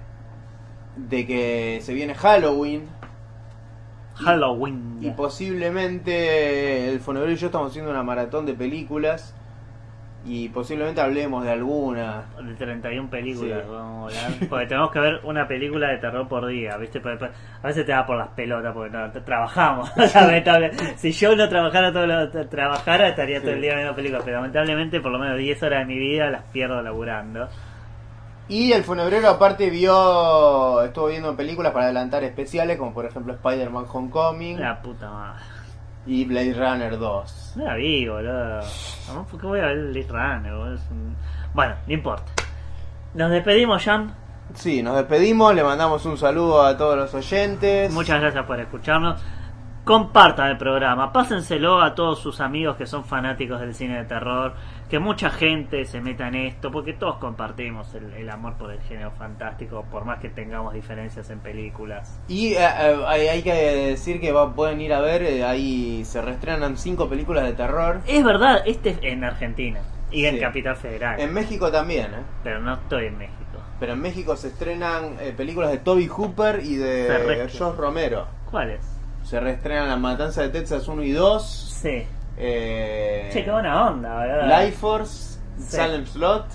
de 0.97 1.27
que 1.27 1.79
se 1.81 1.95
viene 1.95 2.17
Halloween 2.17 2.89
Halloween. 4.17 4.99
y 5.01 5.11
posiblemente 5.11 6.89
el 6.89 6.99
Fonebro 6.99 7.31
y 7.31 7.37
yo 7.37 7.47
estamos 7.47 7.71
haciendo 7.71 7.93
una 7.93 8.03
maratón 8.03 8.47
de 8.47 8.55
películas 8.55 9.33
y 10.27 10.49
posiblemente 10.49 11.01
hablemos 11.01 11.45
de 11.45 11.51
alguna. 11.53 12.23
De 12.43 12.55
31 12.55 13.11
películas, 13.11 13.63
Sí. 13.63 13.71
vamos 13.71 14.15
a 14.17 14.25
hablar. 14.27 14.49
Porque 14.49 14.67
tenemos 14.67 14.91
que 14.91 15.01
ver 15.01 15.21
una 15.25 15.47
película 15.47 15.89
de 15.89 15.99
terror 15.99 16.27
por 16.29 16.47
día, 16.47 16.77
¿viste? 16.79 17.01
A 17.63 17.67
veces 17.67 17.85
te 17.85 17.93
da 17.93 18.07
por 18.07 18.17
las 18.17 18.29
pelotas 18.29 18.73
porque 18.73 18.91
no, 18.91 19.11
trabajamos. 19.13 19.91
Si 20.97 21.13
yo 21.13 21.37
no 21.37 21.49
trabajara 21.49 21.93
todo 21.93 22.07
lo 22.07 22.15
tra- 22.33 22.49
trabajara, 22.49 23.09
estaría 23.09 23.41
todo 23.41 23.53
el 23.53 23.61
día 23.61 23.75
viendo 23.75 23.95
películas. 23.95 24.23
Pero 24.25 24.39
lamentablemente, 24.39 25.01
por 25.01 25.13
lo 25.13 25.19
menos 25.19 25.37
10 25.39 25.63
horas 25.63 25.81
de 25.81 25.95
mi 25.95 25.99
vida 25.99 26.31
las 26.31 26.43
pierdo 26.45 26.81
laburando. 26.81 27.49
Y 28.49 28.73
el 28.73 28.85
Funebrero 28.85 29.29
aparte 29.31 29.71
vio, 29.71 30.83
estuvo 30.83 31.07
viendo 31.07 31.35
películas 31.35 31.73
para 31.73 31.87
adelantar 31.87 32.23
especiales 32.25 32.77
como 32.77 32.93
por 32.93 33.07
ejemplo 33.07 33.33
Spider-Man 33.33 33.87
Homecoming 33.91 34.61
La 34.61 34.83
puta 34.83 35.11
madre. 35.11 35.43
Y 36.07 36.25
Blade 36.25 36.55
Runner 36.55 36.99
2. 36.99 37.53
No 37.57 37.65
la 37.65 37.75
vi, 37.75 38.07
boludo. 38.09 38.61
¿Por 39.31 39.41
qué 39.41 39.47
voy 39.47 39.61
a 39.61 39.67
ver 39.67 39.79
Blade 39.93 40.07
Runner, 40.09 40.53
boludo? 40.55 40.75
Es 40.75 40.91
un- 40.91 41.17
Bueno, 41.55 41.75
no 41.87 41.93
importa. 41.93 42.33
Nos 43.15 43.31
despedimos, 43.31 43.83
Jan. 43.85 44.15
Sí, 44.55 44.83
nos 44.83 44.97
despedimos, 44.97 45.55
le 45.55 45.65
mandamos 45.65 46.05
un 46.07 46.19
saludo 46.19 46.63
a 46.63 46.77
todos 46.77 46.97
los 46.97 47.15
oyentes. 47.15 47.93
Muchas 47.93 48.21
gracias 48.21 48.45
por 48.45 48.61
escucharnos. 48.61 49.21
Compartan 49.85 50.51
el 50.51 50.57
programa, 50.59 51.13
pásenselo 51.13 51.81
a 51.83 51.95
todos 51.95 52.19
sus 52.19 52.41
amigos 52.41 52.77
que 52.77 52.87
son 52.87 53.05
fanáticos 53.05 53.61
del 53.61 53.75
cine 53.75 53.99
de 53.99 54.05
terror, 54.05 54.55
que 54.89 54.99
mucha 54.99 55.31
gente 55.31 55.85
se 55.87 56.01
meta 56.01 56.29
en 56.29 56.35
esto, 56.35 56.71
porque 56.71 56.93
todos 56.93 57.17
compartimos 57.17 57.95
el, 57.95 58.13
el 58.15 58.31
amor 58.31 58.55
por 58.59 58.71
el 58.71 58.81
género 58.83 59.11
fantástico, 59.13 59.85
por 59.91 60.05
más 60.05 60.21
que 60.21 60.29
tengamos 60.29 60.75
diferencias 60.75 61.31
en 61.31 61.41
películas. 61.41 62.21
Y 62.29 62.53
eh, 62.55 62.59
eh, 62.59 63.31
hay, 63.31 63.43
que 63.43 63.53
decir 63.53 64.21
que 64.21 64.31
va- 64.33 64.53
pueden 64.55 64.81
ir 64.81 64.93
a 64.93 65.01
ver, 65.01 65.23
eh, 65.23 65.45
ahí 65.45 66.05
se 66.05 66.21
reestrenan 66.23 66.77
cinco 66.77 67.09
películas 67.09 67.45
de 67.45 67.55
terror. 67.55 68.01
Es 68.07 68.23
verdad, 68.23 68.63
este 68.67 68.91
es 68.91 68.99
en 69.03 69.25
Argentina 69.25 69.81
y 70.11 70.27
en. 70.27 70.39
Capital 70.39 70.77
Federal, 70.77 71.19
En 71.19 71.33
México 71.33 71.73
también, 71.73 72.07
¿eh? 72.15 72.23
pero 72.43 72.61
no 72.61 72.75
estoy 72.75 73.07
en 73.07 73.19
México. 73.19 73.35
Pero 73.81 73.95
en 73.95 74.01
México 74.03 74.37
se 74.37 74.49
estrenan 74.49 75.17
eh, 75.21 75.33
películas 75.37 75.71
de 75.71 75.79
Toby 75.79 76.07
Hooper 76.07 76.61
y 76.63 76.77
de. 76.77 77.49
Josh 77.59 77.75
Romero. 77.77 78.27
¿Cuál 78.51 78.71
es? 78.73 78.81
Se 79.25 79.41
reestrenan 79.41 79.89
La 79.89 79.97
Matanza 79.97 80.43
de 80.43 80.51
Texas 80.51 80.87
1 80.87 81.03
y 81.03 81.11
2. 81.13 81.45
Sí. 81.83 82.05
Eh, 82.37 83.31
Che, 83.33 83.45
qué 83.45 83.51
buena 83.51 83.89
onda, 83.89 84.17
¿verdad? 84.17 84.65
Life 84.65 84.77
Force, 84.79 85.39
Sí. 85.59 85.77
Salem 85.77 86.05
Slot. 86.07 86.47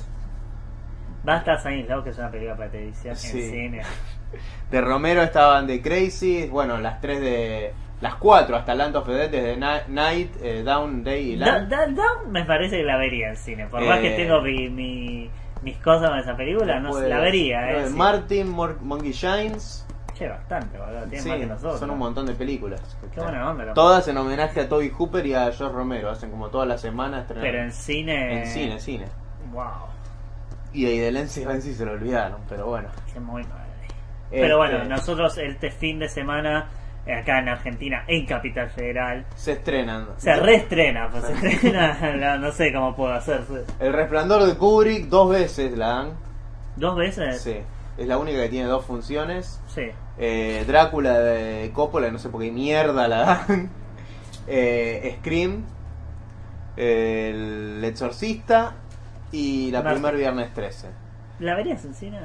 Basta 1.23 1.57
Saints 1.57 1.89
Law, 1.89 2.03
que 2.03 2.09
es 2.11 2.17
una 2.17 2.31
película 2.31 2.55
para 2.57 2.69
televisión 2.69 3.15
Sí. 3.15 3.39
en 3.41 3.51
cine. 3.51 3.81
De 4.71 4.81
Romero 4.81 5.21
estaban 5.21 5.67
de 5.67 5.81
Crazy. 5.81 6.47
Bueno, 6.47 6.77
las 6.77 7.01
tres 7.01 7.19
de. 7.21 7.73
Las 8.01 8.15
cuatro 8.15 8.55
hasta 8.55 8.73
Land 8.75 8.95
of 8.95 9.07
the 9.07 9.13
Dead, 9.13 9.29
desde 9.29 9.57
Na- 9.57 9.81
Night, 9.89 10.31
eh, 10.41 10.63
Down, 10.63 11.03
Day 11.03 11.31
y 11.31 11.35
Land. 11.35 11.67
Da- 11.69 11.87
Down 11.87 12.31
me 12.31 12.45
parece 12.45 12.77
que 12.77 12.83
la 12.83 12.95
vería 12.97 13.29
en 13.29 13.35
cine. 13.35 13.67
Por 13.67 13.81
más 13.83 13.99
que 13.99 14.13
Eh, 14.13 14.15
tengo 14.15 14.39
mi, 14.41 14.69
mi- 14.69 15.29
mis 15.63 15.75
cosas 15.79 16.09
con 16.09 16.19
esa 16.19 16.37
película, 16.37 16.79
no 16.79 16.89
Después, 16.93 17.09
la 17.09 17.19
vería. 17.19 17.71
eh, 17.71 17.85
Eh. 17.87 17.89
Martin, 17.89 18.47
Mor- 18.49 18.79
Monkey 18.81 19.11
Shines. 19.11 19.85
Che, 20.19 20.27
bastante, 20.27 20.77
boludo. 20.77 20.99
Tiene 21.05 21.19
Sí, 21.23 21.29
más 21.29 21.37
que 21.39 21.45
nosotros. 21.45 21.79
son 21.79 21.91
un 21.91 21.97
montón 21.97 22.25
de 22.25 22.33
películas. 22.33 22.81
Qué 23.13 23.21
buena 23.21 23.49
onda. 23.51 23.73
Todas 23.73 24.05
en 24.09 24.17
homenaje 24.17 24.59
a 24.59 24.67
Toby 24.67 24.89
Hooper 24.89 25.25
y 25.25 25.33
a 25.33 25.45
Josh 25.45 25.71
Romero. 25.71 26.09
Hacen 26.09 26.29
como 26.29 26.49
todas 26.49 26.67
las 26.67 26.81
semanas. 26.81 27.21
estrenan- 27.25 27.41
Pero 27.41 27.63
en 27.63 27.71
cine. 27.71 28.39
En 28.41 28.47
cine, 28.47 28.79
cine. 28.81 29.05
Wow, 29.53 29.63
Y 30.73 30.85
ahí 30.85 30.99
de 30.99 31.11
Lenzi 31.11 31.45
Lenzi 31.45 31.73
se 31.73 31.85
lo 31.85 31.93
olvidaron, 31.93 32.41
pero 32.49 32.65
bueno. 32.67 32.89
qué 33.13 33.19
muy. 33.21 33.41
Este, 33.43 34.41
Pero 34.41 34.57
bueno, 34.57 34.83
nosotros 34.83 35.37
este 35.39 35.71
fin 35.71 35.97
de 35.99 36.07
semana, 36.09 36.67
eh, 37.07 37.15
acá 37.15 37.39
en 37.39 37.47
Argentina, 37.49 38.03
en 38.07 38.25
Capital 38.27 38.69
Federal, 38.69 39.25
Se 39.35 39.53
estrenan. 39.53 40.09
se 40.17 40.35
reestrena. 40.35 41.09
Pues 41.09 41.23
se 41.23 41.47
estrena, 41.47 41.97
no, 42.17 42.37
no 42.39 42.51
sé 42.51 42.71
cómo 42.73 42.93
puedo 42.95 43.13
hacerse. 43.13 43.63
El 43.79 43.93
resplandor 43.93 44.43
de 44.43 44.55
Kubrick 44.55 45.05
dos 45.07 45.31
veces 45.31 45.75
la 45.77 45.87
dan. 45.87 46.11
¿Dos 46.75 46.95
veces? 46.97 47.41
Sí. 47.41 47.57
Es 47.97 48.07
la 48.07 48.17
única 48.19 48.39
que 48.43 48.49
tiene 48.49 48.67
dos 48.67 48.85
funciones. 48.85 49.59
Sí. 49.67 49.89
Eh, 50.19 50.65
Drácula 50.67 51.17
de 51.19 51.71
Coppola, 51.73 52.11
no 52.11 52.19
sé 52.19 52.29
por 52.29 52.41
qué 52.41 52.51
mierda 52.51 53.07
la 53.07 53.17
dan. 53.47 53.69
Eh, 54.51 55.17
Scream. 55.19 55.63
El 56.75 57.83
Exorcista. 57.83 58.73
Y 59.31 59.69
la 59.71 59.79
Marta. 59.83 59.93
primer 59.93 60.15
viernes 60.15 60.53
13. 60.53 60.87
¿La 61.39 61.55
verías 61.55 61.85
en 61.85 61.93
cine? 61.93 62.19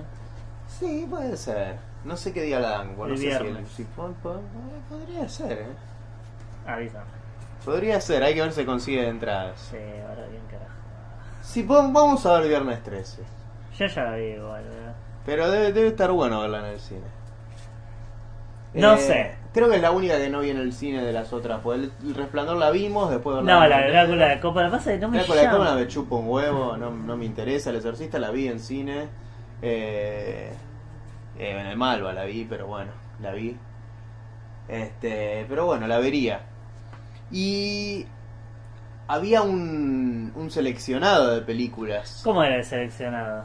Sí, 0.67 1.07
puede 1.11 1.37
ser. 1.37 1.77
No 2.05 2.17
sé 2.17 2.33
qué 2.33 2.43
día 2.43 2.61
la 2.61 2.71
dan. 2.71 2.97
Bueno, 2.97 3.15
El 3.15 3.21
no 3.21 3.27
sé 3.31 3.37
si 3.39 3.43
viernes. 3.45 3.69
si 3.73 3.85
po- 3.85 4.15
podría 4.89 5.29
ser, 5.29 5.53
¿eh? 5.53 5.67
Avísame. 6.67 7.05
Podría 7.65 8.01
ser, 8.01 8.23
hay 8.23 8.35
que 8.35 8.41
ver 8.43 8.53
si 8.53 8.65
consigue 8.65 9.07
entradas. 9.07 9.61
Sí, 9.71 9.77
ahora 10.09 10.27
bien 10.29 10.43
carajo. 10.51 10.71
Sí, 11.43 11.63
vamos 11.63 12.25
a 12.25 12.39
ver 12.41 12.49
viernes 12.49 12.83
13. 12.83 13.23
Yo 13.79 13.87
ya 13.87 14.05
la 14.05 14.17
vi 14.17 14.25
igual, 14.25 14.65
¿verdad? 14.65 14.95
Pero 15.27 15.51
debe, 15.51 15.73
debe 15.73 15.89
estar 15.89 16.11
bueno 16.13 16.41
verla 16.41 16.61
en 16.61 16.65
el 16.75 16.81
cine. 16.81 17.03
No 18.75 18.95
Eh, 18.95 18.99
sé. 18.99 19.35
Creo 19.53 19.71
que 19.71 19.77
es 19.77 19.83
la 19.83 19.93
única 19.93 20.17
que 20.19 20.29
no 20.29 20.41
vi 20.41 20.51
en 20.51 20.57
el 20.59 20.73
cine 20.73 21.05
de 21.05 21.13
las 21.13 21.33
otras. 21.33 21.61
Pues 21.63 21.79
el, 21.81 21.93
el 22.05 22.15
resplandor 22.15 22.57
la 22.57 22.71
vimos, 22.71 23.09
después 23.11 23.43
No, 23.45 23.67
la 23.69 23.83
de 23.83 23.91
Drácula 23.91 24.29
de 24.29 24.41
Copa, 24.41 24.69
pasa 24.71 24.93
que 24.93 24.99
no 24.99 25.09
me 25.09 25.19
Drácula 25.19 25.43
de. 25.43 25.49
Coppola 25.49 25.75
me 25.77 25.87
chupa 25.89 26.17
un 26.17 26.29
huevo, 26.29 26.77
no, 26.77 26.91
no 26.91 27.17
me 27.17 27.25
interesa. 27.25 27.71
El 27.71 27.77
exorcista 27.77 28.19
la 28.19 28.31
vi 28.33 28.49
en 28.49 28.59
cine. 28.59 29.07
Eh, 29.63 30.53
eh, 31.39 31.51
en 31.61 31.67
el 31.67 31.77
Malva 31.77 32.13
la 32.13 32.25
vi, 32.25 32.45
pero 32.45 32.67
bueno, 32.67 32.91
la 33.23 33.31
vi. 33.33 33.57
Este, 34.69 35.47
pero 35.49 35.67
bueno, 35.67 35.87
la 35.87 35.99
vería. 35.99 36.41
Y 37.31 38.07
había 39.07 39.43
un, 39.43 40.33
un 40.35 40.51
seleccionado 40.51 41.35
de 41.35 41.43
películas. 41.43 42.23
¿Cómo 42.25 42.43
era 42.43 42.57
el 42.57 42.65
seleccionado? 42.65 43.45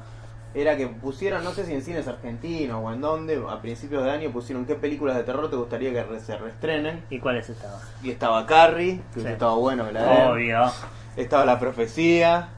Era 0.54 0.76
que 0.76 0.88
pusieron, 0.88 1.44
no 1.44 1.52
sé 1.52 1.64
si 1.66 1.74
en 1.74 1.84
cines 1.84 2.08
argentinos 2.08 2.82
o 2.84 2.92
en 2.92 3.02
dónde, 3.02 3.40
a 3.50 3.62
principios 3.62 4.04
de 4.04 4.10
año 4.12 4.32
pusieron 4.32 4.66
qué 4.66 4.74
películas 4.76 5.16
de 5.16 5.24
terror 5.24 5.48
te 5.50 5.56
gustaría 5.56 5.92
que 5.94 6.04
re- 6.04 6.20
se 6.20 6.36
reestrenen. 6.38 7.04
¿Y 7.12 7.20
cuáles 7.20 7.48
estaban? 7.50 7.80
Y 8.02 8.10
estaba 8.10 8.46
Carrie, 8.48 9.00
que 9.14 9.22
Sí. 9.22 9.28
estaba 9.28 9.54
bueno 9.56 9.86
que 9.86 9.92
la. 9.94 10.32
Obvio. 10.32 10.72
Estaba 11.16 11.46
La 11.46 11.60
Profecía. 11.60 12.50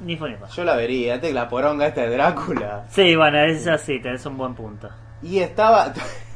Ni 0.00 0.16
fue 0.16 0.30
ni 0.30 0.36
pa. 0.36 0.46
Yo 0.48 0.62
la 0.62 0.76
vería, 0.76 1.16
este, 1.16 1.32
la 1.32 1.48
poronga 1.48 1.88
esta 1.88 2.02
de 2.02 2.10
Drácula. 2.10 2.84
Sí, 2.90 3.16
bueno, 3.16 3.38
es 3.40 3.66
así, 3.66 3.98
tenés 4.00 4.24
un 4.26 4.36
buen 4.38 4.54
punto. 4.54 4.88
Y 5.20 5.40
estaba... 5.40 5.92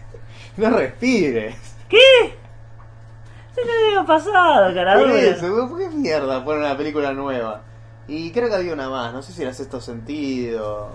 no 0.57 0.71
respires. 0.71 1.55
¿Qué? 1.89 1.99
Es 2.27 3.59
el 3.59 3.95
año 3.99 4.05
pasado, 4.07 4.75
Por 4.99 5.11
eso, 5.11 5.69
¿por 5.69 5.79
qué 5.79 5.89
mierda 5.91 6.45
ponen 6.45 6.63
una 6.65 6.77
película 6.77 7.13
nueva? 7.13 7.61
Y 8.09 8.33
creo 8.33 8.49
que 8.49 8.57
había 8.57 8.73
una 8.73 8.89
más, 8.89 9.13
no 9.13 9.23
sé 9.23 9.33
si 9.33 9.43
era 9.43 9.53
Sexto 9.53 9.81
Sentido. 9.81 10.91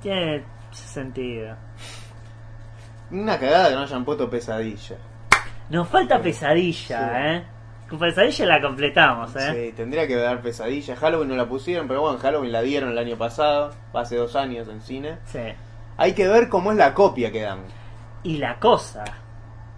Tiene 0.00 0.44
sentido. 0.70 1.56
Una 3.10 3.38
cagada 3.38 3.68
que 3.68 3.74
no 3.74 3.82
hayan 3.82 4.04
puesto 4.04 4.28
pesadilla. 4.28 4.96
Nos 5.70 5.88
falta 5.88 6.20
pesadilla. 6.20 7.34
¿eh? 7.34 7.44
Con 7.88 7.98
pesadilla 7.98 8.46
la 8.46 8.60
completamos, 8.60 9.36
¿eh? 9.36 9.68
Sí, 9.68 9.76
tendría 9.76 10.06
que 10.06 10.16
dar 10.16 10.40
pesadilla. 10.40 10.96
Halloween 10.96 11.28
no 11.28 11.36
la 11.36 11.48
pusieron, 11.48 11.86
pero 11.86 12.00
bueno, 12.00 12.18
Halloween 12.18 12.52
la 12.52 12.62
dieron 12.62 12.90
el 12.90 12.98
año 12.98 13.16
pasado, 13.16 13.72
hace 13.92 14.16
dos 14.16 14.34
años 14.34 14.68
en 14.68 14.80
cine. 14.80 15.18
Sí. 15.26 15.40
Hay 15.96 16.12
que 16.14 16.26
ver 16.26 16.48
cómo 16.48 16.72
es 16.72 16.78
la 16.78 16.94
copia 16.94 17.30
que 17.30 17.42
dan. 17.42 17.60
Y 18.22 18.38
la 18.38 18.58
cosa. 18.58 19.04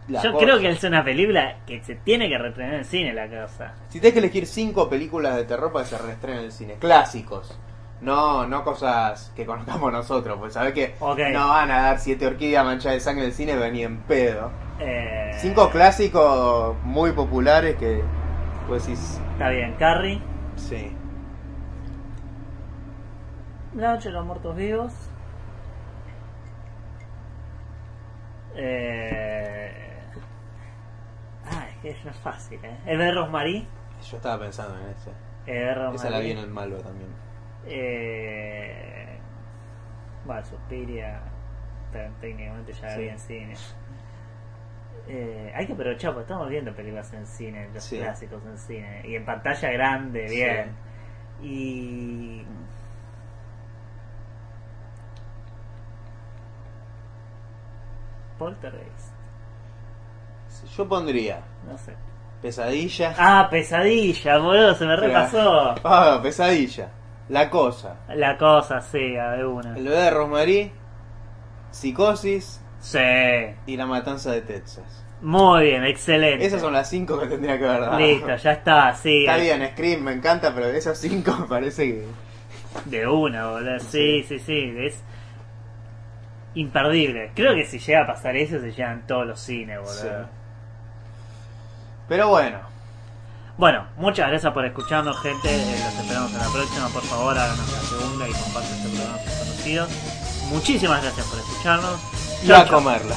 Yo 0.06 0.36
creo 0.36 0.59
que 0.59 0.68
es 0.68 0.85
una 0.85 1.02
película 1.02 1.56
que 1.66 1.82
se 1.82 1.94
tiene 1.94 2.28
que 2.28 2.36
retener 2.36 2.74
en 2.74 2.85
cine, 2.85 3.14
la 3.14 3.26
cosa. 3.28 3.72
Si 3.89 4.01
tenés 4.01 4.12
que 4.12 4.18
elegir 4.18 4.47
cinco 4.47 4.89
películas 4.89 5.36
de 5.36 5.44
terror 5.44 5.72
para 5.72 5.85
que 5.85 5.90
se 5.97 5.98
reestrenen 5.98 6.40
en 6.40 6.44
el 6.47 6.52
cine, 6.52 6.74
clásicos. 6.74 7.59
No, 8.02 8.47
no 8.47 8.64
cosas 8.64 9.32
que 9.35 9.47
conozcamos 9.47 9.90
nosotros, 9.90 10.36
pues 10.39 10.52
sabés 10.52 10.74
que 10.74 10.94
no 11.32 11.48
van 11.48 11.70
a 11.70 11.82
dar 11.82 11.98
siete 12.01 12.26
orquídeas 12.26 12.64
manchadas 12.64 12.97
de 12.97 13.01
sangre 13.01 13.22
en 13.24 13.28
el 13.31 13.35
cine, 13.35 13.56
vení 13.56 13.82
en 13.82 13.98
pedo. 14.02 14.51
Eh, 14.78 15.31
Cinco 15.39 15.70
clásicos 15.70 16.76
muy 16.82 17.12
populares 17.12 17.76
que, 17.76 18.02
pues 18.68 18.85
decís, 18.86 19.20
Está 19.32 19.48
bien, 19.48 19.74
Carrie. 19.78 20.20
sí. 20.56 20.94
La 23.74 23.94
noche 23.94 24.09
de 24.10 24.14
los 24.14 24.24
muertos 24.26 24.55
vivos. 24.55 24.93
Eh... 28.55 29.84
Es 31.85 31.97
que 31.98 32.09
es 32.09 32.16
fácil, 32.16 32.59
¿eh? 32.65 32.78
El 32.86 32.98
de 32.98 33.12
Rosmarie. 33.12 33.66
Yo 34.11 34.16
estaba 34.16 34.43
pensando 34.43 34.77
en 34.81 34.89
ese. 34.90 35.11
El 35.47 35.55
de 35.66 35.74
Rosmarie. 35.74 35.97
Esa 35.97 36.11
la 36.11 36.19
vi 36.20 36.31
en 36.32 36.39
el 36.39 36.48
Malva 36.48 36.78
también. 36.78 37.11
Eh... 37.66 39.19
Bueno, 40.24 40.43
Suspiria 40.44 41.20
te- 41.93 42.11
técnicamente 42.20 42.73
ya 42.73 42.86
la 42.86 42.94
Sí. 42.94 43.01
vi 43.02 43.09
en 43.09 43.19
cine. 43.19 43.55
Eh, 45.06 45.52
hay 45.55 45.66
que 45.66 45.74
aprovechar 45.74 46.12
porque 46.12 46.23
estamos 46.23 46.48
viendo 46.48 46.74
películas 46.74 47.12
en 47.12 47.27
cine, 47.27 47.69
los 47.74 47.85
Sí. 47.85 47.98
clásicos 47.98 48.43
en 48.47 48.56
cine. 48.56 49.02
Y 49.05 49.16
en 49.16 49.24
pantalla 49.27 49.70
grande, 49.70 50.28
Sí. 50.28 50.36
bien. 50.36 50.70
Y. 51.43 52.47
Poltergeist, 58.39 59.14
Yo 60.77 60.89
pondría 60.89 61.41
no 61.70 61.77
sé. 61.78 61.95
Pesadilla. 62.43 63.15
Ah, 63.19 63.49
pesadilla, 63.51 64.36
boludo, 64.39 64.74
se 64.74 64.85
me 64.85 64.97
repasó. 64.97 65.74
Ah, 65.85 66.20
Pesadilla. 66.23 66.89
La 67.31 67.49
cosa. 67.49 67.97
La 68.15 68.36
cosa, 68.36 68.82
sí, 68.82 69.16
a 69.16 69.31
de 69.31 69.47
una. 69.47 69.74
El 69.77 69.85
bebé 69.85 69.97
de 69.97 70.11
Rosmarie. 70.11 70.73
Psicosis. 71.70 72.61
Sí, 72.81 72.99
Y 73.66 73.77
la 73.78 73.86
matanza 73.86 74.31
de 74.32 74.43
Texas. 74.43 74.85
muy 75.23 75.65
bien, 75.65 75.85
excelente. 75.85 76.45
Esas 76.45 76.61
son 76.61 76.74
las 76.74 76.91
cinco 76.91 77.19
que 77.19 77.27
tendría 77.28 77.59
que 77.59 77.66
haber 77.66 77.81
dado. 77.81 77.99
Listo, 77.99 78.36
ya 78.36 78.53
está, 78.61 78.95
sí. 78.95 79.24
Está 79.24 79.39
bien, 79.39 79.66
Scream 79.73 80.03
me 80.03 80.12
encanta, 80.12 80.55
pero 80.55 80.66
de 80.69 80.77
esas 80.77 80.99
cinco 80.99 81.35
me 81.41 81.47
parece 81.49 81.86
que. 81.95 82.07
De 82.85 83.07
una, 83.09 83.51
boludo. 83.53 83.78
Sí, 83.81 84.23
sí, 84.24 84.39
sí. 84.39 84.74
Es 84.81 85.03
imperdible. 86.55 87.32
Creo 87.35 87.55
que 87.55 87.65
si 87.65 87.78
llega 87.78 88.03
a 88.03 88.07
pasar 88.07 88.36
eso, 88.36 88.61
se 88.61 88.70
llevan 88.70 89.07
todos 89.07 89.27
los 89.27 89.41
cines, 89.41 89.78
boludo. 89.78 89.95
Sí. 89.95 90.28
Pero 92.09 92.28
bueno, 92.28 92.59
Bueno, 93.56 93.86
muchas 93.97 94.28
gracias 94.31 94.52
por 94.52 94.64
escucharnos, 94.64 95.18
gente. 95.20 95.48
Eh, 95.48 95.78
Los 95.85 95.94
esperamos 96.05 96.32
en 96.32 96.39
la 96.39 96.48
próxima. 96.48 96.89
Por 96.89 97.02
favor, 97.02 97.39
háganos 97.39 97.70
la 97.72 97.81
segunda 97.81 98.28
y 98.28 98.32
compartan 98.32 98.72
este 98.74 98.89
programa 98.89 99.18
con 99.18 99.26
sus 99.26 99.39
conocidos. 99.39 99.89
Muchísimas 100.51 101.02
gracias 101.02 101.26
por 101.26 101.39
escucharnos. 101.39 102.01
y 102.43 102.47
Chau, 102.48 102.56
a 102.62 102.64
chau. 102.64 102.74
comerla. 102.74 103.16